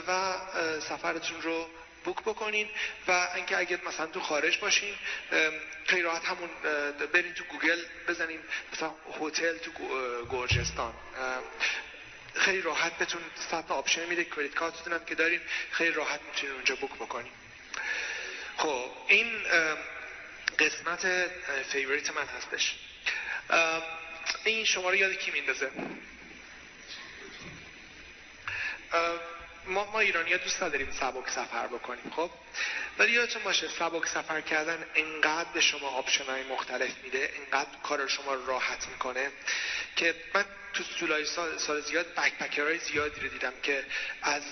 [0.08, 0.34] و
[0.80, 1.70] سفرتون رو
[2.06, 2.68] book بکنین
[3.08, 4.94] و اینکه اگه مثلا تو خارج باشین
[5.86, 6.50] خیلی راحت همون
[7.12, 8.40] برین تو گوگل بزنین
[8.72, 9.70] مثلا هتل تو
[10.30, 10.94] گرجستان.
[12.34, 13.20] خیلی راحت بتون
[13.50, 17.32] صد option میده credit card تون هم که دارین خیلی راحت می‌تونین اونجا book بکنین.
[18.56, 19.42] خب این
[20.58, 21.30] قسمت
[21.72, 22.74] favorite من هستش.
[24.44, 25.70] این شما رو یاد کی میندازه؟
[29.66, 32.30] ما, ما ایرانی ها دوست نداریم سبک سفر بکنیم خب؟
[32.98, 38.06] ولی یادتون باشه سبک سفر کردن انقدر به شما option های مختلف میده انقدر کار
[38.06, 39.30] شما راحت می‌کنه
[39.96, 40.44] که من
[40.76, 42.06] تو سولای سال, سال زیاد
[42.58, 43.84] های زیادی رو دیدم که
[44.22, 44.42] از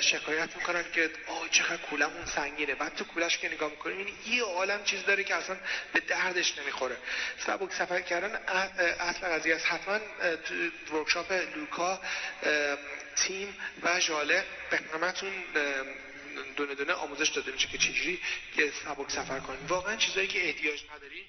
[0.00, 2.74] شکایت می‌کنن که آه چقدر کولمون سنگینه.
[2.74, 5.56] بعد تو کولش که نگاه می‌کنیم این یه عالم چیز داره که اصلا
[5.92, 6.96] به دردش نمی‌خوره.
[7.46, 8.34] سبک سفر کردن
[9.00, 9.66] اصل قضیه است.
[9.66, 9.98] حتما
[10.88, 12.00] تو ورکشاپ لوکا
[13.16, 15.32] تیم و ژاله به همتون
[16.56, 18.20] دونه دونه آموزش داده میشه که چجوری
[18.84, 21.24] سبک سفر کنید واقعا چیزایی که احتیاج ندارین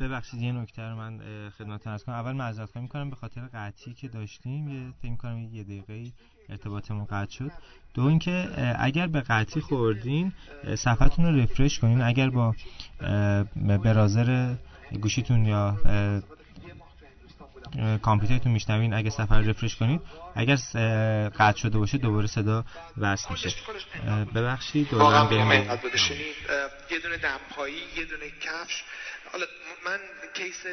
[0.00, 1.20] ببخشید یه نکته رو من
[1.58, 2.14] خدمت ارز کنم.
[2.14, 4.68] اول معذرت خواهی می‌کنم به خاطر قطعی که داشتیم.
[4.68, 6.12] یه فکر کنم یه دقیقه
[6.48, 7.50] ارتباطمون قطع شد.
[7.94, 10.32] دو اینکه اگر به قطعی خوردین
[10.78, 12.02] صفحتون رو رفرش کنین.
[12.02, 12.54] اگر با
[13.84, 14.54] برازر
[15.00, 15.76] گوشیتون یا
[18.02, 20.00] کامپیوترتون میشنوین اگه سفر رفرش کنید
[20.34, 20.56] اگر
[21.28, 22.64] قطع شده باشه دوباره صدا
[22.98, 23.50] وصل میشه.
[24.34, 25.50] ببخشید دوباره بریم
[26.90, 28.82] یه دونه دمپایی یه دونه کفش.
[29.32, 29.46] حالا
[29.84, 30.00] من
[30.34, 30.66] case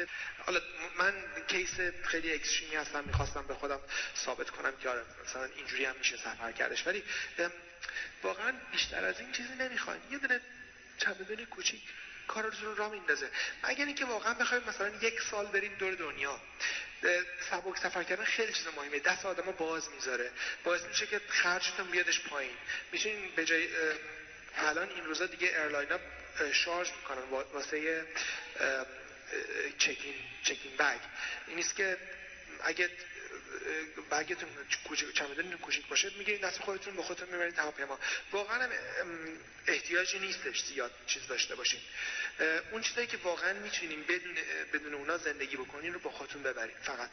[0.46, 0.60] حالا
[0.98, 1.14] من
[1.48, 3.80] case خیلی extreme ی هستم می‌خواستم به خودم
[4.16, 6.86] ثابت کنم که آره مثلا اینجوری هم میشه سفر کردش.
[6.86, 7.04] ولی
[8.22, 10.40] واقعا بیشتر از این چیزی نمی‌خواین یه دونه
[10.98, 11.80] چمدون کوچیک
[12.28, 13.30] کارتون رو راه میندازه.
[13.64, 16.40] مگر اینکه واقعا بخواید مثلا یک سال برید دور دنیا.
[17.50, 18.98] سبک سفر کردن خیلی چیز مهمه.
[18.98, 20.30] دست آدم باز می‌ذاره.
[20.64, 22.56] باعث میشه که خرجتون بیادش پایین.
[22.92, 23.68] می‌تونین به جای
[24.56, 25.98] الان این روزا دیگه airline ها
[26.52, 27.22] charge می‌کنن.
[27.52, 28.06] واسه
[29.78, 31.00] check-in check-in bag.
[31.46, 31.96] این نیست که
[32.64, 32.90] اگه
[34.10, 34.48] bag تون
[34.88, 37.98] کوچیک چمدون کوچیک باشه می‌گیرید دست خودتون به خودتون می‌برید هواپیما.
[38.32, 38.68] واقعا
[39.66, 41.80] احتیاجی نیستش زیاد چیز داشته باشین.
[42.70, 44.34] اون چیزایی که واقعا می‌تونین بدون
[44.72, 47.10] بدون اونا زندگی بکنین رو با خودتون ببرید فقط.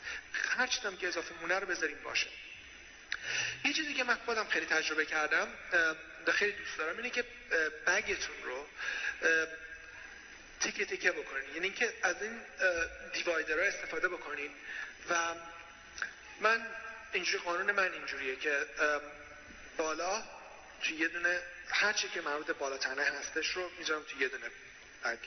[0.57, 2.27] هر چیزی که اضافه مونه رو بذاریم باشه.
[3.65, 5.47] یه چیزی که من خودم خیلی تجربه کردم
[6.33, 7.25] خیلی دوست دارم اینه که
[7.87, 8.67] بگتون رو
[10.67, 11.49] تیکه تیکه بکنین.
[11.49, 12.41] یعنی اینکه از این
[13.13, 14.51] دیوایدرها استفاده بکنین.
[15.09, 15.15] و
[16.41, 16.67] من
[17.13, 18.65] اینجوری قانون من اینجوریه که
[19.77, 20.23] بالا
[20.81, 24.45] تو یه دونه هر چی که مربوط بالا تنه هستش رو می‌ذارم تو یه دونه
[25.05, 25.17] بگ.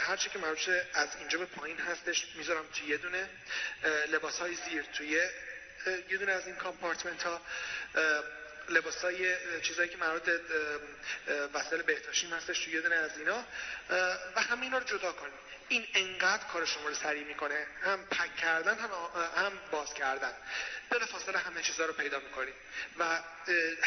[0.00, 3.28] هر چی که مربوط از اینجا به پایین هستش می‌ذارم تو یه دونه
[4.08, 5.10] لباس های زیر توی
[6.10, 7.40] یه دونه از این کامپارتمنت ها
[8.70, 10.30] لباس های چیزایی که مربوط
[11.54, 13.44] وسایل بهداشتیم هستش توی یه دونه از اینا.
[14.36, 15.32] و همه اینا رو جدا کنیم.
[15.68, 17.66] این انقدر کار شما رو سریع می‌کنه.
[17.82, 18.90] هم پک کردن هم,
[19.36, 20.32] هم باز کردن.
[20.90, 22.54] بلا فاصله همه چیزها رو پیدا می‌کنید
[22.98, 23.18] و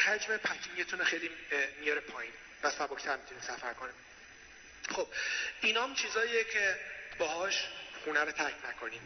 [0.06, 1.32] حجم پکینگتون خیلی
[1.80, 2.34] میاره پایین.
[2.64, 3.96] و سبکتر می‌تونید سفر کنید
[4.96, 5.08] خب
[5.62, 6.80] اینام چیزاییه که
[7.18, 7.68] باهاش
[8.04, 9.02] خونه رو ترک نکنید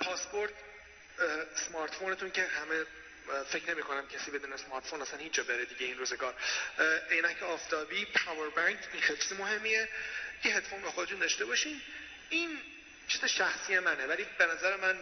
[0.00, 0.50] پاسپورت
[1.54, 2.84] smartphone تون که همه
[3.48, 6.34] فکر نمی کنم کسی بدون smartphone اصلا هیچ جا بره دیگه این روزگار.
[7.10, 9.88] عینک آفتابی power bank این خیلی مهمیه.
[10.44, 11.82] یه هدفون با خودتون داشته باشین.
[12.28, 12.58] این
[13.08, 14.98] چیز شخصی منه ولی به نظر من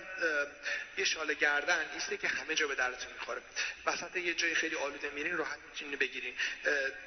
[0.99, 3.43] یه شال گردن هسته که همه جا به دردتون می‌خوره.
[3.87, 6.35] وسط یه جای خیلی آلوده میرین راحت می‌تونین بگیرین.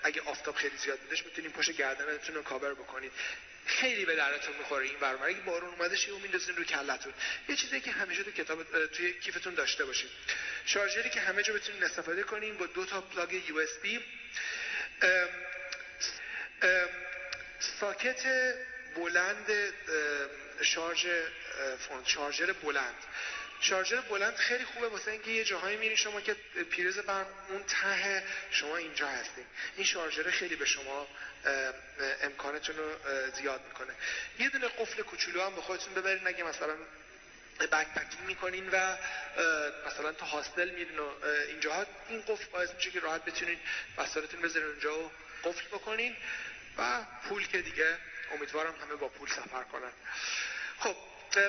[0.04, 3.12] اگه آفتاب خیلی زیاد بودش می‌تونین پشت گردنتون رو کاور بکنید.
[3.68, 5.26] خیلی به دردتون می‌خوره این برنامه.
[5.26, 7.14] اگه بارون اومدش رو میندازین رو کلتون
[7.50, 10.10] یه چیزی که همیشه تو کتاب توی کیفتون داشته باشید
[10.66, 14.00] شارژری که همه جا بتونین استفاده کنین با دو تا plug USB.
[17.80, 18.54] socket
[18.96, 19.74] بلند
[20.62, 21.06] شارژ
[22.06, 22.96] شارژر بلند.
[23.60, 24.88] شارژر بلند خیلی خوبه.
[24.88, 26.34] واسه اینکه یه جاهایی میری شما که
[26.72, 29.46] پیرز برق اون ته شما اینجا هستی.
[29.76, 31.08] این شارژر خیلی به شما
[32.22, 32.96] امکانتون رو
[33.32, 33.94] زیاد می‌کنه.
[34.40, 36.28] یه دونه قفل کوچولو هم به خودتون ببرین.
[36.28, 36.76] اگه مثلا
[37.72, 38.98] بک پکینگ می‌کنین و
[39.88, 41.10] مثلا تا هاستل میرین و
[41.48, 43.60] اینجاها این قفل باعث میشه که راحت بتونین
[43.98, 45.12] وسایلتون بذارین اونجا و
[45.44, 46.16] قفل بکنین.
[46.78, 47.98] و پول که دیگه
[48.32, 49.92] امیدوارم همه با پول سفر کنن.
[50.80, 50.96] خب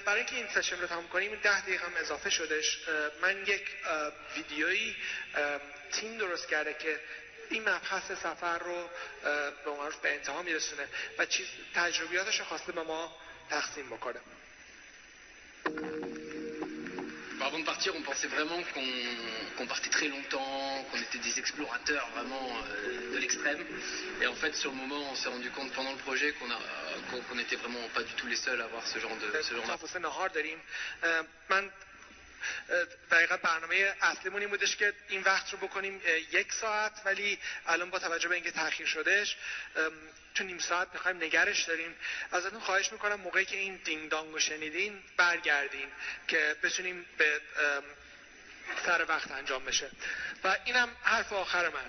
[0.07, 2.79] برای اینکه این سشن رو تموم کنیم ده دقیقه هم اضافه شدش
[3.23, 3.77] من یک
[4.37, 4.97] ویدیویی
[5.93, 7.01] تیم درست کرده که
[7.51, 8.91] این مبحث سفر رو
[9.65, 13.17] به معروف به انتها میرسونه و چیز تجربیاتش رو خواسته به ما
[13.51, 14.21] تقسیم بکنه.
[17.41, 18.61] Avant de partir, on pensait vraiment
[19.57, 22.49] qu'on partait très longtemps, qu'on était des explorateurs vraiment
[22.87, 23.65] euh, de l'extrême.
[24.21, 26.59] Et en fait, sur le moment, on s'est rendu compte pendant le projet qu'on a
[27.11, 29.55] qu'on qu'on était vraiment pas du tout les seuls à avoir ce genre de ce
[29.55, 29.65] genre
[33.11, 36.01] دقیقا برنامه اصلیمون این بودش که این وقت رو بکنیم
[36.33, 39.37] یک ساعت ولی الان با توجه به اینکه تاخیر شدش
[39.77, 39.93] ام،
[40.35, 41.95] تو نیم ساعت می‌خوایم نگهش داریم.
[42.33, 45.89] ازتون خواهش می‌کنم موقعی که این دینگ دانگ رو شنیدین برگردین
[46.29, 47.41] که بتونیم به
[48.87, 49.91] سر وقت انجام بشه.
[50.45, 51.85] و اینم حرف آخر من.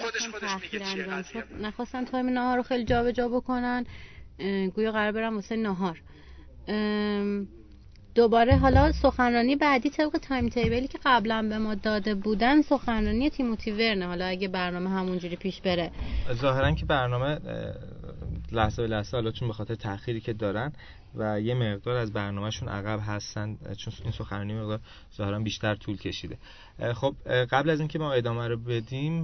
[0.00, 1.40] خودش خودش میگه تأخیر چیه قضیه.
[1.40, 3.86] شد نخواستن time نهار رو خیلی جابجا بکنن.
[4.74, 6.00] گویا قرار برم واسه نهار.
[6.68, 7.48] ام،
[8.14, 13.70] دوباره حالا سخنرانی بعدی طبق تایم تیبلی که قبلا به ما داده بودن سخنرانی تیموتی
[13.70, 14.06] ورنه.
[14.06, 15.90] حالا اگه برنامه همونجوری پیش بره.
[16.32, 17.38] ظاهرا که برنامه
[18.52, 20.72] لحظه به لحظه حالا چون به خاطر تأخیری که دارن
[21.14, 24.80] و یه مقدار از برنامهشون عقب هستن چون این سخنرانی مقدار
[25.16, 26.36] ظاهرا بیشتر طول کشیده.
[26.94, 27.14] خب
[27.50, 29.14] قبل از اینکه ما ادامه رو بدیم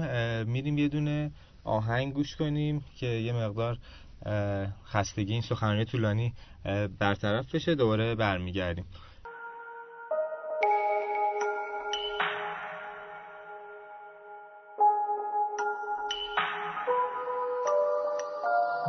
[0.44, 1.30] میریم یه دونه
[1.64, 3.78] آهنگ گوش کنیم که یه مقدار
[4.92, 6.34] خستگی این سخنرانی طولانی
[6.98, 8.84] برطرف بشه دوباره برمیگردیم.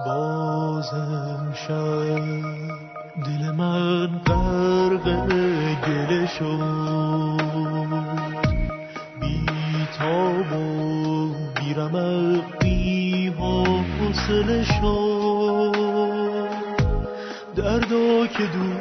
[0.06, 2.19] بازم شب
[3.25, 5.27] دل من غرق
[5.85, 7.40] گله شد.
[9.19, 9.45] بی
[9.98, 11.33] تاب و
[12.59, 12.78] بی
[14.30, 15.75] حوصله شد
[17.56, 18.78] دردا که دوری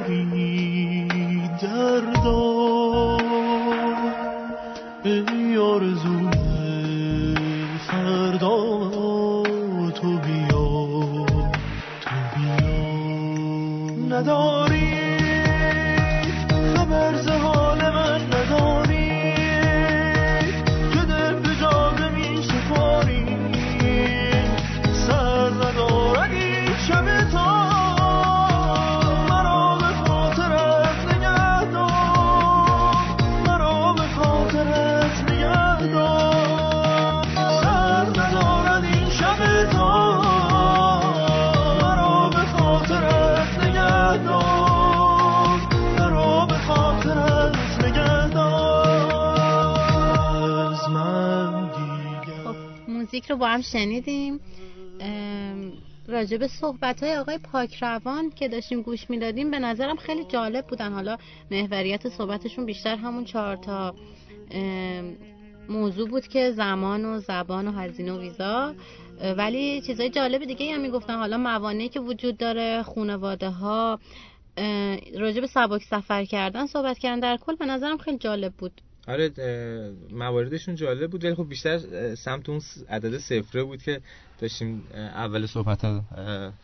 [53.59, 54.41] هم شنیدیم
[55.01, 55.73] ام،
[56.09, 60.93] راجع به صحبت های آقای پاکروان که داشتیم گوش می‌دادیم به نظرم خیلی جالب بودن.
[60.93, 61.17] حالا
[61.51, 63.95] محوریت صحبتشون بیشتر همون چهار تا
[65.69, 68.75] موضوع بود که زمان و زبان و هزینه و ویزا.
[69.37, 71.17] ولی چیزای جالب دیگه هم می‌گفتن.
[71.17, 73.99] حالا موانعی که وجود داره خانواده ها
[75.19, 78.81] راجع سبک سفر کردن صحبت کردن در کل به نظرم خیلی جالب بود.
[79.09, 79.31] آره
[80.11, 81.79] مواردشون جالب بود ولی خب بیشتر
[82.15, 84.01] سمت اون عدد صفره بود که
[84.39, 85.85] داشتیم اول صحبت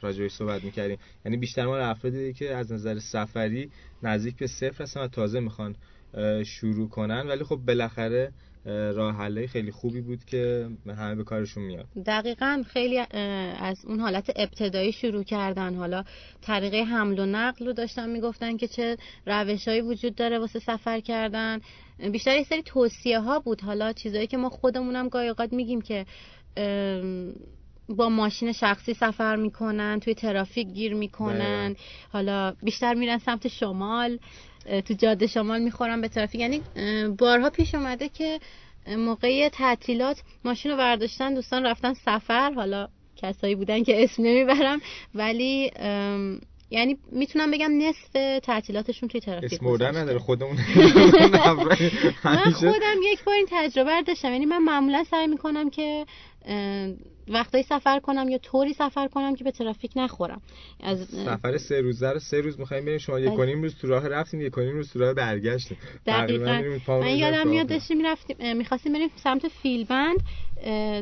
[0.02, 0.98] راجعش صحبت می‌کردیم.
[1.24, 3.70] یعنی بیشتر ما افرادی که از نظر سفری
[4.02, 5.76] نزدیک به صفر هستن و تازه می‌خوان
[6.44, 7.28] شروع کنن.
[7.28, 8.32] ولی خب بالاخره
[8.66, 12.98] اه، راه حله خیلی خوبی بود که همه به کارشون میاد دقیقا خیلی
[13.58, 15.74] از اون حالت ابتدایی شروع کردن.
[15.74, 16.04] حالا
[16.42, 21.60] طریقه حمل و نقل رو داشتن می‌گفتن که چه روشهایی وجود داره واسه سفر کردن.
[21.98, 23.60] بیشتر یه سری توصیه ها بود.
[23.60, 26.06] حالا چیزایی که ما خودمونم گاهی اوقات میگیم که
[27.88, 31.76] با ماشین شخصی سفر می‌کنن توی ترافیک گیر می‌کنن.
[32.12, 34.18] حالا بیشتر میرن سمت شمال
[34.84, 36.40] تو جاده شمال می‌خورن به ترافیک.
[36.40, 36.60] یعنی
[37.18, 38.40] بارها پیش اومده که
[38.86, 42.52] موقع تعطیلات ماشین رو برداشتن دوستان رفتن سفر.
[42.52, 44.80] حالا کسایی بودن که اسم نمی‌برم.
[45.14, 45.70] ولی
[46.74, 49.96] یعنی می‌تونم بگم نصف تعطیلاتشون توی ترافیک اسم بردن.
[49.96, 50.56] نداره خودمون
[52.24, 54.32] من خودم یک بار این تجربه داشتم.
[54.32, 56.06] یعنی من معمولا سعی می‌کنم که
[57.28, 60.42] وقتایی سفر کنم یا طوری سفر کنم که به ترافیک نخورم.
[60.82, 62.98] از سفر سه روزه رو سه روز می‌خوایم بریم.
[62.98, 63.38] شما یک بله.
[63.38, 65.78] و نیم روز تو راه رفتیم یک و نیم روز تو راه برگشتیم.
[66.06, 66.62] دقیقا.
[66.88, 67.68] من یادم میاد.
[67.68, 70.20] داشتیم می‌رفتیم می‌خواستیم بریم سمت فیلبند.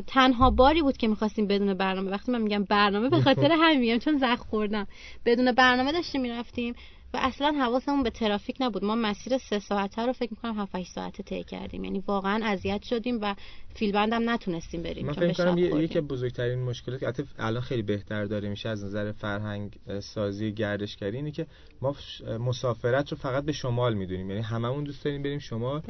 [0.07, 3.97] تنها باری بود که می‌خواستیم بدون برنامه وقتی من میگم برنامه به خاطر همین میگم
[3.97, 4.87] چون زخ خوردم.
[5.25, 6.75] بدون برنامه داشتیم می‌رفتیم.
[7.13, 8.85] و اصلا حواسمون به ترافیک نبود.
[8.85, 11.83] ما مسیر سه ساعته رو فکر می‌کنم 7 8 ساعته طی کردیم.
[11.83, 13.35] یعنی واقعا اذیت شدیم و
[13.75, 18.25] فیلبند هم نتونستیم بریم من فکر کنم یکی از بزرگترین مشکلات که الان خیلی بهتر
[18.25, 21.47] داره میشه از نظر فرهنگ سازی گردشگری اینه که
[21.83, 21.95] ما
[22.37, 24.29] مسافرت رو فقط به شمال می‌دونیم.
[24.29, 25.81] یعنی هممون دوست داریم بریم شمال.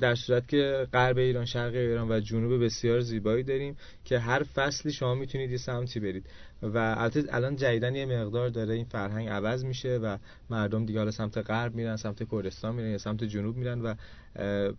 [0.00, 4.92] در صورت که غرب ایران شرق ایران و جنوب بسیار زیبایی داریم که هر فصلی
[4.92, 6.26] شما می‌تونید یه سمتی برید.
[6.62, 10.16] و البته الان جدیدن یه مقدار داره این فرهنگ عوض میشه و
[10.50, 13.94] مردم دیگه حالا سمت غرب میرن سمت کردستان میرن یا سمت جنوب میرن و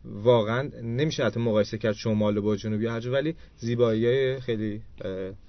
[0.05, 4.81] واقعا نمیشه حتی مقایسه کرد شمال با جنوبی هر ولی زیبایی خیلی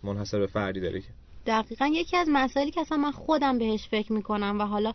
[0.03, 1.03] منحصر به فردی داره
[1.47, 4.93] دقیقا یکی از مسائلی که اصلا من خودم بهش فکر می‌کنم و حالا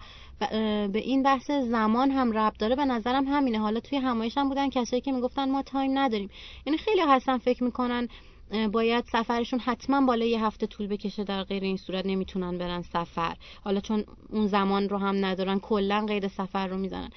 [0.88, 3.60] به این بحث زمان هم ربط داره به نظرم همینه.
[3.60, 6.30] حالا توی همایش هم بودن کسایی که می‌گفتن ما تایم نداریم.
[6.66, 8.08] یعنی خیلی هستن فکر می‌کنن
[8.72, 13.36] باید سفرشون حتما بالای یه هفته طول بکشه در غیر این صورت نمی‌تونن برن سفر.
[13.64, 17.10] حالا چون اون زمان رو هم ندارن کلا غیر سفر رو می‌زنن.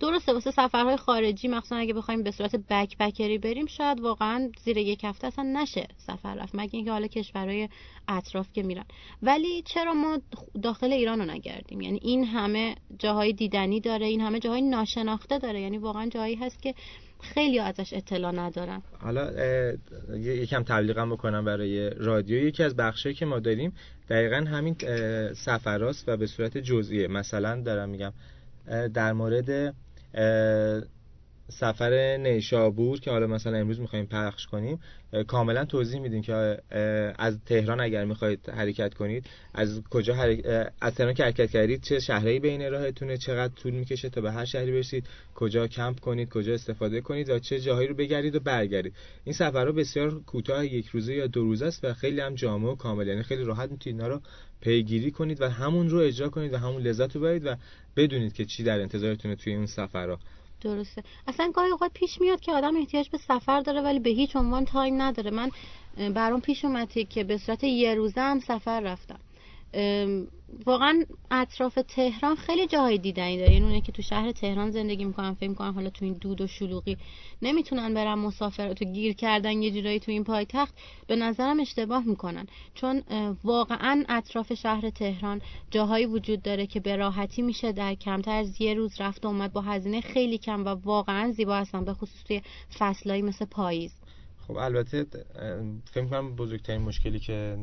[0.00, 4.76] درسته واسه سفرهای خارجی مخصوصا اگه بخوایم به صورت بک بکری بریم شاید واقعا زیر
[4.76, 7.68] یک هفته اصلا نشه سفر رفت مگه اینکه حالا کشورهای
[8.08, 8.84] اطراف که میرن.
[9.22, 10.18] ولی چرا ما
[10.62, 15.60] داخل ایران رو نگردیم؟ یعنی این همه جاهای دیدنی داره این همه جاهای ناشناخته داره.
[15.60, 16.74] یعنی واقعا جایی هست که
[17.20, 18.82] خیلی ازش اطلاع ندارن.
[19.00, 19.30] حالا
[20.16, 22.46] یکم تبلیغم بکنم برای رادیو.
[22.46, 23.72] یکی از بخشایی که ما داریم
[24.10, 24.76] دقیقا همین
[25.34, 27.08] سفراست و به صورت جزئیه.
[27.08, 28.12] مثلا دارم میگم
[28.94, 29.74] در مورد
[31.50, 34.80] سفر نیشابور که حالا مثلا امروز می‌خوایم پخش کنیم
[35.26, 36.58] کاملا توضیح میدیم که
[37.18, 40.14] از تهران اگر می‌خواید حرکت کنید از کجا
[40.80, 44.44] از تهران که حرکت کردید چه شهری بین راهتونه چقدر طول می‌کشه تا به هر
[44.44, 48.94] شهری برسید کجا کمپ کنید کجا استفاده کنید و چه جاهایی رو بگردید و برگردید.
[49.24, 52.74] این سفرها بسیار کوتاه یک روزه یا دو روزه است و خیلی هم جامع و
[52.74, 54.20] کامل یعنی خیلی راحت می‌تونید اینا رو
[54.60, 57.56] پیگیری کنید و همون رو اجرا کنید و همون لذت رو برید و
[57.96, 60.18] بدونید که چی در انتظارتونه توی اون سفرها.
[60.60, 61.02] درسته.
[61.26, 64.64] اصلا گاهی اوقات پیش میاد که آدم احتیاج به سفر داره ولی به هیچ عنوان
[64.64, 65.30] تایم نداره.
[65.30, 65.50] من
[66.14, 69.18] برام پیش اومده که به صورت یه روزه هم سفر رفتم.
[70.66, 73.52] واقعا اطراف تهران خیلی جاهای دیدنی داره.
[73.52, 76.46] یعنی اونه که تو شهر تهران زندگی می‌کنن فکر می‌کنن حالا تو این دود و
[76.46, 76.96] شلوغی
[77.42, 80.74] نمی‌تونن برن مسافر تو گیر کردن یه جورایی تو این پایتخت.
[81.06, 82.46] به نظرم اشتباه می‌کنن.
[82.74, 83.02] چون
[83.44, 85.40] واقعا اطراف شهر تهران
[85.70, 89.52] جاهایی وجود داره که به راحتی میشه در کمتر از یه روز رفت و اومد
[89.52, 92.42] با هزینه خیلی کم و واقعا زیبا هستن به خصوص توی
[92.78, 93.92] فصلایی مثل پاییز.
[94.48, 95.06] خب البته
[95.92, 97.58] فکر کنم بزرگترین مشکلی که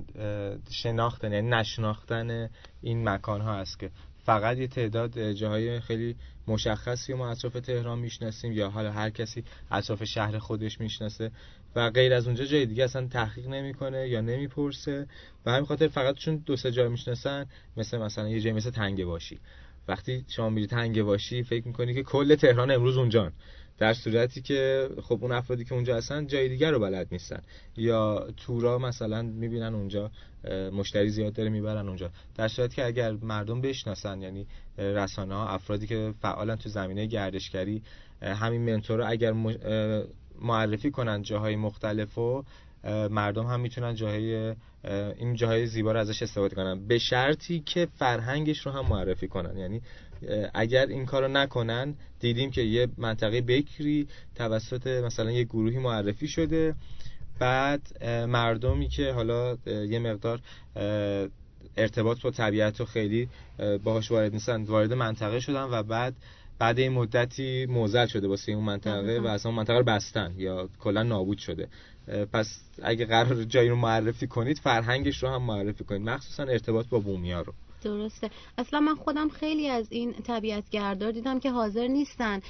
[0.72, 2.50] شناختن یعنی نشناختن
[2.82, 3.92] این مکان ها است که
[4.26, 6.16] فقط یه تعداد جاهای خیلی
[6.48, 11.32] مشخصی ما اطراف تهران می‌شناسیم یا حالا هر کسی اطراف شهر خودش می‌شناسه
[11.76, 15.08] و غیر از اونجا جای دیگه اصلا تحقیق نمی‌کنه یا نمی‌پرسه.
[15.46, 17.46] و همین خاطر فقط چون دو سه جا می‌شناسن
[17.78, 19.40] مثل مثلا یه جایی مثل تنگه باشی
[19.88, 23.34] وقتی شما میری تنگه باشی فکر می‌کنی که کل تهران امروز اونجان.
[23.78, 27.42] در صورتی که خب اون افرادی که اونجا هستن جای دیگر رو بلد نیستن.
[27.78, 30.12] یا تورا مثلا می‌بینن اونجا
[30.74, 32.10] مشتری زیاد داره می‌برن اونجا.
[32.36, 34.48] در صورتی که اگر مردم بشناسن یعنی
[34.78, 37.82] رسانه ها افرادی که فعالن تو زمینه گردشگری
[38.22, 39.34] همین منتور رو اگر
[40.42, 42.44] معرفی کنن جاهای مختلف و
[43.10, 44.56] مردم هم می‌تونن جاهای
[45.18, 46.88] این جاهای زیبا رو ازش استفاده کنن.
[46.88, 49.58] به شرطی که فرهنگش رو هم معرفی کنن.
[49.58, 49.82] یعنی
[50.54, 56.76] اگر این کارو نکنن دیدیم که یه منطقه بکری توسط مثلا یه گروهی معرفی شده.
[57.40, 60.40] بعد مردمی که حالا یه مقدار
[61.78, 63.30] ارتباط با طبیعت و خیلی
[63.84, 66.16] باهاش وارد نیستن وارد منطقه شدن و بعد
[66.60, 70.70] بعد این مدتی موزل شده واسه اون منطقه و اصلا اون منطقه رو بستن یا
[70.80, 71.68] کلا نابود شده.
[72.34, 76.10] پس اگه قرار جایی رو معرفی کنید فرهنگش رو هم معرفی کنید.
[76.10, 77.54] مخصوصا ارتباط با بومیا رو.
[77.86, 78.30] درسته.
[78.58, 82.42] اصلا من خودم خیلی از این طبیعت گردار دیدم که حاضر نیستن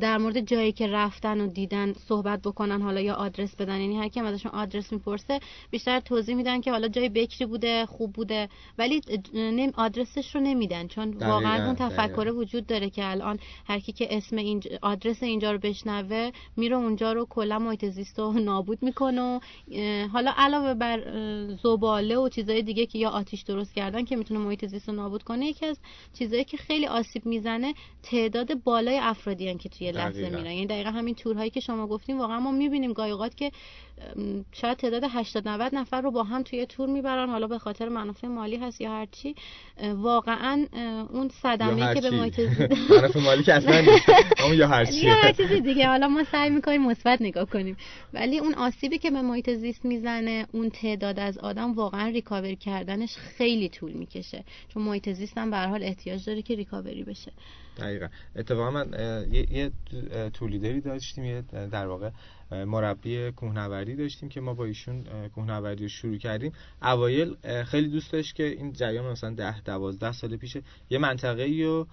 [0.00, 4.08] در مورد جایی که رفتن و دیدن صحبت بکنن حالا یا آدرس بدن یعنی هر
[4.08, 9.00] کی ازشون آدرس می‌پرسه بیشتر توضیح میدن که حالا جای بکری بوده خوب بوده ولی
[9.34, 14.16] نم آدرسش رو نمیدن چون واقعا اون تفکر وجود داره که الان هر کی که
[14.16, 19.22] اسم این آدرس اینجا رو بشنوه میره اونجا رو کلا محیط زیست رو نابود می‌کنه
[19.22, 19.40] و
[20.12, 21.00] حالا علاوه بر
[21.62, 25.22] زباله و چیزای دیگه که یا آتیش درست کردن که می‌تونه محیط زیست رو نابود
[25.22, 25.78] کنه یکی از
[26.18, 30.38] چیزایی که خیلی آسیب می‌زنه تعداد بالای افرادی که توی لحظه دقیقاً.
[30.38, 30.52] میرن.
[30.52, 33.52] یعنی دقیقا همین تورهایی که شما گفتیم واقعا ما می‌بینیم گاهی اوقات که
[34.52, 37.28] شاید تعداد 80 90 نفر رو با هم توی تور می‌برن.
[37.28, 39.34] حالا به خاطر منافع مالی هست یا هر چی
[39.94, 40.66] واقعا
[41.10, 42.40] اون صدمه که به محیط
[42.90, 44.08] منافع مالی که اصلا نیست.
[44.38, 45.88] اما یا هر چی هر چیز دیگه.
[45.88, 47.76] حالا ما سعی می‌کنیم مثبت نگاه کنیم.
[48.12, 53.16] ولی اون آسیبی که به محیط زیست می‌زنه اون تعداد از آدم واقعا ریکاوری کردنش
[53.16, 54.44] خیلی طول می‌کشه.
[54.68, 57.32] چون محیط زیست هم به هر حال احتیاج داره که ریکاوری بشه.
[57.76, 58.08] دقیقا.
[58.36, 58.88] اتفاقا من
[59.32, 59.70] یه,
[60.32, 62.10] تولیدری داشتیم یه در واقع
[62.50, 65.04] مربی کوهنوردی داشتیم که ما با ایشون
[65.34, 66.52] کوهنوردی رو شروع کردیم.
[66.82, 70.56] اوایل خیلی دوست داشت که این جریان مثلا ده دوازده سال پیش
[70.90, 71.84] یه منطقه و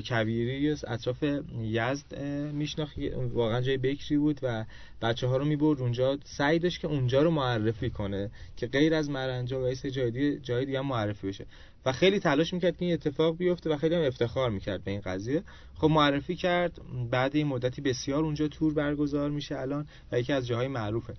[0.00, 1.24] کویری اطراف
[1.60, 2.94] یزد میشناخت.
[3.32, 4.64] واقعا جای بکری بود و
[5.02, 6.18] بچه ها رو می‌برد اونجا.
[6.24, 10.38] سعی داشت که اونجا رو معرفی کنه که غیر از مرنجا و سری جای دیگه
[10.38, 11.46] جای دیگه معرفی بشه.
[11.86, 15.00] و خیلی تلاش می‌کرد که این اتفاق بیفته و خیلی هم افتخار می‌کرد به این
[15.00, 15.42] قضیه.
[15.74, 20.46] خب معرفی کرد بعد این مدتی بسیار اونجا تور برگزار میشه الان و یکی از
[20.46, 21.14] جاهای معروفه.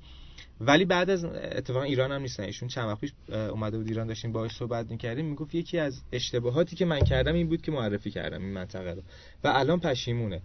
[0.61, 2.43] ولی بعد از اتفاقا ایران هم نیستن.
[2.43, 5.25] ایشون چند وقت پیش اومده بود ایران داشتیم باهاش صحبت می‌کردیم.
[5.25, 9.01] می‌گفت یکی از اشتباهاتی که من کردم این بود که معرفی کردم این منطقه رو.
[9.43, 10.41] و الان پشیمونه.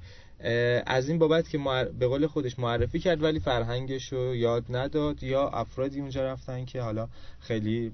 [0.87, 5.23] از این بابت که معر- به قول خودش معرفی کرد ولی فرهنگش رو یاد نداد
[5.23, 7.09] یا افرادی اونجا رفتن که حالا
[7.41, 7.93] خیلی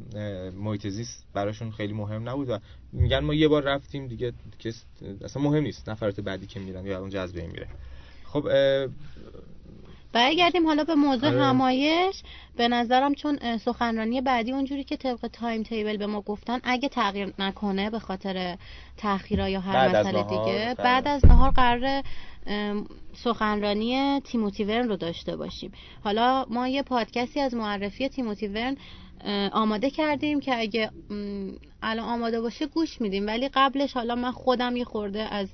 [0.56, 2.58] محیط زیست براشون خیلی مهم نبود و
[2.92, 4.84] میگن ما یه بار رفتیم دیگه کس
[5.24, 7.66] اصلا مهم نیست نفرات بعدی که میرن یا اونجا از بین میره
[8.24, 8.88] خب اه،
[10.12, 11.42] برگردیم حالا به موضوع آره.
[11.42, 12.22] همایش
[12.56, 17.32] به نظرم چون سخنرانی بعدی اونجوری که طبق تایم تیبل به ما گفتن اگه تغییر
[17.38, 18.56] نکنه به خاطر
[18.96, 20.74] تاخیرا یا هر مسئله دیگه.
[20.78, 22.02] بعد از نهار قرار
[23.14, 25.72] سخنرانی تیموتی ورن رو داشته باشیم.
[26.04, 28.76] حالا ما یه پادکستی از معرفی تیموتی ورن
[29.52, 30.90] آماده کردیم که اگه
[31.82, 33.26] الان آماده باشه گوش میدیم.
[33.26, 35.48] ولی قبلش حالا من خودم یه خورده از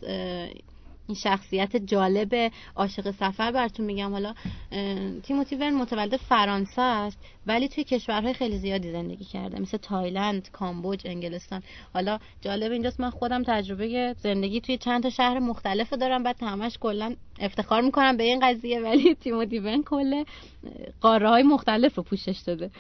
[1.09, 4.13] این شخصیت جالب عاشق سفر براتون میگم.
[4.13, 4.35] حالا
[5.23, 9.61] تیموتی ورن متولد فرانسه است ولی توی کشورهای خیلی زیادی زندگی کرده.
[9.61, 11.63] مثل تایلند، کامبوج، انگلستان.
[11.95, 16.79] حالا جالب اینجاست من خودم تجربه زندگی توی چند تا شهر مختلف دارم بعد همش
[16.79, 20.25] کلا افتخار می‌کنم به این قضیه ولی تیموتی ورن کل
[21.01, 22.71] قاره های مختلف رو پوشش داده.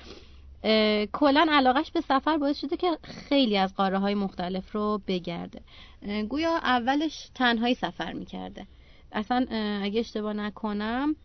[1.12, 5.60] کلا علاقش به سفر باعث شده که خیلی از قاره های مختلف رو بگرده.
[6.28, 8.66] گویا اولش تنهایی سفر می‌کرده.
[9.12, 9.46] اصلا
[9.82, 11.16] اگه اشتباه نکنم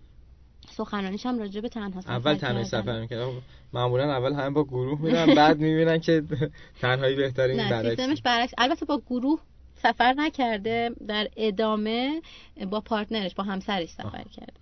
[0.69, 2.65] سخنرانیش هم راجع به تنها سفر اول تنهایی.
[2.65, 3.31] سفر می‌کردم
[3.73, 6.23] معمولا اول همه با گروه میرن بعد می‌بینن که
[6.81, 8.53] تنهایی بهتره این نه سیستمش برعکس.
[8.57, 9.39] البته با گروه
[9.75, 12.21] سفر نکرده در ادامه
[12.69, 14.59] با پارتنرش با همسرش سفر کرده.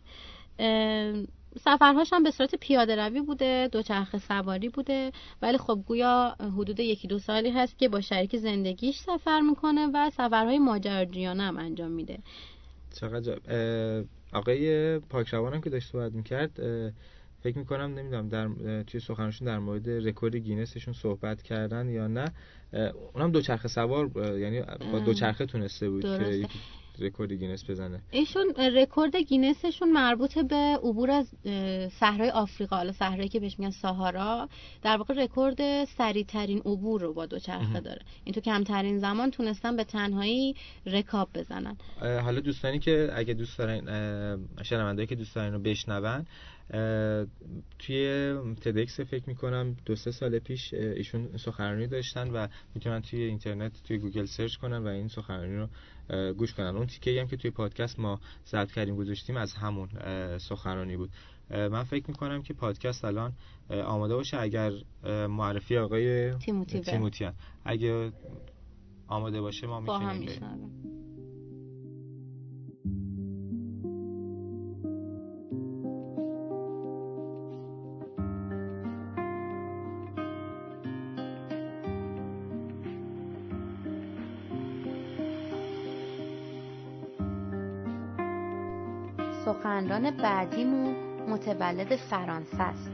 [1.58, 5.12] سفرهاش هم به صورت پیاده روی بوده دوچرخه سواری بوده
[5.42, 10.10] ولی خب گویا حدود یکی دو سالی هست که با شریک زندگیش سفر می‌کنه و
[10.10, 12.20] سفرهای ماجراجویانه هم انجام میده
[12.94, 13.40] چقدر.
[13.48, 14.04] اه،
[14.34, 16.52] آقای پاکروان هم که داشت صحبت می‌کرد
[17.44, 18.50] فکر می‌کنم نمی‌دونم در
[18.84, 22.26] توی سخنشون در مورد رکورد گینسشون صحبت کردن یا نه
[23.14, 24.62] اونم دوچرخه سوار یعنی
[24.92, 26.48] با دوچرخه تونسته بود که درسته.
[27.02, 28.02] رکورد گینس بزنه.
[28.12, 31.36] ایشون رکورد گینسشون مربوط به عبور از
[32.00, 34.50] صحرای آفریقا حالا صحرایی که بهش میگن Sahara
[34.82, 37.80] در واقع رکورد سریع ترین عبور رو با دوچرخه.
[37.80, 38.02] داره.
[38.24, 41.78] این تو کمترین زمان تونستن به تنهایی رکاب بزنن.
[42.02, 46.26] حالا دوستانی که اگه دوست دارن اه، شنوندهایی که دوست دارن رو بشنون
[47.80, 53.84] توی TEDx فکر می‌کنم دو سه سال پیش ایشون سخنرانی داشتن و می‌تونن توی اینترنت
[53.84, 55.68] توی گوگل search کنن و این سخنرانی رو
[56.38, 56.76] گوش کنن.
[56.76, 59.90] اون تیکه هم که توی پادکست ما ضبط کردیم گذاشتیم از همون
[60.38, 61.10] سخنرانی بود.
[61.50, 63.34] من فکر می‌کنم که پادکست الان
[63.70, 64.72] آماده باشه اگر
[65.30, 66.84] معرفی آقای تیموتی ور.
[66.84, 67.34] تیموتیان
[67.66, 68.12] اگه
[69.08, 70.26] آماده باشه ما با هم
[89.98, 90.96] سخنران بعدیمون
[91.30, 92.90] متولد فرانسه است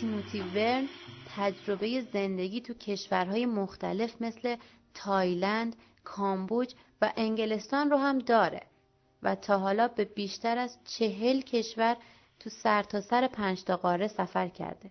[0.00, 0.88] تیموتی ورن
[1.36, 4.56] تجربه زندگی تو کشورهای مختلف مثل
[4.94, 8.62] تایلند، کامبوج و انگلستان رو هم داره
[9.22, 11.96] و تا حالا به بیشتر از چهل کشور
[12.40, 14.90] تو سرتاسر سر پنج تا قاره سفر کرده.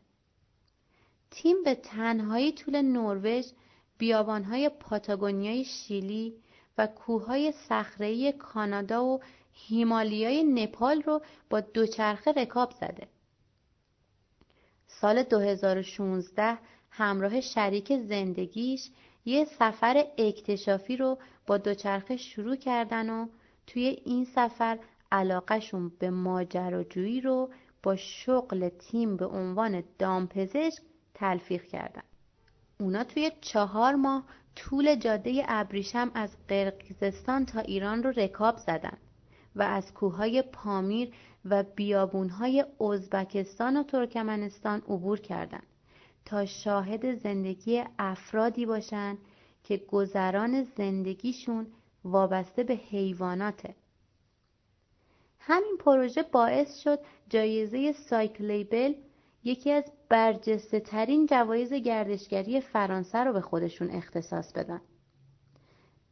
[1.31, 3.45] تیم به تنهایی طول نروژ،
[3.97, 6.33] بیابانهای پاتاگونیای شیلی
[6.77, 9.19] و کوههای صخره‌ای کانادا و
[9.53, 13.07] هیمالیای نپال رو با دوچرخه رکاب زده.
[14.87, 16.57] سال 2016
[16.89, 18.89] همراه شریک زندگیش
[19.25, 21.17] یه سفر اکتشافی رو
[21.47, 23.27] با دوچرخه شروع کردن و
[23.67, 24.79] توی این سفر
[25.11, 27.49] علاقهشون به ماجراجویی رو
[27.83, 30.81] با شغل تیم به عنوان دامپزشک
[31.13, 32.03] تلفیق کردن
[32.79, 34.23] اونا توی چهار ماه
[34.55, 38.97] طول جاده ابریشم از قرقیزستان تا ایران رو رکاب زدن
[39.55, 41.13] و از کوههای پامیر
[41.45, 45.67] و بیابونهای ازبکستان و ترکمنستان عبور کردند
[46.25, 49.17] تا شاهد زندگی افرادی باشند
[49.63, 51.67] که گذران زندگیشون
[52.03, 53.75] وابسته به حیواناته
[55.39, 56.99] همین پروژه باعث شد
[57.29, 58.93] جایزه سایکلیبل
[59.43, 64.81] یکی از برجسته ترین جوایز گردشگری فرانسه رو به خودشون اختصاص بدن.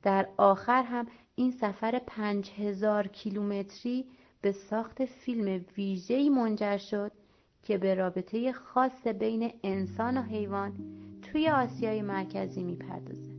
[0.03, 4.05] در آخر هم این سفر پنج هزار کیلومتری
[4.41, 7.11] به ساخت فیلم ویژه‌ای منجر شد
[7.63, 10.73] که به رابطه خاص بین انسان و حیوان
[11.21, 13.30] توی آسیای مرکزی می‌پردازه.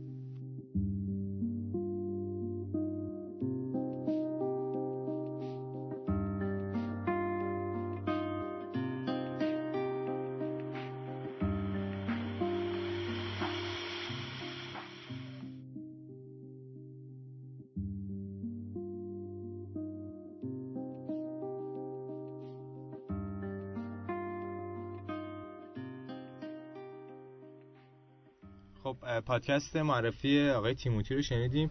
[29.25, 31.69] پادکست معرفی آقای تیموتی رو شنیدیم.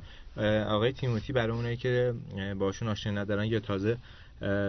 [0.68, 2.14] آقای تیموتی برای اونایی که
[2.58, 3.96] باشون آشنا ندارن یا تازه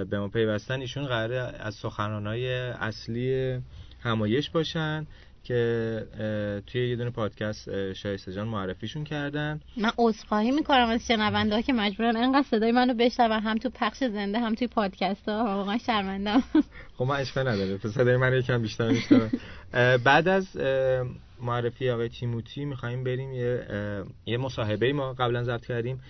[0.10, 3.58] به ما پیوستن ایشون قراره از سخنرانای اصلی
[4.04, 5.08] همایش باشن
[5.44, 9.62] که توی یه دونه پادکست شایسته جان معرفیشون کردن.
[9.78, 13.98] من عذرخواهی می‌کنم از شنونده ها که مجبورن انقدر صدای منو بشنون هم تو پخش
[13.98, 15.44] زنده هم توی پادکست ها.
[15.44, 16.44] واقعا شرمندم.
[16.98, 19.32] خب من اشکال نداره صدای من یکم بیشتر میشنم
[20.04, 20.58] بعد از
[21.44, 23.66] معرفی آقای تیموتی می‌خوایم بریم یه,
[24.26, 26.02] یه مصاحبه ما قبلا ضبط کردیم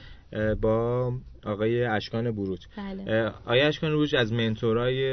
[0.62, 1.12] با
[1.46, 2.60] آقای اشکان بروج.
[2.78, 3.26] بله.
[3.28, 5.04] آقای اشکان بروج از منتورای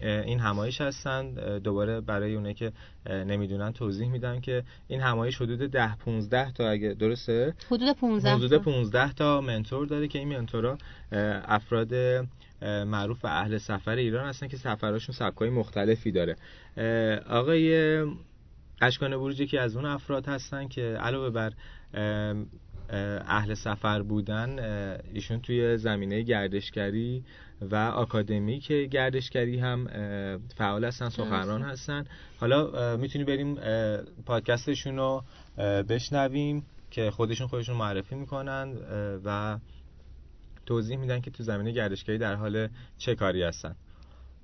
[0.00, 2.72] این همایش هستن دوباره برای اونه که
[3.08, 8.54] نمی‌دونن توضیح میدم که این همایش حدود 10 15 تا اگه درسته؟ حدود 15 حدود
[8.54, 10.78] 15 تا منتور داره که این منتورا
[11.48, 11.94] افراد
[12.62, 16.36] معروف و اهل سفر ایران هستن که سفرهاشون سبکای مختلفی داره.
[17.30, 18.00] آقای
[18.80, 21.52] اشکان بروج که از اون افراد هستن که علاوه بر
[23.26, 24.58] اهل سفر بودن
[25.14, 27.24] ایشون توی زمینه گردشگری
[27.60, 29.86] و آکادمیک گردشگری هم
[30.56, 32.04] فعال هستن سخنران هستن.
[32.40, 33.54] حالا می‌تونی بریم
[34.26, 35.24] پادکستشون رو
[35.88, 38.74] بشنویم که خودشون خودشون معرفی می‌کنن
[39.24, 39.58] و
[40.66, 43.76] توضیح میدن که تو زمینه گردشگری در حال چه کاری هستن.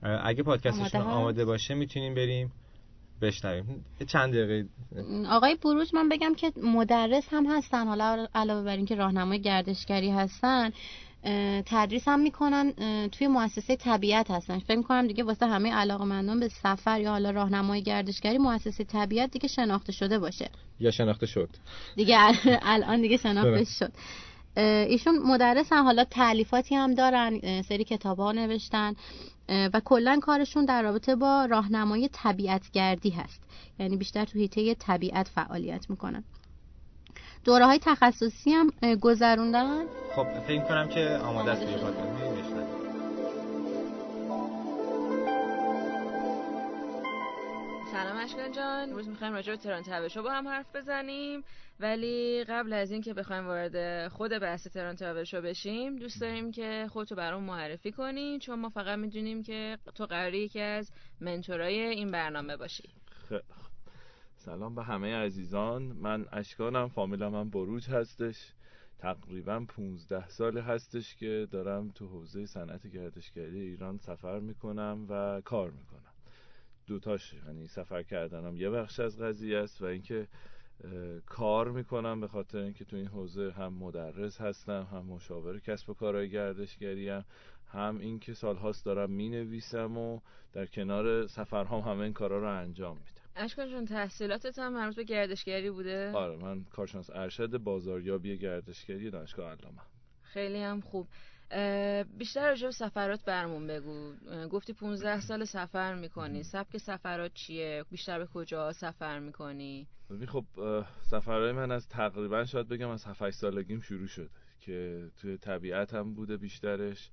[0.02, 2.52] اگه پادکستشون آماده, آماده باشه می‌تونیم بریم.
[3.22, 3.84] بشنویم.
[4.06, 4.68] چند دقیقه؟
[5.30, 7.86] آقای بروج من بگم که مدرس هم هستن.
[7.86, 10.70] حالا علاوه بر اینکه راهنمای گردشگری هستن
[11.66, 12.72] تدریس هم می‌کنن
[13.08, 14.58] توی مؤسسه طبیعت هستن.
[14.58, 19.48] فکر می‌کنم دیگه واسه همه علاقمندان به سفر یا حالا راهنمای گردشگری مؤسسه طبیعت دیگه
[19.48, 20.50] شناخته شده باشه.
[20.80, 21.48] یا شناخته شد.
[21.96, 22.16] دیگه
[22.62, 23.92] الان دیگه شناخته شد.
[24.56, 28.94] ایشون مدرس هم حالا تعلیفاتی هم دارن سری کتاب ها نوشتن.
[29.52, 33.42] و کلا کارشون در رابطه با راهنمای طبیعتگردی هست.
[33.78, 36.24] یعنی بیشتر تو حیطه طبیعت فعالیت می‌کنن.
[37.44, 39.84] دوره های تخصصی هم گذروندن؟
[40.16, 41.62] خب فکر کنم که آماده است
[47.92, 48.90] سلام اشکان جان.
[48.90, 51.44] امروز می‌خوایم راجع به تهران تراول با هم حرف بزنیم.
[51.80, 57.14] ولی قبل از اینکه بخوایم وارد خود بحث تهران تراول بشیم دوست داریم که خودتو
[57.14, 62.56] برام معرفی کنی چون ما فقط می‌دونیم که تو قراری یکی از منتورای این برنامه
[62.56, 62.88] باشی.
[64.36, 65.82] سلام به همه عزیزان.
[65.82, 68.52] من اشکانم فامیلم هم بروج هستش.
[68.98, 75.70] تقریبا 15 سال هستش که دارم تو حوزه صنعت گردشگری ایران سفر می‌کنم و کار
[75.70, 76.11] می‌کنم.
[76.86, 80.28] دوتاش یعنی سفر کردنم یه بخش از قضیه است و اینکه
[81.26, 85.94] کار می‌کنم به خاطر اینکه تو این حوزه هم مدرس هستم هم مشاور کسب و
[85.94, 87.24] کارهای گردشگری هم
[87.72, 90.20] هم اینکه سالهاست دارم می‌نویسم و
[90.52, 93.22] در کنار سفرهام همه این کارا رو انجام میدم.
[93.36, 99.50] اشکان جون تحصیلاتت هم مربوط به گردشگری بوده؟ آره من کارشناس ارشد بازاریابی گردشگری دانشگاه
[99.50, 99.80] علامه.
[100.22, 101.08] خیلی هم خوب.
[102.18, 104.12] بیشتر راجع به سفرات برمون بگو.
[104.48, 106.42] گفتی 15 سال سفر می‌کنی.
[106.42, 109.86] سبک سفرات چیه؟ بیشتر به کجا سفر می‌کنی؟
[110.28, 110.44] خب
[111.02, 116.14] سفرهای من از تقریبا شاید بگم از 7 سالگیم شروع شد که توی طبیعت هم
[116.14, 117.10] بوده بیشترش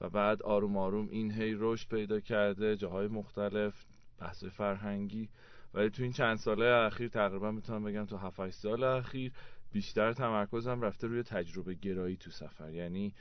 [0.00, 3.84] و بعد آروم آروم این هی رشد پیدا کرده جاهای مختلف
[4.18, 5.28] بحث فرهنگی.
[5.74, 9.32] ولی تو این چند ساله اخیر تقریبا می‌تونم بگم تو 7 سال اخیر
[9.72, 12.70] بیشتر تمرکزم رفته روی تجربه گرایی تو سفر.
[12.70, 13.14] یعنی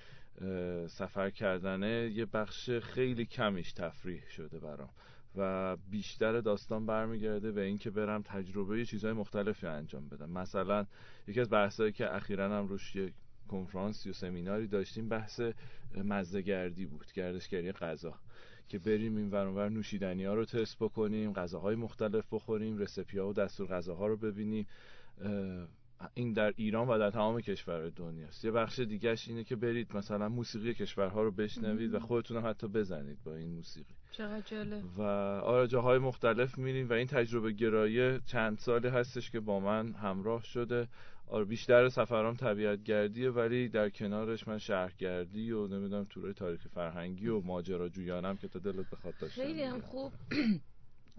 [0.87, 4.89] سفر کردنه یه بخش خیلی کمیش تفریح شده برام
[5.35, 10.29] و بیشتر داستان برمیگرده به اینکه برم تجربه چیزهای مختلفی انجام بدم.
[10.29, 10.85] مثلا
[11.27, 13.13] یکی از بحثایی که اخیرا هم روش یه
[13.47, 15.41] کنفرانسی و سمیناری داشتیم بحث
[15.95, 18.13] مزدگردی بود گردشگری غذا
[18.67, 23.33] که بریم این ور نوشیدنی ها رو تست بکنیم غذاهای مختلف بخوریم رسپی ها و
[23.33, 24.67] دستور غذاها رو ببینیم.
[26.13, 28.45] این در ایران و در تمام کشور دنیاست.
[28.45, 32.67] یه بخش دیگهش اینه که برید مثلا موسیقی کشورها رو بشنوید و خودتون هم حتی
[32.67, 33.93] بزنید با این موسیقی.
[34.11, 34.83] چقدر جالب.
[34.97, 35.01] و
[35.43, 40.43] آره جاهای مختلف میریم و این تجربه گرایی چند سالی هستش که با من همراه
[40.43, 40.87] شده.
[41.27, 47.27] آره بیشتر سفرام طبیعت گردیه ولی در کنارش من شهرگردی و نمی‌دونم تورای تاریخ فرهنگی
[47.27, 49.41] و ماجراجویانم که تا دلت بخواد داشتم.
[49.41, 50.11] خیلی هم خوب.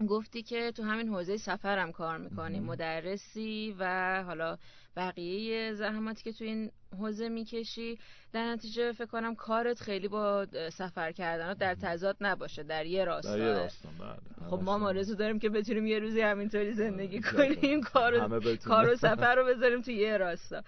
[0.05, 2.59] گفتی که تو همین حوزه سفرم کار می‌کنی.
[2.59, 4.57] مدرسی و حالا
[4.95, 7.99] بقیه زحماتی که تو این حوزه می‌کشی
[8.33, 13.37] در نتیجه فکر کنم کارت خیلی با سفر کردن در تضاد نباشه در یه راستا
[13.37, 14.49] در یه راستا بله.
[14.49, 19.35] خب ما آرزو داریم که بتونیم یه روزی همینطوری زندگی کنیم کار کار و سفر
[19.35, 20.63] رو بذاریم تو یه راستا.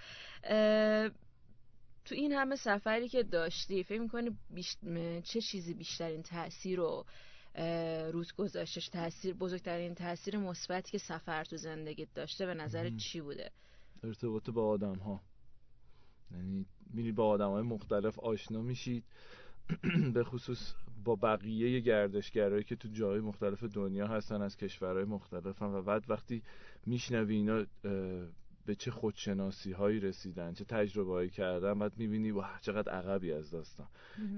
[2.06, 4.38] تو این همه سفری که داشتی فکر می‌کنی
[5.24, 7.06] چه چیزی بیشترین تاثیر رو
[8.14, 13.52] روز گذاشتش تاثیر بزرگترین تاثیر مثبتی که سفر تو زندگیت داشته به نظر چی بوده؟
[14.04, 15.22] ارتباط با آدم ها
[16.32, 19.04] یعنی میری با آدم های مختلف آشنا میشید.
[20.14, 20.74] به خصوص
[21.04, 26.44] با بقیه گردشگرایی که تو جای مختلف دنیا هستن از کشورهای مختلف و بعد وقتی
[26.86, 27.66] میشنوی اینا
[28.66, 33.52] به چه خودشناسی هایی رسیدن چه تجربه هایی کردن بعد می‌بینی واه چقدر عقبی از
[33.52, 33.88] داستان.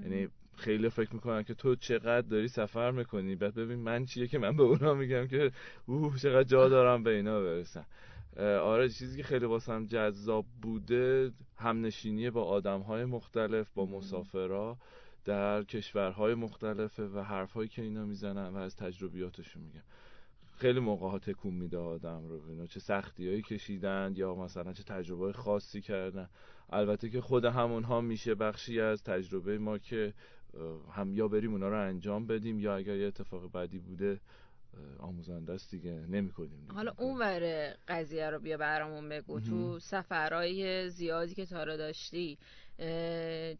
[0.02, 3.36] یعنی خیلی فکر می‌کنن که تو چقدر داری سفر می‌کنی.
[3.36, 5.50] بعد ببین من چیه که من به اونا میگم که
[5.86, 7.86] اوه چقدر جا دارم به اینا برسم.
[8.60, 14.78] آره چیزی که خیلی واسم جذاب بوده همنشینی با آدم های مختلف با مسافرها
[15.24, 19.82] در کشورهای مختلفه و حرفهایی که اینا می‌زنن و از تجربیاتشون میگن
[20.58, 24.82] خیلی موقع ها تکون میده آدم رو اینا چه سختی هایی کشیدن یا مثلا چه
[24.82, 26.28] تجربه خاصی کردن.
[26.70, 30.14] البته که خود همون ها میشه بخشی از تجربه ما که
[30.92, 34.20] هم یا بریم اونا رو انجام بدیم یا اگر یه اتفاق بعدی بوده
[34.98, 39.40] آموزنده است دیگه نمی کنیم حالا اون ور قضیه رو بیا برامون بگو.
[39.40, 42.38] تو سفرهای زیادی که تارا داشتی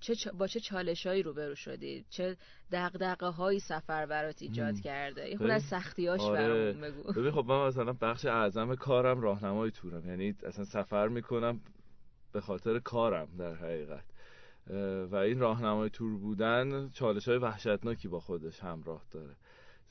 [0.01, 2.37] چه با چه چالشایی روبرو شدی؟ چه
[2.73, 6.41] دغدغه های سفر برات ایجاد کرده؟ یه خود از سختیاش آره.
[6.41, 7.13] برامون بگو.
[7.21, 10.09] ببین خب من مثلا بخش اعظم کارم راهنمای تورم.
[10.09, 11.61] یعنی اصلا سفر می‌کنم
[12.33, 14.05] به خاطر کارم در حقیقت.
[15.11, 19.37] و این راهنمای تور بودن چالش های وحشتناکی با خودش همراه داره.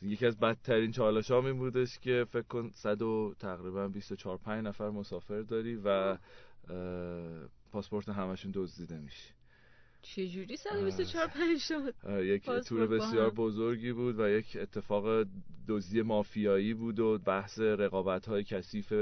[0.01, 4.65] یکی از بدترین چالش ها این بودش که فکر کن صد و تقریبا 24 5
[4.65, 6.17] نفر مسافر داری و
[7.71, 9.33] پاسپورت همشون دزدیده میشه
[10.01, 15.25] چجوری 124 5 شد؟ یک تور بسیار بزرگی بود و یک اتفاق
[15.67, 18.93] دزدی مافیایی بود و بحث رقابت های کثیف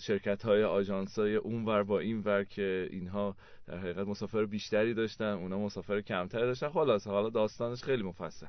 [0.00, 3.36] شرکت های آژانس های اونور با این ور که اینها
[3.66, 6.68] در حقیقت مسافر بیشتری داشتن اونا مسافر کمتری داشتن.
[6.68, 8.46] خلاص حالا داستانش خیلی مفصل.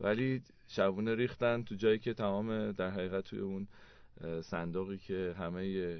[0.00, 3.68] ولی شبونه ریختن تو جایی که تمام در حقیقت توی اون
[4.42, 5.96] صندوقی که همه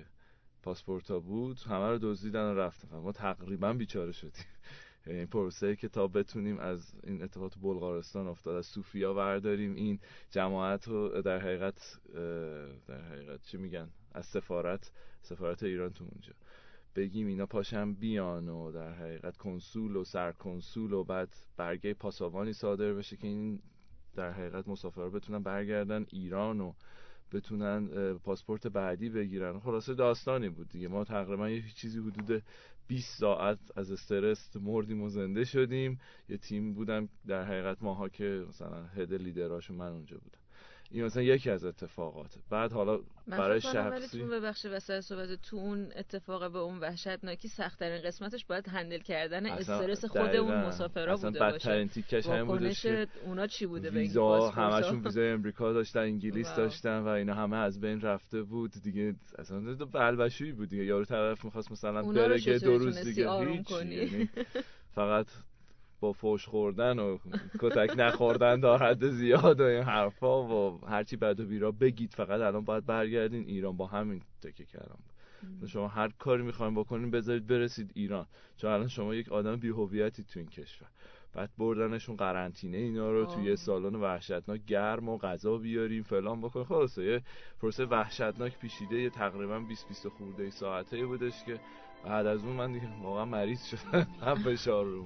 [0.63, 2.99] پاسپورت ها بود همه رو دزدیدن و رفتن.
[2.99, 4.47] ما تقریبا بیچاره شدیم.
[5.07, 9.99] یعنی پروسه که تا بتونیم از این اتفاقات بلغارستان افتاد از سوفیا ورداریم این
[10.31, 11.99] جماعت رو در حقیقت
[12.89, 16.33] در حقیقت چی میگن؟ از سفارت سفارت ایران تو اونجا.
[16.97, 22.93] بگیم اینا پاشم بیان و در حقیقت کنسول و سرکنسول و بعد برگه پاسابانی صادر
[22.93, 23.61] بشه که این
[24.15, 26.73] در حقیقت مسافرها بتونن برگردن ایران و
[27.33, 27.89] بتونن
[28.19, 29.61] پاسپورت بعدی بگیرن.
[29.61, 30.89] خلاصه داستانی بود دیگه.
[30.89, 32.43] ما تقریبا یه چیزی حدود
[32.87, 36.01] 20 ساعت از استرس مردیم و زنده شدیم.
[36.29, 40.39] یه تیم بودم در حقیقت ماها که مثلا هد لیدراشون من اونجا بودم.
[40.91, 42.39] این مثلا یکی از اتفاقات.
[42.51, 47.79] بعد حالا برای شخصی من ببخش وسط صحبت تو اون اتفاق به اون وحشتناکی سخت
[47.79, 51.55] ترین قسمتش باید هندل کردن استرس خود اون مسافرا بوده باشه.
[51.55, 56.99] بدترین تیکش همین بودش که اونا چی بوده ویزا همشون ویزای امریکا داشتن انگلیس داشتن
[56.99, 58.71] و اینا همه از بین رفته بود.
[58.83, 60.85] دیگه اصلا بلبشویی بود دیگه.
[60.85, 63.41] یارو طرف می‌خواست مثلا بره دو روز دیگه.
[63.41, 64.29] هیچ یعنی
[64.99, 65.27] فقط
[66.01, 67.19] با فوش خوردن و
[67.61, 72.41] کتک نخوردن در حد زیاد و این حرفا و هرچی بد و بیرا بگید فقط
[72.41, 73.77] الان باید برگردین ایران.
[73.77, 74.99] با همین تکه کردم.
[75.67, 78.27] شما هر کاری می‌خوایم بکنین بذارید برسید ایران.
[78.57, 80.89] چون الان شما یک آدم بیهویتی تو این کشور.
[81.33, 86.67] بعد بردنشون قرنطینه اینا رو توی یه سالن وحشتناک گرم و غذا بیاریم فلان بکنیم.
[86.67, 87.23] خلاصه یه
[87.61, 91.61] پروسه وحشتناک پیشیده یه تقریبا 20 20 خورده ساعته بودش که
[92.05, 94.07] بعد از اون من دیگه واقعا مریض شدم.
[94.27, 95.05] هم فشار رو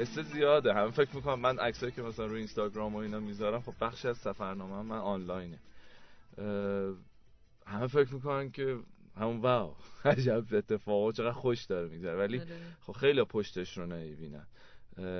[0.00, 0.74] قصه زیاده.
[0.74, 4.18] همه فکر می‌کنم من عکسایی که مثلا روی اینستاگرام و اینا می‌ذارم خب بخشی از
[4.18, 5.58] سفرنامه من آنلاینه.
[7.66, 8.78] همه فکر می‌کنن که
[9.16, 9.74] همون واو
[10.04, 12.18] عجب اتفاقا چقدر خوش داره میگذره.
[12.18, 12.48] ولی آره.
[12.80, 14.46] خب خیلی پشتش رو نمی‌بینن.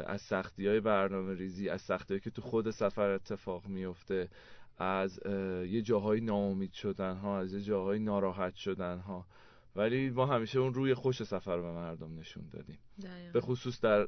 [0.06, 4.28] از سختی های برنامه ریزی از سختی که تو خود سفر اتفاق میفته
[4.78, 5.20] از
[5.66, 9.26] یه جاهای ناامید شدن ها از یه جاهای ناراحت شدن ها
[9.76, 12.78] ولی ما همیشه اون روی خوش سفر رو به مردم نشون دادیم.
[13.32, 14.04] به خصوص در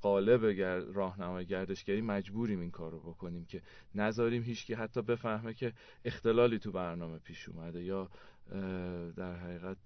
[0.00, 0.78] قالب گر...
[0.78, 3.62] راهنمای گردشگری مجبوریم این کار رو بکنیم که
[3.94, 5.72] نذاریم هیچکی حتی بفهمه که
[6.04, 8.10] اختلالی تو برنامه پیش اومده یا
[9.16, 9.76] در حقیقت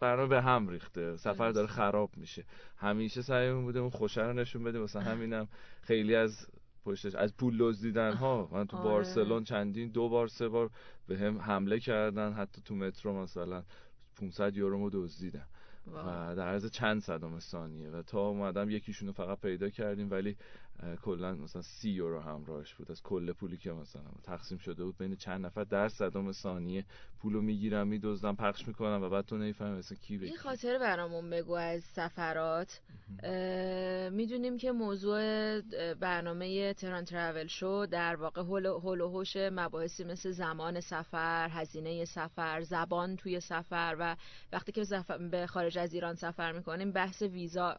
[0.00, 1.16] برنامه به هم ریخته.
[1.16, 2.44] سفر داره خراب میشه.
[2.76, 5.48] همیشه سعیمون بوده اون خوشه رو نشون بدیم واسه همینم
[5.82, 6.46] خیلی از
[6.84, 8.48] پشتش از پول دزدیدن ها.
[8.52, 8.84] من تو آره.
[8.84, 10.70] بارسلون چندین دو بار سه بار
[11.08, 12.32] به هم حمله کردن.
[12.32, 13.62] حتی تو مترو مثلا
[14.16, 15.46] 500 یورو رو دزدیدن.
[15.86, 17.90] و در عرض چند صدم ثانیه.
[17.90, 20.10] و تا اومدم یکیشون رو فقط پیدا کردیم.
[20.10, 20.36] ولی
[21.02, 22.90] کلا مثلا سی یورو همراهش بود.
[22.90, 26.84] از کل پولی که مثلا تقسیم شده بود بین چند نفر در صدم ثانیه
[27.20, 31.30] پولو می‌گیرم میدزدم پخش می‌کنم و بعد تو نمی‌فهمی مثلا کی به این خاطر برامون
[31.30, 32.80] بگو از سفرات.
[34.12, 35.60] می‌دونیم که موضوع
[35.94, 42.62] برنامه تران ترافل شو در واقع هول و هوش مباحثی مثل زمان سفر هزینه سفر
[42.62, 44.16] زبان توی سفر و
[44.52, 44.84] وقتی که
[45.30, 47.76] به خارج از ایران سفر می‌کنیم بحث ویزا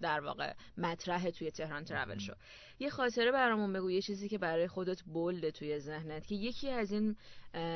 [0.00, 2.29] در واقع مطرح توی تهران travel show.
[2.78, 6.92] یه خاطره برامون بگو یه چیزی که برای خودت بولده توی ذهنت که یکی از
[6.92, 7.16] این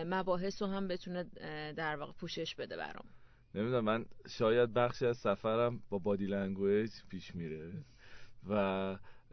[0.07, 1.25] مباحث رو هم بتونه
[1.73, 3.05] در واقع پوشش بده برام.
[3.55, 7.73] نمی‌دونم من شاید بخشی از سفرم با body language پیش میره
[8.49, 8.53] و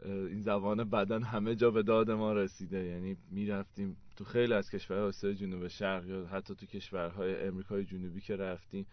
[0.04, 2.84] این زبان بدن همه جا به داد ما رسیده.
[2.84, 8.20] یعنی می‌رفتیم تو خیلی از کشورهای آسیای جنوب شرق یا حتی تو کشورهای امریکای جنوبی
[8.20, 8.86] که رفتیم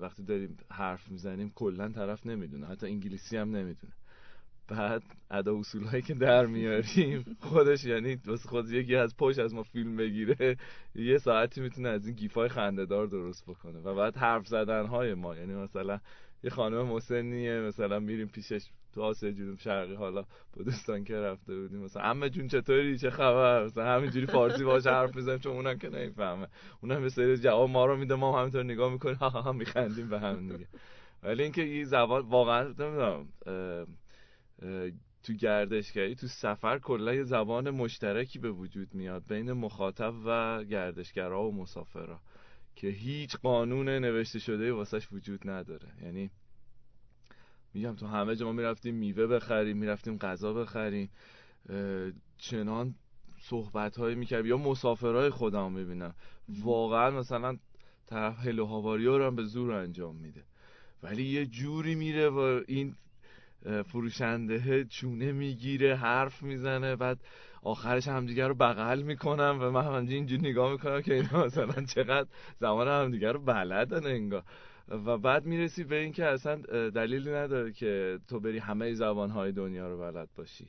[0.00, 3.92] وقتی داریم حرف می‌زنیم کلا طرف نمی‌دونه حتی انگلیسی هم نمی‌دونه.
[4.70, 9.54] بعد ادا اصول هایی که در میاریم خودش یعنی واسه خود یکی از پشت از
[9.54, 10.56] ما فیلم بگیره
[10.94, 15.14] یه ساعتی می‌تونه از این گیف های خندهدار درست بکنه و بعد حرف زدن های
[15.14, 16.00] ما یعنی مثلا
[16.44, 18.62] یه خانم مسنیه مثلا میریم پیشش
[18.94, 23.64] تو آسیا جنوب شرقی حالا بودستان که رفته بودیم مثلا همه جون چطوری؟ چه خبر؟
[23.64, 26.46] مثلا همینجوری فارسی باش حرف می‌زنیم چون اونم که نمی‌فهمه.
[26.80, 30.20] اونم به سری جواب ما رو میده ما همینطور نگاه می‌کنیم ها ها میخندیم به
[30.20, 30.66] هم دیگه.
[31.22, 33.28] ولی اینکه این زبان واقعا نمی‌دونم
[35.22, 41.48] تو گردشگری تو سفر کلا یه زبان مشترکی به وجود میاد بین مخاطب و گردشگرها
[41.48, 42.20] و مسافرها
[42.76, 45.88] که هیچ قانون نوشته شده واسش وجود نداره.
[46.02, 46.30] یعنی
[47.74, 51.10] میگم تو همه جا ما می‌رفتیم میوه بخریم می‌رفتیم غذا بخریم
[52.38, 52.94] چنان
[53.40, 56.14] صحبت هایی می‌کرد یا مسافرهای خودم می‌بینم.
[56.48, 57.58] واقعا مثلا
[58.06, 60.44] طرف هلو هاواری رو هم به زور انجام میده.
[61.02, 62.94] ولی یه جوری میره و این
[63.86, 67.18] فروشنده چونه می‌گیره حرف می‌زنه بعد
[67.62, 72.28] آخرش همدیگه رو بغل می‌کنم و من همینجوری اینجوری نگاه می‌کنم که اینا مثلا چقدر
[72.58, 74.42] زمان همدیگه رو بلدن انگار.
[74.88, 76.56] و بعد می‌رسی به اینکه اصلا
[76.90, 80.68] دلیلی نداره که تو بری همه زبانهای دنیا رو بلد باشی.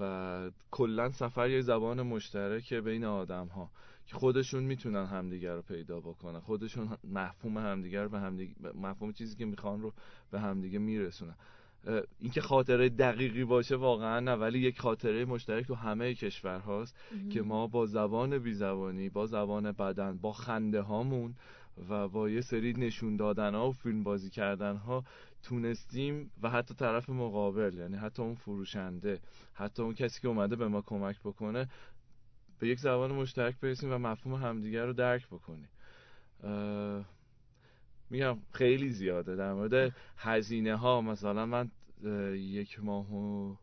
[0.00, 3.70] و کلا سفر یه زبان مشترک بین آدم ها
[4.06, 6.40] که خودشون می‌تونن همدیگر رو پیدا بکنن.
[6.40, 9.92] خودشون مفهوم همدیگر به همدیگه مفهوم چیزی که می‌خوان رو
[10.30, 11.34] به همدیگه میرسونن.
[12.20, 16.96] اینکه خاطره دقیقی باشه واقعا نه ولی یک خاطره مشترک تو همه کشور هاست
[17.30, 21.34] که ما با زبان بیزبانی با زبان بدن با خنده هامون
[21.88, 25.04] و با یه سری نشون دادن ها و فیلم بازی کردن ها
[25.42, 29.20] تونستیم و حتی طرف مقابل یعنی حتی اون فروشنده
[29.54, 31.68] حتی اون کسی که اومده به ما کمک بکنه
[32.58, 35.68] به یک زبان مشترک برسیم و مفهوم همدیگر رو درک بکنیم.
[38.12, 39.36] میگم خیلی زیاده.
[39.36, 41.70] در مورد هزینه ها مثلا من
[42.34, 43.56] یک ماه و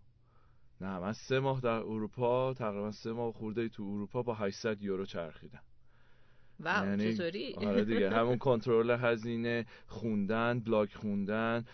[0.81, 5.05] نه من سه ماه در اروپا تقریبا سه ماه خورده تو اروپا با 800 یورو
[5.05, 5.61] چرخیدم.
[6.59, 11.65] واو یعنی چطوری؟ آره دیگه همون کنترل هزینه خوندن بلاگ خوندن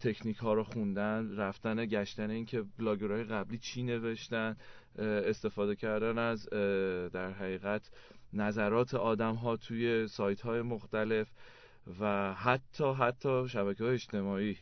[0.00, 4.56] تکنیک ها رو خوندن رفتن گشتن اینکه بلاگرهای قبلی چی نوشتن
[4.98, 6.48] استفاده کردن از
[7.12, 7.90] در حقیقت
[8.32, 11.28] نظرات آدم ها توی سایت های مختلف.
[12.00, 14.56] و حتی حتی شبکه های اجتماعی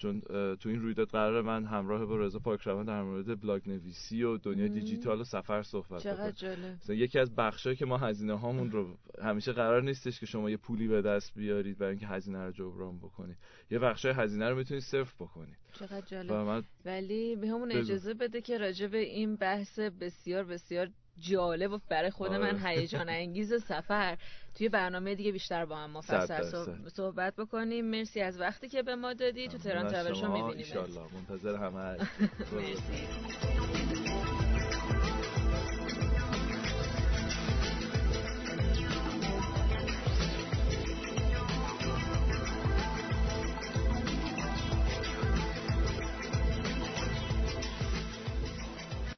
[0.00, 0.20] چون
[0.56, 4.68] تو این رویداد قرار من همراه با رضا پاکروان در مورد بلاگ نویسی و دنیا
[4.68, 6.78] دیجیتال و سفر صحبت چقدر جالب.
[6.88, 10.88] یکی از بخشایی که ما هزینه هامون رو همیشه قرار نیستش که شما یه پولی
[10.88, 13.36] به دست بیارید برای اینکه هزینه رو جبران بکنید.
[13.70, 15.56] یه بخشای هزینه رو می‌تونید صرف بکنید.
[15.72, 16.64] چقدر جالب.
[16.84, 20.88] ولی به همون اجازه بده که راجع به این بحث بسیار بسیار
[21.20, 22.68] جالب و برای خود من آره.
[22.68, 24.18] هیجان انگیز سفر.
[24.54, 27.84] توی برنامه دیگه بیشتر با هم مفصل صحبت بکنیم.
[27.84, 29.48] مرسی از وقتی که به ما دادی.
[29.48, 30.66] تو تهران ترور شو می‌بینیم
[31.14, 31.96] منتظر همه